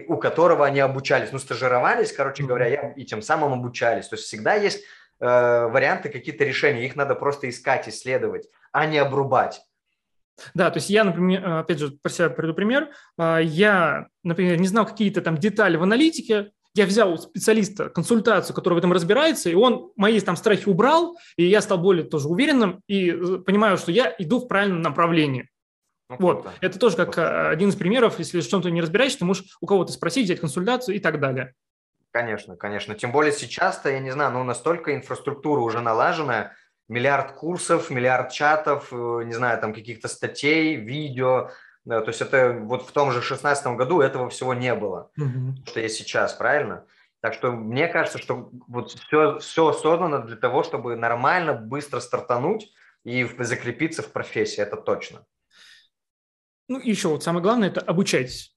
у 0.09 0.17
которого 0.17 0.67
они 0.67 0.81
обучались, 0.81 1.31
ну, 1.31 1.39
стажировались, 1.39 2.13
короче 2.13 2.43
говоря, 2.43 2.91
и 2.97 3.05
тем 3.05 3.23
самым 3.23 3.53
обучались. 3.53 4.09
То 4.09 4.17
есть 4.17 4.27
всегда 4.27 4.55
есть 4.55 4.83
э, 5.21 5.67
варианты, 5.67 6.09
какие-то 6.09 6.43
решения, 6.43 6.85
их 6.85 6.97
надо 6.97 7.15
просто 7.15 7.49
искать, 7.49 7.89
исследовать, 7.89 8.49
а 8.73 8.87
не 8.87 8.99
обрубать. 8.99 9.63
Да, 10.55 10.71
то 10.71 10.79
есть 10.79 10.91
я, 10.91 11.05
например, 11.05 11.45
э, 11.45 11.61
опять 11.61 11.79
же, 11.79 11.91
про 12.03 12.11
себя 12.11 12.31
приведу 12.31 12.55
пример. 12.55 12.91
А, 13.19 13.39
я, 13.39 14.07
например, 14.23 14.59
не 14.59 14.69
знал 14.69 14.87
какие-то 14.87 15.21
там 15.21 15.39
детали 15.39 15.77
в 15.77 15.83
аналитике, 15.83 16.53
я 16.75 16.87
взял 16.87 17.19
специалиста, 17.19 17.91
консультацию, 17.91 18.57
который 18.57 18.75
в 18.75 18.79
этом 18.79 18.93
разбирается, 18.93 19.51
и 19.51 19.55
он 19.55 19.93
мои 19.97 20.19
там 20.21 20.37
страхи 20.37 20.69
убрал, 20.69 21.19
и 21.37 21.45
я 21.45 21.61
стал 21.61 21.79
более 21.79 22.05
тоже 22.05 22.29
уверенным, 22.29 22.81
и 22.87 23.11
э, 23.11 23.39
понимаю, 23.39 23.77
что 23.77 23.93
я 23.93 24.15
иду 24.19 24.41
в 24.41 24.49
правильном 24.49 24.81
направлении. 24.81 25.49
Ну, 26.09 26.17
вот, 26.19 26.43
круто. 26.43 26.57
это 26.61 26.79
тоже 26.79 26.97
как 26.97 27.19
э, 27.19 27.49
один 27.49 27.69
из 27.69 27.77
примеров, 27.77 28.19
если 28.19 28.41
в 28.41 28.49
чем-то 28.49 28.71
не 28.71 28.81
разбираешься, 28.81 29.19
ты 29.19 29.25
можешь 29.25 29.45
у 29.61 29.67
кого-то 29.67 29.93
спросить, 29.93 30.25
взять 30.25 30.41
консультацию 30.41 30.97
и 30.97 30.99
так 30.99 31.21
далее. 31.21 31.55
Конечно, 32.11 32.57
конечно. 32.57 32.95
Тем 32.95 33.11
более 33.11 33.33
сейчас-то, 33.33 33.91
я 33.91 33.99
не 33.99 34.11
знаю, 34.11 34.33
ну 34.33 34.45
настолько 34.45 34.95
инфраструктура 34.95 35.61
уже 35.61 35.81
налаженная, 35.81 36.55
миллиард 36.93 37.33
курсов, 37.33 37.91
миллиард 37.91 38.31
чатов, 38.31 38.89
э, 38.93 39.23
не 39.25 39.33
знаю, 39.33 39.61
там 39.61 39.73
каких-то 39.75 40.09
статей, 40.09 40.77
видео. 40.77 41.51
Да, 41.85 42.01
то 42.01 42.09
есть 42.09 42.21
это 42.21 42.53
вот 42.61 42.87
в 42.87 42.93
том 42.93 43.11
же 43.11 43.19
2016 43.19 43.67
году 43.77 44.01
этого 44.01 44.29
всего 44.29 44.55
не 44.55 44.75
было, 44.75 45.11
mm-hmm. 45.19 45.67
что 45.67 45.81
есть 45.81 45.97
сейчас, 45.97 46.33
правильно? 46.35 46.85
Так 47.21 47.35
что 47.35 47.51
мне 47.51 47.89
кажется, 47.89 48.19
что 48.19 48.51
вот 48.69 48.93
все, 48.93 49.39
все 49.39 49.73
создано 49.73 50.21
для 50.21 50.37
того, 50.37 50.63
чтобы 50.63 50.95
нормально, 50.97 51.55
быстро 51.55 52.01
стартануть 52.01 52.73
и 53.05 53.25
закрепиться 53.39 54.03
в 54.03 54.13
профессии, 54.13 54.61
это 54.61 54.77
точно. 54.77 55.25
Ну, 56.69 56.79
еще 56.81 57.09
вот 57.09 57.25
самое 57.25 57.43
главное– 57.43 57.69
это 57.71 57.81
обучайтесь. 57.81 58.52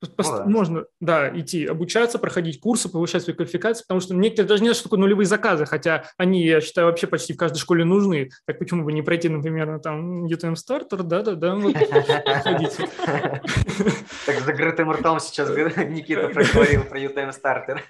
Ну, 0.00 0.08
да. 0.16 0.44
Можно, 0.44 0.84
да, 1.00 1.28
идти 1.36 1.66
обучаться, 1.66 2.18
проходить 2.18 2.60
курсы, 2.60 2.88
повышать 2.88 3.24
свою 3.24 3.36
квалификацию, 3.36 3.84
потому 3.86 4.00
что 4.00 4.14
некоторые 4.14 4.48
даже 4.48 4.62
не 4.62 4.68
знают, 4.68 4.76
что 4.76 4.84
такое 4.84 5.00
нулевые 5.00 5.26
заказы, 5.26 5.66
хотя 5.66 6.04
они, 6.16 6.44
я 6.44 6.60
считаю, 6.60 6.86
вообще 6.86 7.08
почти 7.08 7.32
в 7.32 7.36
каждой 7.36 7.58
школе 7.58 7.84
нужны. 7.84 8.30
Так 8.46 8.60
почему 8.60 8.84
бы 8.84 8.92
не 8.92 9.02
пройти, 9.02 9.28
например, 9.28 9.80
там 9.80 10.26
UTM 10.26 10.54
стартер, 10.54 11.02
да-да-да, 11.02 11.56
вот, 11.56 11.74
Так 14.26 14.40
закрытым 14.40 14.92
ртом 14.92 15.20
сейчас 15.20 15.48
Никита 15.50 16.28
проговорил 16.28 16.84
про 16.84 17.00
UTM 17.00 17.32
стартер. 17.32 17.84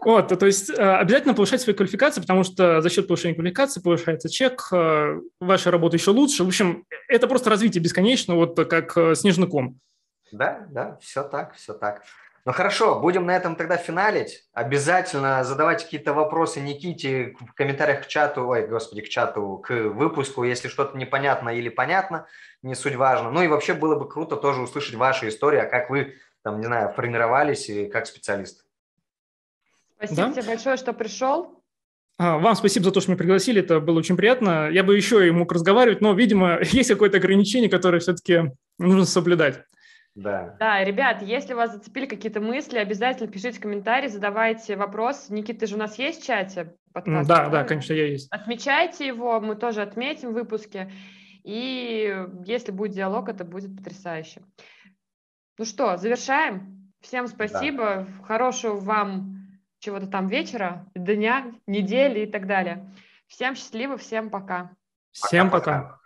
Вот, 0.00 0.38
то 0.38 0.46
есть 0.46 0.70
э, 0.70 0.74
обязательно 0.74 1.34
повышать 1.34 1.60
свою 1.60 1.76
квалификацию, 1.76 2.22
потому 2.22 2.44
что 2.44 2.80
за 2.80 2.88
счет 2.88 3.08
повышения 3.08 3.34
квалификации 3.34 3.80
повышается 3.80 4.28
чек, 4.28 4.68
э, 4.72 5.20
ваша 5.40 5.70
работа 5.70 5.96
еще 5.96 6.12
лучше. 6.12 6.44
В 6.44 6.46
общем, 6.46 6.84
это 7.08 7.26
просто 7.26 7.50
развитие 7.50 7.82
бесконечно, 7.82 8.36
вот 8.36 8.56
как 8.68 8.96
э, 8.96 9.14
снежный 9.16 9.48
ком. 9.48 9.80
Да, 10.32 10.66
да, 10.70 10.98
все 11.00 11.22
так, 11.22 11.54
все 11.54 11.74
так. 11.74 12.02
Ну 12.46 12.52
хорошо, 12.52 13.00
будем 13.00 13.26
на 13.26 13.36
этом 13.36 13.56
тогда 13.56 13.76
финалить. 13.76 14.44
Обязательно 14.52 15.42
задавайте 15.42 15.84
какие-то 15.84 16.14
вопросы 16.14 16.60
Никите 16.60 17.34
в 17.40 17.52
комментариях 17.54 18.04
к 18.04 18.06
чату, 18.06 18.46
ой, 18.46 18.68
господи, 18.68 19.02
к 19.02 19.08
чату, 19.08 19.60
к 19.66 19.72
выпуску, 19.72 20.44
если 20.44 20.68
что-то 20.68 20.96
непонятно 20.96 21.48
или 21.48 21.68
понятно, 21.68 22.28
не 22.62 22.76
суть 22.76 22.94
важно. 22.94 23.32
Ну 23.32 23.42
и 23.42 23.48
вообще 23.48 23.74
было 23.74 23.98
бы 23.98 24.08
круто 24.08 24.36
тоже 24.36 24.60
услышать 24.60 24.94
ваши 24.94 25.28
истории, 25.28 25.58
а 25.58 25.66
как 25.66 25.90
вы, 25.90 26.14
там, 26.42 26.60
не 26.60 26.66
знаю, 26.66 26.90
формировались 26.90 27.68
и 27.68 27.86
как 27.86 28.06
специалист. 28.06 28.64
Спасибо 29.96 30.28
да? 30.28 30.32
тебе 30.32 30.42
большое, 30.42 30.76
что 30.76 30.92
пришел. 30.92 31.64
А, 32.18 32.38
вам 32.38 32.54
спасибо 32.54 32.84
за 32.84 32.92
то, 32.92 33.00
что 33.00 33.10
меня 33.10 33.18
пригласили, 33.18 33.60
это 33.60 33.80
было 33.80 33.98
очень 33.98 34.16
приятно. 34.16 34.70
Я 34.70 34.84
бы 34.84 34.96
еще 34.96 35.26
и 35.26 35.32
мог 35.32 35.50
разговаривать, 35.50 36.00
но, 36.00 36.12
видимо, 36.12 36.60
есть 36.62 36.90
какое-то 36.90 37.16
ограничение, 37.16 37.68
которое 37.68 37.98
все-таки 37.98 38.52
нужно 38.78 39.04
соблюдать. 39.04 39.64
Да. 40.16 40.56
Да, 40.58 40.82
ребят, 40.82 41.20
если 41.20 41.52
вас 41.52 41.72
зацепили 41.72 42.06
какие-то 42.06 42.40
мысли, 42.40 42.78
обязательно 42.78 43.30
пишите 43.30 43.60
комментарии, 43.60 44.08
задавайте 44.08 44.74
вопрос. 44.74 45.28
Никита, 45.28 45.60
ты 45.60 45.66
же 45.66 45.74
у 45.74 45.78
нас 45.78 45.98
есть 45.98 46.22
в 46.22 46.26
чате? 46.26 46.74
Подкаст, 46.94 47.28
да, 47.28 47.50
да, 47.50 47.64
конечно, 47.64 47.92
я 47.92 48.06
есть. 48.06 48.32
Отмечайте 48.32 49.06
его, 49.06 49.38
мы 49.40 49.56
тоже 49.56 49.82
отметим 49.82 50.30
в 50.30 50.32
выпуске. 50.32 50.90
И 51.44 52.16
если 52.46 52.72
будет 52.72 52.92
диалог, 52.92 53.28
это 53.28 53.44
будет 53.44 53.76
потрясающе. 53.76 54.40
Ну 55.58 55.66
что, 55.66 55.98
завершаем. 55.98 56.92
Всем 57.02 57.28
спасибо. 57.28 58.06
Да. 58.18 58.24
Хорошего 58.24 58.76
вам 58.76 59.60
чего-то 59.80 60.06
там 60.06 60.28
вечера, 60.28 60.86
дня, 60.94 61.52
недели 61.66 62.20
и 62.20 62.26
так 62.26 62.46
далее. 62.46 62.90
Всем 63.26 63.54
счастливо, 63.54 63.98
всем 63.98 64.30
пока. 64.30 64.70
Всем 65.12 65.50
пока. 65.50 65.82
пока. 65.82 66.00